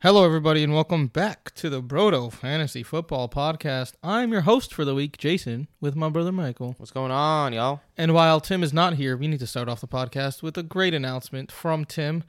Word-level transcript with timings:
Hello, 0.00 0.24
everybody, 0.24 0.62
and 0.62 0.72
welcome 0.72 1.08
back 1.08 1.52
to 1.56 1.68
the 1.68 1.82
Brodo 1.82 2.32
Fantasy 2.32 2.84
Football 2.84 3.28
Podcast. 3.28 3.94
I'm 4.00 4.30
your 4.30 4.42
host 4.42 4.72
for 4.72 4.84
the 4.84 4.94
week, 4.94 5.18
Jason, 5.18 5.66
with 5.80 5.96
my 5.96 6.08
brother 6.08 6.30
Michael. 6.30 6.76
What's 6.78 6.92
going 6.92 7.10
on, 7.10 7.52
y'all? 7.52 7.80
And 7.96 8.14
while 8.14 8.40
Tim 8.40 8.62
is 8.62 8.72
not 8.72 8.94
here, 8.94 9.16
we 9.16 9.26
need 9.26 9.40
to 9.40 9.46
start 9.46 9.68
off 9.68 9.80
the 9.80 9.88
podcast 9.88 10.40
with 10.40 10.56
a 10.56 10.62
great 10.62 10.94
announcement 10.94 11.50
from 11.50 11.84
Tim. 11.84 12.22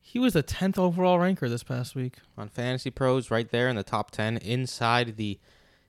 He 0.00 0.18
was 0.18 0.32
the 0.32 0.42
10th 0.42 0.78
overall 0.78 1.20
ranker 1.20 1.48
this 1.48 1.62
past 1.62 1.94
week. 1.94 2.16
On 2.36 2.48
Fantasy 2.48 2.90
Pros, 2.90 3.30
right 3.30 3.48
there 3.50 3.68
in 3.68 3.76
the 3.76 3.84
top 3.84 4.10
10, 4.10 4.38
inside 4.38 5.16
the 5.16 5.38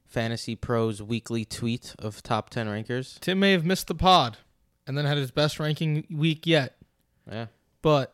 Fantasy 0.06 0.56
Pros 0.56 1.02
weekly 1.02 1.46
tweet 1.46 1.96
of 1.98 2.22
top 2.22 2.52
10 2.52 2.70
rankers. 2.70 3.18
Tim 3.22 3.40
may 3.40 3.54
have 3.54 3.66
missed 3.66 3.88
the 3.88 3.96
pod 3.96 4.38
and 4.86 4.96
then 4.96 5.06
had 5.06 5.18
his 5.18 5.32
best 5.32 5.60
ranking 5.60 6.06
week 6.12 6.46
yet, 6.46 6.78
Yeah. 7.30 7.48
but 7.82 8.14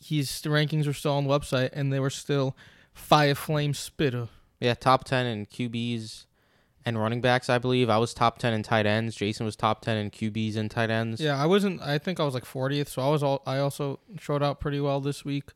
his 0.00 0.28
rankings 0.42 0.86
were 0.86 0.92
still 0.92 1.12
on 1.12 1.24
the 1.24 1.30
website 1.30 1.70
and 1.72 1.92
they 1.92 2.00
were 2.00 2.10
still 2.10 2.56
fire 2.92 3.34
flame 3.34 3.74
spitter. 3.74 4.28
Yeah, 4.58 4.74
top 4.74 5.04
10 5.04 5.26
in 5.26 5.46
QBs 5.46 6.26
and 6.84 6.98
running 6.98 7.20
backs, 7.20 7.48
I 7.50 7.58
believe. 7.58 7.90
I 7.90 7.98
was 7.98 8.14
top 8.14 8.38
10 8.38 8.52
in 8.52 8.62
tight 8.62 8.86
ends. 8.86 9.14
Jason 9.14 9.46
was 9.46 9.56
top 9.56 9.82
10 9.82 9.96
in 9.96 10.10
QBs 10.10 10.56
and 10.56 10.70
tight 10.70 10.90
ends. 10.90 11.20
Yeah, 11.20 11.40
I 11.40 11.46
wasn't. 11.46 11.80
I 11.82 11.98
think 11.98 12.20
I 12.20 12.24
was 12.24 12.34
like 12.34 12.44
40th, 12.44 12.88
so 12.88 13.02
I 13.02 13.10
was 13.10 13.22
all. 13.22 13.42
I 13.46 13.58
also 13.58 14.00
showed 14.18 14.42
out 14.42 14.60
pretty 14.60 14.80
well 14.80 15.00
this 15.00 15.24
week. 15.24 15.50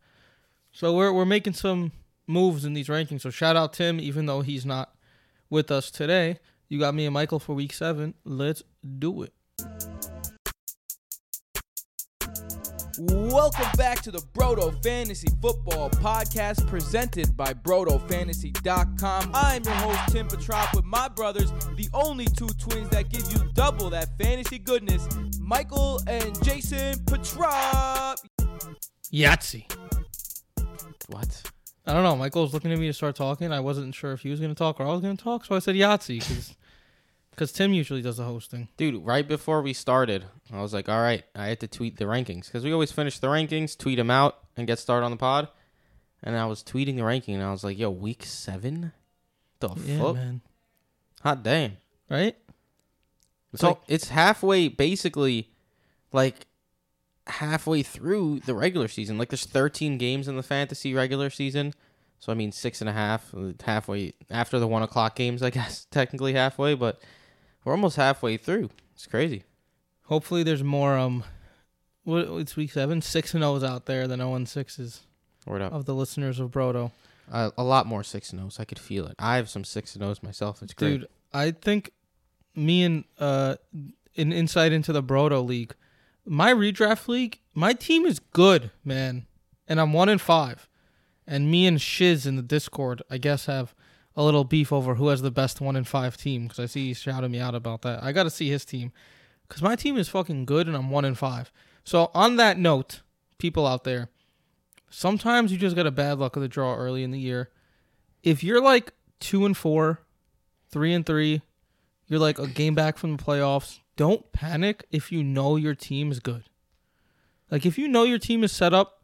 So 0.72 0.94
we're 0.94 1.12
we're 1.12 1.24
making 1.24 1.52
some 1.52 1.92
moves 2.26 2.64
in 2.64 2.74
these 2.74 2.88
rankings. 2.88 3.22
So 3.22 3.30
shout 3.30 3.56
out 3.56 3.72
Tim, 3.72 4.00
even 4.00 4.26
though 4.26 4.40
he's 4.40 4.66
not 4.66 4.94
with 5.50 5.70
us 5.70 5.90
today. 5.90 6.38
You 6.68 6.78
got 6.78 6.94
me 6.94 7.04
and 7.06 7.14
Michael 7.14 7.38
for 7.38 7.54
week 7.54 7.72
seven. 7.72 8.14
Let's 8.24 8.62
do 8.98 9.22
it. 9.22 9.32
Welcome 12.98 13.66
back 13.76 14.02
to 14.02 14.12
the 14.12 14.20
Brodo 14.34 14.80
Fantasy 14.84 15.26
Football 15.42 15.90
Podcast 15.90 16.64
presented 16.68 17.36
by 17.36 17.52
BrodoFantasy.com. 17.52 19.30
I'm 19.34 19.64
your 19.64 19.74
host, 19.74 20.12
Tim 20.12 20.28
Petrop, 20.28 20.76
with 20.76 20.84
my 20.84 21.08
brothers, 21.08 21.50
the 21.74 21.88
only 21.92 22.26
two 22.26 22.46
twins 22.46 22.90
that 22.90 23.08
give 23.08 23.24
you 23.32 23.50
double 23.54 23.90
that 23.90 24.16
fantasy 24.16 24.58
goodness, 24.58 25.08
Michael 25.40 26.00
and 26.06 26.40
Jason 26.44 27.04
Petrop. 27.06 28.20
Yahtzee. 29.12 29.64
What? 31.08 31.50
I 31.86 31.92
don't 31.92 32.04
know. 32.04 32.14
Michael 32.14 32.42
was 32.42 32.54
looking 32.54 32.70
at 32.70 32.78
me 32.78 32.86
to 32.86 32.92
start 32.92 33.16
talking. 33.16 33.50
I 33.52 33.60
wasn't 33.60 33.92
sure 33.94 34.12
if 34.12 34.20
he 34.20 34.30
was 34.30 34.38
going 34.38 34.54
to 34.54 34.58
talk 34.58 34.78
or 34.78 34.84
I 34.84 34.92
was 34.92 35.00
going 35.00 35.16
to 35.16 35.22
talk, 35.22 35.44
so 35.44 35.56
I 35.56 35.58
said 35.58 35.74
Yahtzee 35.74 36.20
because 36.20 36.54
Tim 37.36 37.72
usually 37.72 38.02
does 38.02 38.16
the 38.18 38.24
hosting. 38.24 38.68
Dude, 38.76 39.04
right 39.04 39.26
before 39.26 39.62
we 39.62 39.72
started, 39.72 40.24
I 40.52 40.60
was 40.62 40.72
like, 40.74 40.88
all 40.88 41.00
right, 41.00 41.24
I 41.34 41.46
had 41.46 41.60
to 41.60 41.68
tweet 41.68 41.96
the 41.96 42.04
rankings 42.04 42.46
because 42.46 42.64
we 42.64 42.72
always 42.72 42.92
finish 42.92 43.18
the 43.18 43.26
rankings, 43.28 43.76
tweet 43.76 43.96
them 43.98 44.10
out, 44.10 44.38
and 44.56 44.66
get 44.66 44.78
started 44.78 45.04
on 45.04 45.10
the 45.10 45.16
pod. 45.16 45.48
And 46.22 46.36
I 46.36 46.46
was 46.46 46.62
tweeting 46.62 46.96
the 46.96 47.04
ranking, 47.04 47.34
and 47.34 47.42
I 47.44 47.50
was 47.50 47.64
like, 47.64 47.78
yo, 47.78 47.90
week 47.90 48.24
seven? 48.24 48.92
The 49.60 49.68
Yeah, 49.84 49.98
fuck? 50.00 50.14
man. 50.16 50.40
Hot 51.22 51.42
damn. 51.42 51.76
Right? 52.08 52.36
It's 53.52 53.60
So- 53.60 53.68
like 53.68 53.80
it's 53.88 54.08
halfway, 54.08 54.68
basically, 54.68 55.50
like 56.12 56.46
halfway 57.26 57.82
through 57.82 58.40
the 58.40 58.54
regular 58.54 58.88
season. 58.88 59.16
Like 59.18 59.30
there's 59.30 59.46
13 59.46 59.96
games 59.98 60.28
in 60.28 60.36
the 60.36 60.42
fantasy 60.42 60.92
regular 60.94 61.30
season, 61.30 61.72
so 62.18 62.30
I 62.32 62.34
mean 62.34 62.52
six 62.52 62.80
and 62.80 62.90
a 62.90 62.92
half, 62.92 63.32
halfway 63.64 64.12
after 64.30 64.58
the 64.58 64.66
one 64.66 64.82
o'clock 64.82 65.16
games, 65.16 65.42
I 65.42 65.50
guess 65.50 65.86
technically 65.90 66.34
halfway, 66.34 66.74
but 66.74 67.00
we're 67.64 67.72
almost 67.72 67.96
halfway 67.96 68.36
through. 68.36 68.70
It's 68.94 69.06
crazy. 69.06 69.44
Hopefully, 70.04 70.42
there's 70.42 70.62
more. 70.62 70.96
Um, 70.96 71.24
what 72.04 72.28
it's 72.40 72.56
week 72.56 72.72
seven. 72.72 73.00
Six 73.00 73.34
and 73.34 73.42
O's 73.42 73.64
out 73.64 73.86
there 73.86 74.06
than 74.06 74.20
0 74.20 74.34
and 74.34 74.48
sixes 74.48 75.02
Word 75.46 75.62
up. 75.62 75.72
of 75.72 75.86
the 75.86 75.94
listeners 75.94 76.38
of 76.40 76.50
Brodo. 76.50 76.90
Uh, 77.32 77.50
a 77.56 77.64
lot 77.64 77.86
more 77.86 78.04
six 78.04 78.32
and 78.32 78.40
O's. 78.42 78.60
I 78.60 78.64
could 78.64 78.78
feel 78.78 79.06
it. 79.06 79.14
I 79.18 79.36
have 79.36 79.48
some 79.48 79.64
six 79.64 79.94
and 79.94 80.04
O's 80.04 80.22
myself. 80.22 80.62
It's 80.62 80.74
great. 80.74 81.00
Dude, 81.00 81.08
I 81.32 81.52
think 81.52 81.90
me 82.54 82.82
and 82.84 83.04
uh 83.18 83.56
an 84.16 84.32
insight 84.32 84.72
into 84.72 84.92
the 84.92 85.02
Brodo 85.02 85.44
League. 85.44 85.74
My 86.26 86.52
redraft 86.52 87.08
league, 87.08 87.40
my 87.54 87.72
team 87.72 88.06
is 88.06 88.18
good, 88.18 88.70
man. 88.84 89.26
And 89.66 89.80
I'm 89.80 89.92
one 89.92 90.08
in 90.08 90.18
five. 90.18 90.68
And 91.26 91.50
me 91.50 91.66
and 91.66 91.80
Shiz 91.80 92.26
in 92.26 92.36
the 92.36 92.42
Discord, 92.42 93.02
I 93.10 93.16
guess, 93.18 93.46
have 93.46 93.74
a 94.16 94.22
little 94.22 94.44
beef 94.44 94.72
over 94.72 94.94
who 94.94 95.08
has 95.08 95.22
the 95.22 95.30
best 95.30 95.60
one 95.60 95.76
in 95.76 95.84
five 95.84 96.16
team. 96.16 96.44
Because 96.44 96.60
I 96.60 96.66
see 96.66 96.88
he's 96.88 97.00
shouting 97.00 97.30
me 97.30 97.40
out 97.40 97.54
about 97.54 97.82
that. 97.82 98.02
I 98.02 98.12
got 98.12 98.24
to 98.24 98.30
see 98.30 98.48
his 98.48 98.64
team. 98.64 98.92
Because 99.48 99.62
my 99.62 99.76
team 99.76 99.96
is 99.96 100.08
fucking 100.08 100.44
good 100.44 100.66
and 100.66 100.76
I'm 100.76 100.90
one 100.90 101.04
in 101.04 101.14
five. 101.14 101.52
So 101.84 102.10
on 102.14 102.36
that 102.36 102.58
note, 102.58 103.02
people 103.38 103.66
out 103.66 103.84
there, 103.84 104.08
sometimes 104.88 105.52
you 105.52 105.58
just 105.58 105.76
get 105.76 105.86
a 105.86 105.90
bad 105.90 106.18
luck 106.18 106.36
of 106.36 106.42
the 106.42 106.48
draw 106.48 106.76
early 106.76 107.02
in 107.02 107.10
the 107.10 107.18
year. 107.18 107.50
If 108.22 108.42
you're 108.42 108.62
like 108.62 108.92
two 109.20 109.44
and 109.44 109.56
four, 109.56 110.00
three 110.70 110.94
and 110.94 111.04
three, 111.04 111.42
you're 112.06 112.20
like 112.20 112.38
a 112.38 112.46
game 112.46 112.74
back 112.74 112.96
from 112.96 113.16
the 113.16 113.22
playoffs. 113.22 113.80
Don't 113.96 114.32
panic 114.32 114.86
if 114.90 115.12
you 115.12 115.22
know 115.22 115.56
your 115.56 115.74
team 115.74 116.10
is 116.10 116.20
good. 116.20 116.44
Like 117.50 117.66
if 117.66 117.76
you 117.76 117.86
know 117.86 118.04
your 118.04 118.18
team 118.18 118.42
is 118.44 118.52
set 118.52 118.72
up 118.72 119.02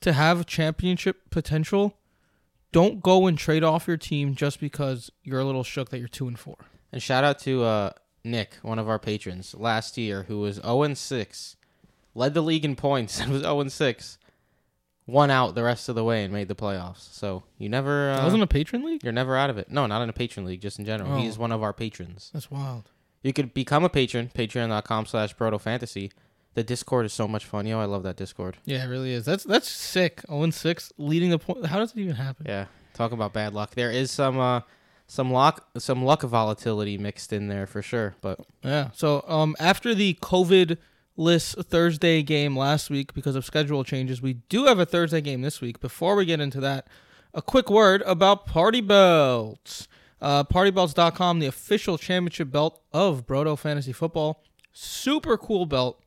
to 0.00 0.12
have 0.12 0.46
championship 0.46 1.30
potential, 1.30 1.97
don't 2.72 3.02
go 3.02 3.26
and 3.26 3.38
trade 3.38 3.64
off 3.64 3.88
your 3.88 3.96
team 3.96 4.34
just 4.34 4.60
because 4.60 5.10
you're 5.22 5.40
a 5.40 5.44
little 5.44 5.64
shook 5.64 5.90
that 5.90 5.98
you're 5.98 6.08
two 6.08 6.28
and 6.28 6.38
four. 6.38 6.56
And 6.92 7.02
shout 7.02 7.24
out 7.24 7.38
to 7.40 7.64
uh, 7.64 7.90
Nick, 8.24 8.54
one 8.62 8.78
of 8.78 8.88
our 8.88 8.98
patrons, 8.98 9.54
last 9.54 9.96
year, 9.96 10.24
who 10.24 10.40
was 10.40 10.56
0 10.56 10.82
and 10.82 10.96
6, 10.98 11.56
led 12.14 12.34
the 12.34 12.42
league 12.42 12.64
in 12.64 12.76
points, 12.76 13.20
and 13.20 13.32
was 13.32 13.42
0 13.42 13.60
and 13.60 13.72
6, 13.72 14.18
won 15.06 15.30
out 15.30 15.54
the 15.54 15.62
rest 15.62 15.88
of 15.88 15.94
the 15.94 16.04
way 16.04 16.24
and 16.24 16.32
made 16.32 16.48
the 16.48 16.54
playoffs. 16.54 17.12
So 17.12 17.42
you 17.58 17.68
never, 17.68 18.10
uh, 18.10 18.24
wasn't 18.24 18.42
a 18.42 18.46
patron 18.46 18.84
league. 18.84 19.02
you're 19.04 19.12
never 19.12 19.36
out 19.36 19.50
of 19.50 19.58
it. 19.58 19.70
No, 19.70 19.86
not 19.86 20.02
in 20.02 20.08
a 20.08 20.14
patron 20.14 20.46
league, 20.46 20.60
just 20.60 20.78
in 20.78 20.84
general. 20.84 21.14
Oh. 21.14 21.18
He's 21.18 21.38
one 21.38 21.52
of 21.52 21.62
our 21.62 21.72
patrons. 21.72 22.30
That's 22.32 22.50
wild. 22.50 22.90
You 23.22 23.32
could 23.32 23.52
become 23.52 23.84
a 23.84 23.88
patron, 23.88 24.30
patreon.com 24.34 25.06
slash 25.06 25.34
fantasy. 25.34 26.12
The 26.54 26.64
Discord 26.64 27.06
is 27.06 27.12
so 27.12 27.28
much 27.28 27.44
fun. 27.44 27.66
Yo, 27.66 27.78
I 27.78 27.84
love 27.84 28.02
that 28.02 28.16
Discord. 28.16 28.56
Yeah, 28.64 28.84
it 28.84 28.88
really 28.88 29.12
is. 29.12 29.24
That's 29.24 29.44
that's 29.44 29.68
sick. 29.68 30.22
0 30.26 30.42
and 30.42 30.54
six, 30.54 30.92
leading 30.98 31.30
the 31.30 31.38
point. 31.38 31.66
How 31.66 31.78
does 31.78 31.92
it 31.92 31.98
even 31.98 32.16
happen? 32.16 32.46
Yeah, 32.48 32.66
talk 32.94 33.12
about 33.12 33.32
bad 33.32 33.54
luck. 33.54 33.74
There 33.74 33.90
is 33.90 34.10
some 34.10 34.38
uh, 34.38 34.62
some 35.06 35.30
luck, 35.32 35.68
some 35.78 36.04
luck 36.04 36.22
volatility 36.22 36.98
mixed 36.98 37.32
in 37.32 37.48
there 37.48 37.66
for 37.66 37.82
sure. 37.82 38.16
But 38.20 38.40
Yeah. 38.64 38.90
So 38.94 39.24
um, 39.28 39.54
after 39.60 39.94
the 39.94 40.14
COVID 40.14 40.78
list 41.16 41.56
Thursday 41.64 42.22
game 42.22 42.56
last 42.56 42.90
week 42.90 43.14
because 43.14 43.36
of 43.36 43.44
schedule 43.44 43.84
changes, 43.84 44.20
we 44.20 44.34
do 44.48 44.64
have 44.66 44.78
a 44.78 44.86
Thursday 44.86 45.20
game 45.20 45.42
this 45.42 45.60
week. 45.60 45.80
Before 45.80 46.16
we 46.16 46.24
get 46.24 46.40
into 46.40 46.60
that, 46.60 46.88
a 47.34 47.42
quick 47.42 47.70
word 47.70 48.02
about 48.06 48.46
Party 48.46 48.80
Belts. 48.80 49.86
Uh, 50.20 50.42
PartyBelts.com, 50.42 51.38
the 51.38 51.46
official 51.46 51.96
championship 51.96 52.50
belt 52.50 52.82
of 52.92 53.24
Brodo 53.24 53.56
Fantasy 53.56 53.92
Football. 53.92 54.42
Super 54.72 55.36
cool 55.38 55.64
belt. 55.64 56.02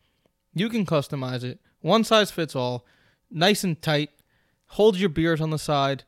You 0.53 0.69
can 0.69 0.85
customize 0.85 1.43
it. 1.43 1.59
One 1.81 2.03
size 2.03 2.31
fits 2.31 2.55
all. 2.55 2.85
Nice 3.29 3.63
and 3.63 3.81
tight. 3.81 4.09
Holds 4.67 4.99
your 4.99 5.09
beers 5.09 5.41
on 5.41 5.49
the 5.49 5.59
side. 5.59 6.03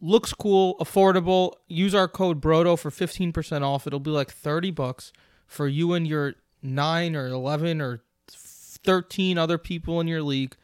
Looks 0.00 0.32
cool, 0.32 0.76
affordable. 0.78 1.54
Use 1.68 1.94
our 1.94 2.08
code 2.08 2.40
BRODO 2.40 2.76
for 2.76 2.90
15% 2.90 3.62
off. 3.62 3.86
It'll 3.86 4.00
be 4.00 4.10
like 4.10 4.30
30 4.30 4.70
bucks 4.70 5.12
for 5.46 5.68
you 5.68 5.92
and 5.92 6.06
your 6.06 6.34
9 6.62 7.16
or 7.16 7.26
11 7.26 7.80
or 7.80 8.02
13 8.28 9.36
other 9.36 9.58
people 9.58 10.00
in 10.00 10.08
your 10.08 10.22
league 10.22 10.56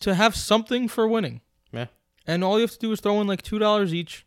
to 0.00 0.14
have 0.14 0.36
something 0.36 0.88
for 0.88 1.08
winning. 1.08 1.40
Yeah. 1.72 1.86
And 2.26 2.44
all 2.44 2.56
you 2.56 2.62
have 2.62 2.72
to 2.72 2.78
do 2.78 2.92
is 2.92 3.00
throw 3.00 3.20
in 3.20 3.26
like 3.26 3.42
$2 3.42 3.92
each. 3.92 4.26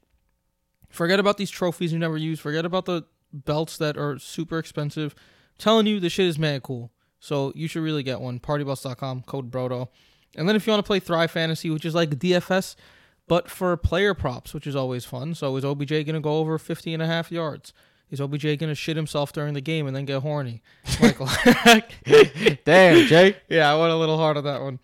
Forget 0.90 1.20
about 1.20 1.38
these 1.38 1.50
trophies 1.50 1.94
you 1.94 2.00
never 2.00 2.18
use. 2.18 2.40
Forget 2.40 2.66
about 2.66 2.86
the 2.86 3.06
belts 3.32 3.78
that 3.78 3.98
are 3.98 4.20
super 4.20 4.60
expensive. 4.60 5.16
telling 5.58 5.88
you, 5.88 6.00
the 6.00 6.10
shit 6.10 6.28
is 6.28 6.38
mad 6.38 6.64
cool. 6.64 6.92
So 7.24 7.54
you 7.56 7.70
should 7.70 7.84
really 7.84 8.04
get 8.04 8.20
one. 8.20 8.42
Partybelts.com, 8.42 9.22
code 9.22 9.50
BRODO. 9.50 9.88
And 10.36 10.50
then 10.50 10.58
if 10.58 10.68
you 10.68 10.72
want 10.72 10.84
to 10.84 10.88
play 10.88 11.00
Thrive 11.00 11.32
Fantasy, 11.32 11.70
which 11.70 11.86
is 11.86 11.96
like 11.96 12.10
DFS, 12.10 12.76
but 13.30 13.50
for 13.50 13.78
player 13.78 14.14
props, 14.14 14.54
which 14.54 14.68
is 14.68 14.76
always 14.76 15.06
fun. 15.06 15.34
So 15.34 15.56
is 15.56 15.64
OBJ 15.64 15.90
going 15.90 16.16
to 16.16 16.20
go 16.20 16.40
over 16.40 16.58
50 16.58 16.94
and 16.94 17.02
a 17.02 17.08
half 17.08 17.32
yards? 17.32 17.72
Is 18.12 18.20
OBJ 18.20 18.44
going 18.44 18.68
to 18.68 18.76
shit 18.76 18.98
himself 18.98 19.32
during 19.32 19.54
the 19.54 19.62
game 19.62 19.88
and 19.88 19.96
then 19.96 20.04
get 20.04 20.22
horny? 20.22 20.62
Michael. 21.02 21.30
damn, 22.66 23.08
Jay. 23.08 23.38
yeah, 23.48 23.72
I 23.72 23.80
went 23.80 23.94
a 23.94 23.98
little 23.98 24.18
hard 24.18 24.36
on 24.36 24.44
that 24.44 24.62
one. 24.62 24.80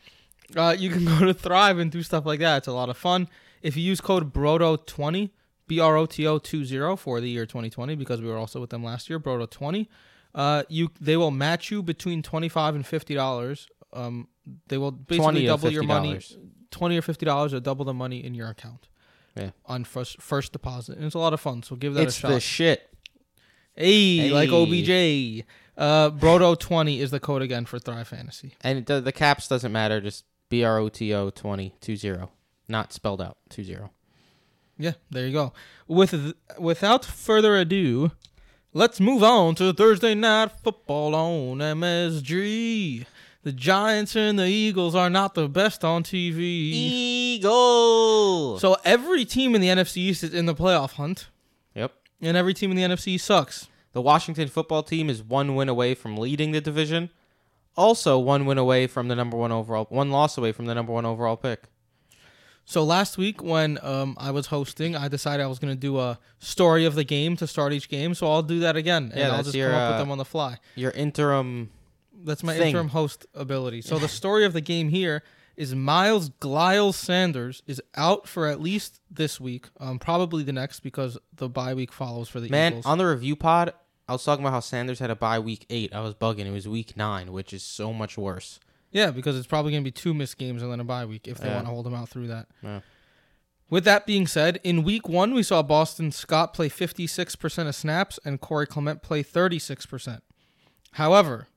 Uh, 0.55 0.73
you 0.79 0.89
can 0.91 1.03
go 1.19 1.25
to 1.25 1.33
Thrive 1.33 1.77
and 1.77 1.91
do 1.91 2.01
stuff 2.01 2.25
like 2.25 2.39
that. 2.39 2.59
It's 2.59 2.67
a 2.67 2.71
lot 2.71 2.87
of 2.87 2.95
fun. 2.95 3.27
If 3.61 3.75
you 3.75 3.83
use 3.83 3.99
code 3.99 4.33
BRODO20, 4.33 5.31
B 5.67 5.81
R 5.81 5.97
O 5.97 6.05
T 6.05 6.25
O 6.25 6.39
20 6.39 6.95
for 6.95 7.19
the 7.19 7.29
year 7.29 7.45
2020, 7.45 7.95
because 7.95 8.21
we 8.21 8.29
were 8.29 8.37
also 8.37 8.61
with 8.61 8.69
them 8.69 8.81
last 8.81 9.09
year, 9.09 9.19
BRODO20, 9.19 9.87
uh, 10.35 10.63
you 10.69 10.89
they 10.99 11.17
will 11.17 11.31
match 11.31 11.71
you 11.71 11.81
between 11.83 12.21
25 12.21 12.75
and 12.75 12.83
$50. 12.85 13.67
Um, 13.93 14.27
they 14.67 14.77
will 14.77 14.91
basically 14.91 15.45
double 15.45 15.71
your 15.71 15.83
money. 15.83 16.15
$50. 16.15 16.37
20 16.71 16.97
or 16.97 17.01
$50 17.01 17.53
or 17.53 17.59
double 17.59 17.83
the 17.85 17.93
money 17.93 18.23
in 18.23 18.35
your 18.35 18.47
account. 18.47 18.87
Yeah. 19.35 19.51
On 19.65 19.83
first 19.83 20.21
first 20.21 20.51
deposit. 20.51 20.97
And 20.97 21.05
it's 21.05 21.15
a 21.15 21.19
lot 21.19 21.33
of 21.33 21.39
fun. 21.39 21.63
So 21.63 21.75
give 21.75 21.93
that 21.95 22.03
It's 22.03 22.17
a 22.17 22.19
shot. 22.19 22.27
the 22.29 22.39
shit. 22.39 22.89
hey, 23.75 24.29
like 24.31 24.49
OBJ. 24.49 25.45
Uh, 25.77 26.09
Brodo20 26.11 26.99
is 26.99 27.09
the 27.11 27.19
code 27.19 27.41
again 27.41 27.65
for 27.65 27.79
Thrive 27.79 28.07
Fantasy. 28.07 28.53
And 28.61 28.85
the, 28.85 28.99
the 28.99 29.11
caps 29.13 29.47
doesn't 29.47 29.71
matter. 29.71 30.01
Just 30.01 30.25
B 30.49 30.63
R 30.63 30.77
O 30.77 30.89
T 30.89 31.13
O 31.13 31.29
20 31.29 31.73
20. 31.81 32.27
not 32.67 32.91
spelled 32.91 33.21
out. 33.21 33.37
2-0. 33.49 33.89
Yeah, 34.77 34.93
there 35.09 35.25
you 35.27 35.33
go. 35.33 35.53
With 35.87 36.11
th- 36.11 36.35
without 36.57 37.03
further 37.05 37.55
ado, 37.57 38.11
let's 38.73 38.99
move 38.99 39.23
on 39.23 39.55
to 39.55 39.73
Thursday 39.73 40.13
night 40.13 40.51
football 40.63 41.15
on 41.15 41.57
MSG. 41.57 43.05
The 43.43 43.51
Giants 43.51 44.15
and 44.15 44.37
the 44.37 44.47
Eagles 44.47 44.95
are 44.95 45.09
not 45.09 45.33
the 45.33 45.47
best 45.47 45.83
on 45.83 46.03
TV. 46.03 46.39
Eagle. 46.39 48.59
So 48.59 48.77
every 48.83 49.25
team 49.25 49.55
in 49.55 49.61
the 49.61 49.67
NFC 49.67 49.97
East 49.97 50.23
is 50.23 50.33
in 50.33 50.45
the 50.45 50.55
playoff 50.55 50.93
hunt, 50.93 51.29
yep. 51.73 51.93
and 52.21 52.35
every 52.35 52.53
team 52.53 52.71
in 52.71 52.77
the 52.77 52.83
NFC 52.83 53.19
sucks. 53.19 53.69
The 53.93 54.01
Washington 54.01 54.49
football 54.49 54.83
team 54.83 55.09
is 55.09 55.23
one 55.23 55.55
win 55.55 55.69
away 55.69 55.95
from 55.95 56.17
leading 56.17 56.51
the 56.51 56.61
division. 56.61 57.09
Also, 57.75 58.19
one 58.19 58.45
win 58.45 58.57
away 58.57 58.87
from 58.87 59.07
the 59.07 59.15
number 59.15 59.37
one 59.37 59.51
overall, 59.51 59.87
one 59.89 60.11
loss 60.11 60.37
away 60.37 60.51
from 60.51 60.65
the 60.65 60.75
number 60.75 60.91
one 60.91 61.05
overall 61.05 61.37
pick. 61.37 61.63
So 62.69 62.83
last 62.83 63.17
week 63.17 63.41
when 63.41 63.79
um, 63.81 64.15
I 64.19 64.29
was 64.29 64.45
hosting, 64.45 64.95
I 64.95 65.07
decided 65.07 65.43
I 65.43 65.47
was 65.47 65.57
going 65.57 65.73
to 65.73 65.79
do 65.79 65.97
a 65.97 66.19
story 66.37 66.85
of 66.85 66.93
the 66.93 67.03
game 67.03 67.35
to 67.37 67.47
start 67.47 67.73
each 67.73 67.89
game. 67.89 68.13
So 68.13 68.31
I'll 68.31 68.43
do 68.43 68.59
that 68.59 68.75
again, 68.75 69.05
and 69.05 69.19
Yeah, 69.19 69.31
I'll 69.31 69.41
just 69.41 69.55
your, 69.55 69.71
come 69.71 69.79
up 69.79 69.87
uh, 69.87 69.91
with 69.93 69.99
them 70.01 70.11
on 70.11 70.17
the 70.19 70.25
fly. 70.25 70.57
Your 70.75 70.91
interim. 70.91 71.71
That's 72.23 72.43
my 72.43 72.55
thing. 72.55 72.67
interim 72.67 72.89
host 72.89 73.25
ability. 73.33 73.81
So 73.81 73.97
the 73.97 74.07
story 74.19 74.45
of 74.45 74.53
the 74.53 74.61
game 74.61 74.89
here 74.89 75.23
is 75.57 75.73
Miles 75.73 76.29
Gliles 76.39 76.95
Sanders 76.95 77.63
is 77.65 77.81
out 77.95 78.27
for 78.27 78.45
at 78.45 78.61
least 78.61 79.01
this 79.09 79.41
week, 79.41 79.65
um, 79.79 79.97
probably 79.97 80.43
the 80.43 80.53
next 80.53 80.81
because 80.81 81.17
the 81.35 81.49
bye 81.49 81.73
week 81.73 81.91
follows 81.91 82.29
for 82.29 82.39
the 82.39 82.49
Man, 82.49 82.73
Eagles. 82.73 82.85
on 82.85 82.99
the 82.99 83.07
review 83.07 83.35
pod, 83.35 83.73
I 84.07 84.11
was 84.11 84.23
talking 84.23 84.45
about 84.45 84.53
how 84.53 84.59
Sanders 84.59 84.99
had 84.99 85.09
a 85.09 85.15
bye 85.15 85.39
week 85.39 85.65
eight. 85.71 85.91
I 85.91 86.01
was 86.01 86.13
bugging. 86.13 86.45
It 86.45 86.51
was 86.51 86.67
week 86.67 86.95
nine, 86.95 87.31
which 87.31 87.51
is 87.51 87.63
so 87.63 87.91
much 87.93 88.15
worse. 88.15 88.59
Yeah, 88.91 89.11
because 89.11 89.37
it's 89.37 89.47
probably 89.47 89.71
going 89.71 89.83
to 89.83 89.87
be 89.87 89.91
two 89.91 90.13
missed 90.13 90.37
games 90.37 90.61
and 90.61 90.71
then 90.71 90.79
a 90.79 90.83
bye 90.83 91.05
week 91.05 91.27
if 91.27 91.37
they 91.37 91.47
Yeah. 91.47 91.55
want 91.55 91.65
to 91.67 91.71
hold 91.71 91.87
him 91.87 91.93
out 91.93 92.09
through 92.09 92.27
that. 92.27 92.47
Yeah. 92.61 92.79
With 93.69 93.83
that 93.83 94.07
being 94.07 94.25
said, 94.25 94.59
in 94.63 94.83
week 94.83 95.07
one, 95.07 95.33
we 95.33 95.43
saw 95.43 95.61
Boston 95.61 96.11
Scott 96.11 96.53
play 96.55 96.69
56% 96.69 97.67
of 97.67 97.75
snaps 97.75 98.19
and 98.25 98.41
Corey 98.41 98.65
Clement 98.65 99.03
play 99.03 99.21
36%. 99.23 100.21
However, 100.93 101.47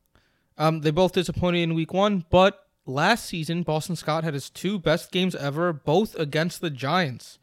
um, 0.59 0.81
they 0.83 0.91
both 0.91 1.13
disappointed 1.13 1.61
in 1.63 1.75
week 1.75 1.95
one, 1.95 2.27
but 2.29 2.67
last 2.85 3.25
season, 3.25 3.63
Boston 3.63 3.97
Scott 3.97 4.25
had 4.25 4.35
his 4.35 4.51
two 4.51 4.79
best 4.79 5.11
games 5.11 5.35
ever, 5.35 5.73
both 5.73 6.15
against 6.17 6.61
the 6.61 6.69
Giants. 6.69 7.39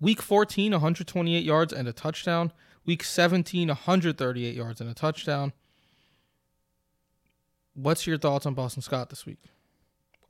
Week 0.00 0.22
14, 0.22 0.72
128 0.72 1.44
yards 1.44 1.72
and 1.74 1.86
a 1.86 1.92
touchdown. 1.92 2.52
Week 2.86 3.02
17, 3.04 3.68
138 3.68 4.54
yards 4.54 4.80
and 4.80 4.88
a 4.88 4.94
touchdown. 4.94 5.52
What's 7.76 8.06
your 8.06 8.18
thoughts 8.18 8.46
on 8.46 8.54
Boston 8.54 8.82
Scott 8.82 9.10
this 9.10 9.26
week? 9.26 9.38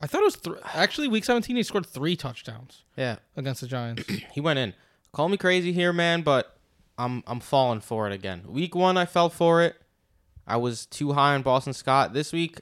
I 0.01 0.07
thought 0.07 0.21
it 0.21 0.25
was 0.25 0.37
th- 0.37 0.57
actually 0.75 1.09
week 1.09 1.25
17 1.25 1.57
he 1.57 1.63
scored 1.63 1.87
three 1.87 2.17
touchdowns 2.17 2.85
Yeah, 2.97 3.17
against 3.37 3.63
the 3.63 3.67
Giants. 3.67 4.05
he 4.33 4.41
went 4.41 4.59
in. 4.59 4.75
Call 5.13 5.29
me 5.29 5.37
crazy 5.39 5.73
here, 5.73 5.93
man, 5.93 6.23
but 6.23 6.57
I'm 6.99 7.23
I'm 7.27 7.41
falling 7.41 7.81
for 7.81 8.07
it 8.07 8.13
again. 8.13 8.43
Week 8.47 8.75
one, 8.75 8.97
I 8.99 9.07
fell 9.07 9.31
for 9.31 9.63
it. 9.63 9.77
I 10.47 10.57
was 10.59 10.85
too 10.87 11.13
high 11.15 11.35
on 11.35 11.43
Boston 11.43 11.73
Scott. 11.73 12.13
This 12.13 12.33
week, 12.33 12.59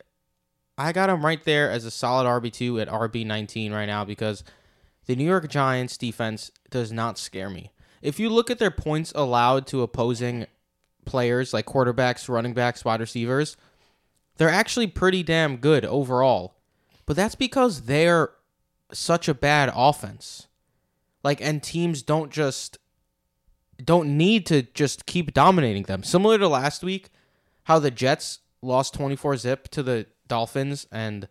I 0.79 0.93
got 0.93 1.11
him 1.11 1.25
right 1.25 1.43
there 1.45 1.71
as 1.71 1.85
a 1.85 1.91
solid 1.91 2.27
RB 2.27 2.53
two 2.53 2.79
at 2.79 2.89
RB 2.89 3.27
nineteen 3.27 3.73
right 3.73 3.87
now 3.87 4.05
because 4.05 4.45
the 5.07 5.17
New 5.17 5.25
York 5.25 5.49
Giants 5.49 5.97
defense 5.97 6.51
does 6.71 6.93
not 6.93 7.19
scare 7.19 7.51
me. 7.51 7.73
If 8.03 8.21
you 8.21 8.29
look 8.29 8.51
at 8.51 8.59
their 8.59 8.71
points 8.71 9.13
allowed 9.17 9.67
to 9.69 9.83
opposing 9.83 10.47
players 11.05 11.53
like 11.53 11.67
quarterbacks, 11.67 12.29
running 12.29 12.55
backs, 12.55 12.85
wide 12.85 13.01
receivers, 13.01 13.57
they're 14.37 14.49
actually 14.49 14.87
pretty 14.87 15.23
damn 15.23 15.57
good 15.57 15.85
overall. 15.85 16.57
But 17.07 17.17
that's 17.17 17.35
because 17.35 17.83
they're 17.83 18.31
such 18.93 19.29
a 19.29 19.35
bad 19.35 19.73
offense. 19.75 20.49
Like 21.23 21.41
and 21.41 21.63
teams 21.63 22.03
don't 22.03 22.31
just 22.31 22.79
don't 23.83 24.17
need 24.17 24.47
to 24.47 24.63
just 24.63 25.07
keep 25.07 25.35
dominating 25.35 25.85
them. 25.85 26.03
Similar 26.03 26.39
to 26.39 26.49
last 26.49 26.83
week, 26.83 27.11
how 27.65 27.79
the 27.79 27.91
Jets 27.91 28.41
lost 28.63 28.95
24 28.95 29.37
zip 29.37 29.69
to 29.69 29.83
the 29.83 30.07
Dolphins 30.29 30.87
and 30.91 31.29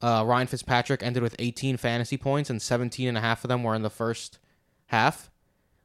uh, 0.00 0.24
Ryan 0.26 0.46
Fitzpatrick 0.46 1.02
ended 1.02 1.22
with 1.22 1.36
18 1.38 1.76
fantasy 1.76 2.16
points 2.16 2.50
and 2.50 2.60
17 2.60 3.08
and 3.08 3.16
a 3.16 3.20
half 3.20 3.44
of 3.44 3.48
them 3.48 3.62
were 3.62 3.74
in 3.74 3.82
the 3.82 3.90
first 3.90 4.38
half. 4.86 5.30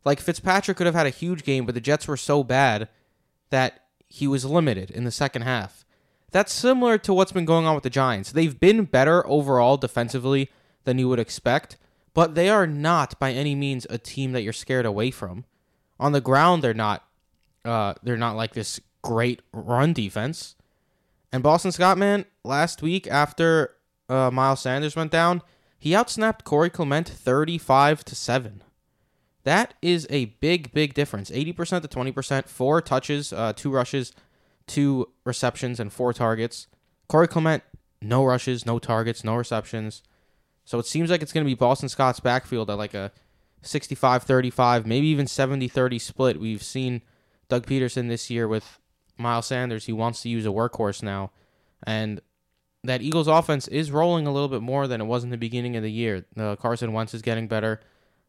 Like 0.04 0.20
Fitzpatrick 0.20 0.78
could 0.78 0.88
have 0.88 0.96
had 0.96 1.08
a 1.08 1.12
huge 1.12 1.44
game, 1.44 1.66
but 1.66 1.76
the 1.76 1.82
Jets 1.82 2.08
were 2.08 2.18
so 2.18 2.44
bad 2.44 2.90
that 3.50 3.86
he 4.08 4.28
was 4.28 4.46
limited 4.46 4.92
in 4.92 5.04
the 5.04 5.12
second 5.12 5.44
half. 5.44 5.86
That's 6.32 6.54
similar 6.54 6.98
to 7.00 7.14
what's 7.14 7.32
been 7.32 7.46
going 7.46 7.66
on 7.66 7.76
with 7.76 7.84
the 7.84 7.90
Giants. 7.90 8.32
They've 8.32 8.60
been 8.60 8.86
better 8.86 9.26
overall 9.28 9.78
defensively 9.78 10.50
than 10.84 11.00
you 11.00 11.10
would 11.10 11.20
expect, 11.20 11.78
but 12.14 12.36
they 12.36 12.50
are 12.50 12.68
not 12.68 13.20
by 13.20 13.32
any 13.32 13.56
means 13.56 13.88
a 13.90 13.98
team 13.98 14.32
that 14.34 14.42
you're 14.42 14.54
scared 14.54 14.86
away 14.86 15.12
from. 15.12 15.46
On 16.00 16.12
the 16.12 16.22
ground, 16.22 16.64
they're 16.64 16.74
not. 16.74 17.04
Uh, 17.66 17.94
they're 18.02 18.16
not 18.18 18.38
like 18.38 18.54
this 18.54 18.80
great 19.02 19.42
run 19.52 19.92
defense. 19.92 20.56
And 21.32 21.44
Boston 21.44 21.72
Scott, 21.72 21.98
man, 21.98 22.26
last 22.44 22.82
week 22.82 23.06
after 23.08 23.76
uh, 24.08 24.32
Miles 24.32 24.62
Sanders 24.62 24.96
went 24.96 25.12
down, 25.12 25.42
he 25.78 25.92
outsnapped 25.92 26.44
Corey 26.44 26.70
Clement 26.70 27.08
thirty-five 27.08 28.06
to 28.06 28.16
seven. 28.16 28.64
That 29.44 29.74
is 29.82 30.08
a 30.10 30.26
big, 30.26 30.72
big 30.74 30.94
difference. 30.94 31.32
Eighty 31.32 31.54
percent 31.54 31.84
to 31.84 31.88
twenty 31.88 32.12
percent. 32.12 32.48
Four 32.50 32.82
touches, 32.82 33.34
uh, 33.34 33.54
two 33.54 33.72
rushes, 33.72 34.14
two 34.70 35.10
receptions, 35.26 35.80
and 35.80 35.92
four 35.92 36.14
targets. 36.14 36.68
Corey 37.08 37.28
Clement, 37.28 37.64
no 38.02 38.24
rushes, 38.24 38.66
no 38.66 38.80
targets, 38.80 39.24
no 39.24 39.36
receptions. 39.36 40.04
So 40.64 40.80
it 40.80 40.86
seems 40.86 41.10
like 41.10 41.22
it's 41.22 41.34
going 41.34 41.44
to 41.44 41.50
be 41.50 41.56
Boston 41.56 41.90
Scott's 41.90 42.20
backfield 42.20 42.70
at 42.70 42.78
like 42.78 42.94
a 42.94 43.12
65 43.64 44.24
35, 44.24 44.86
maybe 44.86 45.08
even 45.08 45.28
70 45.28 45.68
30 45.68 46.00
split. 46.00 46.40
We've 46.40 46.64
seen 46.64 47.02
Doug 47.50 47.66
Pederson 47.66 48.08
this 48.08 48.30
year 48.30 48.48
with 48.48 48.80
Miles 49.18 49.48
Sanders. 49.48 49.86
He 49.86 49.94
wants 49.94 50.22
to 50.22 50.30
use 50.30 50.46
a 50.46 50.50
workhorse 50.50 51.04
now. 51.04 51.32
And 51.84 52.22
that 52.84 53.02
Eagles 53.02 53.28
offense 53.28 53.68
is 53.68 53.92
rolling 53.92 54.28
a 54.28 54.32
little 54.32 54.48
bit 54.48 54.62
more 54.62 54.88
than 54.88 55.02
it 55.02 55.06
was 55.06 55.24
in 55.24 55.32
the 55.32 55.38
beginning 55.38 55.76
of 55.76 55.84
the 55.84 55.92
year. 55.92 56.26
Uh, 56.38 56.56
Carson 56.56 56.94
Wentz 56.94 57.14
is 57.14 57.22
getting 57.22 57.48
better. 57.48 57.82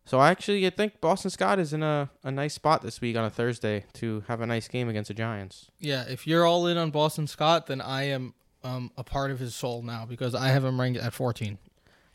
So 0.04 0.18
I 0.18 0.30
actually 0.30 0.66
I 0.66 0.70
think 0.70 1.00
Boston 1.00 1.30
Scott 1.30 1.58
is 1.58 1.72
in 1.72 1.82
a, 1.82 2.10
a 2.24 2.30
nice 2.30 2.54
spot 2.54 2.82
this 2.82 3.00
week 3.00 3.16
on 3.16 3.24
a 3.24 3.30
Thursday 3.30 3.84
to 3.94 4.24
have 4.26 4.40
a 4.40 4.46
nice 4.46 4.66
game 4.68 4.88
against 4.88 5.08
the 5.08 5.14
Giants. 5.14 5.70
yeah, 5.78 6.04
if 6.08 6.26
you're 6.26 6.44
all 6.46 6.66
in 6.66 6.76
on 6.76 6.90
Boston 6.90 7.26
Scott, 7.26 7.66
then 7.66 7.80
I 7.80 8.04
am 8.04 8.34
um, 8.64 8.90
a 8.96 9.04
part 9.04 9.30
of 9.30 9.38
his 9.38 9.54
soul 9.54 9.82
now 9.82 10.04
because 10.06 10.34
I 10.34 10.48
have 10.48 10.64
him 10.64 10.80
ranked 10.80 10.98
at 11.00 11.12
14. 11.14 11.58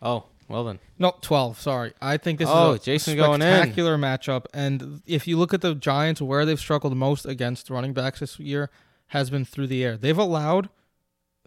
Oh, 0.01 0.25
well 0.49 0.63
then. 0.65 0.79
No, 0.99 1.15
12. 1.21 1.59
Sorry. 1.59 1.93
I 2.01 2.17
think 2.17 2.37
this 2.39 2.49
Oh, 2.51 2.73
is 2.73 2.81
a 2.81 2.83
Jason 2.83 3.15
going 3.17 3.41
in. 3.41 3.47
spectacular 3.47 3.97
matchup. 3.97 4.45
And 4.53 5.01
if 5.07 5.25
you 5.27 5.37
look 5.37 5.53
at 5.53 5.61
the 5.61 5.73
Giants, 5.73 6.21
where 6.21 6.45
they've 6.45 6.59
struggled 6.59 6.95
most 6.97 7.25
against 7.25 7.69
running 7.69 7.93
backs 7.93 8.19
this 8.19 8.39
year 8.39 8.69
has 9.07 9.29
been 9.29 9.45
through 9.45 9.67
the 9.67 9.83
air. 9.83 9.97
They've 9.97 10.17
allowed 10.17 10.69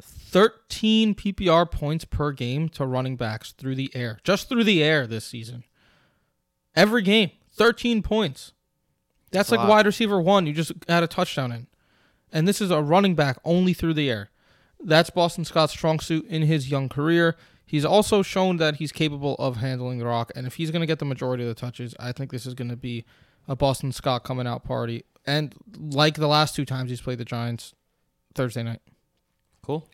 13 0.00 1.14
PPR 1.14 1.70
points 1.70 2.04
per 2.04 2.32
game 2.32 2.68
to 2.70 2.86
running 2.86 3.16
backs 3.16 3.52
through 3.52 3.74
the 3.74 3.90
air, 3.94 4.18
just 4.24 4.48
through 4.48 4.64
the 4.64 4.82
air 4.82 5.06
this 5.06 5.24
season. 5.24 5.64
Every 6.78 7.02
game, 7.02 7.32
13 7.54 8.02
points. 8.02 8.52
That's 9.32 9.50
That's 9.50 9.58
like 9.58 9.68
lot. 9.68 9.68
wide 9.68 9.86
receiver 9.86 10.20
one. 10.20 10.46
You 10.46 10.52
just 10.52 10.72
had 10.88 11.02
a 11.02 11.08
touchdown 11.08 11.50
in. 11.50 11.66
And 12.32 12.46
this 12.46 12.60
is 12.60 12.70
a 12.70 12.80
running 12.80 13.16
back 13.16 13.38
only 13.44 13.72
through 13.72 13.94
the 13.94 14.08
air. 14.08 14.30
That's 14.80 15.10
Boston 15.10 15.44
Scott's 15.44 15.72
strong 15.72 15.98
suit 15.98 16.24
in 16.26 16.42
his 16.42 16.70
young 16.70 16.88
career. 16.88 17.36
He's 17.66 17.84
also 17.84 18.22
shown 18.22 18.58
that 18.58 18.76
he's 18.76 18.92
capable 18.92 19.34
of 19.34 19.56
handling 19.56 19.98
the 19.98 20.06
rock. 20.06 20.30
And 20.36 20.46
if 20.46 20.54
he's 20.54 20.70
going 20.70 20.80
to 20.80 20.86
get 20.86 21.00
the 21.00 21.04
majority 21.04 21.42
of 21.42 21.48
the 21.48 21.60
touches, 21.60 21.96
I 21.98 22.12
think 22.12 22.30
this 22.30 22.46
is 22.46 22.54
going 22.54 22.70
to 22.70 22.76
be 22.76 23.04
a 23.48 23.56
Boston 23.56 23.90
Scott 23.90 24.22
coming 24.22 24.46
out 24.46 24.62
party. 24.62 25.04
And 25.26 25.54
like 25.76 26.14
the 26.14 26.28
last 26.28 26.54
two 26.54 26.64
times 26.64 26.90
he's 26.90 27.00
played 27.00 27.18
the 27.18 27.24
Giants, 27.24 27.74
Thursday 28.36 28.62
night. 28.62 28.80
Cool. 29.62 29.88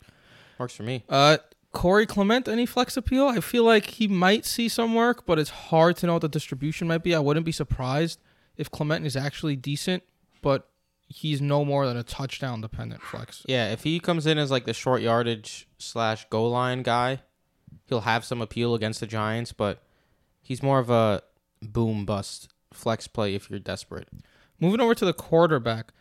Works 0.59 0.75
for 0.75 0.83
me. 0.83 1.03
Uh, 1.09 1.37
Corey 1.75 2.05
Clement, 2.05 2.47
any 2.47 2.65
flex 2.65 2.95
appeal? 2.95 3.27
I 3.27 3.41
feel 3.41 3.65
like 3.65 3.85
he 3.87 4.07
might 4.07 4.45
see 4.45 4.69
some 4.69 4.95
work, 4.95 5.25
but 5.25 5.37
it's 5.37 5.49
hard 5.49 5.97
to 5.97 6.07
know 6.07 6.13
what 6.13 6.21
the 6.21 6.29
distribution 6.29 6.87
might 6.87 7.03
be. 7.03 7.13
I 7.13 7.19
wouldn't 7.19 7.45
be 7.45 7.51
surprised 7.51 8.21
if 8.55 8.71
Clement 8.71 9.05
is 9.05 9.17
actually 9.17 9.57
decent, 9.57 10.01
but 10.41 10.69
he's 11.07 11.41
no 11.41 11.65
more 11.65 11.85
than 11.85 11.97
a 11.97 12.03
touchdown 12.03 12.61
dependent 12.61 13.01
flex. 13.01 13.43
Yeah, 13.45 13.73
if 13.73 13.83
he 13.83 13.99
comes 13.99 14.25
in 14.25 14.37
as 14.37 14.49
like 14.49 14.63
the 14.63 14.73
short 14.73 15.01
yardage 15.01 15.67
slash 15.77 16.25
goal 16.29 16.49
line 16.51 16.81
guy, 16.81 17.19
he'll 17.87 18.01
have 18.01 18.23
some 18.23 18.41
appeal 18.41 18.73
against 18.73 19.01
the 19.01 19.07
Giants, 19.07 19.51
but 19.51 19.83
he's 20.41 20.63
more 20.63 20.79
of 20.79 20.89
a 20.89 21.23
boom 21.61 22.05
bust 22.05 22.53
flex 22.71 23.05
play 23.09 23.35
if 23.35 23.49
you're 23.49 23.59
desperate. 23.59 24.07
Moving 24.61 24.79
over 24.79 24.95
to 24.95 25.05
the 25.05 25.13
quarterback, 25.13 25.91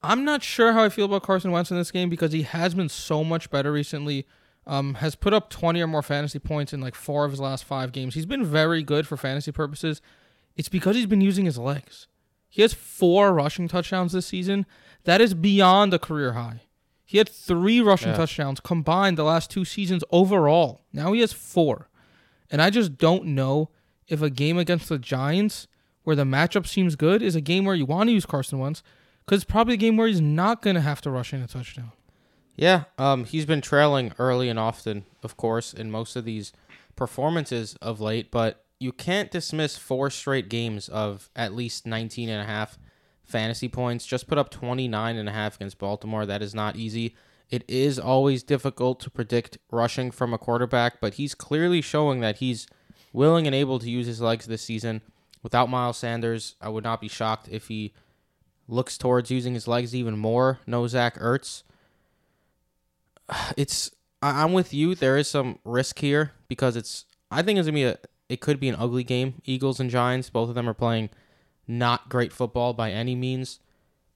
I'm 0.00 0.24
not 0.24 0.44
sure 0.44 0.74
how 0.74 0.84
I 0.84 0.90
feel 0.90 1.06
about 1.06 1.24
Carson 1.24 1.50
Wentz 1.50 1.72
in 1.72 1.76
this 1.76 1.90
game 1.90 2.08
because 2.08 2.30
he 2.30 2.42
has 2.42 2.72
been 2.72 2.88
so 2.88 3.24
much 3.24 3.50
better 3.50 3.72
recently. 3.72 4.28
Um, 4.70 4.94
has 4.94 5.16
put 5.16 5.34
up 5.34 5.50
20 5.50 5.80
or 5.80 5.88
more 5.88 6.00
fantasy 6.02 6.38
points 6.38 6.72
in 6.72 6.80
like 6.80 6.94
four 6.94 7.24
of 7.24 7.32
his 7.32 7.40
last 7.40 7.64
five 7.64 7.90
games. 7.90 8.14
He's 8.14 8.24
been 8.24 8.44
very 8.44 8.84
good 8.84 9.04
for 9.04 9.16
fantasy 9.16 9.50
purposes. 9.50 10.00
It's 10.54 10.68
because 10.68 10.94
he's 10.94 11.06
been 11.06 11.20
using 11.20 11.44
his 11.44 11.58
legs. 11.58 12.06
He 12.48 12.62
has 12.62 12.72
four 12.72 13.32
rushing 13.34 13.66
touchdowns 13.66 14.12
this 14.12 14.26
season. 14.26 14.66
That 15.04 15.20
is 15.20 15.34
beyond 15.34 15.92
a 15.92 15.98
career 15.98 16.34
high. 16.34 16.60
He 17.04 17.18
had 17.18 17.28
three 17.28 17.80
rushing 17.80 18.10
Yeah. 18.10 18.16
touchdowns 18.18 18.60
combined 18.60 19.18
the 19.18 19.24
last 19.24 19.50
two 19.50 19.64
seasons 19.64 20.04
overall. 20.12 20.82
Now 20.92 21.12
he 21.12 21.20
has 21.20 21.32
four. 21.32 21.88
And 22.48 22.62
I 22.62 22.70
just 22.70 22.96
don't 22.96 23.24
know 23.26 23.70
if 24.06 24.22
a 24.22 24.30
game 24.30 24.56
against 24.56 24.88
the 24.88 24.98
Giants 24.98 25.66
where 26.04 26.14
the 26.14 26.22
matchup 26.24 26.68
seems 26.68 26.94
good 26.94 27.22
is 27.22 27.34
a 27.34 27.40
game 27.40 27.64
where 27.64 27.74
you 27.74 27.86
want 27.86 28.06
to 28.08 28.12
use 28.12 28.24
Carson 28.26 28.60
Wentz 28.60 28.84
because 29.24 29.42
it's 29.42 29.50
probably 29.50 29.74
a 29.74 29.78
game 29.78 29.96
where 29.96 30.06
he's 30.06 30.20
not 30.20 30.62
going 30.62 30.76
to 30.76 30.80
have 30.82 31.00
to 31.00 31.10
rush 31.10 31.32
in 31.32 31.42
a 31.42 31.48
touchdown. 31.48 31.90
Yeah, 32.60 32.84
um, 32.98 33.24
he's 33.24 33.46
been 33.46 33.62
trailing 33.62 34.12
early 34.18 34.50
and 34.50 34.58
often, 34.58 35.06
of 35.22 35.34
course, 35.38 35.72
in 35.72 35.90
most 35.90 36.14
of 36.14 36.26
these 36.26 36.52
performances 36.94 37.74
of 37.80 38.02
late, 38.02 38.30
but 38.30 38.66
you 38.78 38.92
can't 38.92 39.30
dismiss 39.30 39.78
four 39.78 40.10
straight 40.10 40.50
games 40.50 40.86
of 40.86 41.30
at 41.34 41.54
least 41.54 41.86
19 41.86 42.28
and 42.28 42.42
a 42.42 42.44
half 42.44 42.78
fantasy 43.24 43.66
points. 43.66 44.04
Just 44.04 44.28
put 44.28 44.36
up 44.36 44.50
29 44.50 45.16
and 45.16 45.26
a 45.26 45.32
half 45.32 45.56
against 45.56 45.78
Baltimore. 45.78 46.26
That 46.26 46.42
is 46.42 46.54
not 46.54 46.76
easy. 46.76 47.16
It 47.48 47.64
is 47.66 47.98
always 47.98 48.42
difficult 48.42 49.00
to 49.00 49.10
predict 49.10 49.56
rushing 49.70 50.10
from 50.10 50.34
a 50.34 50.38
quarterback, 50.38 51.00
but 51.00 51.14
he's 51.14 51.34
clearly 51.34 51.80
showing 51.80 52.20
that 52.20 52.36
he's 52.36 52.66
willing 53.14 53.46
and 53.46 53.56
able 53.56 53.78
to 53.78 53.88
use 53.88 54.06
his 54.06 54.20
legs 54.20 54.44
this 54.44 54.60
season. 54.60 55.00
Without 55.42 55.70
Miles 55.70 55.96
Sanders, 55.96 56.56
I 56.60 56.68
would 56.68 56.84
not 56.84 57.00
be 57.00 57.08
shocked 57.08 57.48
if 57.50 57.68
he 57.68 57.94
looks 58.68 58.98
towards 58.98 59.30
using 59.30 59.54
his 59.54 59.66
legs 59.66 59.94
even 59.94 60.18
more. 60.18 60.58
No 60.66 60.86
Zach 60.86 61.18
Ertz. 61.18 61.62
It's 63.56 63.90
I- 64.22 64.42
I'm 64.42 64.52
with 64.52 64.72
you. 64.74 64.94
There 64.94 65.16
is 65.16 65.28
some 65.28 65.58
risk 65.64 65.98
here 65.98 66.32
because 66.48 66.76
it's 66.76 67.04
I 67.30 67.42
think 67.42 67.58
it's 67.58 67.66
gonna 67.66 67.74
be 67.74 67.84
a 67.84 67.98
it 68.28 68.40
could 68.40 68.60
be 68.60 68.68
an 68.68 68.76
ugly 68.78 69.04
game. 69.04 69.40
Eagles 69.44 69.80
and 69.80 69.90
Giants, 69.90 70.30
both 70.30 70.48
of 70.48 70.54
them 70.54 70.68
are 70.68 70.74
playing 70.74 71.10
not 71.66 72.08
great 72.08 72.32
football 72.32 72.72
by 72.72 72.90
any 72.92 73.14
means. 73.14 73.60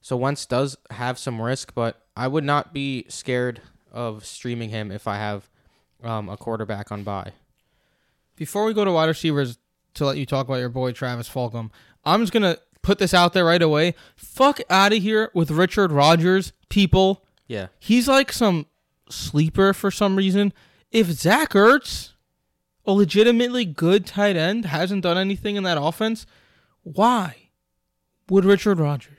So 0.01 0.15
Wentz 0.15 0.45
does 0.45 0.77
have 0.91 1.17
some 1.17 1.41
risk, 1.41 1.73
but 1.73 2.01
I 2.15 2.27
would 2.27 2.43
not 2.43 2.73
be 2.73 3.05
scared 3.09 3.61
of 3.91 4.25
streaming 4.25 4.69
him 4.69 4.91
if 4.91 5.07
I 5.07 5.15
have 5.17 5.49
um, 6.03 6.29
a 6.29 6.37
quarterback 6.37 6.91
on 6.91 7.03
bye. 7.03 7.31
Before 8.35 8.65
we 8.65 8.73
go 8.73 8.85
to 8.85 8.91
wide 8.91 9.05
receivers, 9.07 9.57
to 9.95 10.05
let 10.05 10.17
you 10.17 10.25
talk 10.25 10.45
about 10.47 10.59
your 10.59 10.69
boy 10.69 10.91
Travis 10.91 11.29
Fulgham, 11.29 11.71
I'm 12.03 12.21
just 12.21 12.33
gonna 12.33 12.57
put 12.81 12.99
this 12.99 13.13
out 13.13 13.33
there 13.33 13.45
right 13.45 13.61
away. 13.61 13.95
Fuck 14.15 14.59
out 14.69 14.93
of 14.93 15.01
here 15.01 15.31
with 15.33 15.49
Richard 15.51 15.91
Rodgers, 15.91 16.53
people. 16.69 17.23
Yeah, 17.47 17.67
He's 17.79 18.07
like 18.07 18.31
some 18.31 18.65
sleeper 19.09 19.73
for 19.73 19.91
some 19.91 20.15
reason. 20.15 20.53
If 20.91 21.07
Zach 21.11 21.51
Ertz, 21.51 22.11
a 22.85 22.91
legitimately 22.93 23.65
good 23.65 24.05
tight 24.05 24.35
end, 24.35 24.65
hasn't 24.65 25.03
done 25.03 25.17
anything 25.17 25.55
in 25.55 25.63
that 25.63 25.77
offense, 25.81 26.25
why 26.83 27.49
would 28.29 28.45
Richard 28.45 28.79
Rodgers? 28.79 29.11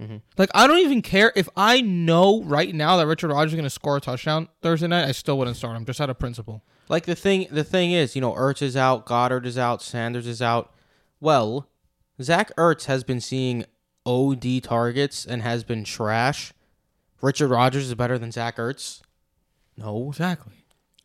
Mhm. 0.00 0.22
Like, 0.38 0.48
I 0.54 0.66
don't 0.66 0.78
even 0.78 1.02
care 1.02 1.30
if 1.36 1.48
I 1.56 1.82
know 1.82 2.42
right 2.42 2.74
now 2.74 2.96
that 2.96 3.06
Richard 3.06 3.28
Rodgers 3.30 3.52
is 3.52 3.56
going 3.56 3.64
to 3.64 3.70
score 3.70 3.98
a 3.98 4.00
touchdown 4.00 4.48
Thursday 4.62 4.86
night. 4.86 5.06
I 5.06 5.12
still 5.12 5.36
wouldn't 5.36 5.58
start 5.58 5.76
him 5.76 5.84
just 5.84 6.00
out 6.00 6.08
of 6.10 6.18
principle. 6.18 6.62
like 6.88 7.04
the 7.06 7.14
thing 7.14 7.46
the 7.52 7.62
thing 7.62 7.92
is, 7.92 8.16
you 8.16 8.20
know, 8.20 8.32
Ertz 8.32 8.62
is 8.62 8.76
out, 8.76 9.06
Goedert 9.06 9.44
is 9.46 9.56
out, 9.56 9.80
Sanders 9.80 10.26
is 10.26 10.42
out. 10.42 10.72
Well, 11.20 11.68
Zach 12.20 12.50
Ertz 12.56 12.86
has 12.86 13.04
been 13.04 13.20
seeing 13.20 13.64
OD 14.06 14.60
targets 14.60 15.24
and 15.24 15.42
has 15.42 15.62
been 15.62 15.84
trash. 15.84 16.52
Richard 17.22 17.48
Rodgers 17.48 17.86
is 17.86 17.94
better 17.94 18.18
than 18.18 18.32
Zach 18.32 18.56
Ertz. 18.56 19.02
No, 19.76 20.08
Exactly. 20.08 20.54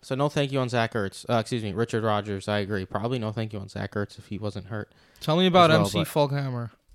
So 0.06 0.14
no 0.14 0.30
thank 0.30 0.52
you 0.52 0.60
on 0.60 0.70
Zach 0.70 0.94
Ertz. 0.94 1.26
Uh, 1.28 1.40
excuse 1.40 1.64
me, 1.64 1.74
Richard 1.74 2.04
Rodgers. 2.04 2.48
I 2.48 2.60
agree. 2.60 2.86
Probably 2.86 3.18
no 3.18 3.32
thank 3.32 3.54
you 3.54 3.60
on 3.60 3.70
Zach 3.70 3.96
Ertz 3.96 4.20
if 4.20 4.28
he 4.28 4.38
wasn't 4.38 4.68
hurt. 4.68 4.94
Tell 5.20 5.36
me 5.36 5.48
about 5.48 5.72
well, 5.72 5.80
MC 5.80 6.02
but-. 6.02 6.08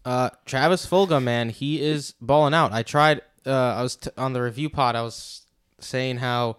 Uh, 0.05 0.31
Travis 0.47 0.87
Fulgham, 0.87 1.25
man, 1.25 1.49
he 1.49 1.83
is 1.83 2.15
balling 2.21 2.55
out. 2.55 2.73
I 2.73 2.85
tried. 2.85 3.23
Uh, 3.45 3.50
I 3.50 3.83
was 3.83 3.97
t- 3.97 4.11
on 4.17 4.33
the 4.33 4.41
review 4.41 4.71
pod. 4.71 4.95
I 4.95 5.03
was 5.03 5.45
saying 5.81 6.19
how 6.19 6.59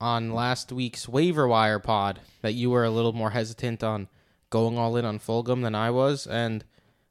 on 0.00 0.32
last 0.32 0.70
week's 0.70 1.08
waiver 1.08 1.48
wire 1.48 1.80
pod 1.80 2.20
that 2.42 2.52
you 2.52 2.70
were 2.70 2.84
a 2.84 2.90
little 2.90 3.12
more 3.12 3.30
hesitant 3.30 3.82
on 3.82 4.06
going 4.50 4.78
all 4.78 4.96
in 4.96 5.04
on 5.04 5.18
Fulgham 5.18 5.62
than 5.62 5.74
I 5.74 5.90
was, 5.90 6.24
and 6.24 6.64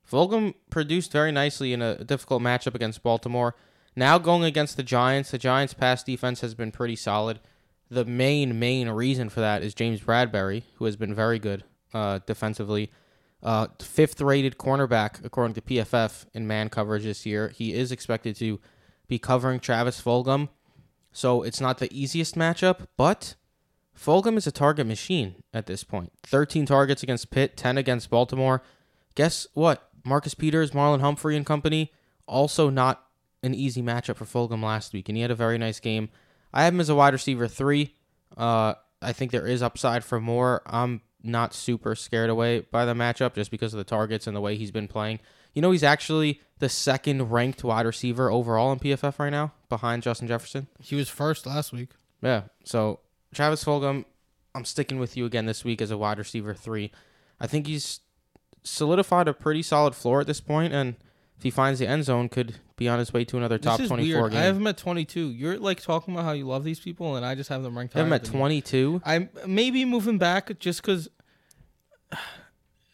Fulgham 0.09 0.53
produced 0.69 1.11
very 1.11 1.33
nicely 1.33 1.73
in 1.73 1.81
a 1.81 2.01
difficult 2.01 2.41
matchup 2.41 2.75
against 2.75 3.03
Baltimore. 3.03 3.55
Now 3.95 4.17
going 4.17 4.43
against 4.43 4.77
the 4.77 4.83
Giants, 4.83 5.31
the 5.31 5.37
Giants' 5.37 5.73
pass 5.73 6.03
defense 6.03 6.41
has 6.41 6.55
been 6.55 6.71
pretty 6.71 6.95
solid. 6.95 7.39
The 7.89 8.05
main 8.05 8.57
main 8.59 8.89
reason 8.89 9.29
for 9.29 9.39
that 9.41 9.61
is 9.61 9.73
James 9.73 10.01
Bradberry, 10.01 10.63
who 10.75 10.85
has 10.85 10.95
been 10.95 11.13
very 11.13 11.37
good 11.37 11.63
uh, 11.93 12.19
defensively. 12.25 12.91
Uh, 13.43 13.67
fifth 13.81 14.21
rated 14.21 14.57
cornerback 14.57 15.23
according 15.23 15.53
to 15.53 15.61
PFF 15.61 16.25
in 16.33 16.47
man 16.47 16.69
coverage 16.69 17.03
this 17.03 17.25
year. 17.25 17.49
He 17.49 17.73
is 17.73 17.91
expected 17.91 18.35
to 18.37 18.59
be 19.07 19.19
covering 19.19 19.59
Travis 19.59 20.01
Fulgham, 20.01 20.49
so 21.11 21.43
it's 21.43 21.61
not 21.61 21.77
the 21.77 21.93
easiest 21.93 22.35
matchup, 22.35 22.87
but 22.97 23.35
Fulgham 23.95 24.37
is 24.37 24.47
a 24.47 24.51
target 24.51 24.87
machine 24.87 25.35
at 25.53 25.67
this 25.67 25.83
point. 25.83 26.11
13 26.23 26.65
targets 26.65 27.03
against 27.03 27.29
Pitt, 27.29 27.57
10 27.57 27.77
against 27.77 28.09
Baltimore. 28.09 28.63
Guess 29.15 29.47
what? 29.53 29.89
Marcus 30.03 30.33
Peters, 30.33 30.71
Marlon 30.71 31.01
Humphrey, 31.01 31.37
and 31.37 31.45
company 31.45 31.91
also 32.27 32.69
not 32.69 33.05
an 33.43 33.53
easy 33.53 33.81
matchup 33.81 34.15
for 34.15 34.25
Fulgham 34.25 34.63
last 34.63 34.93
week, 34.93 35.09
and 35.09 35.15
he 35.15 35.21
had 35.21 35.31
a 35.31 35.35
very 35.35 35.57
nice 35.57 35.79
game. 35.79 36.09
I 36.53 36.63
have 36.63 36.73
him 36.73 36.79
as 36.79 36.89
a 36.89 36.95
wide 36.95 37.13
receiver 37.13 37.47
three. 37.47 37.95
Uh, 38.35 38.73
I 39.01 39.13
think 39.13 39.31
there 39.31 39.45
is 39.45 39.61
upside 39.61 40.03
for 40.03 40.19
more. 40.19 40.61
I'm 40.65 41.01
not 41.23 41.53
super 41.53 41.95
scared 41.95 42.29
away 42.29 42.61
by 42.71 42.85
the 42.85 42.93
matchup 42.93 43.35
just 43.35 43.51
because 43.51 43.73
of 43.73 43.77
the 43.77 43.83
targets 43.83 44.27
and 44.27 44.35
the 44.35 44.41
way 44.41 44.55
he's 44.55 44.71
been 44.71 44.87
playing. 44.87 45.19
You 45.53 45.61
know, 45.61 45.71
he's 45.71 45.83
actually 45.83 46.41
the 46.59 46.69
second 46.69 47.31
ranked 47.31 47.63
wide 47.63 47.85
receiver 47.85 48.31
overall 48.31 48.71
in 48.71 48.79
PFF 48.79 49.19
right 49.19 49.29
now, 49.29 49.53
behind 49.69 50.03
Justin 50.03 50.27
Jefferson. 50.27 50.67
He 50.79 50.95
was 50.95 51.09
first 51.09 51.45
last 51.45 51.71
week. 51.71 51.91
Yeah. 52.21 52.43
So 52.63 52.99
Travis 53.33 53.63
Fulgham, 53.63 54.05
I'm 54.55 54.65
sticking 54.65 54.99
with 54.99 55.15
you 55.15 55.25
again 55.25 55.45
this 55.45 55.63
week 55.63 55.81
as 55.81 55.91
a 55.91 55.97
wide 55.97 56.17
receiver 56.17 56.53
three. 56.53 56.91
I 57.39 57.47
think 57.47 57.67
he's 57.67 57.99
solidified 58.63 59.27
a 59.27 59.33
pretty 59.33 59.61
solid 59.61 59.95
floor 59.95 60.21
at 60.21 60.27
this 60.27 60.41
point, 60.41 60.73
and 60.73 60.95
if 61.37 61.43
he 61.43 61.49
finds 61.49 61.79
the 61.79 61.87
end 61.87 62.05
zone, 62.05 62.29
could 62.29 62.59
be 62.83 62.89
on 62.89 62.99
his 62.99 63.13
way 63.13 63.23
to 63.25 63.37
another 63.37 63.57
top 63.57 63.77
this 63.77 63.85
is 63.85 63.89
24 63.89 64.21
weird. 64.21 64.31
game. 64.31 64.41
I 64.41 64.43
have 64.43 64.57
him 64.57 64.67
at 64.67 64.77
22. 64.77 65.29
You're 65.31 65.57
like 65.57 65.81
talking 65.81 66.13
about 66.13 66.25
how 66.25 66.31
you 66.33 66.45
love 66.45 66.63
these 66.63 66.79
people, 66.79 67.15
and 67.15 67.25
I 67.25 67.35
just 67.35 67.49
have 67.49 67.63
them 67.63 67.77
ranked 67.77 67.95
I 67.95 67.99
have 67.99 68.07
him 68.07 68.13
at 68.13 68.23
22. 68.23 69.01
I'm 69.05 69.29
maybe 69.47 69.85
moving 69.85 70.17
back 70.17 70.59
just 70.59 70.81
because, 70.81 71.09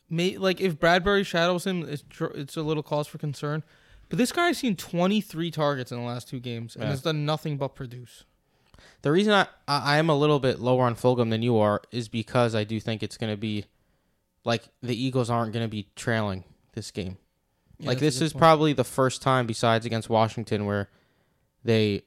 may 0.09 0.37
like 0.37 0.61
if 0.61 0.79
Bradberry 0.79 1.25
shadows 1.25 1.65
him, 1.65 1.87
it's 1.87 2.03
it's 2.35 2.57
a 2.57 2.61
little 2.61 2.83
cause 2.83 3.07
for 3.07 3.17
concern. 3.17 3.63
But 4.09 4.17
this 4.17 4.31
guy 4.31 4.47
has 4.47 4.57
seen 4.57 4.75
23 4.75 5.51
targets 5.51 5.91
in 5.91 5.99
the 5.99 6.03
last 6.03 6.27
two 6.27 6.39
games 6.39 6.75
and 6.75 6.83
Yeah. 6.85 6.89
has 6.89 7.01
done 7.03 7.25
nothing 7.25 7.57
but 7.57 7.75
produce. 7.75 8.23
The 9.03 9.11
reason 9.11 9.33
I, 9.33 9.47
I 9.67 9.95
I 9.95 9.97
am 9.97 10.09
a 10.09 10.15
little 10.15 10.39
bit 10.39 10.59
lower 10.59 10.83
on 10.85 10.95
Fulgham 10.95 11.29
than 11.29 11.41
you 11.43 11.57
are 11.57 11.81
is 11.91 12.07
because 12.07 12.55
I 12.55 12.63
do 12.63 12.79
think 12.79 13.03
it's 13.03 13.17
going 13.17 13.31
to 13.31 13.37
be 13.37 13.65
like 14.45 14.63
the 14.81 14.99
Eagles 14.99 15.29
aren't 15.29 15.53
going 15.53 15.65
to 15.65 15.69
be 15.69 15.89
trailing 15.95 16.43
this 16.73 16.91
game. 16.91 17.17
Yeah, 17.79 17.89
like 17.89 17.99
this 17.99 18.21
is 18.21 18.33
point. 18.33 18.41
probably 18.41 18.73
the 18.73 18.83
first 18.83 19.21
time 19.21 19.47
besides 19.47 19.85
against 19.85 20.09
Washington 20.09 20.65
where 20.65 20.89
they 21.63 22.03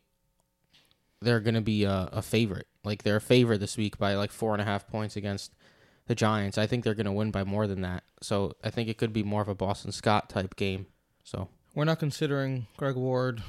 they're 1.21 1.41
going 1.41 1.55
to 1.55 1.61
be 1.61 1.85
a, 1.85 2.09
a 2.13 2.23
favorite. 2.23 2.67
Like 2.85 3.03
they're 3.05 3.17
a 3.17 3.21
favorite 3.21 3.59
this 3.59 3.77
week 3.77 3.99
by 3.99 4.15
like 4.15 4.31
four 4.33 4.53
and 4.53 4.61
a 4.61 4.65
half 4.65 4.87
points 4.89 5.17
against 5.17 5.55
the 6.07 6.15
Giants. 6.15 6.59
I 6.59 6.67
think 6.67 6.85
they're 6.85 6.95
going 6.95 7.07
to 7.07 7.13
win 7.13 7.31
by 7.31 7.45
more 7.45 7.67
than 7.67 7.83
that. 7.83 8.03
So 8.21 8.55
I 8.63 8.71
think 8.71 8.89
it 8.89 8.99
could 8.99 9.13
be 9.13 9.23
more 9.23 9.41
of 9.43 9.49
a 9.49 9.55
Boston 9.55 9.93
Scott 9.93 10.29
type 10.29 10.57
game. 10.57 10.87
So 11.23 11.49
We're 11.75 11.85
not 11.85 12.01
considering 12.01 12.67
Greg 12.77 12.97
Ward, 12.97 13.43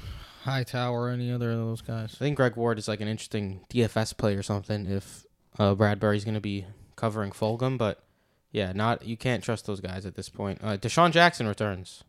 Hightower, 0.44 1.02
or 1.02 1.10
any 1.10 1.32
other 1.32 1.50
of 1.50 1.58
those 1.58 1.80
guys. 1.80 2.14
I 2.14 2.18
think 2.18 2.36
Greg 2.36 2.56
Ward 2.56 2.78
is 2.78 2.86
like 2.86 3.00
an 3.00 3.08
interesting 3.08 3.64
DFS 3.70 4.16
play 4.16 4.36
or 4.36 4.42
something 4.42 4.86
if 4.86 5.26
uh, 5.58 5.74
Bradberry's 5.74 6.24
going 6.24 6.34
to 6.34 6.40
be 6.40 6.64
covering 6.96 7.32
Fulgham, 7.32 7.76
but 7.76 8.04
yeah, 8.52 8.72
not 8.72 9.04
you 9.04 9.16
can't 9.16 9.42
trust 9.42 9.66
those 9.66 9.80
guys 9.80 10.06
at 10.06 10.14
this 10.14 10.28
point. 10.28 10.60
Uh, 10.62 10.76
DeSean 10.76 11.10
Jackson 11.10 11.48
returns. 11.48 12.04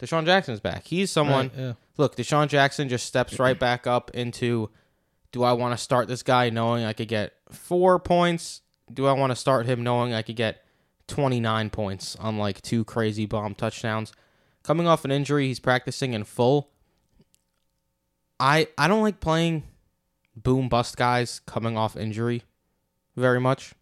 DeSean 0.00 0.24
Jackson's 0.24 0.60
back. 0.60 0.86
He's 0.86 1.10
someone. 1.10 1.50
Right, 1.54 1.58
yeah. 1.58 1.72
Look, 1.96 2.16
DeSean 2.16 2.48
Jackson 2.48 2.88
just 2.88 3.06
steps 3.06 3.38
right 3.38 3.58
back 3.58 3.86
up 3.86 4.10
into. 4.14 4.70
Do 5.32 5.44
I 5.44 5.52
want 5.52 5.76
to 5.76 5.82
start 5.82 6.08
this 6.08 6.22
guy 6.24 6.50
knowing 6.50 6.84
I 6.84 6.92
could 6.92 7.06
get 7.08 7.34
four 7.50 7.98
points? 8.00 8.62
Do 8.92 9.06
I 9.06 9.12
want 9.12 9.30
to 9.30 9.36
start 9.36 9.66
him 9.66 9.84
knowing 9.84 10.12
I 10.12 10.22
could 10.22 10.34
get 10.34 10.64
29 11.06 11.70
points 11.70 12.16
on 12.16 12.36
like 12.36 12.60
two 12.62 12.84
crazy 12.84 13.26
bomb 13.26 13.54
touchdowns? 13.54 14.12
Coming 14.64 14.88
off 14.88 15.04
an 15.04 15.12
injury, 15.12 15.46
he's 15.46 15.60
practicing 15.60 16.14
in 16.14 16.24
full. 16.24 16.70
I 18.40 18.68
I 18.76 18.88
don't 18.88 19.02
like 19.02 19.20
playing 19.20 19.64
boom 20.34 20.68
bust 20.68 20.96
guys 20.96 21.40
coming 21.46 21.76
off 21.76 21.96
injury 21.96 22.42
very 23.16 23.40
much. 23.40 23.74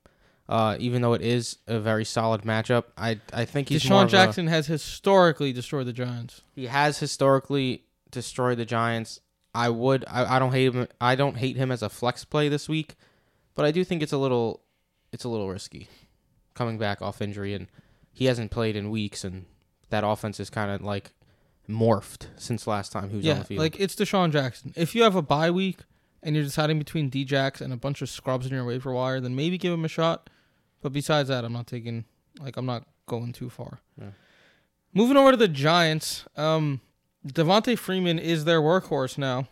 Uh, 0.48 0.76
even 0.80 1.02
though 1.02 1.12
it 1.12 1.20
is 1.20 1.58
a 1.66 1.78
very 1.78 2.04
solid 2.04 2.42
matchup, 2.42 2.84
I 2.96 3.20
I 3.32 3.44
think 3.44 3.68
he's 3.68 3.82
DeSean 3.84 4.02
of 4.02 4.08
a- 4.08 4.10
Jackson 4.10 4.46
has 4.46 4.66
historically 4.66 5.52
destroyed 5.52 5.86
the 5.86 5.92
Giants. 5.92 6.40
he 6.54 6.66
has 6.66 6.98
historically 6.98 7.84
destroyed 8.10 8.56
the 8.58 8.64
Giants. 8.64 9.20
I 9.54 9.68
would 9.68 10.04
I, 10.08 10.36
I 10.36 10.38
don't 10.38 10.52
hate 10.52 10.72
him 10.74 10.88
I 11.00 11.14
don't 11.16 11.36
hate 11.36 11.56
him 11.56 11.70
as 11.70 11.82
a 11.82 11.88
flex 11.90 12.24
play 12.24 12.48
this 12.48 12.68
week, 12.68 12.96
but 13.54 13.64
I 13.66 13.70
do 13.72 13.84
think 13.84 14.02
it's 14.02 14.12
a 14.12 14.18
little 14.18 14.62
it's 15.12 15.24
a 15.24 15.28
little 15.28 15.48
risky 15.50 15.88
coming 16.54 16.78
back 16.78 17.02
off 17.02 17.20
injury 17.20 17.54
and 17.54 17.66
he 18.12 18.24
hasn't 18.26 18.50
played 18.50 18.74
in 18.76 18.90
weeks 18.90 19.24
and 19.24 19.44
that 19.90 20.04
offense 20.04 20.40
is 20.40 20.48
kind 20.50 20.70
of 20.70 20.80
like 20.82 21.12
morphed 21.68 22.26
since 22.36 22.66
last 22.66 22.90
time 22.92 23.10
he 23.10 23.16
was 23.16 23.26
on 23.28 23.38
the 23.40 23.44
field. 23.44 23.60
like 23.60 23.78
it's 23.78 23.94
DeSean 23.94 24.32
Jackson. 24.32 24.72
If 24.76 24.94
you 24.94 25.02
have 25.02 25.14
a 25.16 25.22
bye 25.22 25.50
week, 25.50 25.80
and 26.22 26.34
you're 26.34 26.44
deciding 26.44 26.78
between 26.78 27.10
Djax 27.10 27.60
and 27.60 27.72
a 27.72 27.76
bunch 27.76 28.02
of 28.02 28.08
scrubs 28.08 28.46
in 28.46 28.52
your 28.52 28.64
waiver 28.64 28.92
wire, 28.92 29.20
then 29.20 29.36
maybe 29.36 29.56
give 29.58 29.72
him 29.72 29.84
a 29.84 29.88
shot. 29.88 30.28
But 30.80 30.92
besides 30.92 31.28
that, 31.28 31.44
I'm 31.44 31.52
not 31.52 31.66
taking 31.66 32.04
like 32.40 32.56
I'm 32.56 32.66
not 32.66 32.84
going 33.06 33.32
too 33.32 33.50
far. 33.50 33.80
Yeah. 34.00 34.10
Moving 34.94 35.16
over 35.16 35.32
to 35.32 35.36
the 35.36 35.48
Giants, 35.48 36.24
um, 36.36 36.80
Devonta 37.26 37.76
Freeman 37.76 38.18
is 38.18 38.44
their 38.44 38.60
workhorse 38.60 39.18
now. 39.18 39.48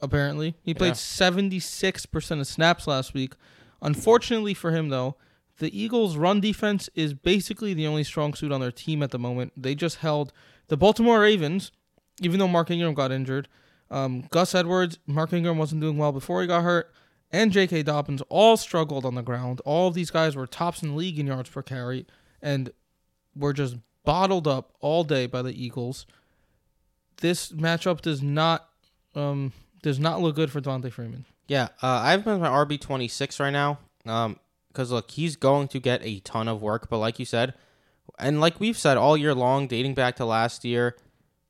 Apparently, 0.00 0.54
he 0.62 0.74
played 0.74 0.94
76% 0.94 2.40
of 2.40 2.46
snaps 2.46 2.86
last 2.86 3.14
week. 3.14 3.34
Unfortunately 3.80 4.52
for 4.52 4.70
him, 4.70 4.90
though, 4.90 5.16
the 5.58 5.78
Eagles' 5.78 6.16
run 6.16 6.40
defense 6.40 6.90
is 6.94 7.14
basically 7.14 7.74
the 7.74 7.86
only 7.86 8.04
strong 8.04 8.34
suit 8.34 8.52
on 8.52 8.60
their 8.60 8.72
team 8.72 9.02
at 9.02 9.12
the 9.12 9.18
moment. 9.18 9.52
They 9.56 9.74
just 9.74 9.98
held 9.98 10.32
the 10.68 10.76
Baltimore 10.76 11.20
Ravens, 11.20 11.70
even 12.20 12.38
though 12.38 12.48
Mark 12.48 12.70
Ingram 12.70 12.94
got 12.94 13.12
injured. 13.12 13.48
Um, 13.90 14.24
Gus 14.30 14.54
Edwards, 14.54 14.98
Mark 15.06 15.32
Ingram 15.32 15.58
wasn't 15.58 15.80
doing 15.80 15.96
well 15.96 16.12
before 16.12 16.40
he 16.42 16.48
got 16.48 16.64
hurt, 16.64 16.92
and 17.34 17.50
J.K. 17.50 17.82
Dobbins 17.82 18.22
all 18.28 18.56
struggled 18.56 19.04
on 19.04 19.16
the 19.16 19.22
ground. 19.22 19.60
All 19.64 19.90
these 19.90 20.12
guys 20.12 20.36
were 20.36 20.46
tops 20.46 20.84
in 20.84 20.90
the 20.90 20.94
league 20.94 21.18
in 21.18 21.26
yards 21.26 21.50
per 21.50 21.62
carry, 21.62 22.06
and 22.40 22.70
were 23.34 23.52
just 23.52 23.76
bottled 24.04 24.46
up 24.46 24.72
all 24.78 25.02
day 25.02 25.26
by 25.26 25.42
the 25.42 25.50
Eagles. 25.52 26.06
This 27.16 27.50
matchup 27.50 28.02
does 28.02 28.22
not 28.22 28.68
um, 29.16 29.52
does 29.82 29.98
not 29.98 30.22
look 30.22 30.36
good 30.36 30.52
for 30.52 30.60
Devonta 30.60 30.92
Freeman. 30.92 31.24
Yeah, 31.48 31.68
uh, 31.82 31.88
I 31.88 32.12
have 32.12 32.26
as 32.28 32.38
my 32.38 32.48
RB 32.48 32.80
twenty 32.80 33.08
six 33.08 33.40
right 33.40 33.50
now. 33.50 33.80
Um, 34.06 34.38
because 34.68 34.92
look, 34.92 35.10
he's 35.10 35.34
going 35.34 35.68
to 35.68 35.80
get 35.80 36.04
a 36.04 36.20
ton 36.20 36.46
of 36.46 36.62
work, 36.62 36.88
but 36.88 36.98
like 36.98 37.18
you 37.18 37.24
said, 37.24 37.54
and 38.18 38.40
like 38.40 38.60
we've 38.60 38.78
said 38.78 38.96
all 38.96 39.16
year 39.16 39.34
long, 39.34 39.66
dating 39.66 39.94
back 39.94 40.16
to 40.16 40.24
last 40.24 40.64
year, 40.64 40.96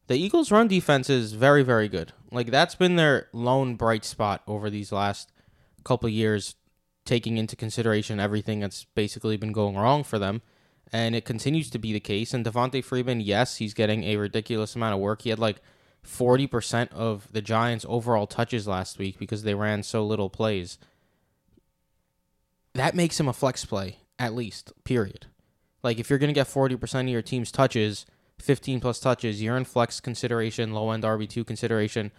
the 0.07 0.17
Eagles' 0.17 0.51
run 0.51 0.69
defense 0.69 1.11
is 1.11 1.33
very, 1.33 1.63
very 1.63 1.89
good. 1.89 2.13
Like 2.31 2.51
that's 2.51 2.75
been 2.75 2.97
their 2.97 3.29
lone 3.33 3.77
bright 3.77 4.05
spot 4.05 4.43
over 4.47 4.69
these 4.69 4.93
last 4.93 5.31
couple 5.85 6.09
years, 6.09 6.57
taking 7.05 7.37
into 7.37 7.57
consideration 7.57 8.19
everything 8.19 8.61
that's 8.61 8.85
basically 8.95 9.37
been 9.37 9.53
going 9.53 9.77
wrong 9.77 10.05
for 10.05 10.19
them. 10.19 10.43
And 10.93 11.15
it 11.15 11.25
continues 11.25 11.71
to 11.71 11.79
be 11.79 11.93
the 11.93 12.01
case. 12.01 12.35
And 12.35 12.45
Devonta 12.45 12.83
Freeman, 12.85 13.21
yes, 13.21 13.57
he's 13.57 13.75
getting 13.75 14.05
a 14.05 14.17
ridiculous 14.17 14.77
amount 14.77 14.95
of 14.95 15.01
work. 15.01 15.23
He 15.23 15.31
had 15.31 15.39
like 15.39 15.61
40% 16.05 16.93
of 16.93 17.29
the 17.33 17.43
Giants' 17.43 17.87
overall 17.89 18.27
touches 18.27 18.69
last 18.69 18.99
week 18.99 19.19
because 19.19 19.43
they 19.43 19.55
ran 19.55 19.83
so 19.83 20.05
little 20.05 20.31
plays. 20.31 20.79
That 22.75 22.95
makes 22.95 23.19
him 23.19 23.29
a 23.29 23.33
flex 23.33 23.65
play, 23.65 23.99
at 24.19 24.35
least, 24.35 24.73
period. 24.85 25.27
Like, 25.83 25.99
if 25.99 26.11
you're 26.11 26.19
going 26.19 26.33
to 26.33 26.35
get 26.35 26.47
40% 26.47 27.01
of 27.03 27.09
your 27.09 27.23
team's 27.23 27.53
touches, 27.53 28.07
15 28.41 28.81
plus 28.81 29.01
touches, 29.01 29.43
you're 29.43 29.57
in 29.57 29.65
flex 29.65 30.01
consideration, 30.01 30.73
low 30.73 30.91
end 30.91 31.05
RB2 31.05 31.47
consideration. 31.47 32.11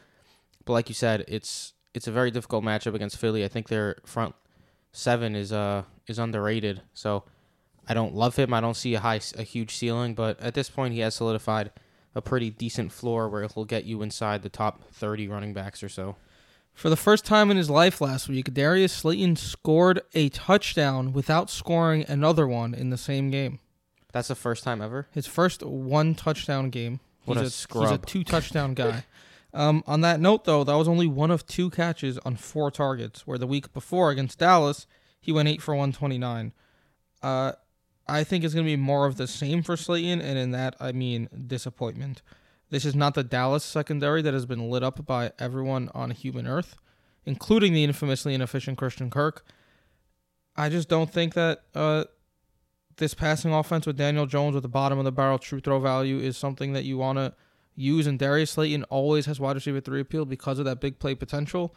But 0.63 0.73
like 0.73 0.89
you 0.89 0.95
said, 0.95 1.25
it's 1.27 1.73
it's 1.95 2.07
a 2.07 2.11
very 2.11 2.31
difficult 2.31 2.63
matchup 2.63 2.93
against 2.93 3.17
Philly. 3.17 3.43
I 3.43 3.47
think 3.47 3.67
their 3.69 3.97
front 4.05 4.35
seven 4.91 5.35
is 5.35 5.51
uh 5.51 5.83
is 6.07 6.19
underrated. 6.19 6.81
So 6.93 7.23
I 7.87 7.93
don't 7.93 8.15
love 8.15 8.35
him. 8.35 8.53
I 8.53 8.61
don't 8.61 8.75
see 8.75 8.93
a 8.95 8.99
high 8.99 9.21
a 9.37 9.43
huge 9.43 9.75
ceiling, 9.75 10.15
but 10.15 10.39
at 10.39 10.53
this 10.53 10.69
point 10.69 10.93
he 10.93 11.01
has 11.01 11.15
solidified 11.15 11.71
a 12.13 12.21
pretty 12.21 12.49
decent 12.49 12.91
floor 12.91 13.27
where 13.29 13.47
he'll 13.47 13.65
get 13.65 13.83
you 13.83 14.01
inside 14.01 14.41
the 14.41 14.49
top 14.49 14.91
30 14.93 15.27
running 15.27 15.53
backs 15.53 15.83
or 15.83 15.89
so. 15.89 16.15
For 16.73 16.89
the 16.89 16.97
first 16.97 17.25
time 17.25 17.51
in 17.51 17.57
his 17.57 17.69
life 17.69 18.01
last 18.01 18.27
week, 18.27 18.53
Darius 18.53 18.91
Slayton 18.91 19.37
scored 19.37 20.01
a 20.13 20.29
touchdown 20.29 21.13
without 21.13 21.49
scoring 21.49 22.03
another 22.07 22.47
one 22.47 22.73
in 22.73 22.89
the 22.89 22.97
same 22.97 23.31
game. 23.31 23.59
That's 24.11 24.27
the 24.27 24.35
first 24.35 24.63
time 24.63 24.81
ever. 24.81 25.07
His 25.11 25.25
first 25.25 25.63
one 25.63 26.15
touchdown 26.15 26.69
game. 26.69 26.99
What 27.25 27.37
he's 27.37 27.65
a 27.69 27.79
He's 27.79 27.91
a 27.91 27.97
two 27.97 28.23
touchdown 28.23 28.73
guy. 28.73 29.05
um, 29.55 29.83
on 29.87 30.01
that 30.01 30.19
note, 30.19 30.43
though, 30.43 30.63
that 30.63 30.75
was 30.75 30.87
only 30.87 31.07
one 31.07 31.31
of 31.31 31.47
two 31.47 31.69
catches 31.69 32.17
on 32.19 32.35
four 32.35 32.69
targets. 32.69 33.25
Where 33.25 33.37
the 33.37 33.47
week 33.47 33.73
before 33.73 34.11
against 34.11 34.39
Dallas, 34.39 34.85
he 35.19 35.31
went 35.31 35.47
eight 35.47 35.61
for 35.61 35.73
one 35.73 35.93
twenty 35.93 36.17
nine. 36.17 36.53
Uh, 37.23 37.53
I 38.07 38.23
think 38.23 38.43
it's 38.43 38.53
going 38.53 38.65
to 38.65 38.71
be 38.71 38.75
more 38.75 39.07
of 39.07 39.17
the 39.17 39.27
same 39.27 39.63
for 39.63 39.75
Slayton, 39.75 40.21
and 40.21 40.37
in 40.37 40.51
that 40.51 40.75
I 40.79 40.91
mean 40.91 41.29
disappointment. 41.47 42.21
This 42.69 42.85
is 42.85 42.95
not 42.95 43.13
the 43.13 43.23
Dallas 43.23 43.63
secondary 43.63 44.21
that 44.21 44.33
has 44.33 44.45
been 44.45 44.69
lit 44.69 44.83
up 44.83 45.05
by 45.05 45.31
everyone 45.39 45.89
on 45.93 46.11
human 46.11 46.47
earth, 46.47 46.75
including 47.25 47.73
the 47.73 47.83
infamously 47.83 48.33
inefficient 48.33 48.77
Christian 48.77 49.09
Kirk. 49.09 49.45
I 50.55 50.69
just 50.69 50.89
don't 50.89 51.11
think 51.11 51.33
that 51.33 51.63
uh, 51.73 52.05
this 52.97 53.13
passing 53.13 53.53
offense 53.53 53.85
with 53.85 53.97
Daniel 53.97 54.25
Jones 54.25 54.55
with 54.55 54.63
the 54.63 54.69
bottom 54.69 54.97
of 54.97 55.05
the 55.05 55.11
barrel 55.11 55.37
true 55.37 55.59
throw 55.59 55.79
value 55.79 56.19
is 56.19 56.37
something 56.37 56.73
that 56.73 56.83
you 56.83 56.97
want 56.97 57.17
to 57.17 57.33
use. 57.75 58.07
And 58.07 58.19
Darius 58.19 58.51
Slayton 58.51 58.83
always 58.85 59.25
has 59.25 59.39
wide 59.39 59.55
receiver 59.55 59.81
three 59.81 60.01
appeal 60.01 60.25
because 60.25 60.59
of 60.59 60.65
that 60.65 60.79
big 60.79 60.99
play 60.99 61.15
potential. 61.15 61.75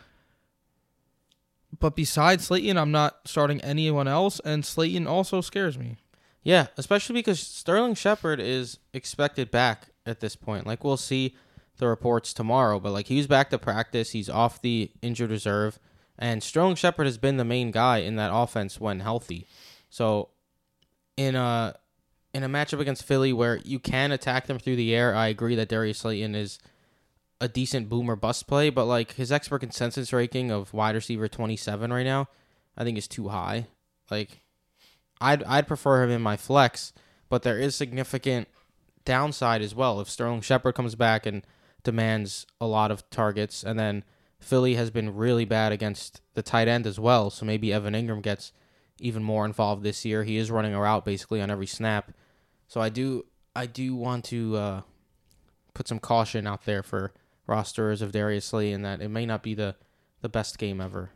But 1.79 1.97
besides 1.97 2.47
Slayton, 2.47 2.79
I'm 2.79 2.91
not 2.91 3.21
starting 3.27 3.61
anyone 3.61 4.09
else, 4.09 4.41
and 4.45 4.65
Slayton 4.65 5.07
also 5.07 5.41
scares 5.41 5.79
me. 5.79 5.99
Yeah, 6.43 6.69
especially 6.79 7.15
because 7.15 7.41
Sterling 7.41 7.95
Shepard 7.95 8.41
is 8.41 8.79
expected 8.95 9.51
back 9.51 9.89
at 10.07 10.21
this 10.21 10.35
point. 10.35 10.67
Like 10.67 10.83
we'll 10.83 10.97
see 10.97 11.37
the 11.77 11.87
reports 11.87 12.33
tomorrow, 12.33 12.81
but 12.81 12.93
like 12.93 13.07
he's 13.07 13.27
back 13.27 13.51
to 13.51 13.59
practice, 13.59 14.13
he's 14.13 14.31
off 14.31 14.63
the 14.63 14.91
injured 15.03 15.31
reserve, 15.31 15.79
and 16.19 16.43
Sterling 16.43 16.77
Shepard 16.77 17.07
has 17.07 17.19
been 17.19 17.37
the 17.37 17.45
main 17.45 17.71
guy 17.71 17.99
in 17.99 18.17
that 18.17 18.31
offense 18.33 18.81
when 18.81 19.01
healthy. 19.01 19.47
So 19.91 20.31
in 21.17 21.35
a 21.35 21.75
in 22.35 22.43
a 22.43 22.49
matchup 22.49 22.81
against 22.81 23.05
Philly 23.05 23.33
where 23.33 23.57
you 23.65 23.79
can 23.79 24.13
attack 24.13 24.47
them 24.47 24.59
through 24.59 24.77
the 24.77 24.95
air, 24.95 25.15
I 25.15 25.29
agree 25.29 25.55
that 25.55 25.69
Darius 25.69 25.99
Slayton 25.99 26.35
is 26.35 26.59
a 27.41 27.49
decent 27.49 27.89
boomer 27.89 28.17
bust 28.17 28.47
play, 28.47 28.71
but 28.71 28.85
like 28.85 29.15
his 29.15 29.33
expert 29.33 29.61
consensus 29.61 30.13
ranking 30.13 30.51
of 30.51 30.75
wide 30.75 30.95
receiver 30.95 31.29
27 31.29 31.93
right 31.93 32.05
now, 32.05 32.29
I 32.77 32.85
think 32.85 32.99
is 32.99 33.09
too 33.09 33.29
high. 33.29 33.67
Like 34.11 34.41
I'd 35.21 35.43
I'd 35.45 35.69
prefer 35.69 36.03
him 36.03 36.11
in 36.11 36.23
my 36.23 36.37
flex, 36.37 36.93
but 37.29 37.43
there 37.43 37.59
is 37.59 37.75
significant 37.75 38.49
downside 39.05 39.63
as 39.63 39.75
well. 39.75 40.01
If 40.01 40.11
Sterling 40.11 40.41
Shepard 40.41 40.75
comes 40.75 40.95
back 40.95 41.27
and 41.27 41.43
demands 41.83 42.47
a 42.61 42.67
lot 42.67 42.91
of 42.91 43.09
targets, 43.11 43.63
and 43.63 43.79
then 43.79 44.05
Philly 44.41 44.75
has 44.75 44.91
been 44.91 45.17
really 45.17 45.45
bad 45.45 45.73
against 45.73 46.21
the 46.35 46.43
tight 46.43 46.69
end 46.69 46.87
as 46.87 46.99
well, 47.01 47.31
so 47.31 47.47
maybe 47.47 47.73
Evan 47.73 47.95
Engram 47.95 48.23
gets 48.23 48.53
even 49.01 49.23
more 49.23 49.45
involved 49.45 49.83
this 49.83 50.05
year. 50.05 50.25
He 50.25 50.37
is 50.37 50.51
running 50.51 50.75
a 50.75 50.81
route 50.81 51.05
basically 51.05 51.41
on 51.41 51.51
every 51.51 51.67
snap, 51.67 52.13
so 52.67 52.81
I 52.81 52.89
do 52.89 53.25
I 53.55 53.67
do 53.67 53.95
want 53.95 54.25
to 54.27 54.57
uh, 54.57 54.81
put 55.75 55.89
some 55.89 55.99
caution 55.99 56.47
out 56.47 56.65
there 56.65 56.83
for 56.83 57.13
rosters 57.47 58.03
of 58.03 58.13
Darius 58.13 58.53
Lee, 58.53 58.73
and 58.73 58.85
that 58.85 59.01
it 59.01 59.09
may 59.09 59.27
not 59.27 59.43
be 59.43 59.55
the 59.55 59.77
the 60.21 60.29
best 60.29 60.59
game 60.59 60.81
ever. 60.81 61.11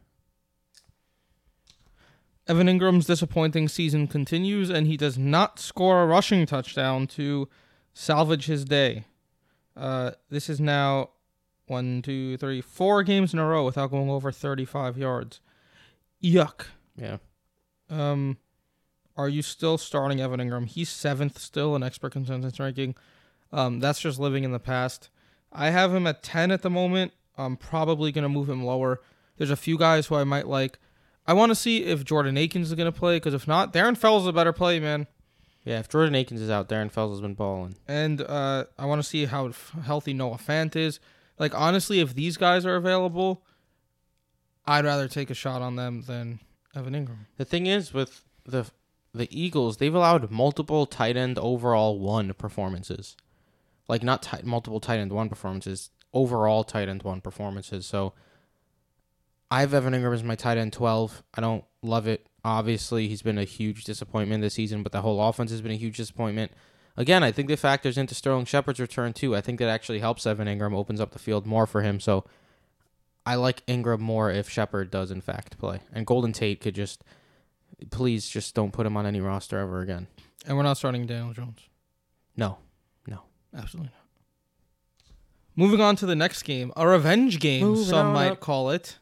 Evan 2.48 2.66
Engram's 2.66 3.06
disappointing 3.06 3.68
season 3.68 4.08
continues, 4.08 4.68
and 4.68 4.86
he 4.86 4.96
does 4.96 5.16
not 5.16 5.58
score 5.60 6.02
a 6.02 6.06
rushing 6.06 6.44
touchdown 6.44 7.06
to 7.08 7.48
salvage 7.94 8.46
his 8.46 8.64
day. 8.64 9.04
Uh, 9.76 10.12
this 10.28 10.50
is 10.50 10.60
now 10.60 11.10
one, 11.66 12.02
two, 12.02 12.36
three, 12.36 12.60
four 12.60 13.02
games 13.02 13.32
in 13.32 13.38
a 13.38 13.46
row 13.46 13.64
without 13.64 13.90
going 13.90 14.10
over 14.10 14.32
35 14.32 14.98
yards. 14.98 15.40
Yuck. 16.22 16.66
Yeah. 16.96 17.18
Um, 17.92 18.38
are 19.16 19.28
you 19.28 19.42
still 19.42 19.76
starting 19.78 20.20
Evan 20.20 20.40
Engram? 20.40 20.66
He's 20.66 20.88
seventh 20.88 21.38
still 21.38 21.76
in 21.76 21.82
expert 21.82 22.12
consensus 22.12 22.58
ranking. 22.58 22.94
Um, 23.52 23.80
that's 23.80 24.00
just 24.00 24.18
living 24.18 24.44
in 24.44 24.52
the 24.52 24.58
past. 24.58 25.10
I 25.52 25.70
have 25.70 25.94
him 25.94 26.06
at 26.06 26.22
10 26.22 26.50
at 26.50 26.62
the 26.62 26.70
moment. 26.70 27.12
I'm 27.36 27.56
probably 27.56 28.10
going 28.10 28.22
to 28.22 28.28
move 28.28 28.48
him 28.48 28.64
lower. 28.64 29.00
There's 29.36 29.50
a 29.50 29.56
few 29.56 29.76
guys 29.76 30.06
who 30.06 30.14
I 30.14 30.24
might 30.24 30.46
like. 30.46 30.78
I 31.26 31.34
want 31.34 31.50
to 31.50 31.54
see 31.54 31.84
if 31.84 32.04
Jordan 32.04 32.36
Akins 32.36 32.68
is 32.68 32.74
going 32.74 32.90
to 32.90 32.98
play 32.98 33.16
because 33.16 33.34
if 33.34 33.46
not, 33.46 33.72
Darren 33.72 33.96
Fells 33.96 34.22
is 34.22 34.28
a 34.28 34.32
better 34.32 34.52
play, 34.52 34.80
man. 34.80 35.06
Yeah, 35.64 35.78
if 35.78 35.88
Jordan 35.88 36.14
Akins 36.14 36.40
is 36.40 36.50
out, 36.50 36.68
Darren 36.68 36.90
Fells 36.90 37.12
has 37.12 37.20
been 37.20 37.34
balling. 37.34 37.76
And 37.86 38.22
uh, 38.22 38.64
I 38.78 38.86
want 38.86 39.00
to 39.00 39.08
see 39.08 39.26
how 39.26 39.48
f- 39.48 39.76
healthy 39.84 40.12
Noah 40.12 40.38
Fant 40.38 40.74
is. 40.74 40.98
Like, 41.38 41.54
honestly, 41.54 42.00
if 42.00 42.14
these 42.14 42.36
guys 42.36 42.66
are 42.66 42.74
available, 42.74 43.44
I'd 44.66 44.84
rather 44.84 45.06
take 45.06 45.30
a 45.30 45.34
shot 45.34 45.62
on 45.62 45.76
them 45.76 46.02
than 46.02 46.40
Evan 46.74 46.94
Engram. 46.94 47.26
The 47.36 47.44
thing 47.44 47.66
is 47.66 47.92
with 47.92 48.24
the 48.44 48.70
the 49.14 49.28
Eagles, 49.30 49.76
they've 49.76 49.94
allowed 49.94 50.30
multiple 50.30 50.86
tight 50.86 51.16
end 51.16 51.38
overall 51.38 51.98
one 51.98 52.32
performances, 52.32 53.16
like 53.88 54.02
not 54.02 54.42
multiple 54.44 54.80
tight 54.80 54.98
end 54.98 55.12
one 55.12 55.28
performances, 55.28 55.90
overall 56.14 56.64
tight 56.64 56.88
end 56.88 57.02
one 57.02 57.20
performances. 57.20 57.84
So 57.84 58.14
I 59.50 59.60
have 59.60 59.74
Evan 59.74 59.92
Engram 59.92 60.14
as 60.14 60.24
my 60.24 60.34
tight 60.34 60.56
end 60.56 60.72
twelve. 60.72 61.22
I 61.34 61.42
don't 61.42 61.64
love 61.82 62.06
it. 62.06 62.26
Obviously, 62.44 63.06
he's 63.06 63.22
been 63.22 63.38
a 63.38 63.44
huge 63.44 63.84
disappointment 63.84 64.42
this 64.42 64.54
season, 64.54 64.82
but 64.82 64.92
the 64.92 65.02
whole 65.02 65.22
offense 65.22 65.50
has 65.50 65.60
been 65.60 65.72
a 65.72 65.76
huge 65.76 65.98
disappointment. 65.98 66.52
Again, 66.96 67.22
I 67.22 67.32
think 67.32 67.48
that 67.48 67.58
factors 67.58 67.96
into 67.96 68.14
Sterling 68.14 68.46
Shepard's 68.46 68.80
return 68.80 69.12
too. 69.12 69.36
I 69.36 69.40
think 69.40 69.58
that 69.58 69.68
actually 69.68 70.00
helps 70.00 70.26
Evan 70.26 70.48
Engram, 70.48 70.74
opens 70.74 71.00
up 71.00 71.12
the 71.12 71.18
field 71.18 71.46
more 71.46 71.66
for 71.66 71.82
him. 71.82 72.00
So 72.00 72.24
I 73.24 73.36
like 73.36 73.64
Engram 73.66 74.00
more 74.00 74.30
if 74.30 74.48
Shepard 74.48 74.90
does 74.90 75.10
in 75.10 75.20
fact 75.20 75.58
play, 75.58 75.80
and 75.92 76.06
Golden 76.06 76.32
Tate 76.32 76.60
could 76.60 76.74
just 76.74 77.04
please 77.90 78.28
just 78.28 78.54
don't 78.54 78.72
put 78.72 78.86
him 78.86 78.96
on 78.96 79.06
any 79.06 79.20
roster 79.20 79.58
ever 79.58 79.80
again. 79.80 80.06
And 80.46 80.56
we're 80.56 80.62
not 80.64 80.76
starting 80.76 81.06
Daniel 81.06 81.32
Jones. 81.32 81.60
No. 82.36 82.58
No, 83.06 83.22
absolutely 83.56 83.90
not. 83.92 84.02
Moving 85.54 85.80
on 85.80 85.96
to 85.96 86.06
the 86.06 86.16
next 86.16 86.42
game, 86.44 86.72
a 86.76 86.86
revenge 86.88 87.38
game, 87.38 87.66
Moving 87.66 87.84
some 87.84 88.12
might 88.12 88.32
up. 88.32 88.40
call 88.40 88.70
it. 88.70 88.98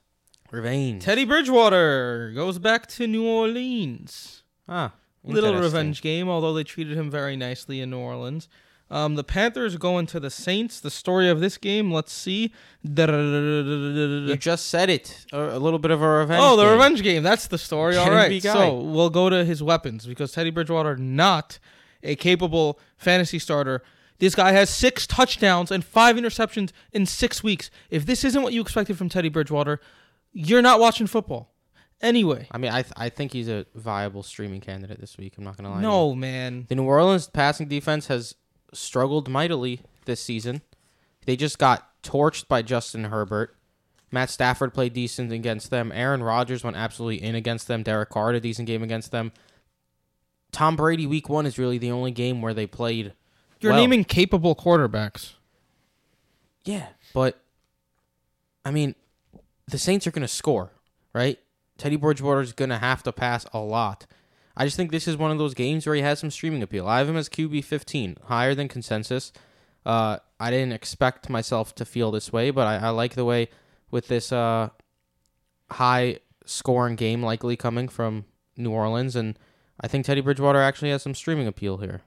Revenge. 0.51 1.03
Teddy 1.05 1.25
Bridgewater 1.25 2.33
goes 2.35 2.59
back 2.59 2.89
to 2.89 3.07
New 3.07 3.25
Orleans. 3.25 4.43
ah, 4.69 4.93
Little 5.23 5.55
revenge 5.55 6.03
game, 6.03 6.29
although 6.29 6.53
they 6.55 6.65
treated 6.65 6.97
him 6.97 7.09
very 7.11 7.37
nicely 7.37 7.81
in 7.81 7.91
New 7.91 7.99
Orleans. 8.01 8.49
Um, 8.91 9.15
the 9.15 9.23
Panthers 9.23 9.77
going 9.77 10.07
to 10.07 10.19
the 10.19 10.31
Saints. 10.31 10.81
The 10.81 10.91
story 10.91 11.29
of 11.29 11.41
this 11.41 11.57
game, 11.57 11.93
let's 11.93 12.13
see. 12.13 12.53
You 12.83 14.37
just 14.37 14.67
said 14.67 14.91
it. 14.91 15.27
A, 15.33 15.59
little 15.59 15.79
bit 15.79 15.93
of 15.93 16.03
a 16.03 16.09
revenge. 16.09 16.41
Oh, 16.43 16.57
the 16.57 16.65
game. 16.65 16.73
revenge 16.73 17.03
game. 17.03 17.23
That's 17.23 17.47
the 17.47 17.59
story. 17.59 17.97
All 17.97 18.11
right. 18.11 18.43
So 18.43 18.81
we'll 18.81 19.11
go 19.11 19.31
to 19.31 19.45
his 19.45 19.63
weapons 19.63 20.07
because 20.07 20.33
Teddy 20.33 20.51
Bridgewater 20.51 20.97
not 20.97 21.61
a 22.03 22.17
capable 22.17 22.81
fantasy 22.97 23.39
starter. 23.39 23.83
This 24.19 24.35
guy 24.35 24.53
has 24.53 24.69
six 24.69 25.07
touchdowns 25.07 25.71
and 25.71 25.85
five 25.85 26.17
interceptions 26.17 26.73
in 26.93 27.07
six 27.07 27.43
weeks. 27.43 27.71
If 27.91 28.07
this 28.07 28.25
isn't 28.25 28.43
what 28.43 28.53
you 28.53 28.61
expected 28.61 28.99
from 28.99 29.09
Teddy 29.09 29.29
Bridgewater, 29.29 29.81
you're 30.33 30.63
not 30.63 30.81
watching 30.81 31.07
football. 31.07 31.55
Anyway, 32.03 32.49
I 32.51 32.59
mean, 32.59 32.73
I 32.73 32.83
th- 32.83 32.95
I 32.97 33.11
think 33.11 33.33
he's 33.33 33.49
a 33.49 33.67
viable 33.75 34.23
streaming 34.23 34.63
candidate 34.63 35.01
this 35.01 35.19
week. 35.19 35.35
I'm 35.37 35.45
not 35.45 35.59
gonna 35.59 35.71
lie. 35.71 35.83
no 35.83 36.15
man. 36.15 36.65
The 36.69 36.75
New 36.75 36.85
Orleans 36.85 37.29
passing 37.29 37.69
defense 37.69 38.07
has 38.07 38.35
struggled 38.73 39.29
mightily 39.29 39.81
this 40.05 40.21
season. 40.21 40.63
They 41.27 41.37
just 41.37 41.59
got 41.59 42.03
torched 42.03 42.49
by 42.49 42.63
Justin 42.63 43.05
Herbert. 43.05 43.57
Matt 44.11 44.31
Stafford 44.31 44.75
played 44.75 44.93
decent 44.93 45.33
against 45.33 45.71
them. 45.71 45.93
Aaron 45.95 46.23
Rodgers 46.23 46.65
went 46.65 46.77
absolutely 46.77 47.23
in 47.23 47.35
against 47.35 47.69
them. 47.69 47.83
Derek 47.83 48.11
Carr 48.11 48.29
had 48.29 48.37
a 48.37 48.41
decent 48.41 48.67
game 48.67 48.83
against 48.83 49.13
them. 49.13 49.33
Tom 50.53 50.75
Brady 50.75 51.07
week 51.07 51.29
one 51.29 51.47
is 51.47 51.59
really 51.59 51.79
the 51.79 51.93
only 51.93 52.11
game 52.11 52.43
where 52.43 52.55
they 52.55 52.67
played. 52.67 53.13
You're 53.61 53.73
well. 53.73 53.81
naming 53.81 54.05
capable 54.05 54.57
quarterbacks. 54.57 55.35
Yeah, 56.65 56.89
but 57.15 57.41
I 58.65 58.71
mean, 58.71 58.95
the 59.69 59.79
Saints 59.79 60.07
are 60.07 60.11
going 60.11 60.23
to 60.23 60.29
score, 60.29 60.73
right? 61.15 61.39
Teddy 61.79 61.97
Bridgewater 61.97 62.41
is 62.41 62.53
going 62.53 62.71
to 62.71 62.79
have 62.79 63.03
to 63.05 63.13
pass 63.13 63.47
a 63.53 63.61
lot. 63.61 64.07
I 64.61 64.65
just 64.67 64.77
think 64.77 64.91
this 64.91 65.09
is 65.09 65.17
one 65.17 65.31
of 65.31 65.39
those 65.39 65.55
games 65.55 65.87
where 65.87 65.95
he 65.95 66.03
has 66.03 66.19
some 66.19 66.31
streaming 66.31 66.63
appeal. 66.63 66.87
I 66.87 66.99
have 66.99 67.09
him 67.09 67.17
as 67.17 67.31
QB 67.31 67.65
15, 67.65 68.19
higher 68.25 68.55
than 68.55 68.69
consensus. 68.69 69.33
Uh, 69.87 70.19
I 70.39 70.51
didn't 70.51 70.75
expect 70.75 71.31
myself 71.31 71.75
to 71.77 71.87
feel 71.87 72.11
this 72.11 72.31
way, 72.31 72.51
but 72.51 72.67
I, 72.67 72.77
I 72.77 72.91
like 72.91 73.15
the 73.15 73.25
way 73.25 73.49
with 73.91 74.09
this 74.09 74.33
uh, 74.33 74.69
high 75.71 76.19
scoring 76.45 76.95
game 76.97 77.23
likely 77.23 77.57
coming 77.57 77.89
from 77.89 78.27
New 78.55 78.71
Orleans, 78.71 79.17
and 79.17 79.39
I 79.81 79.89
think 79.89 80.05
Teddy 80.05 80.21
Bridgewater 80.21 80.61
actually 80.61 80.91
has 80.91 81.03
some 81.03 81.15
streaming 81.15 81.47
appeal 81.47 81.79
here. 81.79 82.03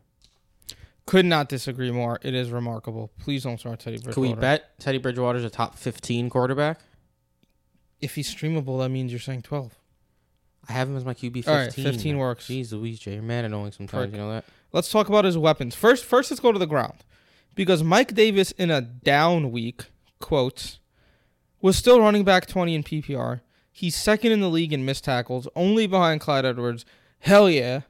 Could 1.08 1.26
not 1.26 1.50
disagree 1.50 1.90
more. 1.90 2.20
It 2.22 2.36
is 2.36 2.52
remarkable. 2.52 3.10
Please 3.18 3.42
don't 3.42 3.60
start 3.60 3.80
Teddy 3.80 3.98
Bridgewater. 3.98 4.14
Can 4.14 4.22
we 4.22 4.40
bet 4.40 4.80
Teddy 4.80 5.00
Bridgewater's 5.00 5.44
a 5.44 5.50
top 5.50 5.76
15 5.76 6.30
quarterback? 6.30 6.82
If 8.00 8.14
he's 8.14 8.32
streamable, 8.32 8.78
that 8.84 8.90
means 8.90 9.12
you're 9.12 9.20
saying 9.20 9.42
12. 9.42 9.74
I 10.68 10.74
have 10.74 10.88
him 10.88 10.96
as 10.96 11.06
my 11.06 11.14
QB 11.14 11.34
15. 11.34 11.54
All 11.54 11.60
right, 11.60 11.74
15 11.74 12.18
works. 12.18 12.48
Jeez 12.48 12.72
Louise, 12.72 13.00
Jay. 13.00 13.16
You're 13.16 13.24
mad 13.24 13.46
annoying 13.46 13.72
sometimes. 13.74 14.12
You 14.12 14.18
know 14.18 14.32
that? 14.32 14.46
Let's 14.72 14.90
talk 14.90 15.10
about 15.10 15.26
his 15.26 15.38
weapons. 15.38 15.76
First, 15.76 16.06
first 16.06 16.32
let's 16.32 16.40
go 16.40 16.52
to 16.52 16.60
the 16.60 16.66
ground. 16.66 17.04
Because 17.56 17.84
Mike 17.84 18.16
Davis 18.16 18.52
in 18.52 18.72
a 18.72 18.82
down 18.82 19.52
week, 19.52 19.86
quotes, 20.20 20.80
was 21.62 21.78
still 21.78 22.00
running 22.00 22.24
back 22.24 22.48
20 22.48 22.74
in 22.76 22.84
PPR. 22.84 23.42
He's 23.72 23.96
second 23.96 24.32
in 24.32 24.40
the 24.40 24.50
league 24.50 24.74
in 24.74 24.86
missed 24.86 25.04
tackles, 25.04 25.48
only 25.56 25.86
behind 25.86 26.22
Clyde 26.22 26.46
Edwards. 26.46 26.86
Hell 27.20 27.50
yeah. 27.50 27.82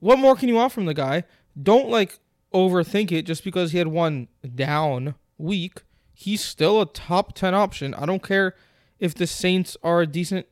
What 0.00 0.18
more 0.18 0.36
can 0.36 0.48
you 0.48 0.56
want 0.56 0.72
from 0.72 0.86
the 0.86 0.94
guy? 0.94 1.24
Don't 1.60 1.88
like 1.88 2.18
overthink 2.52 3.12
it 3.12 3.22
just 3.22 3.44
because 3.44 3.72
he 3.72 3.78
had 3.78 3.88
one 3.88 4.28
down 4.54 5.14
week. 5.38 5.82
He's 6.12 6.42
still 6.44 6.80
a 6.80 6.86
top 6.86 7.34
10 7.34 7.54
option. 7.54 7.94
I 7.94 8.06
don't 8.06 8.22
care 8.22 8.54
if 8.98 9.14
the 9.14 9.26
Saints 9.26 9.76
are 9.82 10.00
a 10.00 10.06
decent 10.06 10.46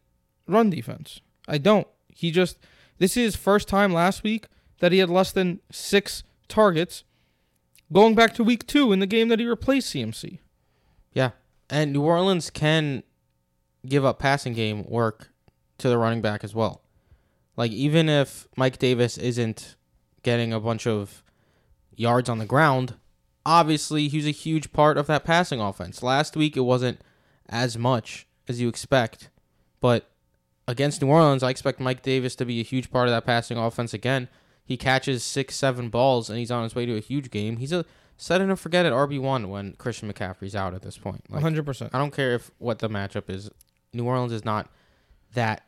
run 0.46 0.70
defense. 0.70 1.20
I 1.48 1.58
don't. 1.58 1.86
He 2.08 2.30
just 2.30 2.58
this 2.98 3.16
is 3.16 3.34
his 3.34 3.36
first 3.36 3.68
time 3.68 3.92
last 3.92 4.22
week 4.22 4.46
that 4.80 4.92
he 4.92 4.98
had 4.98 5.10
less 5.10 5.32
than 5.32 5.60
6 5.70 6.22
targets 6.48 7.04
going 7.92 8.14
back 8.14 8.34
to 8.34 8.44
week 8.44 8.66
2 8.66 8.92
in 8.92 9.00
the 9.00 9.06
game 9.06 9.28
that 9.28 9.40
he 9.40 9.46
replaced 9.46 9.94
CMC. 9.94 10.38
Yeah. 11.12 11.30
And 11.68 11.92
New 11.92 12.02
Orleans 12.02 12.50
can 12.50 13.02
give 13.86 14.04
up 14.04 14.18
passing 14.18 14.52
game 14.52 14.84
work 14.84 15.30
to 15.78 15.88
the 15.88 15.98
running 15.98 16.20
back 16.20 16.44
as 16.44 16.54
well. 16.54 16.82
Like 17.56 17.72
even 17.72 18.08
if 18.08 18.48
Mike 18.56 18.78
Davis 18.78 19.18
isn't 19.18 19.76
getting 20.22 20.52
a 20.52 20.60
bunch 20.60 20.86
of 20.86 21.22
yards 21.94 22.28
on 22.28 22.38
the 22.38 22.46
ground, 22.46 22.94
obviously 23.46 24.08
he's 24.08 24.26
a 24.26 24.30
huge 24.30 24.72
part 24.72 24.98
of 24.98 25.06
that 25.06 25.24
passing 25.24 25.60
offense. 25.60 26.02
Last 26.02 26.36
week 26.36 26.56
it 26.56 26.60
wasn't 26.60 27.00
as 27.48 27.76
much 27.78 28.26
as 28.48 28.60
you 28.60 28.68
expect, 28.68 29.30
but 29.80 30.09
against 30.70 31.02
New 31.02 31.08
Orleans, 31.08 31.42
I 31.42 31.50
expect 31.50 31.80
Mike 31.80 32.02
Davis 32.02 32.36
to 32.36 32.44
be 32.44 32.60
a 32.60 32.64
huge 32.64 32.90
part 32.90 33.08
of 33.08 33.12
that 33.12 33.26
passing 33.26 33.58
offense 33.58 33.92
again. 33.92 34.28
He 34.64 34.76
catches 34.76 35.24
six, 35.24 35.56
seven 35.56 35.88
balls, 35.90 36.30
and 36.30 36.38
he's 36.38 36.52
on 36.52 36.62
his 36.62 36.76
way 36.76 36.86
to 36.86 36.96
a 36.96 37.00
huge 37.00 37.30
game. 37.30 37.56
He's 37.56 37.72
a 37.72 37.84
set 38.16 38.40
and 38.40 38.56
forget 38.58 38.86
at 38.86 38.92
RB 38.92 39.20
one 39.20 39.48
when 39.50 39.72
Christian 39.72 40.12
McCaffrey's 40.12 40.54
out 40.54 40.72
at 40.72 40.82
this 40.82 40.96
point. 40.96 41.24
100%. 41.28 41.90
I 41.92 41.98
don't 41.98 42.14
care 42.14 42.34
if 42.34 42.52
what 42.58 42.78
the 42.78 42.88
matchup 42.88 43.28
is. 43.28 43.50
New 43.92 44.04
Orleans 44.04 44.32
is 44.32 44.44
not 44.44 44.70
that 45.34 45.64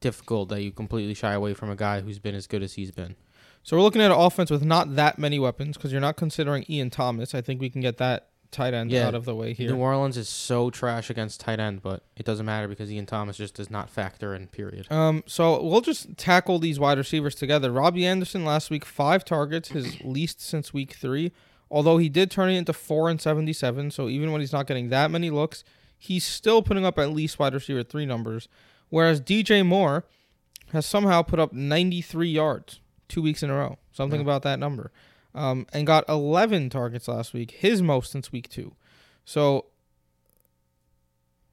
difficult 0.00 0.50
that 0.50 0.62
you 0.62 0.70
completely 0.70 1.14
shy 1.14 1.32
away 1.32 1.54
from 1.54 1.70
a 1.70 1.76
guy 1.76 2.02
who's 2.02 2.18
been 2.18 2.34
as 2.34 2.46
good 2.46 2.62
as 2.62 2.74
he's 2.74 2.90
been. 2.90 3.16
So 3.62 3.76
we're 3.76 3.82
looking 3.82 4.02
at 4.02 4.10
an 4.10 4.18
offense 4.18 4.50
with 4.50 4.64
not 4.64 4.96
that 4.96 5.18
many 5.18 5.38
weapons 5.38 5.78
because 5.78 5.90
you're 5.92 6.00
not 6.00 6.16
considering 6.16 6.66
Ian 6.68 6.90
Thomas. 6.90 7.34
I 7.34 7.40
think 7.40 7.60
we 7.60 7.70
can 7.70 7.80
get 7.80 7.96
that 7.96 8.28
tight 8.56 8.74
end 8.74 8.90
Yeah. 8.90 9.06
out 9.06 9.14
of 9.14 9.24
the 9.24 9.34
way 9.34 9.52
here. 9.52 9.70
New 9.70 9.76
Orleans 9.78 10.16
is 10.16 10.28
so 10.28 10.70
trash 10.70 11.10
against 11.10 11.40
tight 11.40 11.60
end, 11.60 11.82
but 11.82 12.02
it 12.16 12.24
doesn't 12.26 12.44
matter 12.46 12.66
because 12.66 12.90
Ian 12.90 13.06
Thomas 13.06 13.36
just 13.36 13.54
does 13.54 13.70
not 13.70 13.88
factor 13.90 14.34
in. 14.34 14.48
Period. 14.48 14.90
Um, 14.90 15.22
so 15.26 15.62
we'll 15.62 15.80
just 15.82 16.16
tackle 16.16 16.58
these 16.58 16.80
wide 16.80 16.98
receivers 16.98 17.34
together. 17.34 17.70
Robbie 17.70 18.04
Anderson 18.06 18.44
last 18.44 18.70
week, 18.70 18.84
five 18.84 19.24
targets, 19.24 19.68
his 19.68 20.00
least 20.04 20.40
since 20.40 20.72
week 20.74 20.94
three. 20.94 21.30
Although 21.70 21.98
he 21.98 22.08
did 22.08 22.30
turn 22.30 22.48
it 22.50 22.56
into 22.56 22.72
four 22.72 23.10
and 23.10 23.20
seventy-seven, 23.20 23.90
so 23.90 24.08
even 24.08 24.30
when 24.32 24.40
he's 24.40 24.52
not 24.52 24.66
getting 24.66 24.88
that 24.90 25.10
many 25.10 25.30
looks, 25.30 25.64
he's 25.98 26.24
still 26.24 26.62
putting 26.62 26.84
up 26.84 26.98
at 26.98 27.10
least 27.10 27.38
wide 27.38 27.54
receiver 27.54 27.82
three 27.82 28.06
numbers. 28.06 28.48
Whereas 28.88 29.20
DJ 29.20 29.66
Moore 29.66 30.04
has 30.72 30.86
somehow 30.86 31.22
put 31.22 31.40
up 31.40 31.52
ninety-three 31.52 32.28
yards 32.30 32.80
two 33.08 33.20
weeks 33.20 33.42
in 33.42 33.50
a 33.50 33.54
row, 33.54 33.78
something 33.92 34.20
Yeah. 34.20 34.24
about 34.24 34.42
that 34.42 34.58
number, 34.60 34.92
um, 35.36 35.66
and 35.72 35.86
got 35.86 36.04
eleven 36.08 36.70
targets 36.70 37.06
last 37.06 37.32
week, 37.32 37.52
his 37.52 37.82
most 37.82 38.10
since 38.10 38.32
week 38.32 38.48
two. 38.48 38.74
So 39.24 39.66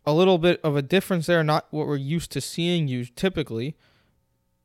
a 0.05 0.13
little 0.13 0.37
bit 0.37 0.59
of 0.63 0.75
a 0.75 0.81
difference 0.81 1.27
there, 1.27 1.43
not 1.43 1.67
what 1.71 1.87
we're 1.87 1.95
used 1.95 2.31
to 2.31 2.41
seeing 2.41 2.87
you 2.87 3.05
typically. 3.05 3.75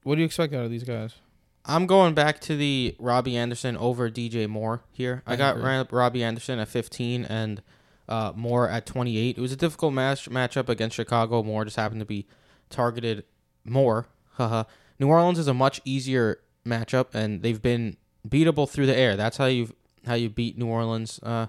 What 0.02 0.14
do 0.14 0.20
you 0.20 0.26
expect 0.26 0.54
out 0.54 0.64
of 0.64 0.70
these 0.70 0.84
guys? 0.84 1.16
I'm 1.64 1.86
going 1.86 2.14
back 2.14 2.40
to 2.42 2.56
the 2.56 2.96
Robbie 2.98 3.36
Anderson 3.36 3.76
over 3.76 4.10
DJ 4.10 4.48
Moore 4.48 4.82
here. 4.90 5.22
I, 5.26 5.34
I 5.34 5.36
got 5.36 5.56
agree. 5.58 5.84
Robbie 5.90 6.24
Anderson 6.24 6.58
at 6.58 6.68
15 6.68 7.26
and 7.26 7.62
uh, 8.08 8.32
Moore 8.34 8.68
at 8.68 8.86
28. 8.86 9.36
It 9.36 9.40
was 9.40 9.52
a 9.52 9.56
difficult 9.56 9.92
match 9.92 10.30
matchup 10.30 10.68
against 10.68 10.96
Chicago. 10.96 11.42
Moore 11.42 11.64
just 11.64 11.76
happened 11.76 12.00
to 12.00 12.06
be 12.06 12.26
targeted 12.70 13.24
more. 13.64 14.06
Haha. 14.32 14.64
New 14.98 15.08
Orleans 15.08 15.38
is 15.38 15.46
a 15.46 15.54
much 15.54 15.80
easier 15.84 16.40
matchup, 16.66 17.14
and 17.14 17.42
they've 17.42 17.60
been 17.60 17.96
beatable 18.28 18.68
through 18.68 18.86
the 18.86 18.96
air. 18.96 19.16
That's 19.16 19.36
how 19.36 19.46
you 19.46 19.74
how 20.06 20.14
you 20.14 20.28
beat 20.30 20.56
New 20.58 20.66
Orleans 20.66 21.20
uh, 21.22 21.46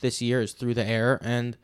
this 0.00 0.20
year 0.22 0.40
is 0.42 0.52
through 0.52 0.74
the 0.74 0.84
air. 0.86 1.18
And 1.22 1.56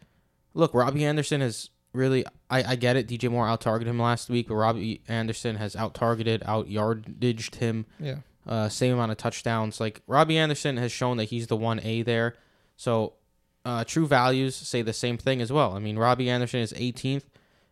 look, 0.54 0.74
Robbie 0.74 1.04
Anderson 1.04 1.42
is 1.42 1.70
really. 1.92 2.24
I, 2.50 2.72
I 2.72 2.76
get 2.76 2.96
it. 2.96 3.08
DJ 3.08 3.30
Moore 3.30 3.48
out 3.48 3.60
targeted 3.60 3.90
him 3.90 3.98
last 4.00 4.28
week, 4.28 4.48
but 4.48 4.54
Robbie 4.56 5.02
Anderson 5.08 5.56
has 5.56 5.74
out 5.76 5.94
targeted, 5.94 6.42
out 6.46 6.68
yardaged 6.68 7.54
him 7.56 7.86
Yeah. 7.98 8.16
uh, 8.46 8.68
same 8.68 8.92
amount 8.94 9.10
of 9.12 9.16
touchdowns. 9.18 9.80
Like 9.80 10.02
Robbie 10.06 10.36
Anderson 10.38 10.76
has 10.76 10.92
shown 10.92 11.16
that 11.18 11.24
he's 11.24 11.46
the 11.46 11.56
one 11.56 11.80
A 11.82 12.02
there. 12.02 12.34
So 12.76 13.14
uh, 13.64 13.84
true 13.84 14.06
values 14.06 14.54
say 14.56 14.82
the 14.82 14.92
same 14.92 15.16
thing 15.16 15.40
as 15.40 15.52
well. 15.52 15.74
I 15.74 15.78
mean, 15.78 15.96
Robbie 15.98 16.28
Anderson 16.28 16.60
is 16.60 16.72
18th 16.72 17.22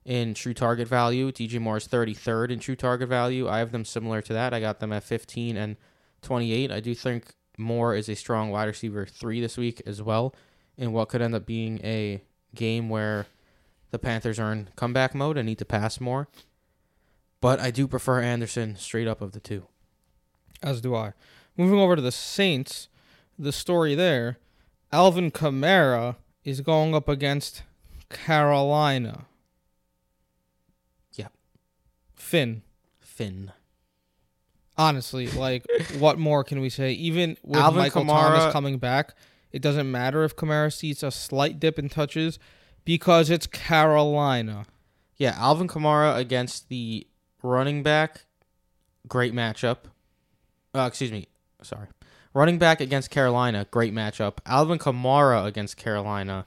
in 0.05 0.33
true 0.35 0.55
target 0.55 0.89
value. 0.89 1.31
DJ 1.33 1.61
Moore 1.61 1.77
is 1.79 1.89
33rd 1.89 2.51
in 2.51 2.59
true 2.61 2.77
target 2.77 3.09
value. 3.09 3.49
I 3.49 3.59
have 3.59 3.73
them 3.73 3.85
similar 3.85 4.23
to 4.23 4.33
that. 4.33 4.55
I 4.55 4.61
got 4.61 4.81
them 4.81 4.93
at 4.93 5.03
15 5.03 5.57
and 5.57 5.77
28. 6.23 6.71
I 6.71 6.81
do 6.81 6.95
think 6.95 7.35
Moore 7.59 7.95
is 7.95 8.09
a 8.09 8.17
strong 8.17 8.51
wide 8.51 8.65
receiver 8.65 9.07
three 9.07 9.41
this 9.41 9.57
week 9.57 9.83
as 9.87 10.03
well, 10.03 10.35
in 10.77 10.93
what 10.93 11.09
could 11.09 11.23
end 11.23 11.35
up 11.35 11.47
being 11.47 11.81
a 11.85 12.23
game 12.55 12.89
where 12.89 13.27
the 13.91 13.99
Panthers 13.99 14.39
are 14.39 14.53
in 14.53 14.69
comeback 14.77 15.15
mode 15.15 15.37
and 15.37 15.47
need 15.47 15.59
to 15.59 15.65
pass 15.65 16.01
more. 16.01 16.29
But 17.41 17.61
I 17.61 17.71
do 17.71 17.87
prefer 17.87 18.21
Anderson 18.21 18.77
straight 18.77 19.09
up 19.09 19.21
of 19.21 19.33
the 19.33 19.41
two. 19.41 19.65
As 20.63 20.81
do 20.81 20.95
I. 20.95 21.13
Moving 21.57 21.79
over 21.79 21.97
to 21.97 22.03
the 22.03 22.13
Saints, 22.13 22.89
the 23.39 23.53
story 23.53 23.95
there, 23.95 24.39
Alvin 24.93 25.31
Kamara 25.31 26.17
is 26.45 26.61
going 26.61 26.95
up 26.95 27.09
against 27.09 27.63
Carolina. 28.09 29.27
Yep. 31.15 31.33
Finn. 32.15 32.63
Finn. 33.01 33.53
Honestly, 34.81 35.27
like, 35.29 35.67
what 35.99 36.19
more 36.19 36.43
can 36.43 36.61
we 36.61 36.71
say? 36.71 36.93
Even 36.93 37.37
with 37.43 37.61
Alvin 37.61 37.83
Michael 37.83 38.05
Kamara- 38.05 38.39
Thomas 38.39 38.53
coming 38.53 38.79
back, 38.79 39.15
it 39.53 39.61
doesn't 39.61 39.91
matter 39.91 40.25
if 40.25 40.35
Kamara 40.35 40.73
sees 40.73 41.03
a 41.03 41.11
slight 41.11 41.61
dip 41.61 41.79
in 41.79 41.89
touches. 41.91 42.39
because 42.87 43.29
it's 43.29 43.47
Carolina. 43.47 44.65
Yeah, 45.19 45.35
Alvin 45.37 45.69
Kamara 45.69 46.17
against 46.17 46.71
the 46.71 47.07
running 47.43 47.83
back, 47.83 48.25
great 49.07 49.35
matchup. 49.35 49.79
Uh, 50.75 50.87
excuse 50.89 51.13
me, 51.13 51.27
sorry. 51.63 51.89
Running 52.33 52.59
back 52.59 52.81
against 52.81 53.11
Carolina, 53.11 53.67
great 53.71 53.93
matchup. 53.93 54.39
Alvin 54.47 54.79
Kamara 54.79 55.45
against 55.45 55.77
Carolina. 55.77 56.47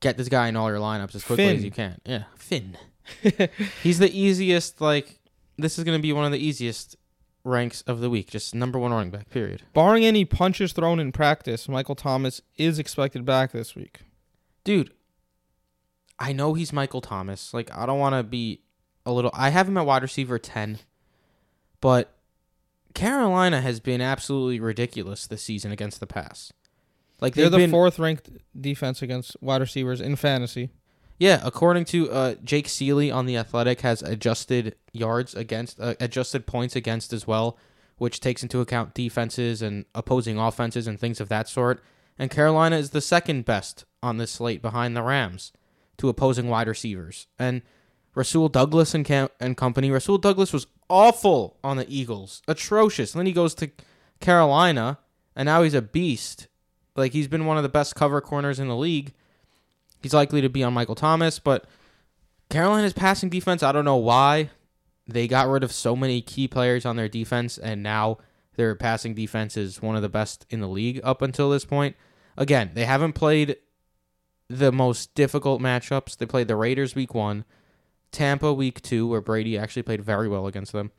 Get 0.00 0.16
this 0.16 0.28
guy 0.28 0.48
in 0.48 0.56
all 0.56 0.68
your 0.68 0.80
lineups 0.80 1.14
as 1.14 1.22
quickly 1.22 1.46
Finn. 1.46 1.56
as 1.58 1.64
you 1.64 1.70
can. 1.70 2.00
Yeah, 2.04 2.24
Finn. 2.36 2.76
He's 3.84 3.98
the 4.00 4.10
easiest. 4.10 4.80
Like 4.80 5.20
this 5.56 5.78
is 5.78 5.84
going 5.84 5.96
to 5.96 6.02
be 6.02 6.12
one 6.12 6.24
of 6.24 6.32
the 6.32 6.38
easiest 6.44 6.96
ranks 7.44 7.82
of 7.82 8.00
the 8.00 8.08
week. 8.10 8.30
Just 8.30 8.54
number 8.54 8.78
one 8.78 8.90
running 8.92 9.10
back. 9.10 9.28
Period. 9.30 9.62
Barring 9.74 10.04
any 10.04 10.24
punches 10.24 10.72
thrown 10.72 10.98
in 10.98 11.12
practice, 11.12 11.68
Michael 11.68 11.94
Thomas 11.94 12.40
is 12.56 12.78
expected 12.78 13.24
back 13.24 13.52
this 13.52 13.76
week. 13.76 14.00
dude 14.64 14.90
i 16.18 16.32
know 16.32 16.54
he's 16.54 16.72
michael 16.72 17.00
thomas 17.00 17.52
like 17.52 17.68
i 17.76 17.84
don't 17.84 17.98
want 17.98 18.14
to 18.14 18.22
be 18.22 18.60
a 19.04 19.12
little 19.12 19.32
i 19.34 19.50
have 19.50 19.66
him 19.68 19.76
at 19.76 19.84
wide 19.84 20.00
receiver 20.00 20.38
10 20.38 20.78
but 21.80 22.16
carolina 22.94 23.60
has 23.60 23.80
been 23.80 24.00
absolutely 24.00 24.60
ridiculous 24.60 25.26
this 25.26 25.42
season 25.42 25.72
against 25.72 25.98
the 25.98 26.06
pass 26.06 26.52
like 27.20 27.34
They're 27.34 27.50
the 27.50 27.56
been 27.56 27.70
fourth 27.70 27.98
ranked 27.98 28.30
defense 28.58 29.02
against 29.02 29.36
wide 29.40 29.60
receivers 29.60 30.00
in 30.00 30.14
fantasy. 30.16 30.70
Yeah 31.18 31.40
according 31.44 31.84
to 31.86 32.10
uh, 32.10 32.34
jake 32.44 32.68
Ciely 32.68 33.14
on 33.14 33.26
the 33.26 33.36
athletic 33.36 33.80
has 33.82 34.02
adjusted 34.02 34.76
yards 34.92 35.34
against 35.34 35.80
uh, 35.80 35.94
adjusted 36.00 36.46
points 36.46 36.76
against 36.76 37.12
as 37.12 37.26
well 37.26 37.58
which 37.96 38.20
takes 38.20 38.42
into 38.42 38.60
account 38.60 38.92
defenses 38.92 39.62
and 39.62 39.84
opposing 39.94 40.38
offenses 40.38 40.86
and 40.86 40.98
things 40.98 41.20
of 41.20 41.28
that 41.28 41.48
sort 41.48 41.82
and 42.18 42.30
carolina 42.30 42.76
is 42.76 42.90
the 42.90 43.00
second 43.00 43.44
best 43.44 43.84
on 44.02 44.18
this 44.18 44.32
slate 44.32 44.62
behind 44.62 44.96
the 44.96 45.02
rams 45.02 45.52
to 45.98 46.08
opposing 46.08 46.48
wide 46.48 46.68
receivers. 46.68 47.26
And 47.38 47.62
Rasul 48.14 48.48
Douglas 48.48 48.94
and, 48.94 49.08
and 49.40 49.56
company, 49.56 49.90
Rasul 49.90 50.18
Douglas 50.18 50.52
was 50.52 50.66
awful 50.88 51.56
on 51.64 51.76
the 51.76 51.86
Eagles, 51.88 52.42
atrocious. 52.46 53.14
And 53.14 53.20
then 53.20 53.26
he 53.26 53.32
goes 53.32 53.54
to 53.56 53.70
Carolina, 54.20 54.98
and 55.34 55.46
now 55.46 55.62
he's 55.62 55.74
a 55.74 55.82
beast. 55.82 56.48
Like 56.96 57.12
he's 57.12 57.28
been 57.28 57.46
one 57.46 57.56
of 57.56 57.62
the 57.62 57.68
best 57.68 57.94
cover 57.94 58.20
corners 58.20 58.58
in 58.58 58.68
the 58.68 58.76
league. 58.76 59.14
He's 60.04 60.12
likely 60.12 60.42
to 60.42 60.50
be 60.50 60.62
on 60.62 60.74
Michael 60.74 60.94
Thomas, 60.94 61.38
but 61.38 61.64
Carolina's 62.50 62.92
passing 62.92 63.30
defense, 63.30 63.62
I 63.62 63.72
don't 63.72 63.86
know 63.86 63.96
why. 63.96 64.50
They 65.06 65.26
got 65.26 65.48
rid 65.48 65.64
of 65.64 65.72
so 65.72 65.96
many 65.96 66.20
key 66.20 66.46
players 66.46 66.84
on 66.84 66.96
their 66.96 67.08
defense, 67.08 67.56
and 67.56 67.82
now 67.82 68.18
their 68.56 68.74
passing 68.74 69.14
defense 69.14 69.56
is 69.56 69.80
one 69.80 69.96
of 69.96 70.02
the 70.02 70.10
best 70.10 70.44
in 70.50 70.60
the 70.60 70.68
league 70.68 71.00
up 71.02 71.22
until 71.22 71.48
this 71.48 71.64
point. 71.64 71.96
Again, 72.36 72.72
they 72.74 72.84
haven't 72.84 73.14
played 73.14 73.56
the 74.50 74.70
most 74.70 75.14
difficult 75.14 75.62
matchups. 75.62 76.18
They 76.18 76.26
played 76.26 76.48
the 76.48 76.56
Raiders 76.56 76.94
week 76.94 77.14
one, 77.14 77.46
Tampa 78.12 78.52
week 78.52 78.82
two, 78.82 79.06
where 79.06 79.22
Brady 79.22 79.56
actually 79.56 79.84
played 79.84 80.04
very 80.04 80.28
well 80.28 80.46
against 80.46 80.72
them. 80.72 80.92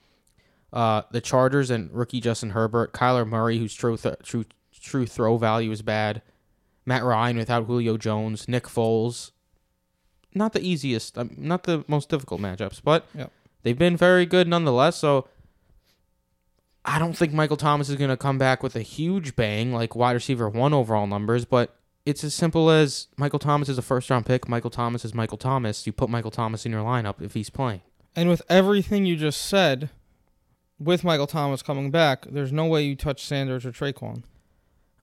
Uh, 0.74 1.04
the 1.12 1.22
Chargers 1.22 1.70
and 1.70 1.92
rookie 1.94 2.22
Justin 2.22 2.50
Herbert, 2.50 2.92
Kyler 2.92 3.28
Murray, 3.28 3.60
whose 3.60 3.76
true 3.76 3.98
th- 3.98 4.16
true 4.24 4.46
true 4.74 5.06
throw 5.06 5.38
value 5.38 5.70
is 5.70 5.84
bad, 5.84 6.24
Matt 6.86 7.04
Ryan 7.04 7.38
without 7.38 7.66
Julio 7.66 7.98
Jones, 7.98 8.48
Nick 8.48 8.66
Foles. 8.66 9.32
Not 10.34 10.54
the 10.54 10.62
easiest, 10.62 11.18
um, 11.18 11.34
not 11.38 11.64
the 11.64 11.84
most 11.88 12.10
difficult 12.10 12.42
matchups, 12.42 12.82
but 12.84 13.06
Yep. 13.16 13.32
they've 13.64 13.78
been 13.78 13.96
very 13.98 14.26
good 14.26 14.48
nonetheless. 14.48 14.98
So 14.98 15.28
I 16.84 17.00
don't 17.00 17.18
think 17.18 17.34
Michael 17.34 17.58
Thomas 17.58 17.90
is 17.90 17.96
going 17.96 18.10
to 18.10 18.18
come 18.18 18.38
back 18.38 18.62
with 18.62 18.76
a 18.76 18.82
huge 18.82 19.36
bang 19.36 19.74
like 19.74 19.96
wide 19.96 20.12
receiver 20.14 20.50
one 20.50 20.74
overall 20.74 21.08
numbers, 21.08 21.46
but 21.46 21.76
it's 22.06 22.24
as 22.24 22.36
simple 22.36 22.70
as 22.70 23.08
Michael 23.18 23.40
Thomas 23.40 23.70
is 23.70 23.78
a 23.80 23.82
first 23.82 24.10
round 24.10 24.26
pick. 24.28 24.48
Michael 24.48 24.70
Thomas 24.70 25.04
is 25.04 25.14
Michael 25.14 25.38
Thomas. 25.40 25.88
You 25.88 25.94
put 25.94 26.10
Michael 26.10 26.30
Thomas 26.32 26.66
in 26.66 26.72
your 26.72 26.84
lineup 26.84 27.22
if 27.22 27.34
he's 27.34 27.50
playing. 27.50 27.82
And 28.16 28.30
with 28.30 28.44
everything 28.48 29.06
you 29.06 29.16
just 29.16 29.42
said, 29.42 29.90
with 30.78 31.04
Michael 31.04 31.26
Thomas 31.28 31.62
coming 31.64 31.90
back, 31.90 32.28
there's 32.30 32.52
no 32.52 32.66
way 32.66 32.84
you 32.84 32.96
touch 32.96 33.24
Sanders 33.26 33.66
or 33.66 33.72
Tre'Quan. 33.72 34.24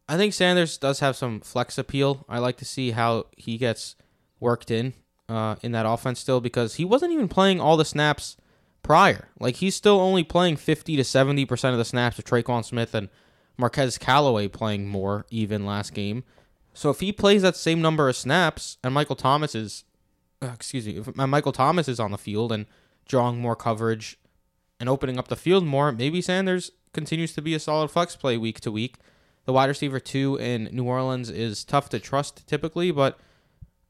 I 0.09 0.17
think 0.17 0.35
Sanders 0.35 0.79
does 0.79 1.01
have 1.01 1.17
some 1.17 1.41
flex 1.41 1.79
appeal. 1.79 2.25
I 2.29 2.39
like 2.39 2.57
to 2.59 2.65
see 2.65 2.91
how 2.91 3.27
he 3.37 3.57
gets 3.57 3.97
worked 4.41 4.71
in 4.71 4.95
uh, 5.29 5.57
in 5.63 5.73
that 5.73 5.87
offense 5.87 6.21
still 6.21 6.41
because 6.41 6.75
he 6.75 6.85
wasn't 6.85 7.13
even 7.13 7.29
playing 7.29 7.61
all 7.61 7.77
the 7.77 7.85
snaps 7.85 8.37
prior. 8.83 9.29
Like 9.39 9.57
he's 9.57 9.77
still 9.77 10.01
only 10.01 10.25
playing 10.25 10.57
50 10.57 10.97
to 10.97 11.05
70 11.05 11.45
percent 11.47 11.73
of 11.73 11.79
the 11.79 11.85
snaps 11.85 12.17
with 12.17 12.27
Tre'Quan 12.27 12.65
Smith 12.65 12.95
and 12.95 13.09
Marquez 13.57 13.99
Callaway 13.99 14.49
playing 14.49 14.87
more 14.89 15.27
even 15.31 15.65
last 15.65 15.95
game. 15.95 16.25
So 16.75 16.91
if 16.91 17.01
he 17.01 17.13
plays 17.13 17.43
that 17.43 17.57
same 17.57 17.81
number 17.81 18.09
of 18.09 18.17
snaps 18.17 18.79
and 18.83 18.95
Michael 18.95 19.17
Thomas 19.17 19.55
is, 19.55 19.85
uh, 20.41 20.51
excuse 20.55 20.87
me, 20.87 20.97
if 20.97 21.15
Michael 21.17 21.53
Thomas 21.53 21.87
is 21.87 22.01
on 22.01 22.11
the 22.11 22.19
field 22.19 22.51
and 22.51 22.67
drawing 23.07 23.39
more 23.39 23.57
coverage 23.57 24.19
and 24.81 24.89
opening 24.89 25.19
up 25.19 25.29
the 25.29 25.37
field 25.37 25.65
more, 25.65 25.93
maybe 25.93 26.23
Sanders 26.23 26.73
continues 26.93 27.35
to 27.35 27.43
be 27.43 27.55
a 27.55 27.61
solid 27.61 27.91
flex 27.91 28.17
play 28.17 28.37
week 28.37 28.61
to 28.61 28.73
week. 28.73 28.97
The 29.45 29.53
wide 29.53 29.69
receiver 29.69 29.99
two 29.99 30.37
in 30.37 30.69
New 30.73 30.85
Orleans 30.85 31.29
is 31.29 31.65
tough 31.65 31.89
to 31.91 31.99
trust 31.99 32.47
typically, 32.47 32.91
but 32.91 33.19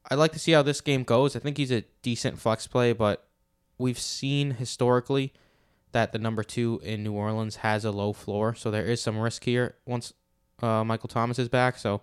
I'd 0.09 0.15
like 0.15 0.31
to 0.33 0.39
see 0.39 0.51
how 0.51 0.63
this 0.63 0.81
game 0.81 1.03
goes. 1.03 1.35
I 1.35 1.39
think 1.39 1.57
he's 1.57 1.71
a 1.71 1.85
decent 2.01 2.39
flex 2.39 2.67
play, 2.67 2.91
but 2.93 3.27
we've 3.77 3.99
seen 3.99 4.51
historically 4.51 5.31
that 5.91 6.11
the 6.11 6.19
number 6.19 6.43
two 6.43 6.81
in 6.83 7.03
New 7.03 7.13
Orleans 7.13 7.57
has 7.57 7.85
a 7.85 7.91
low 7.91 8.13
floor, 8.13 8.55
so 8.55 8.71
there 8.71 8.85
is 8.85 9.01
some 9.01 9.17
risk 9.17 9.43
here 9.43 9.75
once 9.85 10.13
uh, 10.61 10.83
Michael 10.83 11.09
Thomas 11.09 11.37
is 11.37 11.49
back. 11.49 11.77
So 11.77 12.01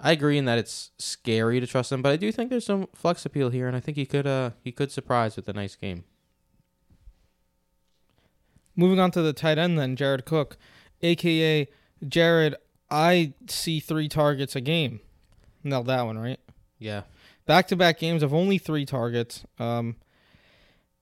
I 0.00 0.12
agree 0.12 0.38
in 0.38 0.46
that 0.46 0.58
it's 0.58 0.90
scary 0.98 1.60
to 1.60 1.66
trust 1.66 1.92
him, 1.92 2.00
but 2.02 2.12
I 2.12 2.16
do 2.16 2.32
think 2.32 2.50
there's 2.50 2.66
some 2.66 2.88
flex 2.94 3.26
appeal 3.26 3.50
here, 3.50 3.68
and 3.68 3.76
I 3.76 3.80
think 3.80 3.96
he 3.96 4.06
could 4.06 4.26
uh 4.26 4.50
he 4.64 4.72
could 4.72 4.90
surprise 4.90 5.36
with 5.36 5.48
a 5.48 5.52
nice 5.52 5.76
game. 5.76 6.04
Moving 8.74 8.98
on 8.98 9.10
to 9.10 9.20
the 9.20 9.34
tight 9.34 9.58
end, 9.58 9.78
then 9.78 9.94
Jared 9.94 10.24
Cook, 10.24 10.56
aka 11.02 11.68
Jared. 12.06 12.56
I 12.90 13.32
see 13.48 13.80
three 13.80 14.08
targets 14.08 14.54
a 14.54 14.60
game. 14.60 15.00
Nailed 15.64 15.86
that 15.86 16.02
one 16.02 16.18
right. 16.18 16.40
Yeah, 16.78 17.02
Back 17.46 17.68
to 17.68 17.76
back 17.76 17.98
games 17.98 18.22
of 18.22 18.32
only 18.32 18.58
three 18.58 18.84
targets. 18.84 19.44
Um, 19.58 19.96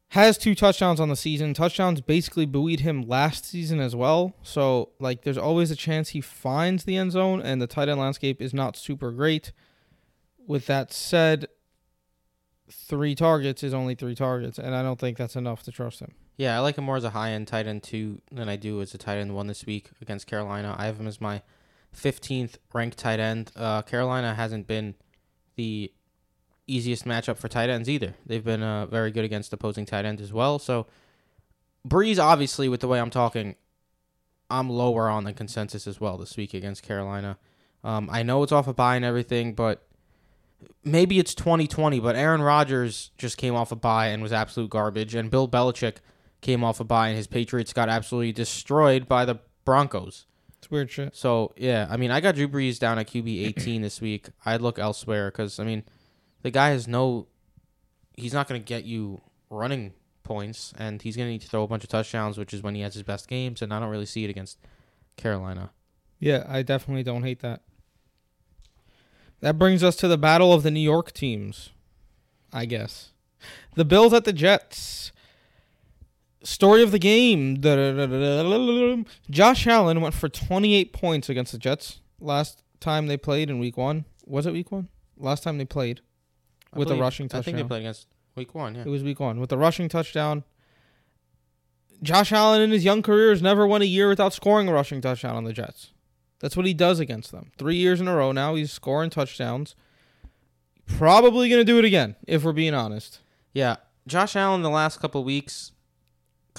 has 0.09 0.39
two 0.39 0.55
touchdowns 0.55 0.99
on 0.99 1.09
the 1.09 1.17
season. 1.17 1.55
Touchdowns 1.55 2.01
basically 2.01 2.47
buoyed 2.47 2.81
him 2.81 3.03
last 3.03 3.45
season 3.45 3.79
as 3.79 3.95
well. 3.95 4.35
So 4.43 4.91
like, 4.99 5.23
there's 5.23 5.39
always 5.39 5.71
a 5.71 5.77
chance 5.77 6.11
he 6.11 6.21
finds 6.21 6.85
the 6.85 6.97
end 6.97 7.13
zone, 7.13 7.41
and 7.43 7.61
the 7.61 7.67
tight 7.67 7.89
end 7.89 8.01
landscape 8.01 8.41
is 8.41 8.55
not 8.55 8.77
super 8.77 9.13
great. 9.13 9.53
With 10.47 10.67
that 10.67 10.93
said, 10.93 11.47
three 12.71 13.15
targets 13.15 13.63
is 13.63 13.75
only 13.75 13.95
three 13.95 14.15
targets, 14.15 14.59
and 14.59 14.75
I 14.75 14.83
don't 14.83 14.99
think 14.99 15.19
that's 15.19 15.37
enough 15.37 15.63
to 15.65 15.71
trust 15.71 16.01
him. 16.01 16.15
Yeah, 16.37 16.57
I 16.57 16.61
like 16.61 16.79
him 16.79 16.85
more 16.85 16.97
as 16.97 17.05
a 17.05 17.11
high 17.11 17.31
end 17.31 17.49
tight 17.49 17.67
end 17.67 17.83
two 17.83 18.23
than 18.33 18.49
I 18.49 18.57
do 18.57 18.81
as 18.81 18.95
a 18.95 18.99
tight 18.99 19.19
end 19.19 19.35
one 19.35 19.47
this 19.47 19.67
week 19.67 19.91
against 20.01 20.27
Carolina. 20.27 20.75
I 20.79 20.87
have 20.87 20.99
him 20.99 21.07
as 21.07 21.21
my 21.21 21.43
15th 21.95 22.57
ranked 22.73 22.99
tight 22.99 23.21
end. 23.21 23.53
Uh, 23.57 23.83
Carolina 23.83 24.35
hasn't 24.35 24.67
been 24.67 24.95
the 25.57 25.93
easiest 26.67 27.05
matchup 27.05 27.37
for 27.37 27.49
tight 27.49 27.69
ends 27.69 27.89
either. 27.89 28.15
They've 28.25 28.45
been 28.45 28.63
uh, 28.63 28.87
very 28.87 29.11
good 29.11 29.25
against 29.25 29.53
opposing 29.53 29.87
tight 29.87 30.05
ends 30.05 30.23
as 30.23 30.33
well. 30.33 30.59
So, 30.59 30.87
Brees, 31.87 32.23
obviously, 32.23 32.69
with 32.69 32.81
the 32.81 32.89
way 32.89 33.01
I'm 33.01 33.11
talking, 33.11 33.57
I'm 34.51 34.71
lower 34.71 35.09
on 35.09 35.25
the 35.25 35.33
consensus 35.33 35.87
as 35.87 36.01
well 36.01 36.17
this 36.17 36.37
week 36.37 36.55
against 36.55 36.83
Carolina. 36.83 37.39
Um, 37.83 38.09
I 38.13 38.23
know 38.23 38.43
it's 38.43 38.53
off 38.53 38.69
a 38.69 38.75
bye 38.75 38.97
and 38.97 39.05
everything, 39.05 39.55
but 39.55 39.87
maybe 40.85 41.19
it's 41.19 41.35
2020. 41.35 41.99
But 42.01 42.17
Aaron 42.17 42.43
Rodgers 42.43 43.11
just 43.17 43.37
came 43.37 43.55
off 43.55 43.73
a 43.73 43.77
buy 43.77 44.09
and 44.09 44.23
was 44.23 44.33
absolute 44.33 44.71
garbage, 44.71 45.15
and 45.15 45.31
Bill 45.31 45.49
Belichick 45.49 45.97
came 46.41 46.65
off 46.65 46.81
a 46.81 46.85
bye 46.85 47.09
and 47.09 47.17
his 47.17 47.27
Patriots 47.27 47.73
got 47.73 47.89
absolutely 47.89 48.33
destroyed 48.33 49.09
by 49.09 49.25
the 49.25 49.41
Broncos. 49.65 50.27
It's 50.59 50.71
weird 50.71 50.91
shit. 50.91 51.17
So 51.17 51.53
yeah, 51.57 51.87
I 51.91 51.97
mean, 51.97 52.11
I 52.11 52.21
got 52.21 52.35
Drew 52.35 52.49
Brees 52.49 52.79
down 52.79 52.99
at 52.99 53.09
QB 53.09 53.47
18 53.49 53.83
this 53.83 54.01
week. 54.01 54.29
I'd 54.45 54.61
look 54.61 54.79
elsewhere 54.79 55.31
because 55.31 55.59
I 55.59 55.65
mean, 55.65 55.85
the 56.43 56.51
guy 56.51 56.71
has 56.71 56.87
no, 56.87 57.29
he's 58.17 58.35
not 58.35 58.49
going 58.49 58.61
to 58.61 58.65
get 58.65 58.85
you 58.85 59.21
running 59.51 59.93
points, 60.23 60.73
and 60.79 61.03
he's 61.03 61.17
going 61.17 61.27
to 61.27 61.33
need 61.33 61.41
to 61.41 61.49
throw 61.49 61.65
a 61.65 61.67
bunch 61.67 61.83
of 61.83 61.91
touchdowns, 61.91 62.39
which 62.39 62.55
is 62.55 62.63
when 62.63 62.75
he 62.75 62.83
has 62.83 62.95
his 62.95 63.03
best 63.03 63.27
games, 63.27 63.63
and 63.63 63.75
I 63.75 63.81
don't 63.81 63.89
really 63.89 64.07
see 64.07 64.25
it 64.25 64.31
against 64.31 64.59
Carolina. 65.17 65.71
Yeah, 66.19 66.45
I 66.47 66.63
definitely 66.63 67.03
don't 67.03 67.25
hate 67.25 67.41
that. 67.41 67.63
That 69.41 69.59
brings 69.59 69.83
us 69.83 69.97
to 69.97 70.09
the 70.09 70.19
battle 70.19 70.53
of 70.53 70.63
the 70.63 70.71
New 70.71 70.81
York 70.81 71.13
teams, 71.13 71.71
I 72.53 72.67
guess. 72.67 73.11
The 73.75 73.85
Bills 73.85 74.13
at 74.13 74.25
the 74.25 74.33
Jets. 74.33 75.13
Story 76.43 76.83
of 76.83 76.91
the 76.91 76.99
game. 76.99 77.61
Josh 79.31 79.67
Allen 79.67 80.01
went 80.01 80.15
for 80.15 80.29
28 80.29 80.93
points 80.93 81.29
against 81.29 81.53
the 81.53 81.59
Jets 81.59 82.01
last 82.21 82.63
time 82.81 83.07
they 83.07 83.17
played 83.17 83.51
in 83.51 83.59
week 83.59 83.77
one. 83.77 84.05
Was 84.27 84.47
it 84.47 84.53
week 84.53 84.73
one? 84.73 84.89
Last 85.19 85.43
time 85.43 85.59
they 85.59 85.65
played. 85.67 86.01
I 86.73 86.79
With 86.79 86.89
a 86.89 86.91
believe- 86.91 87.01
rushing 87.03 87.27
I 87.27 87.29
think 87.29 87.45
they 87.45 87.53
touchdown. 87.53 87.69
played 87.69 87.81
against 87.81 88.07
Week 88.37 88.55
One. 88.55 88.75
Yeah. 88.77 88.83
It 88.83 88.87
was 88.89 89.03
week 89.03 89.19
one 89.21 89.41
with 89.41 89.51
the 89.51 89.59
rushing 89.59 89.89
touchdown. 89.89 90.45
Josh 92.03 92.33
Allen 92.33 92.63
in 92.63 92.71
his 92.71 92.85
young 92.85 93.03
career 93.03 93.31
has 93.31 93.43
never 93.43 93.67
won 93.67 93.83
a 93.83 93.87
year 93.87 94.09
without 94.09 94.33
scoring 94.33 94.69
a 94.69 94.73
rushing 94.73 95.01
touchdown 95.01 95.35
on 95.37 95.45
the 95.45 95.53
Jets. 95.53 95.91
That's 96.39 96.57
what 96.57 96.65
he 96.65 96.73
does 96.73 97.01
against 97.01 97.33
them. 97.33 97.51
Three 97.59 97.75
years 97.77 98.01
in 98.01 98.09
a 98.09 98.15
row 98.17 98.33
now, 98.33 98.55
he's 98.55 98.73
scoring 98.73 99.11
touchdowns. 99.11 99.75
probably 100.87 101.49
going 101.49 101.61
to 101.61 101.65
do 101.65 101.79
it 101.79 101.85
again, 101.85 102.17
if 102.27 102.43
we're 102.45 102.53
being 102.53 102.73
honest. 102.75 103.19
Yeah, 103.53 103.77
Josh 104.07 104.35
Allen 104.37 104.63
the 104.63 104.71
last 104.71 105.01
couple 105.01 105.23
weeks 105.25 105.73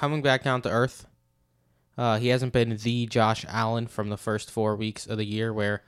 coming 0.01 0.23
back 0.23 0.43
down 0.43 0.63
to 0.63 0.69
earth. 0.69 1.05
Uh, 1.95 2.17
he 2.17 2.29
hasn't 2.29 2.51
been 2.51 2.75
the 2.75 3.05
Josh 3.05 3.45
Allen 3.47 3.85
from 3.85 4.09
the 4.09 4.17
first 4.17 4.49
four 4.49 4.75
weeks 4.75 5.05
of 5.05 5.19
the 5.19 5.25
year, 5.25 5.53
where 5.53 5.83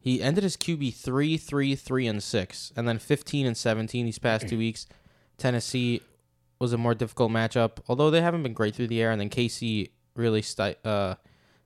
he 0.00 0.20
ended 0.20 0.42
his 0.42 0.56
QB 0.56 0.94
three, 0.94 1.36
three, 1.36 1.76
three, 1.76 2.08
and 2.08 2.20
six, 2.20 2.72
and 2.76 2.88
then 2.88 2.98
fifteen 2.98 3.46
and 3.46 3.56
seventeen 3.56 4.04
these 4.04 4.18
past 4.18 4.48
two 4.48 4.58
weeks. 4.58 4.88
Tennessee 5.38 6.02
was 6.58 6.72
a 6.72 6.78
more 6.78 6.94
difficult 6.94 7.30
matchup, 7.30 7.78
although 7.86 8.10
they 8.10 8.20
haven't 8.20 8.42
been 8.42 8.52
great 8.52 8.74
through 8.74 8.88
the 8.88 9.00
air, 9.00 9.12
and 9.12 9.20
then 9.20 9.30
KC 9.30 9.90
really 10.16 10.42
sti- 10.42 10.76
uh, 10.84 11.14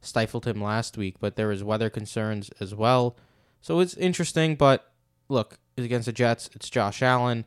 stifled 0.02 0.46
him 0.46 0.62
last 0.62 0.98
week. 0.98 1.16
But 1.18 1.36
there 1.36 1.48
was 1.48 1.64
weather 1.64 1.88
concerns 1.88 2.50
as 2.60 2.74
well, 2.74 3.16
so 3.62 3.80
it's 3.80 3.94
interesting. 3.94 4.54
But 4.54 4.92
look, 5.30 5.58
it's 5.78 5.86
against 5.86 6.06
the 6.06 6.12
Jets. 6.12 6.50
It's 6.52 6.68
Josh 6.68 7.00
Allen. 7.00 7.46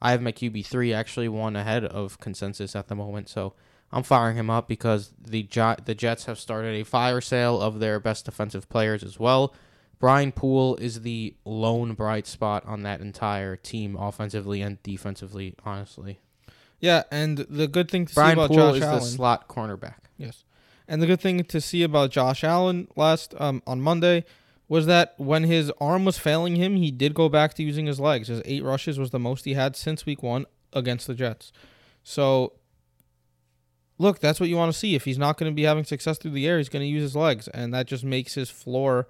I 0.00 0.12
have 0.12 0.22
my 0.22 0.30
QB 0.30 0.66
three 0.66 0.92
actually 0.92 1.28
one 1.28 1.56
ahead 1.56 1.84
of 1.84 2.20
consensus 2.20 2.76
at 2.76 2.86
the 2.86 2.94
moment, 2.94 3.28
so 3.28 3.54
I'm 3.92 4.02
firing 4.02 4.36
him 4.36 4.48
up 4.50 4.68
because 4.68 5.12
the 5.20 5.42
Jo- 5.42 5.76
the 5.84 5.94
Jets 5.94 6.24
have 6.24 6.38
started 6.38 6.74
a 6.80 6.84
fire 6.84 7.20
sale 7.20 7.60
of 7.60 7.78
their 7.78 8.00
best 8.00 8.24
defensive 8.24 8.68
players 8.68 9.02
as 9.02 9.18
well. 9.20 9.54
Brian 9.98 10.32
Poole 10.32 10.76
is 10.76 11.02
the 11.02 11.34
lone 11.44 11.94
bright 11.94 12.26
spot 12.26 12.64
on 12.66 12.82
that 12.82 13.00
entire 13.00 13.54
team, 13.56 13.94
offensively 13.96 14.60
and 14.62 14.82
defensively. 14.82 15.54
Honestly, 15.64 16.18
Yeah, 16.80 17.04
and 17.12 17.38
the 17.38 17.68
good 17.68 17.90
thing 17.90 18.06
to 18.06 18.12
see 18.12 18.14
Brian 18.16 18.32
about 18.38 18.48
Poole 18.48 18.56
Josh 18.56 18.76
is 18.78 18.82
Allen. 18.82 18.98
the 19.00 19.04
slot 19.06 19.48
cornerback. 19.48 19.98
Yes. 20.16 20.44
And 20.88 21.00
the 21.00 21.06
good 21.06 21.20
thing 21.20 21.44
to 21.44 21.60
see 21.60 21.82
about 21.84 22.10
Josh 22.10 22.42
Allen 22.42 22.88
last 22.96 23.34
um, 23.38 23.62
on 23.66 23.80
Monday 23.80 24.24
was 24.68 24.86
that 24.86 25.14
when 25.18 25.44
his 25.44 25.70
arm 25.80 26.04
was 26.04 26.18
failing 26.18 26.56
him, 26.56 26.76
he 26.76 26.90
did 26.90 27.14
go 27.14 27.28
back 27.28 27.54
to 27.54 27.62
using 27.62 27.86
his 27.86 28.00
legs. 28.00 28.26
His 28.28 28.42
eight 28.44 28.64
rushes 28.64 28.98
was 28.98 29.10
the 29.10 29.18
most 29.20 29.44
he 29.44 29.54
had 29.54 29.76
since 29.76 30.04
week 30.06 30.22
one 30.22 30.46
against 30.72 31.06
the 31.06 31.14
Jets. 31.14 31.52
So, 32.02 32.54
look, 34.02 34.18
that's 34.18 34.40
what 34.40 34.48
you 34.48 34.56
want 34.56 34.72
to 34.72 34.78
see. 34.78 34.94
If 34.94 35.04
he's 35.04 35.18
not 35.18 35.38
going 35.38 35.50
to 35.50 35.54
be 35.54 35.62
having 35.62 35.84
success 35.84 36.18
through 36.18 36.32
the 36.32 36.46
air, 36.46 36.58
he's 36.58 36.68
going 36.68 36.82
to 36.82 36.86
use 36.86 37.02
his 37.02 37.16
legs, 37.16 37.48
and 37.48 37.72
that 37.72 37.86
just 37.86 38.04
makes 38.04 38.34
his 38.34 38.50
floor 38.50 39.06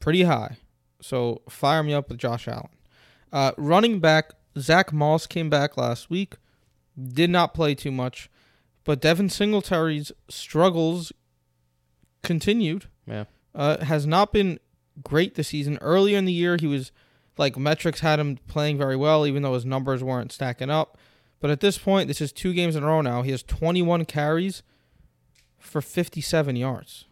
pretty 0.00 0.22
high. 0.22 0.56
So, 1.00 1.42
fire 1.48 1.82
me 1.82 1.92
up 1.92 2.08
with 2.08 2.18
Josh 2.18 2.48
Allen. 2.48 2.70
Uh, 3.32 3.52
running 3.58 4.00
back, 4.00 4.32
Zach 4.58 4.92
Moss 4.92 5.26
came 5.26 5.50
back 5.50 5.76
last 5.76 6.08
week, 6.08 6.36
did 6.96 7.28
not 7.28 7.52
play 7.52 7.74
too 7.74 7.92
much. 7.92 8.30
But 8.84 9.00
Devin 9.00 9.28
Singletary's 9.28 10.12
struggles 10.28 11.12
continued. 12.22 12.86
Yeah. 13.06 13.24
Uh, 13.54 13.84
has 13.84 14.06
not 14.06 14.32
been 14.32 14.58
great 15.02 15.34
this 15.34 15.48
season. 15.48 15.76
Earlier 15.80 16.16
in 16.16 16.24
the 16.24 16.32
year, 16.32 16.56
he 16.58 16.66
was 16.66 16.92
like 17.36 17.58
metrics 17.58 18.00
had 18.00 18.18
him 18.18 18.38
playing 18.46 18.78
very 18.78 18.96
well, 18.96 19.26
even 19.26 19.42
though 19.42 19.54
his 19.54 19.66
numbers 19.66 20.02
weren't 20.02 20.32
stacking 20.32 20.70
up. 20.70 20.96
But 21.40 21.50
at 21.50 21.60
this 21.60 21.78
point, 21.78 22.08
this 22.08 22.20
is 22.20 22.32
two 22.32 22.52
games 22.54 22.76
in 22.76 22.82
a 22.82 22.86
row 22.86 23.00
now. 23.02 23.22
He 23.22 23.30
has 23.30 23.42
21 23.42 24.04
carries 24.06 24.62
for 25.58 25.80
57 25.80 26.56
yards. 26.56 27.04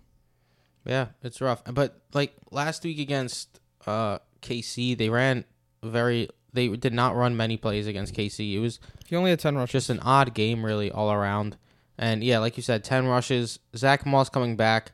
Yeah, 0.84 1.08
it's 1.22 1.40
rough. 1.40 1.62
But 1.64 2.00
like 2.12 2.34
last 2.50 2.84
week 2.84 2.98
against 2.98 3.60
uh, 3.86 4.18
KC, 4.42 4.96
they 4.96 5.08
ran 5.08 5.44
very. 5.82 6.28
They 6.52 6.68
did 6.68 6.92
not 6.92 7.16
run 7.16 7.36
many 7.36 7.56
plays 7.56 7.86
against 7.86 8.14
KC. 8.14 8.54
It 8.54 8.60
was 8.60 8.78
He 9.08 9.16
only 9.16 9.30
had 9.30 9.40
10 9.40 9.56
rushes. 9.56 9.72
just 9.72 9.90
an 9.90 9.98
odd 10.00 10.34
game, 10.34 10.64
really, 10.64 10.90
all 10.90 11.10
around. 11.10 11.56
And 11.98 12.22
yeah, 12.22 12.38
like 12.38 12.56
you 12.56 12.62
said, 12.62 12.84
ten 12.84 13.06
rushes. 13.06 13.58
Zach 13.76 14.04
Moss 14.06 14.28
coming 14.28 14.56
back. 14.56 14.92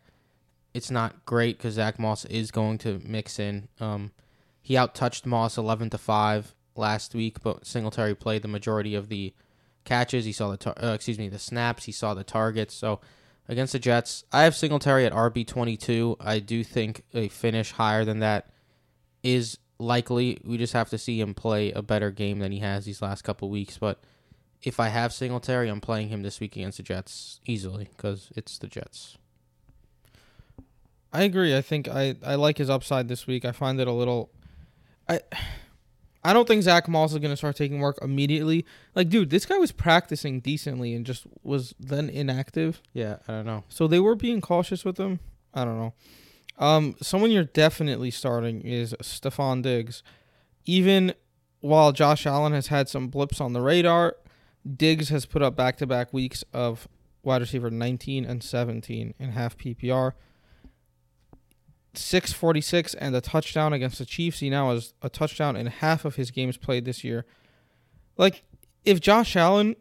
It's 0.74 0.90
not 0.90 1.24
great 1.24 1.58
because 1.58 1.74
Zach 1.74 1.98
Moss 1.98 2.24
is 2.26 2.50
going 2.50 2.78
to 2.78 3.00
mix 3.04 3.38
in. 3.38 3.68
Um, 3.80 4.12
he 4.62 4.76
out 4.76 4.94
touched 4.94 5.26
Moss 5.26 5.56
eleven 5.58 5.90
to 5.90 5.98
five 5.98 6.54
last 6.76 7.14
week, 7.14 7.42
but 7.42 7.66
Singletary 7.66 8.14
played 8.14 8.42
the 8.42 8.48
majority 8.48 8.94
of 8.94 9.08
the 9.08 9.32
catches. 9.84 10.24
He 10.24 10.32
saw 10.32 10.50
the 10.50 10.56
tar- 10.56 10.82
uh, 10.82 10.92
excuse 10.92 11.18
me 11.18 11.28
the 11.28 11.38
snaps. 11.38 11.84
He 11.84 11.92
saw 11.92 12.14
the 12.14 12.24
targets. 12.24 12.74
So 12.74 13.00
against 13.48 13.72
the 13.72 13.78
Jets, 13.78 14.24
I 14.32 14.42
have 14.42 14.54
Singletary 14.54 15.06
at 15.06 15.12
RB 15.12 15.46
twenty 15.46 15.76
two. 15.76 16.16
I 16.20 16.38
do 16.38 16.64
think 16.64 17.02
a 17.14 17.28
finish 17.28 17.72
higher 17.72 18.04
than 18.04 18.20
that 18.20 18.50
is 19.22 19.58
likely. 19.78 20.40
We 20.44 20.58
just 20.58 20.72
have 20.72 20.90
to 20.90 20.98
see 20.98 21.20
him 21.20 21.34
play 21.34 21.72
a 21.72 21.82
better 21.82 22.10
game 22.10 22.38
than 22.38 22.52
he 22.52 22.60
has 22.60 22.84
these 22.84 23.02
last 23.02 23.22
couple 23.22 23.50
weeks, 23.50 23.78
but 23.78 24.00
if 24.62 24.78
I 24.78 24.88
have 24.88 25.12
Singletary, 25.12 25.68
I'm 25.68 25.80
playing 25.80 26.08
him 26.08 26.22
this 26.22 26.38
week 26.38 26.56
against 26.56 26.76
the 26.76 26.82
Jets 26.82 27.40
easily 27.46 27.88
because 27.96 28.30
it's 28.36 28.58
the 28.58 28.66
Jets. 28.66 29.16
I 31.12 31.22
agree. 31.22 31.56
I 31.56 31.62
think 31.62 31.88
I, 31.88 32.16
I 32.24 32.34
like 32.36 32.58
his 32.58 32.70
upside 32.70 33.08
this 33.08 33.26
week. 33.26 33.44
I 33.44 33.52
find 33.52 33.80
it 33.80 33.88
a 33.88 33.92
little. 33.92 34.30
I 35.08 35.20
I 36.22 36.32
don't 36.32 36.46
think 36.46 36.62
Zach 36.62 36.86
Moss 36.88 37.12
is 37.12 37.18
going 37.18 37.30
to 37.30 37.36
start 37.36 37.56
taking 37.56 37.80
work 37.80 37.98
immediately. 38.02 38.66
Like, 38.94 39.08
dude, 39.08 39.30
this 39.30 39.46
guy 39.46 39.56
was 39.56 39.72
practicing 39.72 40.40
decently 40.40 40.94
and 40.94 41.06
just 41.06 41.26
was 41.42 41.74
then 41.80 42.10
inactive. 42.10 42.82
Yeah, 42.92 43.16
I 43.26 43.32
don't 43.32 43.46
know. 43.46 43.64
So 43.68 43.86
they 43.86 44.00
were 44.00 44.14
being 44.14 44.40
cautious 44.40 44.84
with 44.84 44.98
him. 44.98 45.20
I 45.54 45.64
don't 45.64 45.78
know. 45.78 45.94
Um, 46.58 46.94
someone 47.00 47.30
you're 47.30 47.44
definitely 47.44 48.10
starting 48.10 48.60
is 48.60 48.94
Stefon 49.02 49.62
Diggs. 49.62 50.02
Even 50.66 51.14
while 51.60 51.92
Josh 51.92 52.26
Allen 52.26 52.52
has 52.52 52.66
had 52.66 52.88
some 52.88 53.08
blips 53.08 53.40
on 53.40 53.54
the 53.54 53.62
radar, 53.62 54.16
Diggs 54.76 55.08
has 55.08 55.24
put 55.24 55.40
up 55.40 55.56
back 55.56 55.78
to 55.78 55.86
back 55.86 56.12
weeks 56.12 56.44
of 56.52 56.86
wide 57.22 57.40
receiver 57.40 57.70
19 57.70 58.26
and 58.26 58.42
17 58.42 59.14
in 59.18 59.30
half 59.30 59.56
PPR. 59.56 60.12
646 61.94 62.94
and 62.94 63.14
a 63.14 63.20
touchdown 63.20 63.72
against 63.72 63.98
the 63.98 64.04
Chiefs. 64.04 64.40
He 64.40 64.50
now 64.50 64.72
has 64.72 64.94
a 65.02 65.08
touchdown 65.08 65.56
in 65.56 65.66
half 65.66 66.04
of 66.04 66.16
his 66.16 66.30
games 66.30 66.56
played 66.56 66.84
this 66.84 67.02
year. 67.04 67.24
Like, 68.16 68.44
if 68.84 69.00
Josh 69.00 69.36
Allen 69.36 69.76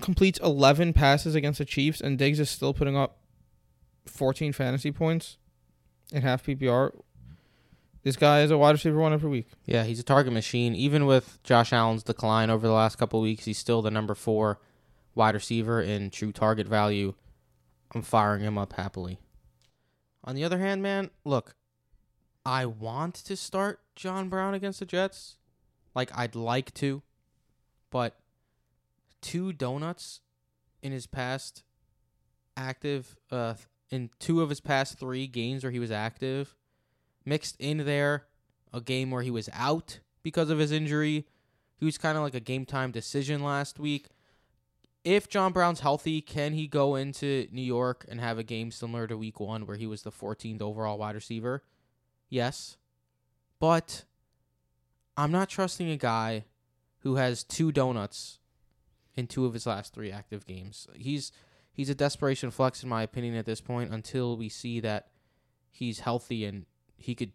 completes 0.00 0.38
11 0.42 0.92
passes 0.92 1.34
against 1.34 1.58
the 1.58 1.64
Chiefs 1.64 2.00
and 2.00 2.18
Diggs 2.18 2.40
is 2.40 2.50
still 2.50 2.74
putting 2.74 2.96
up 2.96 3.18
14 4.06 4.52
fantasy 4.52 4.90
points 4.90 5.36
in 6.12 6.22
half 6.22 6.44
PPR, 6.44 6.92
this 8.02 8.16
guy 8.16 8.40
is 8.40 8.50
a 8.50 8.58
wide 8.58 8.72
receiver 8.72 8.98
one 8.98 9.12
every 9.12 9.28
week. 9.28 9.48
Yeah, 9.66 9.84
he's 9.84 10.00
a 10.00 10.04
target 10.04 10.32
machine. 10.32 10.74
Even 10.74 11.06
with 11.06 11.42
Josh 11.42 11.72
Allen's 11.72 12.02
decline 12.02 12.48
over 12.50 12.66
the 12.66 12.72
last 12.72 12.96
couple 12.96 13.20
weeks, 13.20 13.44
he's 13.44 13.58
still 13.58 13.82
the 13.82 13.90
number 13.90 14.14
four 14.14 14.58
wide 15.14 15.34
receiver 15.34 15.82
in 15.82 16.10
true 16.10 16.32
target 16.32 16.66
value. 16.66 17.14
I'm 17.94 18.02
firing 18.02 18.42
him 18.42 18.56
up 18.56 18.74
happily. 18.74 19.18
On 20.24 20.34
the 20.34 20.44
other 20.44 20.58
hand, 20.58 20.82
man, 20.82 21.10
look, 21.24 21.54
I 22.44 22.66
want 22.66 23.14
to 23.14 23.36
start 23.36 23.80
John 23.96 24.28
Brown 24.28 24.54
against 24.54 24.80
the 24.80 24.86
Jets. 24.86 25.36
Like, 25.94 26.10
I'd 26.16 26.34
like 26.34 26.72
to, 26.74 27.02
but 27.90 28.18
two 29.20 29.52
donuts 29.52 30.20
in 30.82 30.92
his 30.92 31.06
past 31.06 31.64
active, 32.56 33.16
uh, 33.30 33.54
in 33.90 34.10
two 34.18 34.40
of 34.40 34.48
his 34.48 34.60
past 34.60 34.98
three 34.98 35.26
games 35.26 35.64
where 35.64 35.72
he 35.72 35.78
was 35.78 35.90
active, 35.90 36.54
mixed 37.24 37.56
in 37.58 37.78
there 37.78 38.26
a 38.72 38.80
game 38.80 39.10
where 39.10 39.22
he 39.22 39.30
was 39.30 39.48
out 39.52 40.00
because 40.22 40.50
of 40.50 40.58
his 40.58 40.70
injury. 40.70 41.26
He 41.76 41.84
was 41.84 41.98
kind 41.98 42.16
of 42.16 42.22
like 42.22 42.34
a 42.34 42.40
game 42.40 42.66
time 42.66 42.90
decision 42.90 43.42
last 43.42 43.78
week. 43.78 44.08
If 45.02 45.28
John 45.28 45.52
Brown's 45.52 45.80
healthy, 45.80 46.20
can 46.20 46.52
he 46.52 46.66
go 46.66 46.94
into 46.94 47.48
New 47.50 47.62
York 47.62 48.04
and 48.08 48.20
have 48.20 48.38
a 48.38 48.42
game 48.42 48.70
similar 48.70 49.06
to 49.06 49.16
week 49.16 49.40
one 49.40 49.66
where 49.66 49.76
he 49.76 49.86
was 49.86 50.02
the 50.02 50.12
14th 50.12 50.60
overall 50.60 50.98
wide 50.98 51.14
receiver? 51.14 51.62
Yes. 52.28 52.76
But 53.58 54.04
I'm 55.16 55.32
not 55.32 55.48
trusting 55.48 55.90
a 55.90 55.96
guy 55.96 56.44
who 56.98 57.16
has 57.16 57.44
two 57.44 57.72
donuts 57.72 58.38
in 59.14 59.26
two 59.26 59.46
of 59.46 59.54
his 59.54 59.66
last 59.66 59.94
three 59.94 60.12
active 60.12 60.46
games. 60.46 60.86
He's 60.94 61.32
he's 61.72 61.90
a 61.90 61.94
desperation 61.94 62.50
flex 62.50 62.82
in 62.82 62.88
my 62.88 63.02
opinion 63.02 63.34
at 63.34 63.46
this 63.46 63.60
point 63.60 63.92
until 63.92 64.36
we 64.36 64.48
see 64.48 64.80
that 64.80 65.08
he's 65.70 66.00
healthy 66.00 66.44
and 66.44 66.66
he 66.96 67.14
could 67.14 67.32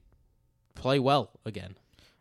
play 0.75 0.99
well 0.99 1.31
again. 1.45 1.75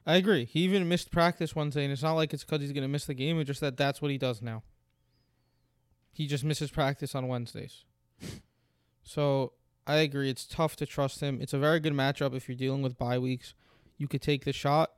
I 0.07 0.17
agree. 0.17 0.45
He 0.45 0.61
even 0.61 0.89
missed 0.89 1.11
practice 1.11 1.57
Wednesday, 1.57 1.85
and 1.85 1.93
it's 1.93 2.03
not 2.03 2.13
like 2.13 2.35
it's 2.35 2.45
because 2.45 2.61
he's 2.61 2.73
going 2.73 2.83
to 2.83 2.89
miss 2.89 3.07
the 3.07 3.15
game. 3.15 3.41
It's 3.41 3.47
just 3.47 3.61
that 3.63 3.77
that's 3.77 4.03
what 4.03 4.11
he 4.11 4.19
does 4.19 4.43
now. 4.43 4.63
He 6.15 6.29
just 6.29 6.45
misses 6.45 6.71
practice 6.71 7.15
on 7.15 7.27
Wednesdays. 7.29 7.85
so 9.03 9.53
I 9.87 9.97
agree. 9.97 10.31
It's 10.31 10.47
tough 10.47 10.77
to 10.77 10.87
trust 10.87 11.21
him. 11.21 11.41
It's 11.43 11.53
a 11.53 11.59
very 11.59 11.81
good 11.81 11.93
matchup 11.93 12.35
if 12.35 12.49
you're 12.49 12.57
dealing 12.57 12.83
with 12.83 12.97
bye 12.97 13.19
weeks. 13.19 13.53
You 13.99 14.07
could 14.09 14.23
take 14.23 14.45
the 14.45 14.53
shot, 14.53 14.93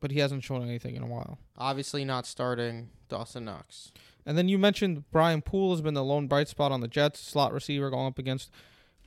but 0.00 0.12
he 0.12 0.20
hasn't 0.20 0.44
shown 0.44 0.62
anything 0.62 0.94
in 0.94 1.02
a 1.02 1.06
while. 1.06 1.38
Obviously 1.58 2.04
not 2.04 2.24
starting 2.24 2.90
Dawson 3.08 3.44
Knox. 3.44 3.92
And 4.24 4.38
then 4.38 4.48
you 4.48 4.58
mentioned 4.58 5.10
Brian 5.10 5.42
Poole 5.42 5.72
has 5.72 5.80
been 5.80 5.94
the 5.94 6.04
lone 6.04 6.28
bright 6.28 6.48
spot 6.48 6.70
on 6.70 6.80
the 6.80 6.88
Jets, 6.88 7.18
slot 7.20 7.52
receiver 7.52 7.90
going 7.90 8.06
up 8.06 8.18
against 8.18 8.50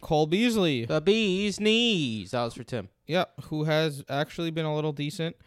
Cole 0.01 0.27
Beasley. 0.27 0.83
The 0.85 0.99
bee's 0.99 1.59
knees. 1.61 2.31
That 2.31 2.43
was 2.43 2.55
for 2.55 2.65
Tim. 2.65 2.89
Yeah, 3.07 3.25
who 3.45 3.63
has 3.63 4.03
actually 4.09 4.51
been 4.51 4.65
a 4.65 4.75
little 4.75 4.91
decent. 4.91 5.37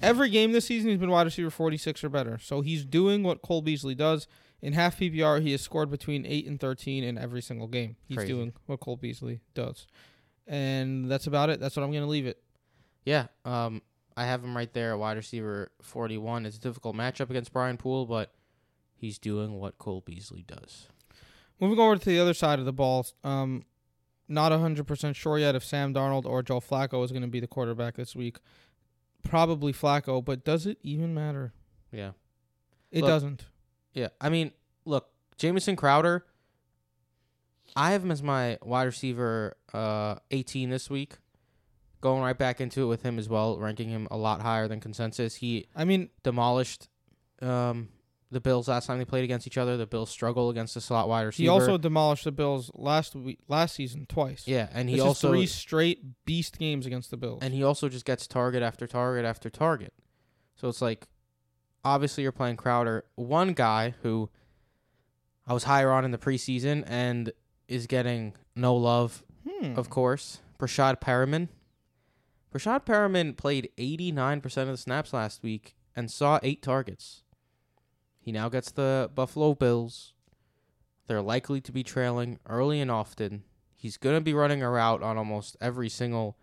Every 0.00 0.30
game 0.30 0.52
this 0.52 0.66
season, 0.66 0.90
he's 0.90 0.98
been 0.98 1.10
wide 1.10 1.26
receiver 1.26 1.50
46 1.50 2.04
or 2.04 2.08
better. 2.08 2.38
So 2.38 2.60
he's 2.60 2.84
doing 2.84 3.22
what 3.22 3.42
Cole 3.42 3.62
Beasley 3.62 3.94
does. 3.94 4.26
In 4.64 4.72
half 4.72 4.98
PPR, 4.98 5.42
he 5.42 5.52
has 5.52 5.60
scored 5.60 5.90
between 5.90 6.24
8 6.24 6.46
and 6.46 6.58
13 6.58 7.04
in 7.04 7.18
every 7.18 7.42
single 7.42 7.68
game. 7.68 7.96
He's 8.08 8.16
Crazy. 8.16 8.32
doing 8.32 8.54
what 8.64 8.80
Cole 8.80 8.96
Beasley 8.96 9.42
does. 9.52 9.86
And 10.46 11.10
that's 11.10 11.26
about 11.26 11.50
it. 11.50 11.60
That's 11.60 11.76
what 11.76 11.82
I'm 11.82 11.90
going 11.90 12.02
to 12.02 12.08
leave 12.08 12.26
it. 12.26 12.42
Yeah. 13.04 13.26
Um, 13.44 13.82
I 14.16 14.24
have 14.24 14.42
him 14.42 14.56
right 14.56 14.72
there 14.72 14.92
at 14.92 14.98
wide 14.98 15.18
receiver 15.18 15.70
41. 15.82 16.46
It's 16.46 16.56
a 16.56 16.60
difficult 16.60 16.96
matchup 16.96 17.28
against 17.28 17.52
Brian 17.52 17.76
Poole, 17.76 18.06
but 18.06 18.32
he's 18.96 19.18
doing 19.18 19.60
what 19.60 19.76
Cole 19.76 20.00
Beasley 20.00 20.46
does. 20.46 20.88
Moving 21.60 21.78
over 21.78 21.96
to 21.96 22.04
the 22.04 22.18
other 22.18 22.32
side 22.32 22.58
of 22.58 22.64
the 22.64 22.72
ball, 22.72 23.06
um, 23.22 23.66
not 24.28 24.50
100% 24.50 25.14
sure 25.14 25.38
yet 25.38 25.54
if 25.54 25.62
Sam 25.62 25.92
Darnold 25.92 26.24
or 26.24 26.42
Joe 26.42 26.60
Flacco 26.60 27.04
is 27.04 27.12
going 27.12 27.20
to 27.20 27.28
be 27.28 27.38
the 27.38 27.46
quarterback 27.46 27.96
this 27.96 28.16
week. 28.16 28.38
Probably 29.22 29.74
Flacco, 29.74 30.24
but 30.24 30.42
does 30.42 30.64
it 30.64 30.78
even 30.80 31.12
matter? 31.12 31.52
Yeah. 31.92 32.12
It 32.90 33.02
Look, 33.02 33.08
doesn't. 33.08 33.44
Yeah. 33.94 34.08
I 34.20 34.28
mean, 34.28 34.52
look, 34.84 35.08
Jamison 35.38 35.76
Crowder, 35.76 36.26
I 37.76 37.92
have 37.92 38.02
him 38.04 38.10
as 38.10 38.22
my 38.22 38.58
wide 38.62 38.84
receiver 38.84 39.56
uh, 39.72 40.16
18 40.30 40.70
this 40.70 40.90
week. 40.90 41.14
Going 42.00 42.22
right 42.22 42.36
back 42.36 42.60
into 42.60 42.82
it 42.82 42.86
with 42.86 43.02
him 43.02 43.18
as 43.18 43.30
well, 43.30 43.58
ranking 43.58 43.88
him 43.88 44.06
a 44.10 44.16
lot 44.18 44.42
higher 44.42 44.68
than 44.68 44.78
consensus. 44.78 45.36
He 45.36 45.68
I 45.74 45.86
mean, 45.86 46.10
demolished 46.22 46.88
um, 47.40 47.88
the 48.30 48.40
Bills 48.40 48.68
last 48.68 48.86
time 48.86 48.98
they 48.98 49.06
played 49.06 49.24
against 49.24 49.46
each 49.46 49.56
other. 49.56 49.78
The 49.78 49.86
Bills 49.86 50.10
struggle 50.10 50.50
against 50.50 50.74
the 50.74 50.82
slot 50.82 51.08
wide 51.08 51.22
receiver. 51.22 51.44
he 51.44 51.48
also 51.48 51.78
demolished 51.78 52.24
the 52.24 52.32
Bills 52.32 52.70
last 52.74 53.14
week, 53.14 53.38
last 53.48 53.76
season 53.76 54.04
twice. 54.06 54.46
yeah, 54.46 54.68
and 54.74 54.90
he 54.90 54.96
This 54.96 55.02
is 55.02 55.06
also 55.06 55.30
three 55.30 55.46
straight 55.46 56.24
beast 56.26 56.58
games 56.58 56.84
against 56.84 57.10
the 57.10 57.16
Bills. 57.16 57.38
and 57.42 57.54
he 57.54 57.62
also 57.62 57.88
just 57.88 58.04
gets 58.04 58.26
target 58.26 58.62
after 58.62 58.86
target 58.86 59.24
after 59.24 59.48
target. 59.48 59.94
So 60.56 60.68
it's 60.68 60.82
like, 60.82 61.06
obviously 61.84 62.22
you're 62.22 62.32
playing 62.32 62.56
Crowder, 62.56 63.04
one 63.14 63.52
guy 63.52 63.94
who 64.02 64.30
I 65.46 65.52
was 65.52 65.64
higher 65.64 65.92
on 65.92 66.04
in 66.04 66.10
the 66.10 66.18
preseason 66.18 66.84
and 66.86 67.32
is 67.68 67.86
getting 67.86 68.34
no 68.56 68.74
love, 68.74 69.22
hmm. 69.48 69.78
of 69.78 69.90
course. 69.90 70.40
Breshad 70.58 71.00
Perriman. 71.00 71.48
Breshad 72.52 72.84
Perriman 72.84 73.36
played 73.36 73.70
89% 73.76 74.44
of 74.62 74.68
the 74.68 74.76
snaps 74.76 75.12
last 75.12 75.42
week 75.42 75.74
and 75.96 76.10
saw 76.10 76.38
eight 76.42 76.62
targets. 76.62 77.22
He 78.18 78.32
now 78.32 78.48
gets 78.48 78.70
the 78.70 79.10
Buffalo 79.14 79.54
Bills. 79.54 80.12
They're 81.06 81.20
likely 81.20 81.60
to 81.60 81.72
be 81.72 81.82
trailing 81.82 82.38
early 82.48 82.80
and 82.80 82.90
often. 82.90 83.42
He's 83.76 83.98
going 83.98 84.16
to 84.16 84.22
be 84.22 84.32
running 84.32 84.62
a 84.62 84.70
route 84.70 85.02
on 85.02 85.18
almost 85.18 85.56
every 85.60 85.90
single 85.90 86.38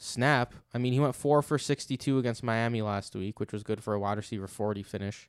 snap. 0.00 0.54
I 0.74 0.78
mean, 0.78 0.92
he 0.92 1.00
went 1.00 1.14
4 1.14 1.42
for 1.42 1.58
62 1.58 2.18
against 2.18 2.42
Miami 2.42 2.82
last 2.82 3.14
week, 3.14 3.38
which 3.38 3.52
was 3.52 3.62
good 3.62 3.82
for 3.82 3.94
a 3.94 4.00
wide 4.00 4.16
receiver 4.16 4.46
40 4.46 4.82
finish. 4.82 5.28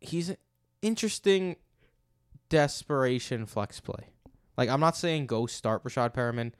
He's 0.00 0.28
an 0.30 0.36
interesting 0.82 1.56
desperation 2.48 3.46
flex 3.46 3.80
play. 3.80 4.08
Like, 4.56 4.68
I'm 4.68 4.80
not 4.80 4.96
saying 4.96 5.26
go 5.26 5.46
start 5.46 5.82
Rashad 5.84 6.12
Perriman, 6.14 6.52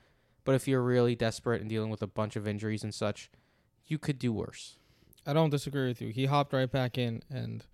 but 0.45 0.55
if 0.55 0.67
you're 0.67 0.83
really 0.83 1.15
desperate 1.15 1.61
and 1.61 1.69
dealing 1.69 1.91
with 1.91 2.03
a 2.03 2.07
bunch 2.07 2.37
of 2.37 2.49
injuries 2.49 2.83
and 2.83 2.95
such, 2.95 3.31
you 3.87 3.99
could 3.99 4.19
do 4.19 4.33
worse. 4.33 4.77
I 5.27 5.33
don't 5.33 5.51
disagree 5.51 5.89
with 5.89 6.01
you. 6.01 6.09
He 6.09 6.27
hopped 6.27 6.53
right 6.53 6.71
back 6.71 6.97
in 6.97 7.23
and 7.31 7.65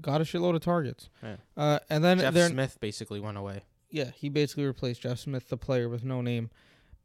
got 0.00 0.20
a 0.20 0.24
shitload 0.24 0.54
of 0.54 0.60
targets. 0.60 1.08
Yeah. 1.22 1.36
Uh, 1.56 1.78
and 1.88 2.04
then 2.04 2.18
Jeff 2.18 2.50
Smith 2.50 2.78
basically 2.80 3.18
went 3.20 3.38
away. 3.38 3.62
yeah, 3.90 4.10
he 4.14 4.28
basically 4.28 4.66
replaced 4.66 5.02
Jeff 5.02 5.18
Smith, 5.18 5.48
the 5.48 5.56
player 5.56 5.88
with 5.88 6.04
no 6.04 6.20
name. 6.20 6.50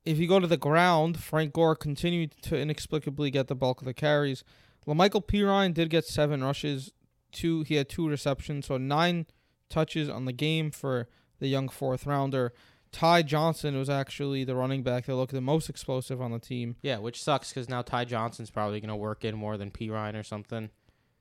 If 0.06 0.20
you 0.20 0.28
go 0.28 0.40
to 0.40 0.48
the 0.48 0.58
ground, 0.58 1.20
Frank 1.20 1.54
Gore 1.54 1.76
continued 1.76 2.36
to 2.44 2.58
inexplicably 2.58 3.32
get 3.32 3.48
the 3.48 3.56
bulk 3.56 3.82
of 3.82 3.86
the 3.86 3.94
carries. 3.94 4.44
La'Mical 4.88 5.26
Perine 5.26 5.74
did 5.74 5.90
get 5.90 6.06
seven 6.06 6.44
rushes. 6.44 6.92
Two, 7.32 7.64
he 7.64 7.76
had 7.76 7.90
two 7.90 8.08
receptions, 8.08 8.68
so 8.68 8.78
nine 8.78 9.26
touches 9.70 10.08
on 10.08 10.26
the 10.26 10.32
game 10.32 10.70
for 10.70 11.10
the 11.40 11.48
young 11.48 11.70
fourth 11.70 12.06
rounder. 12.06 12.54
Ty 12.92 13.24
Johnson 13.24 13.78
was 13.78 13.90
actually 13.90 14.44
the 14.44 14.56
running 14.56 14.84
back 14.84 15.06
that 15.06 15.16
looked 15.16 15.34
the 15.34 15.42
most 15.42 15.70
explosive 15.70 16.22
on 16.22 16.32
the 16.32 16.40
team. 16.40 16.78
Yeah, 16.82 17.00
which 17.00 17.22
sucks 17.22 17.50
because 17.50 17.68
now 17.68 17.82
Ty 17.82 18.06
Johnson's 18.06 18.52
probably 18.52 18.80
going 18.80 18.90
to 18.90 18.96
work 18.96 19.26
in 19.26 19.36
more 19.36 19.58
than 19.58 19.72
P. 19.72 19.90
Ryan 19.90 20.16
or 20.16 20.24
something. 20.24 20.70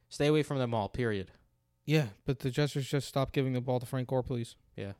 Stay 0.08 0.28
away 0.28 0.44
from 0.44 0.58
them 0.58 0.74
all, 0.74 0.88
period. 0.88 1.32
Yeah, 1.84 2.08
but 2.26 2.38
the 2.38 2.50
Jets 2.50 2.74
just 2.74 3.08
stopped 3.08 3.32
giving 3.32 3.54
the 3.54 3.60
ball 3.60 3.80
to 3.80 3.86
Frank 3.86 4.08
Gore, 4.08 4.22
please. 4.22 4.56
Yeah. 4.76 4.92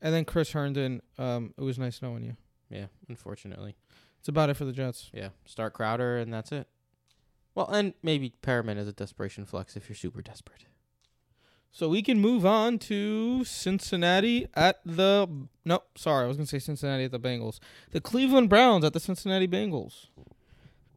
And 0.00 0.14
then 0.14 0.24
Chris 0.24 0.52
Herndon, 0.52 1.02
um, 1.18 1.52
it 1.58 1.62
was 1.62 1.78
nice 1.78 2.00
knowing 2.00 2.22
you. 2.22 2.36
Yeah, 2.70 2.86
unfortunately. 3.08 3.76
It's 4.18 4.28
about 4.28 4.50
it 4.50 4.54
for 4.54 4.64
the 4.64 4.72
Jets. 4.72 5.10
Yeah, 5.12 5.30
start 5.44 5.72
Crowder 5.72 6.16
and 6.16 6.32
that's 6.32 6.52
it. 6.52 6.68
Well, 7.54 7.68
and 7.68 7.94
maybe 8.02 8.34
Perriman 8.42 8.78
is 8.78 8.86
a 8.86 8.92
desperation 8.92 9.44
flex 9.44 9.76
if 9.76 9.88
you're 9.88 9.96
super 9.96 10.22
desperate. 10.22 10.64
So 11.72 11.88
we 11.88 12.02
can 12.02 12.20
move 12.20 12.44
on 12.44 12.78
to 12.80 13.44
Cincinnati 13.44 14.48
at 14.54 14.80
the 14.84 15.28
no, 15.64 15.82
sorry, 15.96 16.24
I 16.24 16.28
was 16.28 16.36
gonna 16.36 16.46
say 16.46 16.58
Cincinnati 16.58 17.04
at 17.04 17.12
the 17.12 17.20
Bengals. 17.20 17.58
The 17.92 18.00
Cleveland 18.00 18.48
Browns 18.48 18.84
at 18.84 18.92
the 18.92 19.00
Cincinnati 19.00 19.46
Bengals. 19.48 20.06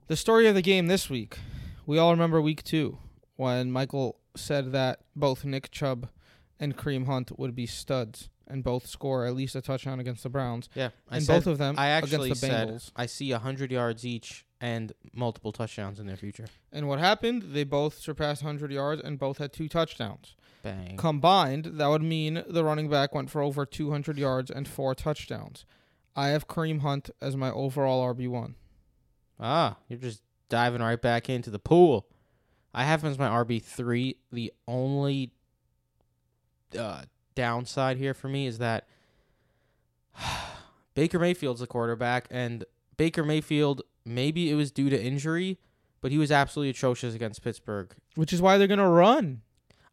The 0.08 0.18
story 0.18 0.48
of 0.48 0.56
the 0.56 0.62
game 0.62 0.88
this 0.88 1.10
week. 1.10 1.38
We 1.86 1.98
all 1.98 2.12
remember 2.12 2.42
week 2.42 2.64
two 2.64 2.98
when 3.36 3.72
Michael 3.72 4.20
said 4.36 4.72
that 4.72 5.02
both 5.16 5.46
Nick 5.46 5.70
Chubb 5.72 6.10
and 6.60 6.76
Kareem 6.76 7.06
Hunt 7.06 7.38
would 7.38 7.56
be 7.56 7.66
studs 7.66 8.30
and 8.48 8.64
both 8.64 8.88
score 8.88 9.26
at 9.26 9.36
least 9.36 9.56
a 9.56 9.62
touchdown 9.62 10.00
against 10.00 10.24
the 10.24 10.30
Browns. 10.30 10.70
Yeah, 10.76 10.90
I 11.10 11.18
and 11.18 11.26
said, 11.26 11.34
both 11.34 11.48
of 11.48 11.58
them 11.58 11.76
I 11.78 11.88
actually 11.88 12.30
against 12.30 12.42
the 12.42 12.48
said 12.48 12.70
Bengals. 12.70 12.92
I 12.96 13.06
see 13.06 13.32
100 13.32 13.72
yards 13.72 14.06
each 14.06 14.46
and 14.62 14.94
multiple 15.14 15.52
touchdowns 15.52 16.00
in 16.00 16.08
their 16.08 16.18
future. 16.18 16.48
And 16.72 16.88
what 16.88 17.00
happened? 17.00 17.44
They 17.54 17.64
both 17.64 18.00
surpassed 18.00 18.44
100 18.44 18.72
yards 18.72 19.02
and 19.02 19.20
both 19.20 19.38
had 19.38 19.52
two 19.52 19.68
touchdowns. 19.68 20.36
Bang. 20.64 20.96
Combined, 20.96 21.66
that 21.74 21.88
would 21.88 22.02
mean 22.02 22.44
the 22.48 22.64
running 22.64 22.90
back 22.90 23.14
went 23.14 23.30
for 23.30 23.42
over 23.42 23.66
200 23.66 24.18
yards 24.18 24.50
and 24.50 24.66
four 24.68 24.96
touchdowns. 24.96 25.66
I 26.16 26.30
have 26.30 26.48
Kareem 26.48 26.80
Hunt 26.80 27.10
as 27.22 27.36
my 27.36 27.52
overall 27.52 28.14
RB1. 28.14 28.54
Ah, 29.40 29.78
you're 29.90 30.00
just 30.00 30.22
diving 30.48 30.82
right 30.82 31.02
back 31.02 31.30
into 31.30 31.50
the 31.50 31.60
pool. 31.60 32.08
I 32.74 32.86
have 32.86 33.04
him 33.04 33.12
as 33.12 33.20
my 33.20 33.28
RB3. 33.28 34.16
The 34.32 34.54
only 34.68 35.32
uh, 36.78 37.04
downside 37.36 37.98
here 37.98 38.14
for 38.14 38.28
me 38.28 38.48
is 38.48 38.58
that 38.58 38.88
Baker 40.96 41.20
Mayfield's 41.20 41.62
the 41.62 41.68
quarterback, 41.68 42.28
and 42.30 42.66
Baker 42.98 43.24
Mayfield, 43.24 43.82
maybe 44.06 44.52
it 44.52 44.56
was 44.56 44.72
due 44.72 44.90
to 44.90 45.02
injury, 45.02 45.60
but 46.02 46.12
he 46.12 46.18
was 46.18 46.32
absolutely 46.32 46.70
atrocious 46.70 47.16
against 47.16 47.44
Pittsburgh. 47.44 47.94
Which 48.16 48.34
is 48.34 48.42
why 48.42 48.58
they're 48.58 48.68
going 48.68 48.80
to 48.80 48.88
run. 48.88 49.42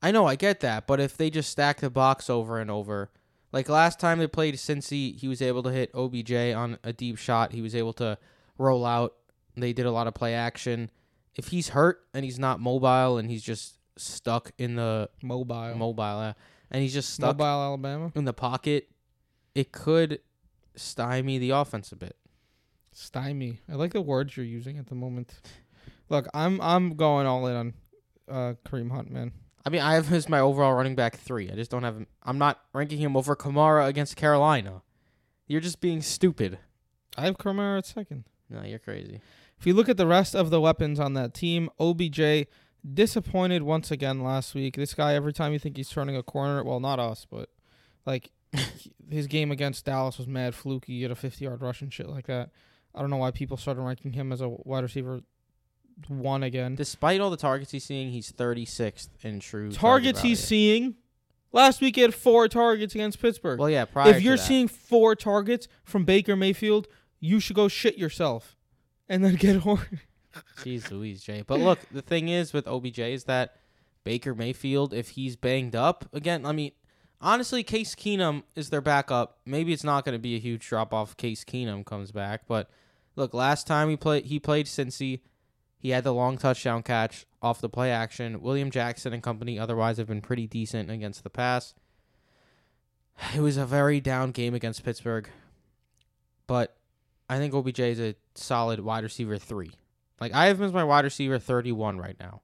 I 0.02 0.10
know, 0.10 0.26
I 0.26 0.36
get 0.36 0.60
that, 0.60 0.86
but 0.86 1.00
if 1.00 1.16
they 1.16 1.30
just 1.30 1.50
stack 1.50 1.80
the 1.80 1.90
box 1.90 2.30
over 2.30 2.58
and 2.58 2.70
over, 2.70 3.10
like 3.52 3.68
last 3.68 4.00
time 4.00 4.18
they 4.18 4.26
played 4.26 4.54
Cincy, 4.54 5.16
he 5.16 5.28
was 5.28 5.42
able 5.42 5.62
to 5.62 5.70
hit 5.70 5.90
OBJ 5.94 6.32
on 6.54 6.78
a 6.84 6.92
deep 6.92 7.18
shot. 7.18 7.52
He 7.52 7.62
was 7.62 7.74
able 7.74 7.92
to 7.94 8.16
roll 8.58 8.86
out. 8.86 9.14
They 9.56 9.72
did 9.72 9.86
a 9.86 9.90
lot 9.90 10.06
of 10.06 10.14
play 10.14 10.34
action. 10.34 10.90
If 11.36 11.48
he's 11.48 11.70
hurt 11.70 12.04
and 12.14 12.24
he's 12.24 12.38
not 12.38 12.60
mobile 12.60 13.18
and 13.18 13.30
he's 13.30 13.42
just 13.42 13.74
stuck 13.96 14.52
in 14.58 14.76
the 14.76 15.10
Mobile. 15.22 15.74
mobile, 15.74 16.34
and 16.70 16.82
he's 16.82 16.92
just 16.92 17.14
stuck 17.14 17.38
Mobile 17.38 17.62
Alabama. 17.62 18.12
in 18.14 18.24
the 18.24 18.32
pocket, 18.32 18.88
it 19.54 19.72
could 19.72 20.20
stymie 20.76 21.38
the 21.38 21.50
offense 21.50 21.92
a 21.92 21.96
bit. 21.96 22.16
Stymie. 22.92 23.60
I 23.70 23.74
like 23.74 23.92
the 23.92 24.00
words 24.00 24.36
you're 24.36 24.46
using 24.46 24.78
at 24.78 24.86
the 24.88 24.94
moment. 24.94 25.40
Look, 26.08 26.26
I'm 26.34 26.60
I'm 26.60 26.96
going 26.96 27.26
all 27.26 27.46
in 27.46 27.56
on 27.56 27.74
uh, 28.28 28.54
Kareem 28.66 28.90
Hunt, 28.90 29.10
man. 29.10 29.32
I 29.64 29.70
mean, 29.70 29.82
I 29.82 29.94
have 29.94 30.08
him 30.08 30.14
as 30.14 30.28
my 30.28 30.40
overall 30.40 30.74
running 30.74 30.94
back 30.94 31.16
three. 31.16 31.50
I 31.50 31.54
just 31.54 31.70
don't 31.70 31.82
have 31.82 31.96
him. 31.96 32.06
I'm 32.22 32.38
not 32.38 32.60
ranking 32.72 32.98
him 32.98 33.16
over 33.16 33.36
Kamara 33.36 33.86
against 33.86 34.16
Carolina. 34.16 34.82
You're 35.46 35.60
just 35.60 35.80
being 35.80 36.00
stupid. 36.00 36.58
I 37.16 37.22
have 37.22 37.36
Kamara 37.36 37.78
at 37.78 37.86
second. 37.86 38.24
No, 38.48 38.62
you're 38.62 38.78
crazy. 38.78 39.20
If 39.58 39.66
you 39.66 39.74
look 39.74 39.88
at 39.88 39.96
the 39.96 40.06
rest 40.06 40.34
of 40.34 40.50
the 40.50 40.60
weapons 40.60 40.98
on 40.98 41.14
that 41.14 41.34
team, 41.34 41.68
OBJ 41.78 42.46
disappointed 42.94 43.62
once 43.62 43.90
again 43.90 44.22
last 44.22 44.54
week. 44.54 44.76
This 44.76 44.94
guy, 44.94 45.14
every 45.14 45.32
time 45.32 45.52
you 45.52 45.58
think 45.58 45.76
he's 45.76 45.90
turning 45.90 46.16
a 46.16 46.22
corner, 46.22 46.62
well, 46.64 46.80
not 46.80 46.98
us, 46.98 47.26
but 47.30 47.50
like 48.06 48.30
his 49.10 49.26
game 49.26 49.50
against 49.50 49.84
Dallas 49.84 50.18
was 50.18 50.26
mad 50.26 50.54
fluky. 50.54 50.96
He 50.96 51.02
had 51.02 51.10
a 51.10 51.16
50 51.16 51.44
yard 51.44 51.62
rush 51.62 51.82
and 51.82 51.92
shit 51.92 52.08
like 52.08 52.26
that. 52.26 52.50
I 52.94 53.00
don't 53.00 53.10
know 53.10 53.18
why 53.18 53.30
people 53.30 53.56
started 53.56 53.82
ranking 53.82 54.12
him 54.12 54.32
as 54.32 54.40
a 54.40 54.48
wide 54.48 54.82
receiver 54.82 55.20
one 56.08 56.42
again. 56.42 56.74
Despite 56.74 57.20
all 57.20 57.30
the 57.30 57.36
targets 57.36 57.70
he's 57.70 57.84
seeing, 57.84 58.10
he's 58.10 58.32
36th 58.32 59.08
in 59.22 59.40
true 59.40 59.70
target 59.70 59.80
targets 59.80 60.22
he's 60.22 60.40
seeing. 60.40 60.96
Last 61.52 61.80
week 61.80 61.96
he 61.96 62.02
had 62.02 62.14
four 62.14 62.48
targets 62.48 62.94
against 62.94 63.20
Pittsburgh. 63.20 63.58
Well, 63.58 63.70
yeah. 63.70 63.84
Prior 63.84 64.10
if 64.14 64.22
you're 64.22 64.36
that. 64.36 64.42
seeing 64.42 64.68
four 64.68 65.14
targets 65.16 65.68
from 65.84 66.04
Baker 66.04 66.36
Mayfield, 66.36 66.86
you 67.18 67.40
should 67.40 67.56
go 67.56 67.68
shit 67.68 67.98
yourself 67.98 68.56
and 69.08 69.24
then 69.24 69.34
get 69.36 69.56
horn. 69.56 70.00
Jeez 70.58 70.90
Louise, 70.90 71.22
Jay. 71.22 71.42
But 71.46 71.60
look, 71.60 71.78
the 71.90 72.02
thing 72.02 72.28
is 72.28 72.52
with 72.52 72.68
OBJ 72.68 72.98
is 72.98 73.24
that 73.24 73.56
Baker 74.04 74.34
Mayfield, 74.34 74.94
if 74.94 75.10
he's 75.10 75.36
banged 75.36 75.76
up 75.76 76.06
again, 76.12 76.46
I 76.46 76.52
mean, 76.52 76.72
honestly, 77.20 77.62
Case 77.62 77.94
Keenum 77.94 78.42
is 78.54 78.70
their 78.70 78.80
backup. 78.80 79.38
Maybe 79.44 79.72
it's 79.72 79.84
not 79.84 80.04
going 80.04 80.14
to 80.14 80.20
be 80.20 80.36
a 80.36 80.40
huge 80.40 80.66
drop 80.66 80.94
off. 80.94 81.10
if 81.10 81.16
Case 81.16 81.44
Keenum 81.44 81.84
comes 81.84 82.12
back, 82.12 82.42
but 82.46 82.70
look, 83.16 83.34
last 83.34 83.66
time 83.66 83.88
he 83.88 83.96
played, 83.96 84.26
he 84.26 84.38
played 84.38 84.66
Cincy. 84.66 85.20
He 85.78 85.90
had 85.90 86.04
the 86.04 86.12
long 86.12 86.36
touchdown 86.36 86.82
catch 86.82 87.26
off 87.40 87.60
the 87.60 87.68
play 87.68 87.90
action. 87.90 88.42
William 88.42 88.70
Jackson 88.70 89.12
and 89.12 89.22
company 89.22 89.58
otherwise 89.58 89.96
have 89.96 90.08
been 90.08 90.20
pretty 90.20 90.46
decent 90.46 90.90
against 90.90 91.22
the 91.22 91.30
pass. 91.30 91.74
It 93.34 93.40
was 93.40 93.56
a 93.56 93.66
very 93.66 94.00
down 94.00 94.30
game 94.30 94.54
against 94.54 94.84
Pittsburgh, 94.84 95.28
but 96.46 96.76
I 97.28 97.36
think 97.38 97.54
OBJ 97.54 97.80
is 97.80 98.00
a 98.00 98.14
solid 98.34 98.80
wide 98.80 99.04
receiver 99.04 99.36
three. 99.36 99.72
Like 100.20 100.34
I 100.34 100.46
have 100.46 100.60
him 100.60 100.66
as 100.66 100.72
my 100.72 100.84
wide 100.84 101.04
receiver 101.04 101.38
31 101.38 101.98
right 101.98 102.16
now. 102.20 102.42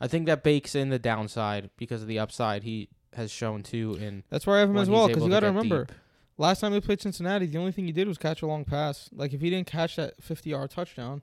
I 0.00 0.08
think 0.08 0.26
that 0.26 0.42
bakes 0.42 0.74
in 0.74 0.90
the 0.90 0.98
downside 0.98 1.70
because 1.76 2.02
of 2.02 2.08
the 2.08 2.18
upside 2.18 2.64
he 2.64 2.88
has 3.14 3.30
shown 3.30 3.62
too 3.62 3.96
in 4.00 4.24
That's 4.28 4.46
where 4.46 4.56
I 4.56 4.60
have 4.60 4.70
him 4.70 4.76
as 4.76 4.90
well. 4.90 5.08
Because 5.08 5.22
you 5.22 5.30
got 5.30 5.40
to 5.40 5.46
remember, 5.46 5.84
deep. 5.84 5.96
last 6.36 6.60
time 6.60 6.72
they 6.72 6.80
played 6.80 7.00
Cincinnati, 7.00 7.46
the 7.46 7.58
only 7.58 7.72
thing 7.72 7.86
he 7.86 7.92
did 7.92 8.08
was 8.08 8.18
catch 8.18 8.42
a 8.42 8.46
long 8.46 8.64
pass. 8.64 9.08
Like 9.12 9.32
if 9.32 9.40
he 9.40 9.50
didn't 9.50 9.68
catch 9.68 9.96
that 9.96 10.22
50 10.22 10.50
yard 10.50 10.70
touchdown, 10.70 11.22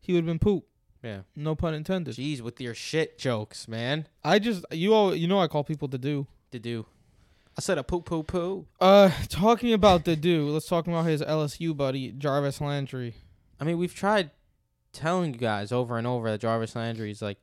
he 0.00 0.12
would 0.12 0.20
have 0.20 0.26
been 0.26 0.38
poop. 0.38 0.64
Yeah. 1.02 1.20
No 1.36 1.54
pun 1.54 1.74
intended. 1.74 2.16
Jeez, 2.16 2.40
with 2.40 2.60
your 2.60 2.74
shit 2.74 3.18
jokes, 3.18 3.68
man. 3.68 4.08
I 4.24 4.40
just 4.40 4.64
you 4.72 4.94
all 4.94 5.14
you 5.14 5.28
know 5.28 5.40
I 5.40 5.46
call 5.46 5.64
people 5.64 5.88
to 5.88 5.98
do. 5.98 6.26
To 6.50 6.58
do. 6.58 6.86
I 7.56 7.60
said 7.60 7.78
a 7.78 7.84
poo 7.84 8.02
poo 8.02 8.22
poo. 8.22 8.66
Uh, 8.80 9.10
talking 9.28 9.72
about 9.72 10.04
the 10.04 10.16
do, 10.16 10.48
let's 10.48 10.66
talk 10.66 10.86
about 10.86 11.06
his 11.06 11.22
LSU 11.22 11.76
buddy 11.76 12.12
Jarvis 12.12 12.60
Landry. 12.60 13.14
I 13.60 13.64
mean, 13.64 13.78
we've 13.78 13.94
tried 13.94 14.30
telling 14.92 15.34
you 15.34 15.38
guys 15.38 15.72
over 15.72 15.98
and 15.98 16.06
over 16.06 16.30
that 16.30 16.40
Jarvis 16.40 16.76
Landry 16.76 17.10
is 17.10 17.22
like 17.22 17.38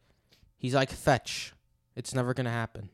he's 0.57 0.73
like 0.75 0.89
fetch. 0.89 1.53
It's 1.95 2.13
never 2.13 2.33
gonna 2.33 2.51
happen. 2.51 2.89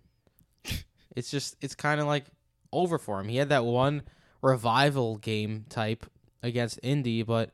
it's 1.15 1.31
just 1.31 1.55
it's 1.61 1.75
kind 1.75 1.99
of 2.01 2.07
like 2.07 2.25
over 2.71 2.97
for 2.97 3.19
him. 3.19 3.27
He 3.27 3.37
had 3.37 3.49
that 3.49 3.65
one 3.65 4.03
revival 4.41 5.17
game 5.17 5.65
type 5.69 6.05
against 6.43 6.79
Indy, 6.83 7.23
but 7.23 7.51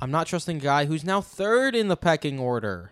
I'm 0.00 0.10
not 0.10 0.26
trusting 0.26 0.56
a 0.58 0.60
guy 0.60 0.84
who's 0.86 1.04
now 1.04 1.20
third 1.20 1.74
in 1.74 1.88
the 1.88 1.96
pecking 1.96 2.38
order. 2.38 2.90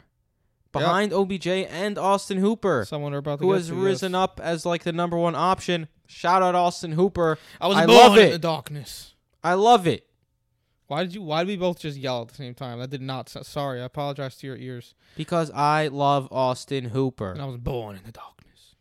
Behind 0.73 1.13
OBJ 1.13 1.47
and 1.47 1.99
Austin 1.99 2.39
Hooper, 2.39 2.87
Someone 2.89 3.13
about 3.13 3.41
to 3.41 3.45
who 3.45 3.53
has 3.53 3.71
risen 3.71 4.15
up 4.15 4.41
as 4.43 4.65
like 4.65 4.85
the 4.85 4.93
number 4.93 5.19
one 5.19 5.35
option. 5.35 5.87
Shout 6.07 6.43
out 6.43 6.55
Austin 6.55 6.93
Hooper. 6.93 7.39
I 7.61 7.69
was 7.69 7.77
I 7.77 7.85
born 7.85 7.99
love 7.99 8.17
in 8.17 8.29
it. 8.29 8.31
the 8.31 8.39
darkness. 8.39 9.15
I 9.45 9.53
love 9.53 9.87
it. 9.87 10.07
Why 10.93 11.05
did 11.05 11.15
you? 11.15 11.23
Why 11.23 11.43
did 11.43 11.49
we 11.49 11.57
both 11.57 11.81
just 11.81 11.97
yell 11.97 12.21
at 12.21 12.29
the 12.29 12.35
same 12.35 12.53
time? 12.53 12.79
That 12.79 12.91
did 12.91 13.01
not. 13.01 13.31
Sorry, 13.31 13.81
I 13.81 13.87
apologize 13.87 14.37
to 14.37 14.47
your 14.47 14.59
ears. 14.59 14.95
Because 15.17 15.51
I 15.53 15.89
love 15.89 16.29
Austin 16.31 16.91
Hooper. 16.91 17.33
And 17.33 17.41
I 17.41 17.47
was 17.47 17.57
born 17.57 17.97
in 17.97 18.03
the 18.05 18.13
darkness. 18.13 18.75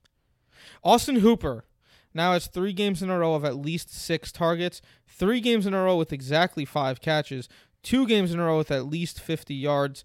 Austin 0.83 1.21
Hooper 1.21 1.63
now 2.13 2.33
has 2.33 2.47
three 2.47 2.73
games 2.73 3.01
in 3.01 3.09
a 3.09 3.17
row 3.17 3.33
of 3.33 3.45
at 3.45 3.55
least 3.55 3.93
six 3.93 4.33
targets, 4.33 4.81
three 5.07 5.39
games 5.39 5.65
in 5.65 5.73
a 5.73 5.81
row 5.81 5.95
with 5.95 6.11
exactly 6.11 6.65
five 6.65 6.99
catches, 6.99 7.47
two 7.81 8.05
games 8.05 8.33
in 8.33 8.41
a 8.41 8.45
row 8.45 8.57
with 8.57 8.71
at 8.71 8.87
least 8.87 9.21
50 9.21 9.55
yards, 9.55 10.03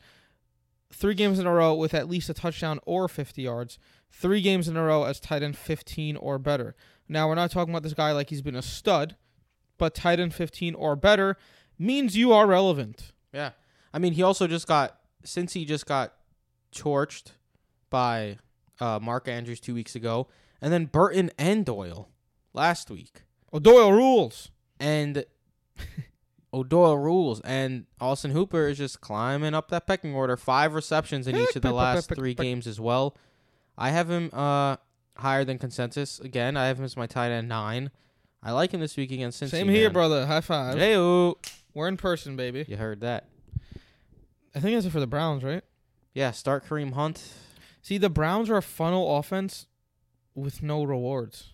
three 0.93 1.15
games 1.15 1.41
in 1.41 1.47
a 1.49 1.53
row 1.53 1.75
with 1.75 1.93
at 1.93 2.09
least 2.09 2.31
a 2.31 2.35
touchdown 2.35 2.79
or 2.87 3.09
50 3.09 3.43
yards, 3.43 3.81
three 4.13 4.43
games 4.43 4.69
in 4.69 4.77
a 4.77 4.85
row 4.85 5.03
as 5.03 5.19
tight 5.19 5.43
end 5.43 5.59
15 5.59 6.17
or 6.19 6.39
better. 6.39 6.77
Now, 7.09 7.27
we're 7.27 7.35
not 7.35 7.51
talking 7.51 7.75
about 7.75 7.83
this 7.83 7.95
guy 7.95 8.13
like 8.13 8.31
he's 8.31 8.43
been 8.43 8.55
a 8.55 8.63
stud, 8.63 9.17
but 9.77 9.93
tight 9.93 10.21
end 10.21 10.35
15 10.35 10.77
or 10.77 10.95
better 10.95 11.37
means 11.79 12.17
you 12.17 12.33
are 12.33 12.47
relevant. 12.47 13.13
Yeah. 13.33 13.51
I 13.93 13.99
mean, 13.99 14.13
he 14.15 14.23
also 14.23 14.47
just 14.47 14.67
got 14.67 14.99
since 15.25 15.53
he 15.55 15.65
just 15.65 15.87
got 15.87 16.15
torched 16.75 17.33
by 17.91 18.39
uh, 18.81 18.99
Mark 19.01 19.29
Andrews 19.29 19.61
two 19.61 19.75
weeks 19.75 19.95
ago, 19.95 20.29
and 20.61 20.73
then 20.73 20.87
Burton 20.87 21.31
and 21.39 21.65
Doyle 21.65 22.09
last 22.53 22.91
week, 22.91 23.23
O'Doyle 23.53 23.93
rules. 23.93 24.51
and 24.79 25.25
O'Doyle 26.55 26.97
rules, 26.99 27.41
and 27.41 27.87
Austin 28.01 28.31
Hooper 28.31 28.69
is 28.69 28.79
just 28.79 29.01
climbing 29.01 29.55
up 29.55 29.69
that 29.71 29.87
pecking 29.87 30.15
order. 30.15 30.37
Five 30.37 30.75
receptions 30.75 31.27
in 31.27 31.37
each 31.37 31.57
of 31.57 31.63
the 31.63 31.73
last 31.73 32.09
three 32.15 32.35
games 32.35 32.67
as 32.67 32.81
well. 32.81 33.17
I 33.77 33.91
have 33.91 34.11
him 34.11 34.31
uh, 34.33 34.77
higher 35.17 35.45
than 35.45 35.59
consensus 35.59 36.19
again. 36.21 36.57
I 36.57 36.67
have 36.67 36.79
him 36.79 36.85
as 36.85 36.97
my 36.97 37.07
tight 37.07 37.31
end 37.31 37.49
nine. 37.49 37.91
I 38.43 38.53
like 38.53 38.73
him 38.73 38.81
this 38.81 38.97
week 38.97 39.11
against 39.11 39.43
Cincy. 39.43 39.51
Same 39.51 39.69
here, 39.69 39.89
man. 39.89 39.93
brother. 39.93 40.27
High 40.27 40.41
five. 40.41 40.79
Hey-o. 40.79 41.37
We're 41.77 41.89
in 41.89 41.99
person, 41.99 42.37
baby. 42.37 42.65
You 42.67 42.79
heard 42.79 43.01
that? 43.03 43.29
I 44.55 44.61
think 44.61 44.75
that's 44.75 44.87
it 44.87 44.93
for 44.93 44.99
the 44.99 45.07
Browns, 45.07 45.45
right? 45.45 45.63
Yeah. 46.15 46.31
Start 46.31 46.67
Kareem 46.67 46.95
Hunt. 46.95 47.23
See, 47.83 47.99
the 47.99 48.09
Browns 48.09 48.49
are 48.49 48.57
a 48.57 48.63
funnel 48.63 49.19
offense 49.19 49.67
with 50.35 50.63
no 50.63 50.85
rewards. 50.85 51.53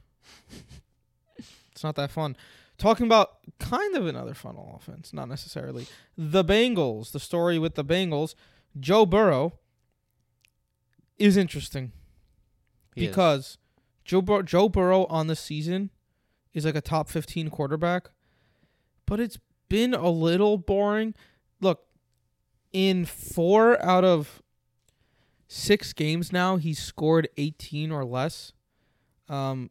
it's 1.37 1.83
not 1.83 1.97
that 1.97 2.13
fun. 2.13 2.37
Talking 2.79 3.05
about 3.07 3.39
kind 3.59 3.97
of 3.97 4.07
another 4.07 4.33
funnel 4.33 4.81
offense, 4.81 5.13
not 5.13 5.29
necessarily. 5.29 5.89
The 6.17 6.45
Bengals, 6.45 7.11
the 7.11 7.19
story 7.19 7.59
with 7.59 7.75
the 7.75 7.85
Bengals, 7.85 8.37
Joe 8.79 9.05
Burrow 9.05 9.55
is 11.19 11.37
interesting 11.37 11.91
He 12.95 13.07
is. 13.07 13.09
because 13.09 13.59
Joe 14.05 14.23
Bur- 14.23 14.45
Joe 14.45 14.69
Burrow 14.69 15.05
on 15.07 15.27
the 15.27 15.35
season 15.37 15.91
is 16.55 16.65
like 16.65 16.77
a 16.77 16.81
top 16.81 17.09
15 17.09 17.51
quarterback, 17.51 18.11
but 19.05 19.19
it's 19.19 19.39
been 19.73 19.95
a 19.95 20.11
little 20.11 20.59
boring. 20.59 21.15
Look, 21.63 21.87
in 22.75 23.07
4 23.07 23.83
out 23.83 24.05
of 24.05 24.43
6 25.49 25.95
games 25.95 26.31
now, 26.31 26.57
he's 26.59 26.79
scored 26.79 27.27
18 27.39 27.91
or 27.91 28.05
less. 28.05 28.53
Um 29.29 29.71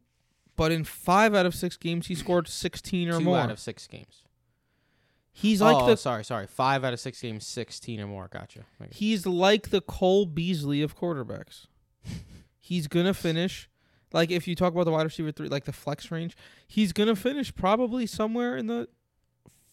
but 0.56 0.72
in 0.72 0.84
5 0.84 1.36
out 1.36 1.45
of 1.45 1.54
6 1.54 1.78
games 1.78 2.08
he 2.08 2.16
scored 2.16 2.47
16 2.47 3.10
or 3.10 3.20
two 3.20 3.26
more. 3.26 3.38
out 3.38 3.52
of 3.52 3.60
six 3.60 3.86
games. 3.86 4.24
he's 5.32 5.62
like 5.62 5.76
oh, 5.76 5.86
the 5.86 5.95
sorry, 5.95 6.26
sorry. 6.26 6.47
Five 6.47 6.84
out 6.84 6.93
of 6.93 6.99
six 6.99 7.22
games, 7.22 7.45
sixteen 7.45 8.02
or 8.02 8.08
more. 8.08 8.28
Gotcha. 8.32 8.62
He's 8.91 9.26
like 9.26 9.70
the 9.70 9.82
Cole 9.82 10.26
Beasley 10.26 10.82
of 10.82 10.97
quarterbacks. 10.97 11.68
he's 12.60 12.88
gonna 12.88 13.14
finish 13.14 13.70
like 14.14 14.32
if 14.32 14.47
you 14.47 14.56
talk 14.56 14.74
about 14.74 14.86
the 14.86 14.91
wide 14.91 15.04
receiver 15.04 15.32
three, 15.32 15.47
like 15.47 15.66
the 15.66 15.74
flex 15.74 16.12
range, 16.12 16.36
he's 16.68 16.91
gonna 16.91 17.16
finish 17.16 17.54
probably 17.54 18.06
somewhere 18.06 18.58
in 18.58 18.68
the 18.68 18.88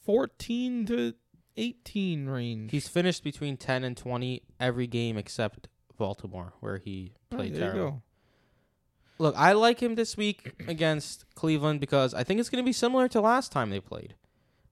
fourteen 0.09 0.87
to 0.87 1.13
eighteen 1.59 2.27
range. 2.31 2.71
He's 2.71 2.89
finished 2.89 3.23
between 3.23 3.59
ten 3.59 3.85
and 3.85 3.95
twenty 3.95 4.43
every 4.59 4.87
game 4.87 5.19
except 5.19 5.69
Baltimore, 5.99 6.55
where 6.61 6.79
he 6.79 7.13
Oh, 7.31 7.37
played 7.37 7.53
you 7.53 7.59
terrible. 7.61 7.91
go. 7.91 8.03
Look, 9.19 9.35
I 9.37 9.53
like 9.53 9.81
him 9.81 9.97
this 9.97 10.17
week 10.17 10.55
against 10.67 11.27
Cleveland 11.35 11.81
because 11.81 12.15
I 12.15 12.25
think 12.25 12.41
it's 12.41 12.49
going 12.49 12.65
to 12.65 12.67
be 12.67 12.73
similar 12.73 13.07
to 13.09 13.21
last 13.21 13.53
time 13.53 13.69
they 13.69 13.81
played, 13.81 14.15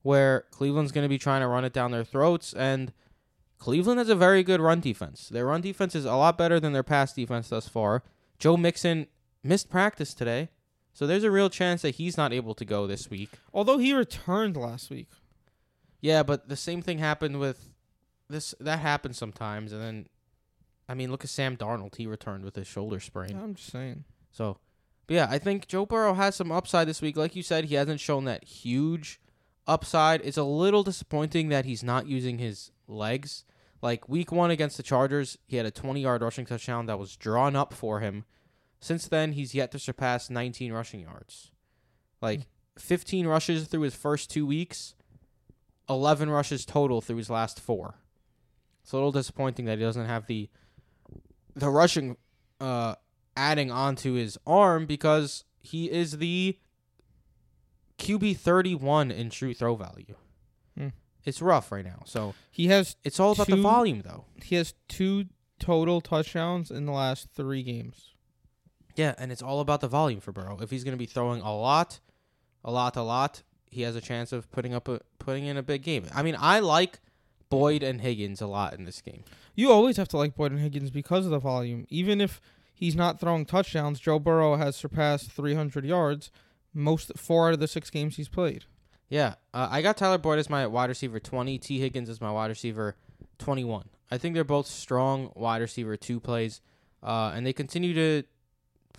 where 0.01 0.45
Cleveland's 0.49 0.91
going 0.91 1.05
to 1.05 1.09
be 1.09 1.19
trying 1.19 1.41
to 1.41 1.47
run 1.47 1.65
it 1.65 1.73
down 1.73 1.91
their 1.91 2.03
throats, 2.03 2.51
and 2.53 2.91
Cleveland 3.59 3.99
has 3.99 4.09
a 4.09 4.15
very 4.15 4.41
good 4.41 4.59
run 4.59 4.79
defense. 4.79 5.29
Their 5.29 5.45
run 5.45 5.61
defense 5.61 5.93
is 5.93 6.05
a 6.05 6.15
lot 6.15 6.35
better 6.35 6.59
than 6.59 6.73
their 6.73 6.81
pass 6.81 7.13
defense 7.13 7.49
thus 7.49 7.67
far. 7.67 8.01
Joe 8.39 8.57
Mixon 8.57 9.05
missed 9.43 9.69
practice 9.69 10.15
today, 10.15 10.49
so 10.93 11.05
there's 11.05 11.23
a 11.23 11.29
real 11.31 11.49
chance 11.51 11.83
that 11.83 11.95
he's 11.95 12.17
not 12.17 12.33
able 12.33 12.55
to 12.55 12.65
go 12.65 12.87
this 12.87 13.07
week. 13.09 13.29
Although 13.53 13.77
he 13.77 13.93
returned 13.93 14.57
last 14.57 14.89
week. 14.89 15.09
Yeah, 16.01 16.23
but 16.23 16.47
the 16.47 16.55
same 16.55 16.81
thing 16.81 16.99
happened 16.99 17.39
with 17.39 17.69
this. 18.29 18.53
That 18.59 18.79
happens 18.79 19.17
sometimes, 19.17 19.71
and 19.71 19.81
then, 19.81 20.07
I 20.87 20.93
mean, 20.93 21.11
look 21.11 21.23
at 21.23 21.29
Sam 21.29 21.57
Darnold. 21.57 21.95
He 21.95 22.07
returned 22.07 22.43
with 22.43 22.55
his 22.55 22.67
shoulder 22.67 22.99
sprain. 22.99 23.37
I'm 23.37 23.55
just 23.55 23.71
saying. 23.71 24.03
So, 24.31 24.57
but 25.07 25.15
yeah, 25.15 25.27
I 25.29 25.39
think 25.39 25.67
Joe 25.67 25.85
Burrow 25.85 26.13
has 26.13 26.35
some 26.35 26.51
upside 26.51 26.87
this 26.87 27.01
week. 27.01 27.17
Like 27.17 27.35
you 27.35 27.43
said, 27.43 27.65
he 27.65 27.75
hasn't 27.75 27.99
shown 27.99 28.25
that 28.25 28.43
huge 28.43 29.19
upside. 29.67 30.21
It's 30.21 30.37
a 30.37 30.43
little 30.43 30.83
disappointing 30.83 31.49
that 31.49 31.65
he's 31.65 31.83
not 31.83 32.07
using 32.07 32.37
his 32.37 32.71
legs. 32.87 33.43
Like 33.81 34.09
week 34.09 34.31
one 34.31 34.51
against 34.51 34.77
the 34.77 34.83
Chargers, 34.83 35.37
he 35.47 35.57
had 35.57 35.65
a 35.65 35.71
20 35.71 36.01
yard 36.01 36.21
rushing 36.21 36.45
touchdown 36.45 36.87
that 36.87 36.99
was 36.99 37.15
drawn 37.15 37.55
up 37.55 37.73
for 37.73 37.99
him. 37.99 38.25
Since 38.79 39.07
then, 39.07 39.33
he's 39.33 39.55
yet 39.55 39.71
to 39.71 39.79
surpass 39.79 40.29
19 40.29 40.71
rushing 40.71 41.01
yards. 41.01 41.51
Like 42.21 42.39
hmm. 42.39 42.79
15 42.79 43.27
rushes 43.27 43.67
through 43.67 43.81
his 43.81 43.95
first 43.95 44.29
two 44.29 44.45
weeks, 44.45 44.95
11 45.89 46.29
rushes 46.29 46.65
total 46.65 47.01
through 47.01 47.17
his 47.17 47.29
last 47.29 47.59
four. 47.59 47.95
It's 48.83 48.91
a 48.91 48.95
little 48.95 49.11
disappointing 49.11 49.65
that 49.65 49.77
he 49.77 49.83
doesn't 49.83 50.05
have 50.05 50.27
the 50.27 50.49
the 51.55 51.69
rushing 51.69 52.17
uh 52.61 52.95
adding 53.35 53.71
onto 53.71 54.13
his 54.13 54.37
arm 54.45 54.85
because 54.85 55.43
he 55.61 55.91
is 55.91 56.17
the 56.19 56.57
QB 57.97 58.37
31 58.37 59.11
in 59.11 59.29
true 59.29 59.53
throw 59.53 59.75
value. 59.75 60.15
Hmm. 60.77 60.89
It's 61.25 61.41
rough 61.41 61.71
right 61.71 61.83
now. 61.85 62.03
So 62.05 62.35
He 62.51 62.67
has 62.67 62.95
it's 63.03 63.19
all 63.19 63.31
about 63.31 63.47
the 63.47 63.55
volume, 63.57 64.01
though. 64.01 64.25
he 64.43 64.55
has 64.55 64.73
two 64.87 65.25
total 65.59 66.01
touchdowns 66.01 66.69
in 66.71 66.85
the 66.85 66.91
last 66.91 67.29
three 67.35 67.63
games. 67.63 68.13
Yeah, 68.95 69.13
and 69.17 69.31
it's 69.31 69.41
all 69.43 69.59
about 69.59 69.81
the 69.81 69.87
volume 69.87 70.19
for 70.19 70.31
Burrow. 70.31 70.57
If 70.61 70.71
he's 70.71 70.83
going 70.83 70.93
to 70.95 70.97
be 70.97 71.05
throwing 71.05 71.41
a 71.41 71.55
lot, 71.55 71.99
a 72.63 72.71
lot, 72.71 72.95
a 72.95 73.03
lot, 73.03 73.43
he 73.69 73.81
has 73.83 73.95
a 73.95 74.01
chance 74.01 74.31
of 74.31 74.51
putting 74.51 74.73
up 74.73 74.87
a 74.87 75.01
putting 75.19 75.45
in 75.45 75.57
a 75.57 75.63
big 75.63 75.83
game. 75.83 76.05
I 76.13 76.23
mean, 76.23 76.35
I 76.39 76.59
like 76.59 76.99
Boyd 77.49 77.83
and 77.83 78.01
Higgins 78.01 78.41
a 78.41 78.47
lot 78.47 78.73
in 78.73 78.85
this 78.85 79.01
game. 79.01 79.23
You 79.55 79.71
always 79.71 79.97
have 79.97 80.07
to 80.09 80.17
like 80.17 80.35
Boyd 80.35 80.51
and 80.51 80.61
Higgins 80.61 80.91
because 80.91 81.25
of 81.25 81.31
the 81.31 81.39
volume. 81.39 81.85
Even 81.89 82.21
if 82.21 82.41
he's 82.73 82.95
not 82.95 83.19
throwing 83.19 83.45
touchdowns, 83.45 83.99
Joe 83.99 84.19
Burrow 84.19 84.55
has 84.55 84.75
surpassed 84.75 85.31
300 85.31 85.85
yards 85.85 86.31
most 86.73 87.11
four 87.17 87.47
out 87.47 87.53
of 87.53 87.59
the 87.59 87.67
six 87.67 87.89
games 87.89 88.17
he's 88.17 88.29
played. 88.29 88.65
Yeah, 89.09 89.35
uh, 89.53 89.67
I 89.71 89.81
got 89.81 89.97
Tyler 89.97 90.17
Boyd 90.17 90.37
as 90.39 90.49
my 90.49 90.67
wide 90.67 90.89
receiver 90.89 91.19
20, 91.19 91.57
T. 91.57 91.79
Higgins 91.79 92.09
as 92.09 92.19
my 92.19 92.31
wide 92.31 92.49
receiver 92.49 92.95
21. 93.39 93.89
I 94.11 94.17
think 94.17 94.35
they're 94.35 94.43
both 94.43 94.67
strong 94.67 95.31
wide 95.35 95.61
receiver 95.61 95.97
two 95.97 96.19
plays, 96.19 96.61
uh, 97.01 97.31
and 97.33 97.45
they 97.45 97.53
continue 97.53 97.93
to 97.93 98.23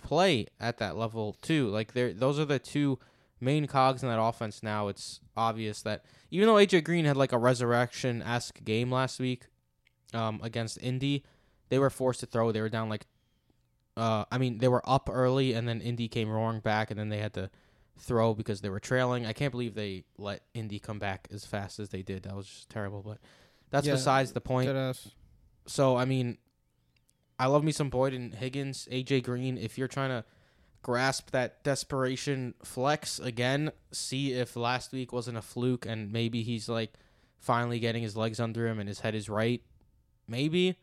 play 0.01 0.47
at 0.59 0.77
that 0.77 0.97
level 0.97 1.35
too. 1.41 1.67
Like 1.67 1.93
they're 1.93 2.13
those 2.13 2.39
are 2.39 2.45
the 2.45 2.59
two 2.59 2.99
main 3.39 3.67
cogs 3.67 4.03
in 4.03 4.09
that 4.09 4.21
offense 4.21 4.61
now. 4.63 4.87
It's 4.87 5.19
obvious 5.35 5.81
that 5.83 6.05
even 6.31 6.47
though 6.47 6.55
AJ 6.55 6.83
Green 6.83 7.05
had 7.05 7.17
like 7.17 7.31
a 7.31 7.37
resurrection 7.37 8.21
esque 8.21 8.63
game 8.63 8.91
last 8.91 9.19
week, 9.19 9.45
um, 10.13 10.39
against 10.43 10.77
Indy. 10.81 11.23
They 11.69 11.79
were 11.79 11.89
forced 11.89 12.19
to 12.21 12.25
throw. 12.25 12.51
They 12.51 12.61
were 12.61 12.69
down 12.69 12.89
like, 12.89 13.05
uh, 13.95 14.25
I 14.31 14.37
mean, 14.37 14.57
they 14.59 14.67
were 14.67 14.87
up 14.89 15.09
early, 15.11 15.53
and 15.53 15.67
then 15.67 15.81
Indy 15.81 16.07
came 16.07 16.29
roaring 16.29 16.61
back, 16.61 16.89
and 16.89 16.99
then 16.99 17.09
they 17.09 17.19
had 17.19 17.33
to 17.33 17.49
throw 17.97 18.33
because 18.33 18.61
they 18.61 18.69
were 18.69 18.79
trailing. 18.79 19.25
I 19.25 19.33
can't 19.33 19.51
believe 19.51 19.75
they 19.75 20.05
let 20.17 20.41
Indy 20.53 20.79
come 20.79 20.99
back 20.99 21.27
as 21.31 21.45
fast 21.45 21.79
as 21.79 21.89
they 21.89 22.01
did. 22.01 22.23
That 22.23 22.35
was 22.35 22.47
just 22.47 22.69
terrible. 22.69 23.03
But 23.05 23.19
that's 23.69 23.85
Yeah, 23.85 23.93
besides 23.93 24.31
the 24.31 24.41
point. 24.41 24.67
So 25.67 25.95
I 25.95 26.05
mean, 26.05 26.37
I 27.37 27.47
love 27.47 27.63
me 27.63 27.71
some 27.71 27.89
Boyd 27.89 28.13
and 28.13 28.33
Higgins, 28.33 28.87
AJ 28.91 29.23
Green. 29.23 29.57
If 29.57 29.77
you're 29.77 29.87
trying 29.87 30.09
to 30.09 30.23
grasp 30.81 31.31
that 31.31 31.63
desperation 31.63 32.53
flex 32.63 33.19
again, 33.19 33.71
see 33.91 34.33
if 34.33 34.55
last 34.55 34.91
week 34.91 35.11
wasn't 35.11 35.37
a 35.37 35.41
fluke 35.41 35.85
and 35.85 36.11
maybe 36.11 36.43
he's 36.43 36.69
like 36.69 36.93
finally 37.37 37.79
getting 37.79 38.03
his 38.03 38.15
legs 38.15 38.39
under 38.39 38.67
him 38.67 38.79
and 38.79 38.87
his 38.87 39.01
head 39.01 39.15
is 39.15 39.29
right. 39.29 39.61
Maybe. 40.27 40.77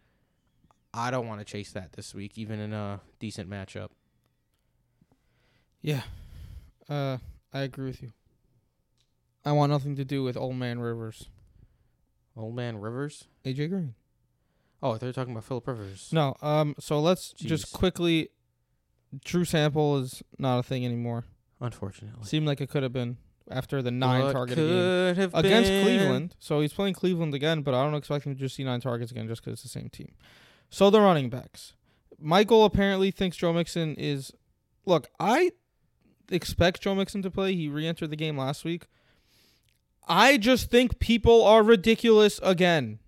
I 0.93 1.11
don't 1.11 1.27
want 1.27 1.41
to 1.41 1.45
chase 1.45 1.73
that 1.73 1.93
this 1.93 2.15
week, 2.15 2.39
even 2.39 2.59
in 2.59 2.73
a 2.73 3.01
decent 3.21 3.51
matchup. 3.51 3.89
Yeah. 5.83 6.03
Uh, 6.89 7.19
I 7.53 7.61
agree 7.61 7.87
with 7.87 8.03
you. 8.03 8.13
I 9.45 9.53
want 9.53 9.71
nothing 9.71 9.95
to 9.97 10.05
do 10.05 10.23
with 10.23 10.37
Old 10.37 10.57
Man 10.57 10.81
Rivers. 10.81 11.29
Old 12.37 12.55
man 12.55 12.79
Rivers. 12.79 13.25
AJ 13.45 13.71
Green. 13.71 13.95
Oh, 14.83 14.97
they're 14.99 15.13
talking 15.13 15.33
about 15.33 15.45
Philip 15.45 15.67
Rivers. 15.69 16.11
No. 16.13 16.35
Um. 16.43 16.75
So 16.79 17.01
let's 17.01 17.33
just 17.33 17.73
quickly. 17.73 18.31
Drew 19.25 19.45
Sample 19.45 19.99
is 19.99 20.23
not 20.39 20.59
a 20.59 20.63
thing 20.63 20.85
anymore. 20.85 21.25
Unfortunately. 21.61 22.25
Seemed 22.25 22.47
like 22.47 22.61
it 22.61 22.69
could 22.69 22.83
have 22.83 22.93
been 22.93 23.17
after 23.51 23.81
the 23.81 23.91
nine 23.91 24.25
What 24.25 24.33
target 24.33 24.57
game 24.57 24.69
could 24.69 25.17
have 25.17 25.35
against 25.35 25.71
been? 25.71 25.85
Cleveland. 25.85 26.37
So 26.39 26.61
he's 26.61 26.73
playing 26.73 26.95
Cleveland 26.95 27.35
again, 27.35 27.63
but 27.63 27.75
I 27.75 27.85
don't 27.85 27.95
expect 27.95 28.27
him 28.27 28.35
to 28.35 28.41
just 28.41 28.57
see 28.57 28.65
nine 28.65 28.81
targets 28.81 29.11
again 29.11 29.29
just 29.29 29.43
because 29.43 29.55
it's 29.55 29.63
the 29.63 29.69
same 29.69 29.89
team. 29.89 30.13
So 30.69 30.91
the 30.91 31.01
running 31.01 31.31
backs. 31.31 31.75
Michael 32.19 32.65
apparently 32.65 33.11
thinks 33.11 33.37
Joe 33.37 33.53
Mixon 33.53 33.95
is. 33.97 34.33
Look, 34.85 35.09
I 35.19 35.53
expect 36.31 36.83
Joe 36.83 36.95
Mixon 36.95 37.23
to 37.23 37.31
play. 37.31 37.55
He 37.55 37.69
re-entered 37.69 38.11
the 38.11 38.17
game 38.17 38.37
last 38.39 38.65
week. 38.65 38.87
I 40.09 40.37
just 40.37 40.71
think 40.71 40.99
people 40.99 41.45
are 41.45 41.63
ridiculous 41.63 42.39
again. 42.43 43.01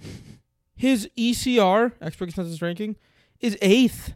His 0.74 1.08
ECR, 1.16 1.92
expert 2.00 2.26
consensus 2.26 2.60
ranking, 2.62 2.96
is 3.42 3.58
eighth. 3.60 4.14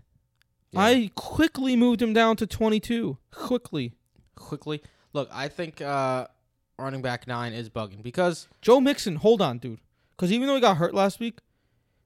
Yeah. 0.70 0.80
I 0.80 1.10
quickly 1.14 1.76
moved 1.76 2.00
him 2.00 2.12
down 2.12 2.36
to 2.36 2.46
22. 2.46 3.18
Quickly. 3.30 3.92
quickly. 4.34 4.82
Look, 5.12 5.28
I 5.32 5.48
think 5.48 5.80
uh, 5.82 6.28
running 6.78 7.02
back 7.02 7.26
nine 7.26 7.52
is 7.52 7.68
bugging 7.68 8.02
because 8.02 8.48
Joe 8.62 8.80
Mixon, 8.80 9.16
hold 9.16 9.42
on, 9.42 9.58
dude. 9.58 9.80
Because 10.16 10.32
even 10.32 10.46
though 10.48 10.54
he 10.54 10.60
got 10.60 10.78
hurt 10.78 10.94
last 10.94 11.20
week, 11.20 11.40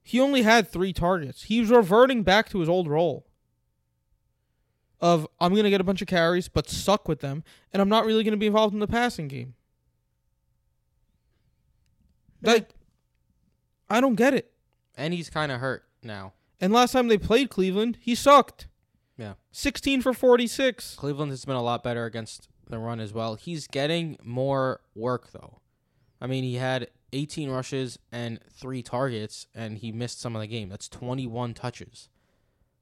he 0.02 0.20
only 0.20 0.42
had 0.42 0.68
three 0.68 0.92
targets. 0.92 1.44
He's 1.44 1.70
reverting 1.70 2.22
back 2.22 2.48
to 2.50 2.58
his 2.60 2.68
old 2.68 2.88
role 2.88 3.26
of 5.00 5.26
I'm 5.40 5.52
going 5.52 5.64
to 5.64 5.70
get 5.70 5.80
a 5.80 5.84
bunch 5.84 6.02
of 6.02 6.08
carries, 6.08 6.48
but 6.48 6.68
suck 6.68 7.08
with 7.08 7.20
them, 7.20 7.42
and 7.72 7.80
I'm 7.80 7.88
not 7.88 8.04
really 8.04 8.22
going 8.24 8.32
to 8.32 8.38
be 8.38 8.46
involved 8.46 8.74
in 8.74 8.80
the 8.80 8.86
passing 8.86 9.28
game. 9.28 9.54
Like, 12.42 12.70
I 13.88 14.00
don't 14.00 14.14
get 14.14 14.34
it. 14.34 14.50
and 14.96 15.12
he's 15.14 15.30
kind 15.30 15.50
of 15.52 15.60
hurt 15.60 15.84
now. 16.02 16.32
And 16.60 16.72
last 16.72 16.92
time 16.92 17.08
they 17.08 17.18
played 17.18 17.50
Cleveland, 17.50 17.98
he 18.00 18.14
sucked. 18.14 18.68
Yeah. 19.16 19.34
16 19.52 20.02
for 20.02 20.12
46. 20.12 20.94
Cleveland 20.96 21.30
has 21.30 21.44
been 21.44 21.56
a 21.56 21.62
lot 21.62 21.82
better 21.82 22.04
against 22.04 22.48
the 22.68 22.78
run 22.78 23.00
as 23.00 23.12
well. 23.12 23.34
He's 23.34 23.66
getting 23.66 24.16
more 24.22 24.80
work 24.94 25.32
though. 25.32 25.60
I 26.20 26.26
mean, 26.26 26.44
he 26.44 26.56
had 26.56 26.88
18 27.12 27.50
rushes 27.50 27.98
and 28.12 28.40
3 28.52 28.82
targets 28.82 29.46
and 29.54 29.78
he 29.78 29.92
missed 29.92 30.20
some 30.20 30.36
of 30.36 30.40
the 30.40 30.46
game. 30.46 30.68
That's 30.68 30.88
21 30.88 31.54
touches. 31.54 32.08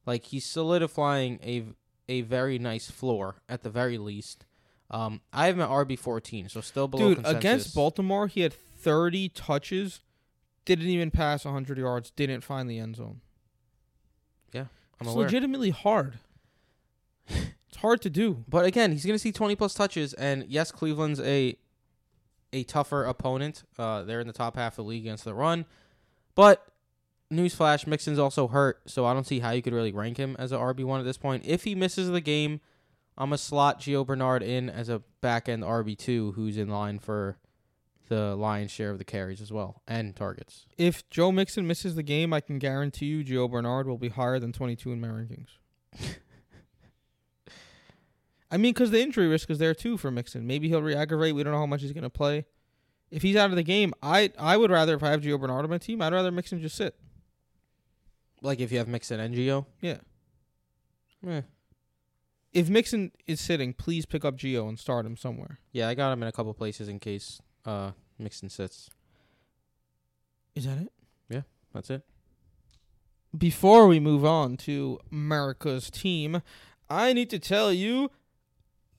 Like 0.05 0.25
he's 0.25 0.45
solidifying 0.45 1.39
a 1.43 1.65
a 2.07 2.21
very 2.21 2.57
nice 2.57 2.89
floor 2.89 3.35
at 3.47 3.61
the 3.61 3.69
very 3.69 3.97
least. 3.97 4.45
Um, 4.89 5.21
I 5.31 5.45
have 5.45 5.55
him 5.55 5.61
at 5.61 5.69
RB 5.69 5.97
14, 5.99 6.49
so 6.49 6.61
still 6.61 6.87
below 6.87 7.09
Dude, 7.09 7.17
consensus. 7.17 7.39
against 7.39 7.75
Baltimore, 7.75 8.25
he 8.25 8.41
had 8.41 8.51
30 8.51 9.29
touches, 9.29 9.99
didn't 10.65 10.87
even 10.87 11.11
pass 11.11 11.45
100 11.45 11.77
yards, 11.77 12.09
didn't 12.09 12.41
find 12.41 12.67
the 12.67 12.79
end 12.79 12.95
zone. 12.95 13.21
I'm 14.99 15.07
it's 15.07 15.15
aware. 15.15 15.25
legitimately 15.25 15.69
hard. 15.71 16.19
it's 17.27 17.77
hard 17.77 18.01
to 18.01 18.09
do. 18.09 18.43
But 18.47 18.65
again, 18.65 18.91
he's 18.91 19.05
going 19.05 19.15
to 19.15 19.19
see 19.19 19.31
20 19.31 19.55
plus 19.55 19.73
touches, 19.73 20.13
and 20.13 20.45
yes, 20.47 20.71
Cleveland's 20.71 21.19
a 21.21 21.57
a 22.51 22.63
tougher 22.63 23.03
opponent. 23.05 23.63
Uh, 23.77 24.01
they're 24.03 24.19
in 24.19 24.27
the 24.27 24.33
top 24.33 24.55
half 24.55 24.73
of 24.73 24.85
the 24.85 24.89
league 24.89 25.03
against 25.03 25.23
the 25.23 25.33
run. 25.35 25.65
But 26.33 26.65
newsflash, 27.31 27.85
Mixon's 27.85 28.17
also 28.17 28.47
hurt, 28.47 28.81
so 28.87 29.05
I 29.05 29.13
don't 29.13 29.27
see 29.27 29.39
how 29.39 29.51
you 29.51 29.61
could 29.61 29.73
really 29.73 29.91
rank 29.91 30.17
him 30.17 30.35
as 30.39 30.51
a 30.51 30.57
RB 30.57 30.83
one 30.83 30.99
at 30.99 31.05
this 31.05 31.17
point. 31.17 31.43
If 31.45 31.63
he 31.63 31.75
misses 31.75 32.09
the 32.09 32.21
game, 32.21 32.59
I'm 33.17 33.29
gonna 33.29 33.37
slot 33.37 33.81
Gio 33.81 34.05
Bernard 34.05 34.41
in 34.41 34.69
as 34.69 34.89
a 34.89 35.03
back 35.21 35.47
end 35.47 35.63
RB 35.63 35.97
two, 35.97 36.31
who's 36.31 36.57
in 36.57 36.69
line 36.69 36.97
for 36.99 37.37
the 38.09 38.35
lion's 38.35 38.71
share 38.71 38.91
of 38.91 38.97
the 38.97 39.03
carries 39.05 39.39
as 39.41 39.51
well 39.51 39.81
and 39.87 40.15
targets. 40.15 40.65
If 40.77 41.09
Joe 41.09 41.31
Mixon 41.31 41.65
misses 41.65 41.95
the 41.95 42.03
game, 42.03 42.33
I 42.33 42.41
can 42.41 42.59
guarantee 42.59 43.05
you 43.05 43.23
Gio 43.23 43.49
Bernard 43.49 43.87
will 43.87 43.97
be 43.97 44.09
higher 44.09 44.39
than 44.39 44.51
22 44.51 44.91
in 44.91 44.99
my 44.99 45.07
rankings. 45.07 45.47
I 48.51 48.57
mean, 48.57 48.73
because 48.73 48.91
the 48.91 48.99
injury 49.01 49.27
risk 49.27 49.49
is 49.49 49.59
there 49.59 49.75
too 49.75 49.97
for 49.97 50.09
Mixon. 50.09 50.47
Maybe 50.47 50.67
he'll 50.69 50.81
re-aggravate. 50.81 51.35
We 51.35 51.43
don't 51.43 51.53
know 51.53 51.59
how 51.59 51.65
much 51.67 51.81
he's 51.81 51.91
going 51.91 52.03
to 52.03 52.09
play. 52.09 52.45
If 53.11 53.21
he's 53.21 53.35
out 53.35 53.49
of 53.51 53.55
the 53.55 53.63
game, 53.63 53.93
I 54.03 54.31
I 54.37 54.55
would 54.57 54.69
rather 54.71 54.95
if 54.95 55.03
I 55.03 55.09
have 55.11 55.21
Gio 55.21 55.39
Bernard 55.39 55.63
on 55.65 55.69
my 55.69 55.77
team, 55.79 56.01
I'd 56.01 56.13
rather 56.13 56.31
Mixon 56.31 56.61
just 56.61 56.75
sit. 56.75 56.95
Like 58.41 58.59
if 58.59 58.71
you 58.71 58.77
have 58.77 58.87
Mixon 58.87 59.19
and 59.19 59.35
Gio, 59.35 59.65
Yeah. 59.81 59.97
eh. 61.27 61.41
If 62.53 62.69
Mixon 62.69 63.11
is 63.27 63.39
sitting, 63.39 63.73
please 63.73 64.05
pick 64.05 64.23
up 64.25 64.35
Gio 64.37 64.67
and 64.67 64.77
start 64.79 65.05
him 65.05 65.17
somewhere. 65.17 65.59
yeah, 65.71 65.87
I 65.87 65.93
got 65.95 66.11
him 66.11 66.21
in 66.23 66.29
a 66.29 66.31
couple 66.31 66.53
places 66.53 66.87
in 66.87 66.99
case 66.99 67.41
uh, 67.69 67.91
Mixon 68.17 68.49
sits. 68.49 68.89
Is 70.55 70.65
that 70.65 70.79
it? 70.79 70.91
Yeah, 71.29 71.41
that's 71.73 71.89
it. 71.89 72.03
Before 73.37 73.87
we 73.87 73.99
move 73.99 74.25
on 74.25 74.57
to 74.57 74.99
America's 75.11 75.91
team, 75.91 76.41
I 76.89 77.13
need 77.13 77.29
to 77.29 77.37
tell 77.37 77.71
you 77.71 78.09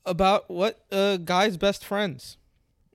about 0.07 0.49
what 0.49 0.81
uh 0.93 1.17
guy's 1.19 1.57
best 1.57 1.85
friends. 1.85 2.37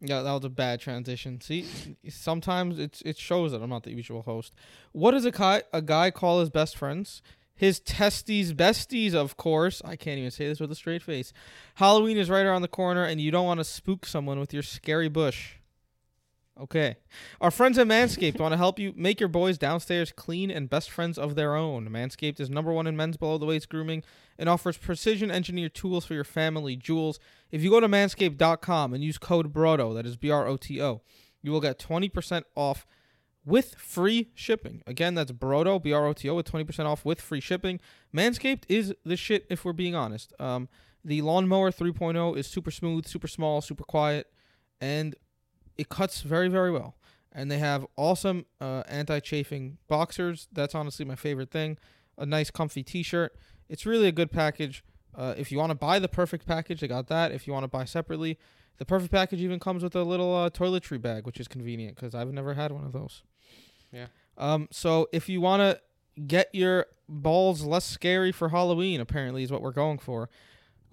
Yeah, 0.01 0.21
that 0.21 0.31
was 0.31 0.45
a 0.45 0.49
bad 0.49 0.79
transition. 0.79 1.41
See, 1.41 1.67
sometimes 2.09 2.79
it's 2.79 3.01
it 3.01 3.17
shows 3.17 3.51
that 3.51 3.61
I'm 3.61 3.69
not 3.69 3.83
the 3.83 3.91
usual 3.91 4.21
host. 4.21 4.53
What 4.93 5.11
does 5.11 5.25
a 5.25 5.31
guy 5.31 5.63
a 5.73 5.81
guy 5.81 6.09
call 6.09 6.39
his 6.39 6.49
best 6.49 6.77
friends? 6.77 7.21
His 7.57 7.79
testes 7.79 8.53
besties, 8.53 9.13
of 9.13 9.37
course. 9.37 9.81
I 9.85 9.95
can't 9.95 10.19
even 10.19 10.31
say 10.31 10.47
this 10.47 10.59
with 10.59 10.71
a 10.71 10.75
straight 10.75 11.01
face. 11.01 11.31
Halloween 11.75 12.17
is 12.17 12.29
right 12.29 12.45
around 12.45 12.63
the 12.63 12.67
corner, 12.67 13.03
and 13.03 13.21
you 13.21 13.31
don't 13.31 13.45
want 13.45 13.59
to 13.59 13.63
spook 13.63 14.05
someone 14.05 14.39
with 14.39 14.53
your 14.53 14.63
scary 14.63 15.07
bush. 15.07 15.55
Okay. 16.59 16.95
Our 17.41 17.51
friends 17.51 17.77
at 17.77 17.87
Manscaped 17.87 18.39
want 18.39 18.53
to 18.53 18.57
help 18.57 18.79
you 18.79 18.93
make 18.95 19.19
your 19.19 19.27
boys 19.27 19.57
downstairs 19.57 20.13
clean 20.13 20.49
and 20.49 20.69
best 20.69 20.89
friends 20.89 21.17
of 21.17 21.35
their 21.35 21.53
own. 21.53 21.89
Manscaped 21.89 22.39
is 22.39 22.49
number 22.49 22.71
one 22.71 22.87
in 22.87 22.95
men's 22.95 23.17
below 23.17 23.37
the 23.37 23.45
waist 23.45 23.67
grooming 23.67 24.03
and 24.39 24.47
offers 24.47 24.77
precision 24.77 25.29
engineered 25.29 25.73
tools 25.73 26.05
for 26.05 26.13
your 26.13 26.23
family 26.23 26.77
jewels. 26.77 27.19
If 27.51 27.61
you 27.61 27.69
go 27.69 27.81
to 27.81 27.89
manscaped.com 27.89 28.93
and 28.93 29.03
use 29.03 29.17
code 29.17 29.51
BROTO, 29.51 29.93
that 29.95 30.05
is 30.05 30.15
B 30.15 30.29
R 30.31 30.47
O 30.47 30.55
T 30.55 30.81
O, 30.81 31.01
you 31.41 31.51
will 31.51 31.61
get 31.61 31.77
20% 31.77 32.43
off 32.55 32.85
with 33.45 33.75
free 33.75 34.31
shipping. 34.33 34.81
Again, 34.87 35.13
that's 35.15 35.33
Broto, 35.33 35.81
B 35.81 35.91
R 35.91 36.07
O 36.07 36.13
T 36.13 36.29
O, 36.29 36.35
with 36.35 36.51
20% 36.51 36.85
off 36.85 37.03
with 37.03 37.19
free 37.19 37.41
shipping. 37.41 37.81
Manscaped 38.15 38.63
is 38.69 38.93
the 39.03 39.17
shit, 39.17 39.45
if 39.49 39.65
we're 39.65 39.73
being 39.73 39.93
honest. 39.93 40.33
Um, 40.39 40.69
the 41.03 41.21
Lawnmower 41.21 41.71
3.0 41.71 42.37
is 42.37 42.47
super 42.47 42.71
smooth, 42.71 43.05
super 43.05 43.27
small, 43.27 43.61
super 43.61 43.83
quiet, 43.83 44.27
and 44.81 45.15
it 45.77 45.89
cuts 45.89 46.21
very, 46.21 46.47
very 46.47 46.71
well. 46.71 46.95
And 47.31 47.51
they 47.51 47.57
have 47.57 47.85
awesome 47.97 48.45
uh, 48.61 48.83
anti 48.87 49.19
chafing 49.19 49.77
boxers. 49.87 50.47
That's 50.53 50.73
honestly 50.73 51.05
my 51.05 51.15
favorite 51.15 51.51
thing. 51.51 51.77
A 52.17 52.25
nice, 52.25 52.49
comfy 52.49 52.81
t 52.81 53.03
shirt. 53.03 53.35
It's 53.67 53.85
really 53.85 54.07
a 54.07 54.11
good 54.11 54.31
package. 54.31 54.83
Uh, 55.13 55.33
if 55.37 55.51
you 55.51 55.57
want 55.57 55.71
to 55.71 55.75
buy 55.75 55.99
the 55.99 56.07
perfect 56.07 56.45
package, 56.45 56.81
they 56.81 56.87
got 56.87 57.07
that. 57.07 57.31
If 57.31 57.47
you 57.47 57.53
want 57.53 57.63
to 57.63 57.67
buy 57.67 57.85
separately, 57.85 58.37
the 58.77 58.85
perfect 58.85 59.11
package 59.11 59.41
even 59.41 59.59
comes 59.59 59.83
with 59.83 59.95
a 59.95 60.03
little 60.03 60.33
uh, 60.33 60.49
toiletry 60.49 61.01
bag, 61.01 61.25
which 61.25 61.39
is 61.39 61.47
convenient 61.47 61.95
because 61.95 62.15
I've 62.15 62.31
never 62.31 62.53
had 62.53 62.71
one 62.71 62.85
of 62.85 62.93
those. 62.93 63.23
Yeah. 63.91 64.07
Um. 64.37 64.67
So 64.71 65.07
if 65.11 65.27
you 65.27 65.41
want 65.41 65.61
to 65.61 65.81
get 66.21 66.49
your 66.53 66.85
balls 67.07 67.63
less 67.63 67.85
scary 67.85 68.31
for 68.31 68.49
Halloween, 68.49 69.01
apparently 69.01 69.43
is 69.43 69.51
what 69.51 69.61
we're 69.61 69.71
going 69.71 69.99
for. 69.99 70.29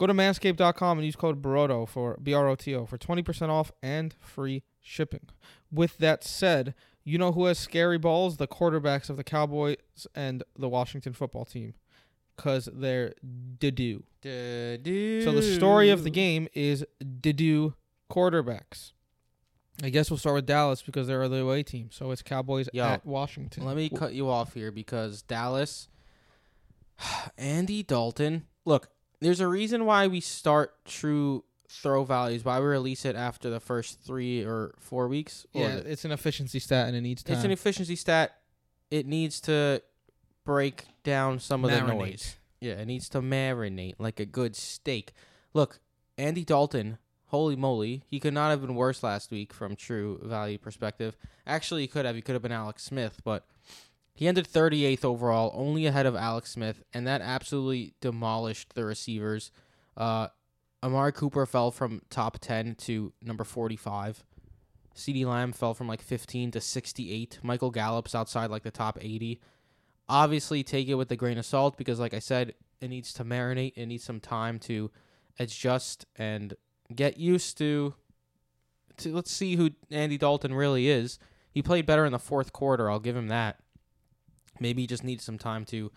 Go 0.03 0.09
to 0.09 0.15
manscaped.com 0.15 0.99
and 0.99 1.07
use 1.07 1.15
code 1.15 1.41
BROTO 1.41 1.87
for 1.87 2.19
B 2.21 2.35
R 2.35 2.49
O 2.49 2.57
T 2.57 2.75
O 2.75 2.87
for 2.87 2.99
20% 2.99 3.51
off 3.51 3.71
and 3.85 4.13
free 4.19 4.65
shipping. 4.81 5.29
With 5.71 5.97
that 5.99 6.25
said, 6.25 6.75
you 7.05 7.19
know 7.19 7.31
who 7.31 7.45
has 7.45 7.57
scary 7.57 7.99
balls? 7.99 8.37
The 8.37 8.49
quarterbacks 8.49 9.11
of 9.11 9.17
the 9.17 9.23
Cowboys 9.23 9.77
and 10.13 10.43
the 10.59 10.69
Washington 10.69 11.13
football 11.13 11.45
team. 11.45 11.75
Because 12.35 12.69
they're 12.73 13.15
doo. 13.61 14.03
So 14.25 15.31
the 15.31 15.55
story 15.55 15.91
of 15.91 16.03
the 16.03 16.11
game 16.11 16.49
is 16.53 16.85
doo 17.21 17.75
quarterbacks. 18.11 18.91
I 19.85 19.91
guess 19.91 20.11
we'll 20.11 20.19
start 20.19 20.35
with 20.35 20.47
Dallas 20.47 20.83
because 20.83 21.07
they're 21.07 21.29
the 21.29 21.43
away 21.43 21.63
team. 21.63 21.91
So 21.93 22.11
it's 22.11 22.23
Cowboys 22.23 22.69
Yo, 22.73 22.83
at 22.83 23.07
Washington. 23.07 23.65
Let 23.65 23.77
me 23.77 23.89
cut 23.89 24.15
you 24.15 24.29
off 24.29 24.55
here 24.55 24.73
because 24.73 25.23
Dallas, 25.23 25.87
Andy 27.39 27.85
Dalton. 27.85 28.47
Look, 28.65 28.89
there's 29.23 29.41
a 29.41 29.49
reason 29.49 29.85
why 29.87 30.07
we 30.07 30.21
start 30.21 30.85
true 30.85 31.45
throw 31.69 32.05
values. 32.05 32.45
Why 32.45 32.61
we 32.61 32.67
release 32.67 33.05
it 33.05 33.17
after 33.17 33.49
the 33.51 33.61
first 33.61 34.01
three 34.03 34.45
or 34.45 34.75
four 34.79 35.09
weeks. 35.09 35.47
Or 35.55 35.63
yeah, 35.63 35.77
it's 35.77 36.05
an 36.05 36.13
efficiency 36.13 36.59
stat 36.59 36.89
and 36.89 36.97
it 36.97 37.01
needs 37.01 37.23
time. 37.23 37.37
it's 37.37 37.45
an 37.45 37.51
efficiency 37.51 37.97
stat. 37.97 38.37
It 38.91 39.07
needs 39.07 39.41
to 39.43 39.83
break 40.45 40.85
down 41.03 41.39
some 41.39 41.65
of 41.65 41.71
the 41.71 41.81
noise. 41.81 42.37
Yeah, 42.61 42.75
it 42.75 42.87
needs 42.87 43.09
to 43.11 43.21
marinate 43.21 43.95
like 43.99 44.21
a 44.21 44.27
good 44.27 44.55
steak. 44.55 45.13
Look, 45.55 45.81
Andy 46.19 46.45
Dalton, 46.45 46.99
holy 47.27 47.57
moly, 47.57 48.05
he 48.07 48.21
could 48.21 48.35
not 48.35 48.51
have 48.51 48.61
been 48.61 48.75
worse 48.75 49.03
last 49.03 49.31
week 49.31 49.53
from 49.53 49.75
true 49.75 50.21
value 50.23 50.59
perspective. 50.59 51.17
Actually, 51.47 51.83
he 51.83 51.89
could 51.89 52.05
have. 52.05 52.15
He 52.15 52.23
could 52.23 52.35
have 52.35 52.43
been 52.43 52.53
Alex 52.53 52.85
Smith, 52.85 53.21
but 53.25 53.47
he 54.15 54.29
ended 54.29 54.47
38th 54.47 55.05
overall, 55.05 55.53
only 55.55 55.87
ahead 55.87 56.07
of 56.07 56.15
Alex 56.15 56.51
Smith, 56.51 56.83
and 56.93 57.07
that 57.07 57.23
absolutely 57.23 57.95
demolished 58.01 58.75
the 58.75 58.85
receivers. 58.85 59.51
Uh, 59.97 60.29
Amari 60.83 61.13
Cooper 61.13 61.47
fell 61.47 61.71
from 61.71 62.03
top 62.11 62.39
10 62.41 62.75
to 62.75 63.13
number 63.23 63.45
45. 63.45 64.25
CeeDee 64.95 65.25
Lamb 65.25 65.53
fell 65.53 65.75
from 65.75 65.89
like 65.89 66.03
15 66.03 66.51
to 66.51 66.61
68. 66.61 67.39
Michael 67.43 67.71
Gallup's 67.71 68.15
outside 68.15 68.51
like 68.51 68.63
the 68.63 68.71
top 68.71 68.99
80. 69.01 69.41
Obviously, 70.09 70.63
take 70.63 70.89
it 70.89 70.95
with 70.95 71.11
a 71.11 71.17
grain 71.17 71.39
of 71.39 71.47
salt 71.47 71.79
because, 71.79 71.99
like 71.99 72.13
I 72.13 72.19
said, 72.19 72.55
it 72.81 72.89
needs 72.89 73.13
to 73.15 73.25
marinate. 73.25 73.73
It 73.77 73.87
needs 73.87 74.05
some 74.05 74.21
time 74.21 74.59
to 74.61 74.91
adjust 75.39 76.05
and 76.17 76.55
get 76.95 77.17
used 77.17 77.57
to. 77.59 77.95
to 78.99 79.15
let's 79.15 79.31
see 79.31 79.57
who 79.57 79.71
Andy 79.91 80.19
Dalton 80.19 80.53
really 80.53 80.89
is. 80.89 81.19
He 81.51 81.63
played 81.63 81.87
better 81.87 82.05
in 82.05 82.13
the 82.13 82.19
fourth 82.19 82.53
quarter. 82.53 82.91
I'll 82.91 83.01
give 83.01 83.17
him 83.17 83.29
that. 83.29 83.62
Maybe 84.61 84.83
he 84.83 84.87
just 84.87 85.05
needs 85.05 85.25
some 85.25 85.39
time 85.39 85.65
to 85.67 85.91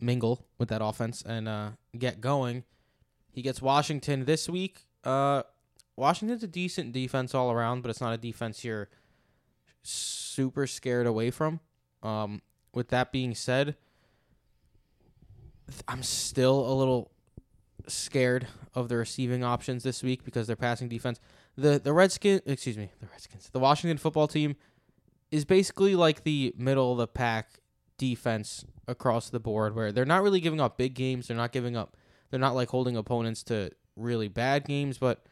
mingle 0.00 0.46
with 0.58 0.68
that 0.68 0.82
offense 0.82 1.22
and 1.22 1.48
uh, 1.48 1.70
get 1.98 2.20
going. 2.20 2.64
He 3.32 3.42
gets 3.42 3.60
Washington 3.60 4.24
this 4.24 4.48
week. 4.48 4.86
Uh, 5.02 5.42
Washington's 5.96 6.42
a 6.42 6.48
decent 6.48 6.92
defense 6.92 7.34
all 7.34 7.50
around, 7.50 7.82
but 7.82 7.90
it's 7.90 8.00
not 8.00 8.12
a 8.12 8.18
defense 8.18 8.64
you're 8.64 8.88
super 9.82 10.66
scared 10.66 11.06
away 11.06 11.30
from. 11.30 11.60
Um, 12.02 12.42
with 12.72 12.88
that 12.88 13.12
being 13.12 13.34
said, 13.34 13.76
I'm 15.88 16.02
still 16.02 16.70
a 16.70 16.74
little 16.74 17.10
scared 17.86 18.46
of 18.74 18.88
the 18.88 18.96
receiving 18.96 19.44
options 19.44 19.82
this 19.82 20.02
week 20.02 20.24
because 20.24 20.46
their 20.46 20.56
passing 20.56 20.88
defense. 20.88 21.20
The 21.56 21.78
the 21.78 21.92
Redskins, 21.92 22.42
excuse 22.46 22.76
me, 22.76 22.90
the 23.00 23.06
Redskins, 23.06 23.48
the 23.50 23.60
Washington 23.60 23.98
football 23.98 24.26
team 24.26 24.56
is 25.34 25.44
basically 25.44 25.96
like 25.96 26.22
the 26.22 26.54
middle 26.56 26.92
of 26.92 26.98
the 26.98 27.08
pack 27.08 27.58
defense 27.98 28.64
across 28.86 29.30
the 29.30 29.40
board 29.40 29.74
where 29.74 29.90
they're 29.90 30.04
not 30.04 30.22
really 30.22 30.38
giving 30.38 30.60
up 30.60 30.78
big 30.78 30.94
games, 30.94 31.26
they're 31.26 31.36
not 31.36 31.50
giving 31.50 31.76
up 31.76 31.96
they're 32.30 32.38
not 32.38 32.54
like 32.54 32.68
holding 32.68 32.96
opponents 32.96 33.42
to 33.44 33.70
really 33.96 34.28
bad 34.28 34.64
games, 34.64 34.96
but 34.96 35.26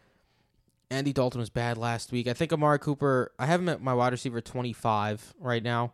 Andy 0.90 1.12
Dalton 1.12 1.38
was 1.38 1.50
bad 1.50 1.78
last 1.78 2.10
week. 2.10 2.26
I 2.26 2.32
think 2.32 2.52
Amari 2.52 2.80
Cooper, 2.80 3.30
I 3.38 3.46
have 3.46 3.60
him 3.60 3.68
at 3.68 3.80
my 3.80 3.94
wide 3.94 4.12
receiver 4.12 4.40
25 4.40 5.34
right 5.38 5.62
now. 5.62 5.92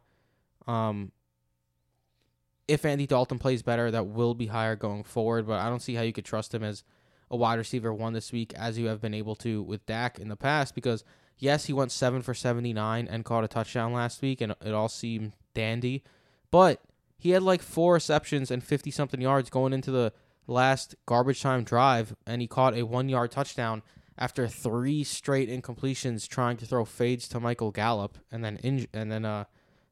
Um, 0.66 1.12
if 2.66 2.86
Andy 2.86 3.06
Dalton 3.06 3.38
plays 3.38 3.62
better, 3.62 3.90
that 3.90 4.06
will 4.06 4.34
be 4.34 4.46
higher 4.46 4.74
going 4.74 5.04
forward, 5.04 5.46
but 5.46 5.60
I 5.60 5.68
don't 5.68 5.82
see 5.82 5.94
how 5.94 6.02
you 6.02 6.14
could 6.14 6.24
trust 6.24 6.54
him 6.54 6.64
as 6.64 6.82
a 7.30 7.36
wide 7.36 7.58
receiver 7.58 7.92
one 7.92 8.12
this 8.12 8.32
week 8.32 8.52
as 8.54 8.78
you 8.78 8.86
have 8.86 9.00
been 9.00 9.14
able 9.14 9.34
to 9.36 9.62
with 9.62 9.84
Dak 9.86 10.18
in 10.18 10.28
the 10.28 10.36
past 10.36 10.74
because, 10.74 11.04
yes, 11.38 11.66
he 11.66 11.72
went 11.72 11.92
7 11.92 12.22
for 12.22 12.34
79 12.34 13.08
and 13.08 13.24
caught 13.24 13.44
a 13.44 13.48
touchdown 13.48 13.92
last 13.92 14.22
week, 14.22 14.40
and 14.40 14.54
it 14.64 14.72
all 14.72 14.88
seemed 14.88 15.32
dandy, 15.54 16.02
but 16.50 16.80
he 17.18 17.30
had 17.30 17.42
like 17.42 17.62
four 17.62 17.94
receptions 17.94 18.50
and 18.50 18.62
50 18.62 18.90
something 18.90 19.20
yards 19.20 19.50
going 19.50 19.72
into 19.72 19.90
the 19.90 20.12
last 20.46 20.94
garbage 21.06 21.42
time 21.42 21.64
drive, 21.64 22.14
and 22.26 22.40
he 22.40 22.46
caught 22.46 22.74
a 22.74 22.84
one 22.84 23.08
yard 23.08 23.30
touchdown 23.30 23.82
after 24.16 24.48
three 24.48 25.04
straight 25.04 25.48
incompletions 25.48 26.26
trying 26.26 26.56
to 26.56 26.66
throw 26.66 26.84
fades 26.84 27.28
to 27.28 27.40
Michael 27.40 27.70
Gallup 27.70 28.18
and 28.32 28.44
then 28.44 28.58
inj- 28.64 28.88
and 28.92 29.12
then 29.12 29.24
uh 29.24 29.44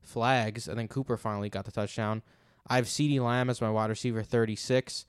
flags 0.03 0.67
and 0.67 0.79
then 0.79 0.89
Cooper 0.89 1.17
finally 1.17 1.49
got 1.49 1.65
the 1.65 1.73
touchdown. 1.73 2.23
I 2.67 2.77
have 2.77 2.87
CeeDee 2.87 3.21
Lamb 3.21 3.49
as 3.49 3.61
my 3.61 3.71
wide 3.71 3.91
receiver 3.91 4.23
36, 4.23 5.07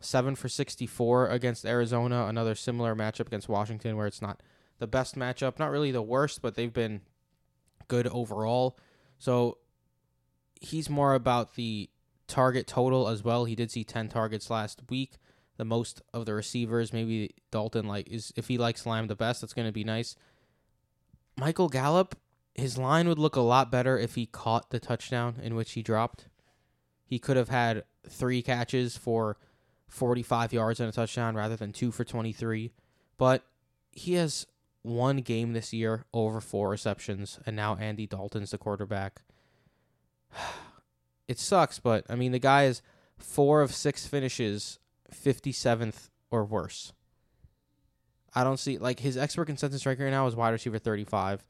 7 0.00 0.34
for 0.36 0.48
64 0.48 1.28
against 1.28 1.64
Arizona, 1.64 2.26
another 2.26 2.54
similar 2.54 2.94
matchup 2.94 3.26
against 3.26 3.48
Washington 3.48 3.96
where 3.96 4.06
it's 4.06 4.22
not 4.22 4.42
the 4.78 4.86
best 4.86 5.16
matchup, 5.16 5.58
not 5.58 5.70
really 5.70 5.90
the 5.90 6.02
worst, 6.02 6.42
but 6.42 6.54
they've 6.54 6.72
been 6.72 7.00
good 7.88 8.06
overall. 8.08 8.78
So 9.18 9.58
he's 10.60 10.90
more 10.90 11.14
about 11.14 11.54
the 11.54 11.88
target 12.26 12.66
total 12.66 13.08
as 13.08 13.22
well. 13.24 13.44
He 13.44 13.54
did 13.54 13.70
see 13.70 13.84
10 13.84 14.08
targets 14.08 14.50
last 14.50 14.82
week 14.90 15.18
the 15.56 15.64
most 15.64 16.02
of 16.12 16.26
the 16.26 16.34
receivers. 16.34 16.92
Maybe 16.92 17.34
Dalton 17.50 17.86
like 17.86 18.08
is 18.08 18.32
if 18.36 18.48
he 18.48 18.58
likes 18.58 18.86
Lamb 18.86 19.06
the 19.06 19.16
best, 19.16 19.40
that's 19.40 19.54
going 19.54 19.68
to 19.68 19.72
be 19.72 19.84
nice. 19.84 20.16
Michael 21.36 21.68
Gallup, 21.68 22.16
his 22.54 22.78
line 22.78 23.08
would 23.08 23.18
look 23.18 23.36
a 23.36 23.40
lot 23.40 23.70
better 23.70 23.98
if 23.98 24.14
he 24.14 24.26
caught 24.26 24.70
the 24.70 24.80
touchdown 24.80 25.36
in 25.42 25.54
which 25.54 25.72
he 25.72 25.82
dropped. 25.82 26.28
He 27.04 27.18
could 27.18 27.36
have 27.36 27.50
had 27.50 27.84
three 28.08 28.42
catches 28.42 28.96
for 28.96 29.38
45 29.88 30.52
yards 30.52 30.80
and 30.80 30.88
a 30.88 30.92
touchdown 30.92 31.34
rather 31.34 31.56
than 31.56 31.72
two 31.72 31.90
for 31.90 32.04
23. 32.04 32.72
But 33.18 33.44
he 33.92 34.14
has 34.14 34.46
one 34.82 35.18
game 35.18 35.52
this 35.52 35.72
year 35.72 36.04
over 36.12 36.40
four 36.40 36.70
receptions, 36.70 37.38
and 37.46 37.56
now 37.56 37.76
Andy 37.76 38.06
Dalton's 38.06 38.50
the 38.50 38.58
quarterback. 38.58 39.22
It 41.28 41.40
sucks, 41.40 41.80
but 41.80 42.06
I 42.08 42.14
mean, 42.14 42.30
the 42.30 42.38
guy 42.38 42.66
is 42.66 42.82
four 43.18 43.60
of 43.60 43.74
six 43.74 44.06
finishes 44.06 44.78
57th 45.12 46.10
or 46.30 46.44
worse. 46.44 46.92
I 48.32 48.44
don't 48.44 48.58
see 48.58 48.78
like 48.78 49.00
his 49.00 49.16
expert 49.16 49.46
consensus 49.46 49.86
right 49.86 49.98
now 49.98 50.28
is 50.28 50.36
wide 50.36 50.50
receiver 50.50 50.78
35. 50.78 51.44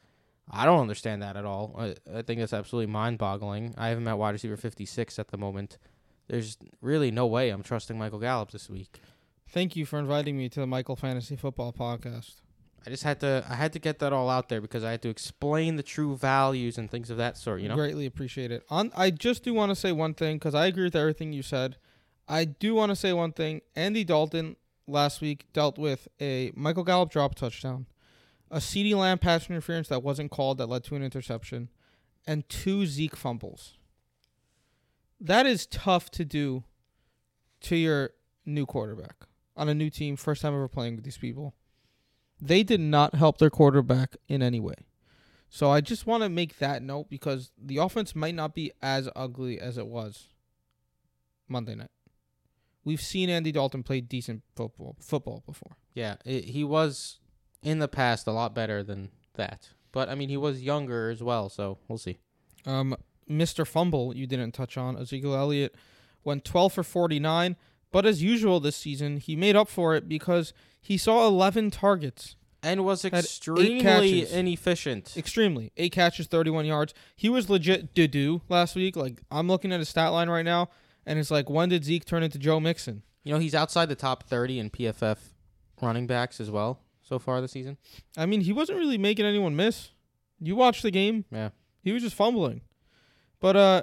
I 0.51 0.65
don't 0.65 0.81
understand 0.81 1.23
that 1.23 1.37
at 1.37 1.45
all. 1.45 1.75
I, 1.77 1.97
I 2.19 2.23
think 2.23 2.41
that's 2.41 2.53
absolutely 2.53 2.91
mind-boggling. 2.91 3.75
I 3.77 3.89
have 3.89 3.99
him 3.99 4.09
at 4.09 4.17
wide 4.17 4.31
receiver 4.31 4.57
56 4.57 5.19
at 5.19 5.29
the 5.29 5.37
moment. 5.37 5.77
There's 6.29 6.57
really 6.81 7.11
no 7.11 7.27
way 7.27 7.51
I'm 7.51 7.63
trusting 7.63 7.99
Michael 7.99 8.19
Gallup 8.19 8.51
this 8.51 8.69
week. 8.69 9.01
Thank 9.49 9.77
you 9.77 9.87
for 9.87 9.99
inviting 9.99 10.37
me 10.37 10.49
to 10.49 10.61
the 10.61 10.67
Michael 10.67 10.97
Fantasy 10.97 11.37
Football 11.37 11.73
Podcast. 11.73 12.41
I 12.87 12.91
just 12.91 13.03
had 13.03 13.21
to 13.21 13.45
I 13.49 13.55
had 13.55 13.73
to 13.73 13.79
get 13.79 13.99
that 13.99 14.13
all 14.13 14.31
out 14.31 14.49
there 14.49 14.61
because 14.61 14.85
I 14.85 14.93
had 14.93 15.03
to 15.03 15.09
explain 15.09 15.77
the 15.77 15.83
true 15.83 16.17
values 16.17 16.79
and 16.79 16.89
things 16.91 17.11
of 17.11 17.17
that 17.17 17.37
sort, 17.37 17.61
you 17.61 17.69
know. 17.69 17.75
Greatly 17.75 18.07
appreciate 18.07 18.53
it. 18.53 18.65
On, 18.71 18.93
I 18.97 19.11
just 19.11 19.43
do 19.43 19.53
want 19.55 19.71
to 19.71 19.77
say 19.77 19.91
one 19.93 20.15
thing 20.15 20.37
because 20.37 20.55
I 20.55 20.67
agree 20.67 20.85
with 20.85 20.95
everything 20.95 21.33
you 21.33 21.43
said. 21.43 21.77
I 22.29 22.45
do 22.45 22.75
want 22.75 22.91
to 22.91 22.97
say 22.97 23.13
one 23.13 23.33
thing. 23.33 23.63
Andy 23.75 24.05
Dalton 24.05 24.57
last 24.87 25.21
week 25.21 25.47
dealt 25.53 25.79
with 25.79 26.07
a 26.21 26.53
Michael 26.55 26.85
Gallup 26.85 27.11
drop 27.11 27.35
touchdown, 27.35 27.87
a 28.51 28.59
CeeDee 28.59 28.97
Lamb 28.97 29.19
pass 29.19 29.51
interference 29.51 29.89
that 29.89 30.03
wasn't 30.03 30.31
called 30.31 30.59
that 30.59 30.69
led 30.69 30.85
to 30.85 30.97
an 30.97 31.03
interception, 31.03 31.69
and 32.27 32.49
two 32.49 32.87
Zeke 32.87 33.17
fumbles. 33.17 33.75
That 35.21 35.47
is 35.47 35.67
tough 35.67 36.11
to 36.13 36.25
do 36.25 36.65
to 37.63 37.77
your 37.77 38.11
new 38.45 38.67
quarterback 38.67 39.27
on 39.57 39.69
a 39.69 39.75
new 39.75 39.91
team, 39.91 40.17
first 40.17 40.43
time 40.43 40.55
ever 40.55 40.69
playing 40.69 40.97
with 40.97 41.05
these 41.05 41.19
people. 41.19 41.55
They 42.41 42.63
did 42.63 42.81
not 42.81 43.15
help 43.15 43.39
their 43.39 43.51
quarterback 43.51 44.17
in 44.29 44.43
any 44.43 44.61
way. 44.61 44.75
So 45.49 45.71
I 45.71 45.81
just 45.81 46.07
want 46.07 46.23
to 46.23 46.29
make 46.29 46.59
that 46.59 46.83
note 46.83 47.09
because 47.09 47.53
the 47.57 47.79
offense 47.79 48.15
might 48.15 48.35
not 48.35 48.55
be 48.55 48.73
as 48.83 49.09
ugly 49.17 49.59
as 49.59 49.79
it 49.79 49.87
was 49.87 50.29
Monday 51.49 51.75
night. 51.75 51.91
We've 52.85 53.01
seen 53.01 53.31
Andy 53.31 53.53
Dalton 53.53 53.83
play 53.83 54.01
decent 54.01 54.43
football 54.55 54.97
football 55.01 55.43
before. 55.47 55.77
Yeah, 55.95 56.17
it, 56.25 56.45
he 56.47 56.63
was 56.63 57.19
in 57.63 57.79
the 57.79 57.89
past 57.89 58.27
a 58.27 58.33
lot 58.33 58.55
better 58.55 58.83
than 58.83 59.11
that. 59.35 59.71
But 59.93 60.09
I 60.09 60.15
mean, 60.15 60.29
he 60.29 60.37
was 60.37 60.63
younger 60.63 61.11
as 61.11 61.23
well, 61.23 61.49
so 61.49 61.79
we'll 61.89 61.99
see. 61.99 62.19
Um, 62.65 62.97
Mr. 63.31 63.67
Fumble, 63.67 64.15
you 64.17 64.27
didn't 64.27 64.53
touch 64.53 64.77
on. 64.77 64.97
Ezekiel 64.97 65.35
Elliott 65.35 65.75
went 66.25 66.45
12 66.45 66.73
for 66.73 66.83
49, 66.83 67.57
but 67.93 68.07
as 68.07 68.23
usual 68.23 68.61
this 68.61 68.77
season, 68.77 69.17
he 69.19 69.37
made 69.37 69.57
up 69.57 69.69
for 69.69 69.95
it 69.95 70.09
because 70.09 70.53
he 70.81 70.97
saw 70.97 71.27
11 71.27 71.71
targets. 71.71 72.37
And 72.63 72.85
was 72.85 73.05
extremely 73.05 74.29
inefficient. 74.29 75.17
Extremely. 75.17 75.71
Eight 75.77 75.93
catches, 75.93 76.27
31 76.27 76.67
yards. 76.67 76.95
He 77.15 77.29
was 77.29 77.49
legit 77.49 77.95
doo 77.95 78.43
last 78.49 78.75
week. 78.75 78.97
Like, 78.97 79.21
I'm 79.31 79.47
looking 79.47 79.73
at 79.73 79.79
his 79.79 79.89
stat 79.89 80.11
line 80.11 80.29
right 80.29 80.45
now, 80.45 80.71
and 81.05 81.19
it's 81.19 81.31
like, 81.31 81.49
when 81.49 81.69
did 81.69 81.85
Zeke 81.85 82.05
turn 82.05 82.25
into 82.25 82.39
Joe 82.39 82.59
Mixon? 82.59 83.03
You 83.23 83.33
know, 83.33 83.39
he's 83.39 83.55
outside 83.55 83.89
the 83.89 83.95
top 83.95 84.25
30 84.25 84.59
in 84.59 84.71
PFF 84.71 85.19
running 85.81 86.07
backs 86.09 86.41
as 86.41 86.51
well 86.51 86.81
so 87.03 87.19
far 87.21 87.41
this 87.41 87.53
season. 87.53 87.77
I 88.17 88.27
mean, 88.27 88.41
he 88.41 88.53
wasn't 88.53 88.79
really 88.79 88.99
making 88.99 89.27
anyone 89.27 89.55
miss. 89.55 89.91
You 90.41 90.57
watched 90.57 90.83
the 90.83 90.91
game. 90.91 91.25
Yeah. 91.31 91.51
He 91.83 91.93
was 91.93 92.03
just 92.03 92.17
fumbling. 92.17 92.63
But 93.47 93.57
uh 93.57 93.83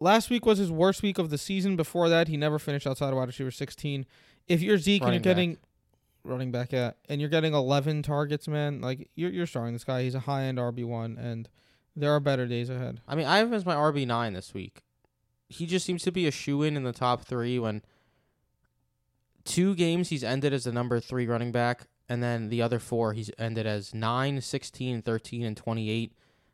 last 0.00 0.28
week 0.28 0.44
was 0.44 0.58
his 0.58 0.70
worst 0.70 1.02
week 1.02 1.16
of 1.16 1.30
the 1.30 1.38
season. 1.38 1.76
Before 1.76 2.10
that, 2.10 2.28
he 2.28 2.36
never 2.36 2.58
finished 2.58 2.86
outside 2.86 3.08
of 3.08 3.14
wide 3.14 3.26
receiver 3.28 3.50
16. 3.50 4.04
If 4.48 4.60
you're 4.60 4.76
Zeke 4.76 5.00
Running 5.00 5.16
and 5.16 5.24
you're 5.24 5.34
getting 5.34 5.56
running 6.24 6.52
back 6.52 6.74
at, 6.74 6.98
and 7.08 7.18
you're 7.18 7.30
getting 7.30 7.54
11 7.54 8.02
targets, 8.02 8.46
man. 8.46 8.82
Like 8.82 9.08
you're 9.14 9.30
you're 9.30 9.46
starting 9.46 9.72
this 9.72 9.84
guy. 9.84 10.02
He's 10.02 10.14
a 10.14 10.20
high 10.20 10.42
end 10.42 10.58
RB 10.58 10.84
one, 10.84 11.16
and 11.16 11.48
there 11.96 12.12
are 12.12 12.20
better 12.20 12.46
days 12.46 12.68
ahead. 12.68 13.00
I 13.08 13.14
mean, 13.14 13.24
I 13.24 13.38
have 13.38 13.48
him 13.48 13.54
as 13.54 13.64
my 13.64 13.74
RB 13.74 14.06
nine 14.06 14.34
this 14.34 14.52
week. 14.52 14.82
He 15.48 15.64
just 15.64 15.86
seems 15.86 16.02
to 16.02 16.12
be 16.12 16.26
a 16.26 16.30
shoe 16.30 16.62
in 16.62 16.76
in 16.76 16.84
the 16.84 16.92
top 16.92 17.22
three. 17.22 17.58
When 17.58 17.80
two 19.46 19.74
games 19.74 20.10
he's 20.10 20.22
ended 20.22 20.52
as 20.52 20.64
the 20.64 20.72
number 20.72 21.00
three 21.00 21.26
running 21.26 21.50
back, 21.50 21.86
and 22.10 22.22
then 22.22 22.50
the 22.50 22.60
other 22.60 22.78
four 22.78 23.14
he's 23.14 23.30
ended 23.38 23.66
as 23.66 23.94
9, 23.94 24.42
16, 24.42 25.00
13, 25.00 25.44
and 25.44 25.56
28. 25.56 26.12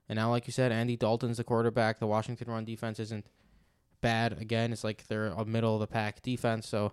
And 0.08 0.16
now, 0.16 0.30
like 0.30 0.46
you 0.46 0.52
said, 0.52 0.72
Andy 0.72 0.96
Dalton's 0.96 1.36
the 1.36 1.44
quarterback. 1.44 1.98
The 1.98 2.06
Washington 2.06 2.50
run 2.50 2.64
defense 2.64 2.98
isn't 2.98 3.26
bad. 4.00 4.40
Again, 4.40 4.72
it's 4.72 4.84
like 4.84 5.06
they're 5.06 5.26
a 5.26 5.44
middle 5.44 5.74
of 5.74 5.80
the 5.80 5.86
pack 5.86 6.22
defense. 6.22 6.66
So 6.66 6.92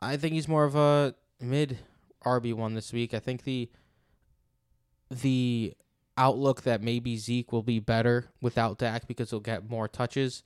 I 0.00 0.16
think 0.16 0.34
he's 0.34 0.48
more 0.48 0.64
of 0.64 0.74
a 0.74 1.14
mid 1.40 1.78
RB 2.24 2.52
one 2.54 2.74
this 2.74 2.92
week. 2.92 3.14
I 3.14 3.18
think 3.18 3.44
the 3.44 3.70
the 5.10 5.74
outlook 6.18 6.62
that 6.62 6.82
maybe 6.82 7.16
Zeke 7.16 7.52
will 7.52 7.62
be 7.62 7.78
better 7.78 8.26
without 8.42 8.78
Dak 8.78 9.06
because 9.06 9.30
he'll 9.30 9.40
get 9.40 9.70
more 9.70 9.88
touches 9.88 10.42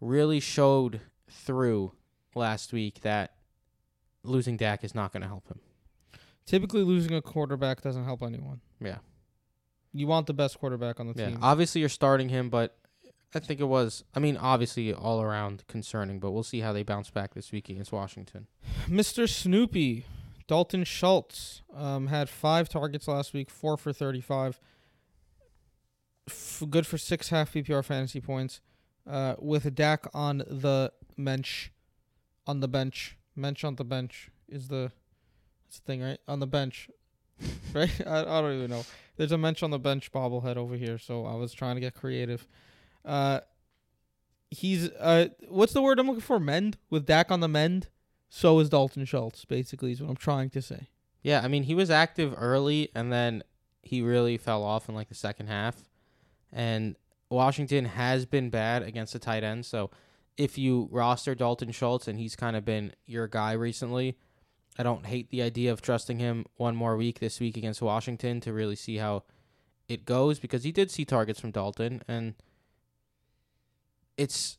really 0.00 0.40
showed 0.40 1.00
through 1.28 1.92
last 2.34 2.72
week 2.72 3.00
that 3.02 3.34
losing 4.22 4.56
Dak 4.56 4.84
is 4.84 4.94
not 4.94 5.12
going 5.12 5.22
to 5.22 5.28
help 5.28 5.48
him. 5.48 5.60
Typically, 6.46 6.82
losing 6.82 7.14
a 7.14 7.22
quarterback 7.22 7.82
doesn't 7.82 8.04
help 8.04 8.22
anyone. 8.22 8.60
Yeah. 8.80 8.98
You 9.92 10.06
want 10.06 10.26
the 10.26 10.34
best 10.34 10.58
quarterback 10.58 11.00
on 11.00 11.06
the 11.06 11.14
team. 11.14 11.22
Yeah. 11.22 11.30
team. 11.30 11.38
Obviously, 11.42 11.80
you're 11.80 11.90
starting 11.90 12.28
him, 12.28 12.48
but 12.48 12.76
I 13.34 13.38
think 13.38 13.60
it 13.60 13.64
was, 13.64 14.04
I 14.14 14.20
mean, 14.20 14.36
obviously 14.36 14.92
all 14.92 15.22
around 15.22 15.64
concerning, 15.66 16.18
but 16.18 16.32
we'll 16.32 16.42
see 16.42 16.60
how 16.60 16.72
they 16.72 16.82
bounce 16.82 17.10
back 17.10 17.34
this 17.34 17.50
week 17.52 17.68
against 17.68 17.92
Washington. 17.92 18.46
Mr. 18.88 19.28
Snoopy, 19.28 20.04
Dalton 20.46 20.84
Schultz, 20.84 21.62
um, 21.74 22.08
had 22.08 22.28
five 22.28 22.68
targets 22.68 23.08
last 23.08 23.32
week, 23.32 23.48
four 23.50 23.76
for 23.76 23.92
35. 23.92 24.60
F- 26.28 26.62
good 26.70 26.86
for 26.86 26.98
six 26.98 27.30
half 27.30 27.52
PPR 27.52 27.84
fantasy 27.84 28.20
points. 28.20 28.60
Uh, 29.08 29.34
with 29.38 29.64
a 29.64 29.70
Dak 29.70 30.06
on 30.14 30.38
the 30.46 30.92
bench, 31.18 31.72
on 32.46 32.60
the 32.60 32.68
bench, 32.68 33.16
bench 33.36 33.64
on 33.64 33.76
the 33.76 33.84
bench 33.84 34.30
is 34.48 34.68
the, 34.68 34.92
that's 35.64 35.80
the 35.80 35.84
thing, 35.84 36.02
right? 36.02 36.18
On 36.28 36.38
the 36.38 36.46
bench, 36.46 36.88
right? 37.74 37.90
I, 38.06 38.20
I 38.20 38.40
don't 38.40 38.52
even 38.58 38.70
know. 38.70 38.84
There's 39.16 39.32
a 39.32 39.38
bench 39.38 39.62
on 39.62 39.70
the 39.70 39.78
bench 39.78 40.10
bobblehead 40.12 40.56
over 40.56 40.76
here, 40.76 40.98
so 40.98 41.26
I 41.26 41.34
was 41.34 41.52
trying 41.52 41.76
to 41.76 41.80
get 41.80 41.94
creative. 41.94 42.46
Uh, 43.04 43.40
he's 44.50 44.88
uh, 44.90 45.28
what's 45.48 45.72
the 45.72 45.82
word 45.82 45.98
I'm 45.98 46.06
looking 46.06 46.20
for? 46.20 46.40
Mend 46.40 46.78
with 46.90 47.06
Dak 47.06 47.30
on 47.30 47.40
the 47.40 47.48
mend. 47.48 47.88
So 48.28 48.58
is 48.60 48.70
Dalton 48.70 49.04
Schultz. 49.04 49.44
Basically, 49.44 49.92
is 49.92 50.00
what 50.00 50.08
I'm 50.08 50.16
trying 50.16 50.48
to 50.50 50.62
say. 50.62 50.88
Yeah, 51.22 51.40
I 51.42 51.48
mean, 51.48 51.64
he 51.64 51.74
was 51.74 51.90
active 51.90 52.34
early 52.36 52.90
and 52.94 53.12
then 53.12 53.42
he 53.82 54.02
really 54.02 54.36
fell 54.36 54.62
off 54.62 54.88
in 54.88 54.94
like 54.94 55.08
the 55.08 55.14
second 55.14 55.48
half. 55.48 55.88
And 56.52 56.96
Washington 57.30 57.84
has 57.86 58.26
been 58.26 58.50
bad 58.50 58.82
against 58.82 59.12
the 59.12 59.18
tight 59.18 59.44
end. 59.44 59.64
So 59.66 59.90
if 60.36 60.58
you 60.58 60.88
roster 60.90 61.34
Dalton 61.34 61.70
Schultz 61.70 62.08
and 62.08 62.18
he's 62.18 62.36
kind 62.36 62.56
of 62.56 62.64
been 62.64 62.92
your 63.06 63.28
guy 63.28 63.52
recently, 63.52 64.16
I 64.78 64.82
don't 64.82 65.06
hate 65.06 65.30
the 65.30 65.42
idea 65.42 65.72
of 65.72 65.82
trusting 65.82 66.18
him 66.18 66.46
one 66.56 66.74
more 66.74 66.96
week 66.96 67.20
this 67.20 67.40
week 67.40 67.56
against 67.56 67.82
Washington 67.82 68.40
to 68.40 68.52
really 68.52 68.76
see 68.76 68.96
how 68.96 69.24
it 69.88 70.04
goes 70.04 70.38
because 70.38 70.64
he 70.64 70.72
did 70.72 70.90
see 70.90 71.04
targets 71.04 71.40
from 71.40 71.50
Dalton 71.50 72.02
and 72.08 72.34
it's 74.16 74.58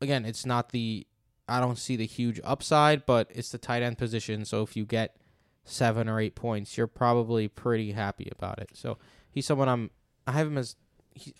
again, 0.00 0.24
it's 0.24 0.44
not 0.44 0.70
the 0.70 1.06
I 1.48 1.60
don't 1.60 1.78
see 1.78 1.96
the 1.96 2.06
huge 2.06 2.40
upside, 2.44 3.04
but 3.06 3.30
it's 3.30 3.50
the 3.50 3.58
tight 3.58 3.82
end 3.82 3.98
position. 3.98 4.44
So 4.44 4.62
if 4.62 4.76
you 4.76 4.84
get 4.84 5.16
seven 5.64 6.08
or 6.08 6.20
eight 6.20 6.34
points, 6.34 6.76
you're 6.76 6.86
probably 6.86 7.48
pretty 7.48 7.92
happy 7.92 8.28
about 8.32 8.58
it. 8.58 8.70
So 8.74 8.98
he's 9.30 9.46
someone 9.46 9.68
I'm. 9.68 9.90
I 10.26 10.32
have 10.32 10.46
him 10.46 10.58
as 10.58 10.76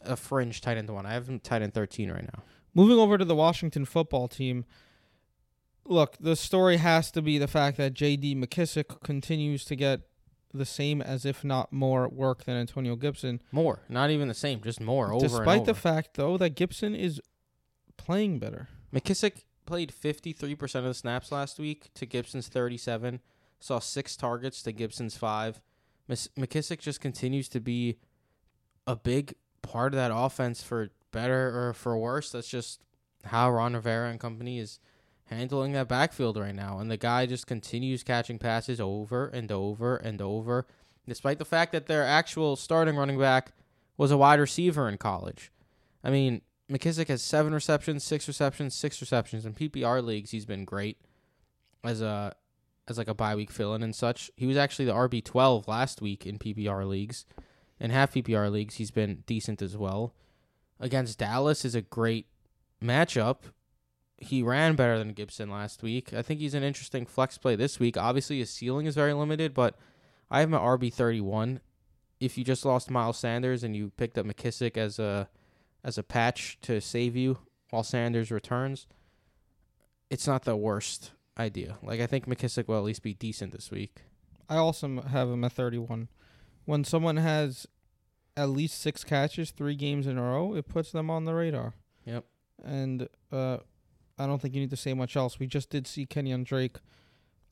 a 0.03 0.17
fringe 0.17 0.61
tight 0.61 0.77
end 0.77 0.91
one. 0.91 1.07
I 1.07 1.13
have 1.13 1.29
him 1.29 1.41
tight 1.41 1.63
end 1.63 1.75
thirteen 1.75 2.11
right 2.11 2.25
now. 2.25 2.43
Moving 2.75 2.99
over 2.99 3.19
to 3.19 3.25
the 3.25 3.35
Washington 3.35 3.85
football 3.85 4.29
team. 4.29 4.65
Look, 5.85 6.17
the 6.21 6.37
story 6.37 6.77
has 6.77 7.11
to 7.13 7.23
be 7.23 7.39
the 7.39 7.49
fact 7.49 7.77
that 7.77 7.95
J.D. 7.95 8.37
McKissick 8.37 9.03
continues 9.03 9.65
to 9.65 9.77
get 9.77 10.03
the 10.55 10.65
same, 10.65 11.01
as 11.03 11.25
if 11.25 11.45
not 11.45 11.73
more, 11.73 12.09
work 12.09 12.45
than 12.45 12.57
Antonio 12.57 12.95
Gibson. 12.95 13.41
More, 13.51 13.81
not 13.89 14.11
even 14.11 14.29
the 14.29 14.35
same, 14.35 14.61
just 14.61 14.81
more 14.81 15.13
over 15.13 15.27
Despite 15.27 15.49
and 15.49 15.61
over. 15.63 15.65
the 15.73 15.75
fact, 15.75 16.11
though, 16.15 16.37
that 16.37 16.51
Gibson 16.51 16.95
is 16.95 17.21
playing 17.97 18.39
better. 18.39 18.69
McKissick 18.95 19.45
played 19.67 19.93
fifty 19.93 20.33
three 20.33 20.55
percent 20.55 20.85
of 20.85 20.91
the 20.91 20.95
snaps 20.95 21.33
last 21.33 21.59
week 21.59 21.91
to 21.95 22.07
Gibson's 22.07 22.49
thirty 22.49 22.77
seven. 22.77 23.21
Saw 23.61 23.79
six 23.79 24.17
targets 24.17 24.63
to 24.63 24.73
Gibson's 24.73 25.17
five. 25.17 25.61
Miss- 26.09 26.29
McKissick 26.39 26.81
just 26.81 27.01
continues 27.01 27.49
to 27.49 27.61
be 27.61 27.97
a 28.87 28.97
big 28.97 29.35
part 29.63 29.95
of 29.95 29.97
that 29.97 30.11
offense 30.15 30.63
for 30.63 30.91
better 31.13 31.69
or 31.69 31.73
for 31.73 31.97
worse. 31.97 32.31
That's 32.31 32.49
just 32.49 32.83
how 33.25 33.51
Ron 33.51 33.75
Rivera 33.75 34.11
and 34.11 34.19
company 34.21 34.59
is 34.59 34.81
handling 35.33 35.73
that 35.73 35.89
backfield 35.89 36.37
right 36.37 36.55
now. 36.55 36.79
And 36.79 36.91
the 36.91 36.97
guy 36.97 37.27
just 37.27 37.47
continues 37.47 38.03
catching 38.03 38.39
passes 38.39 38.81
over 38.81 39.27
and 39.27 39.51
over 39.51 39.97
and 39.97 40.21
over, 40.21 40.67
despite 41.09 41.39
the 41.39 41.45
fact 41.45 41.73
that 41.73 41.87
their 41.87 42.05
actual 42.05 42.57
starting 42.57 42.97
running 42.97 43.19
back 43.19 43.53
was 43.97 44.11
a 44.11 44.17
wide 44.17 44.41
receiver 44.41 44.89
in 44.89 44.99
college. 44.99 45.51
I 46.03 46.11
mean, 46.11 46.43
McKissick 46.71 47.09
has 47.09 47.23
seven 47.23 47.53
receptions, 47.53 48.05
six 48.05 48.27
receptions, 48.27 48.75
six 48.75 49.01
receptions. 49.01 49.45
In 49.45 49.55
PPR 49.55 50.03
leagues, 50.03 50.31
he's 50.31 50.47
been 50.47 50.65
great 50.65 50.99
as 51.85 52.01
a 52.01 52.35
as 52.89 52.99
like 52.99 53.09
a 53.09 53.15
bye 53.15 53.37
week 53.37 53.51
fill 53.51 53.75
in 53.75 53.83
and 53.83 53.95
such. 53.95 54.31
He 54.37 54.47
was 54.47 54.57
actually 54.57 54.87
the 54.87 54.95
RB 54.95 55.25
twelve 55.25 55.69
last 55.69 56.01
week 56.01 56.27
in 56.27 56.39
PPR 56.39 56.89
leagues. 56.89 57.25
In 57.79 57.91
half 57.91 58.15
PPR 58.15 58.51
leagues, 58.51 58.77
he's 58.77 58.91
been 58.91 59.23
decent 59.27 59.61
as 59.61 59.77
well. 59.77 60.15
Against 60.81 61.19
Dallas 61.19 61.65
is 61.65 61.75
a 61.75 61.83
great 61.83 62.27
matchup. 62.83 63.39
He 64.23 64.43
ran 64.43 64.77
better 64.77 64.99
than 64.99 65.13
Gibson 65.13 65.51
last 65.51 65.83
week. 65.83 66.13
I 66.13 66.23
think 66.23 66.41
he's 66.41 66.55
an 66.55 66.63
interesting 66.63 67.07
flex 67.07 67.39
play 67.39 67.57
this 67.57 67.81
week. 67.81 67.97
Obviously, 67.97 68.39
his 68.39 68.51
ceiling 68.51 68.87
is 68.87 68.95
very 68.95 69.13
limited, 69.13 69.55
but 69.55 69.77
I 70.31 70.41
have 70.41 70.51
my 70.51 70.59
RB 70.59 70.93
thirty 70.93 71.21
one. 71.21 71.61
If 72.21 72.39
you 72.39 72.45
just 72.45 72.65
lost 72.65 72.91
Miles 72.91 73.19
Sanders 73.19 73.65
and 73.65 73.75
you 73.75 73.91
picked 73.97 74.17
up 74.17 74.27
McKissick 74.27 74.77
as 74.77 74.99
a 74.99 75.29
as 75.85 75.99
a 75.99 76.03
patch 76.03 76.59
to 76.63 76.81
save 76.81 77.17
you 77.17 77.39
while 77.71 77.83
Sanders 77.83 78.31
returns, 78.31 78.87
it's 80.09 80.27
not 80.27 80.45
the 80.45 80.57
worst 80.57 81.13
idea. 81.39 81.79
Like 81.83 82.01
I 82.01 82.07
think 82.07 82.27
McKissick 82.27 82.69
will 82.69 82.79
at 82.79 82.85
least 82.85 83.03
be 83.03 83.15
decent 83.15 83.53
this 83.53 83.71
week. 83.71 84.03
I 84.49 84.57
also 84.57 85.01
have 85.01 85.29
him 85.31 85.45
at 85.45 85.53
31. 85.53 86.09
When 86.65 86.85
someone 86.85 87.17
has 87.17 87.67
at 88.37 88.51
least 88.51 88.81
six 88.81 89.05
catches, 89.05 89.51
three 89.51 89.75
games 89.75 90.07
in 90.07 90.19
a 90.19 90.23
row, 90.23 90.55
it 90.55 90.69
puts 90.69 90.93
them 90.93 91.11
on 91.11 91.25
the 91.25 91.35
radar. 91.35 91.75
Yep. 92.05 92.25
And 92.65 93.09
uh, 93.31 93.59
I 94.23 94.27
don't 94.27 94.41
think 94.41 94.55
you 94.55 94.61
need 94.61 94.71
to 94.71 94.77
say 94.77 94.95
much 94.95 95.17
else. 95.17 95.39
We 95.39 95.47
just 95.47 95.71
did 95.71 95.87
see 95.87 96.07
Kenyon 96.07 96.45
Drake, 96.45 96.77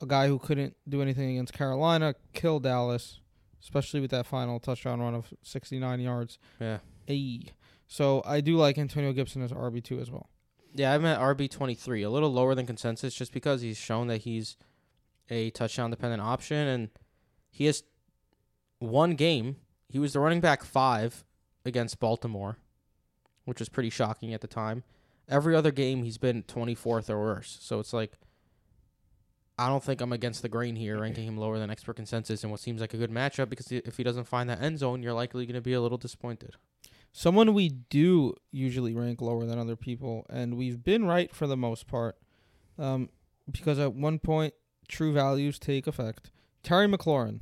a 0.00 0.06
guy 0.06 0.28
who 0.28 0.38
couldn't 0.38 0.76
do 0.88 1.02
anything 1.02 1.30
against 1.30 1.52
Carolina, 1.52 2.14
kill 2.32 2.60
Dallas, 2.60 3.20
especially 3.62 4.00
with 4.00 4.10
that 4.12 4.26
final 4.26 4.60
touchdown 4.60 5.00
run 5.00 5.14
of 5.14 5.32
69 5.42 6.00
yards. 6.00 6.38
Yeah. 6.60 6.78
Ayy. 7.08 7.48
So 7.86 8.22
I 8.24 8.40
do 8.40 8.56
like 8.56 8.78
Antonio 8.78 9.12
Gibson 9.12 9.42
as 9.42 9.52
RB2 9.52 10.00
as 10.00 10.10
well. 10.10 10.30
Yeah, 10.72 10.94
I'm 10.94 11.04
at 11.04 11.18
RB 11.18 11.50
twenty 11.50 11.74
three, 11.74 12.04
a 12.04 12.10
little 12.10 12.32
lower 12.32 12.54
than 12.54 12.64
consensus, 12.64 13.12
just 13.12 13.32
because 13.32 13.60
he's 13.60 13.76
shown 13.76 14.06
that 14.06 14.18
he's 14.18 14.56
a 15.28 15.50
touchdown 15.50 15.90
dependent 15.90 16.22
option, 16.22 16.68
and 16.68 16.90
he 17.50 17.66
has 17.66 17.82
one 18.78 19.16
game. 19.16 19.56
He 19.88 19.98
was 19.98 20.12
the 20.12 20.20
running 20.20 20.40
back 20.40 20.62
five 20.62 21.24
against 21.64 21.98
Baltimore, 21.98 22.56
which 23.46 23.58
was 23.58 23.68
pretty 23.68 23.90
shocking 23.90 24.32
at 24.32 24.42
the 24.42 24.46
time. 24.46 24.84
Every 25.30 25.54
other 25.54 25.70
game, 25.70 26.02
he's 26.02 26.18
been 26.18 26.42
twenty 26.42 26.74
fourth 26.74 27.08
or 27.08 27.18
worse. 27.18 27.56
So 27.62 27.78
it's 27.78 27.92
like, 27.92 28.18
I 29.56 29.68
don't 29.68 29.82
think 29.82 30.00
I'm 30.00 30.12
against 30.12 30.42
the 30.42 30.48
grain 30.48 30.74
here, 30.74 30.98
ranking 30.98 31.26
him 31.26 31.38
lower 31.38 31.58
than 31.58 31.70
expert 31.70 31.94
consensus 31.94 32.42
in 32.42 32.50
what 32.50 32.60
seems 32.60 32.80
like 32.80 32.94
a 32.94 32.98
good 32.98 33.12
matchup. 33.12 33.48
Because 33.48 33.70
if 33.70 33.96
he 33.96 34.02
doesn't 34.02 34.26
find 34.26 34.50
that 34.50 34.60
end 34.60 34.80
zone, 34.80 35.02
you're 35.02 35.14
likely 35.14 35.46
going 35.46 35.54
to 35.54 35.60
be 35.60 35.72
a 35.72 35.80
little 35.80 35.98
disappointed. 35.98 36.56
Someone 37.12 37.54
we 37.54 37.68
do 37.68 38.34
usually 38.50 38.94
rank 38.94 39.20
lower 39.20 39.46
than 39.46 39.58
other 39.58 39.76
people, 39.76 40.26
and 40.28 40.56
we've 40.56 40.82
been 40.82 41.04
right 41.04 41.34
for 41.34 41.46
the 41.46 41.56
most 41.56 41.86
part, 41.86 42.16
um, 42.78 43.08
because 43.50 43.78
at 43.78 43.94
one 43.94 44.18
point 44.18 44.54
true 44.88 45.12
values 45.12 45.58
take 45.58 45.86
effect. 45.86 46.30
Terry 46.62 46.86
McLaurin, 46.86 47.40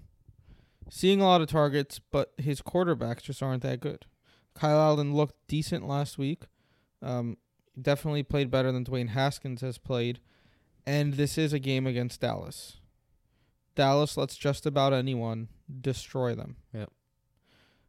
seeing 0.91 1.21
a 1.21 1.25
lot 1.25 1.41
of 1.41 1.49
targets, 1.49 2.01
but 2.11 2.33
his 2.37 2.61
quarterbacks 2.63 3.23
just 3.23 3.43
aren't 3.43 3.63
that 3.63 3.81
good. 3.81 4.07
Kyle 4.55 4.79
Allen 4.79 5.15
looked 5.15 5.37
decent 5.49 5.87
last 5.87 6.19
week. 6.19 6.45
Um, 7.01 7.37
definitely 7.81 8.23
played 8.23 8.51
better 8.51 8.73
than 8.73 8.85
Dwayne 8.85 9.11
Haskins 9.11 9.61
has 9.61 9.79
played, 9.79 10.21
and 10.87 11.15
this 11.15 11.39
is 11.39 11.53
a 11.53 11.59
game 11.59 11.87
against 11.87 12.21
Dallas. 12.21 12.79
Dallas 13.75 14.17
lets 14.17 14.37
just 14.37 14.67
about 14.67 14.93
anyone 14.93 15.49
destroy 15.81 16.35
them. 16.35 16.57
Yep. 16.75 16.91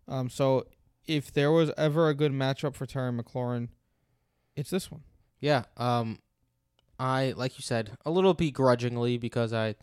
Um, 0.08 0.30
so 0.30 0.66
if 1.08 1.32
there 1.32 1.52
was 1.52 1.72
ever 1.78 2.10
a 2.10 2.14
good 2.14 2.32
matchup 2.32 2.76
for 2.76 2.86
Terry 2.86 3.12
McLaurin, 3.12 3.70
it's 4.56 4.70
this 4.70 4.92
one. 4.92 5.04
Yeah, 5.40 5.64
um 5.78 6.20
I 7.00 7.34
like 7.38 7.58
you 7.58 7.64
said, 7.64 7.92
a 8.06 8.12
little 8.12 8.34
begrudgingly 8.34 9.18
because 9.18 9.54
I 9.54 9.76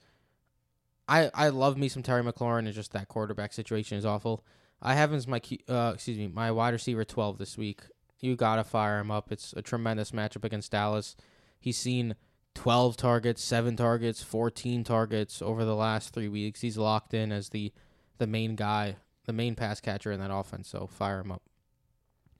I 1.08 1.30
I 1.34 1.48
love 1.48 1.76
me 1.76 1.88
some 1.88 2.02
Terry 2.02 2.22
McLaurin. 2.22 2.66
It's 2.66 2.76
just 2.76 2.92
that 2.92 3.08
quarterback 3.08 3.52
situation 3.52 3.96
is 3.96 4.04
awful. 4.04 4.44
I 4.82 4.94
have 4.94 5.10
him 5.10 5.16
as 5.16 5.26
my 5.26 5.40
uh 5.68 5.92
excuse 5.94 6.18
me 6.18 6.28
my 6.28 6.50
wide 6.50 6.74
receiver 6.74 7.04
twelve 7.04 7.38
this 7.38 7.56
week. 7.56 7.80
You 8.20 8.36
gotta 8.36 8.64
fire 8.64 8.98
him 8.98 9.10
up. 9.10 9.30
It's 9.30 9.52
a 9.56 9.62
tremendous 9.62 10.10
matchup 10.10 10.44
against 10.44 10.72
Dallas. 10.72 11.16
He's 11.60 11.76
seen 11.76 12.14
twelve 12.54 12.96
targets, 12.96 13.42
seven 13.42 13.76
targets, 13.76 14.22
fourteen 14.22 14.84
targets 14.84 15.42
over 15.42 15.64
the 15.64 15.76
last 15.76 16.14
three 16.14 16.28
weeks. 16.28 16.60
He's 16.60 16.78
locked 16.78 17.14
in 17.14 17.32
as 17.32 17.50
the 17.50 17.72
the 18.18 18.26
main 18.26 18.56
guy, 18.56 18.96
the 19.26 19.32
main 19.32 19.54
pass 19.54 19.80
catcher 19.80 20.12
in 20.12 20.20
that 20.20 20.32
offense. 20.32 20.68
So 20.68 20.86
fire 20.86 21.20
him 21.20 21.32
up, 21.32 21.42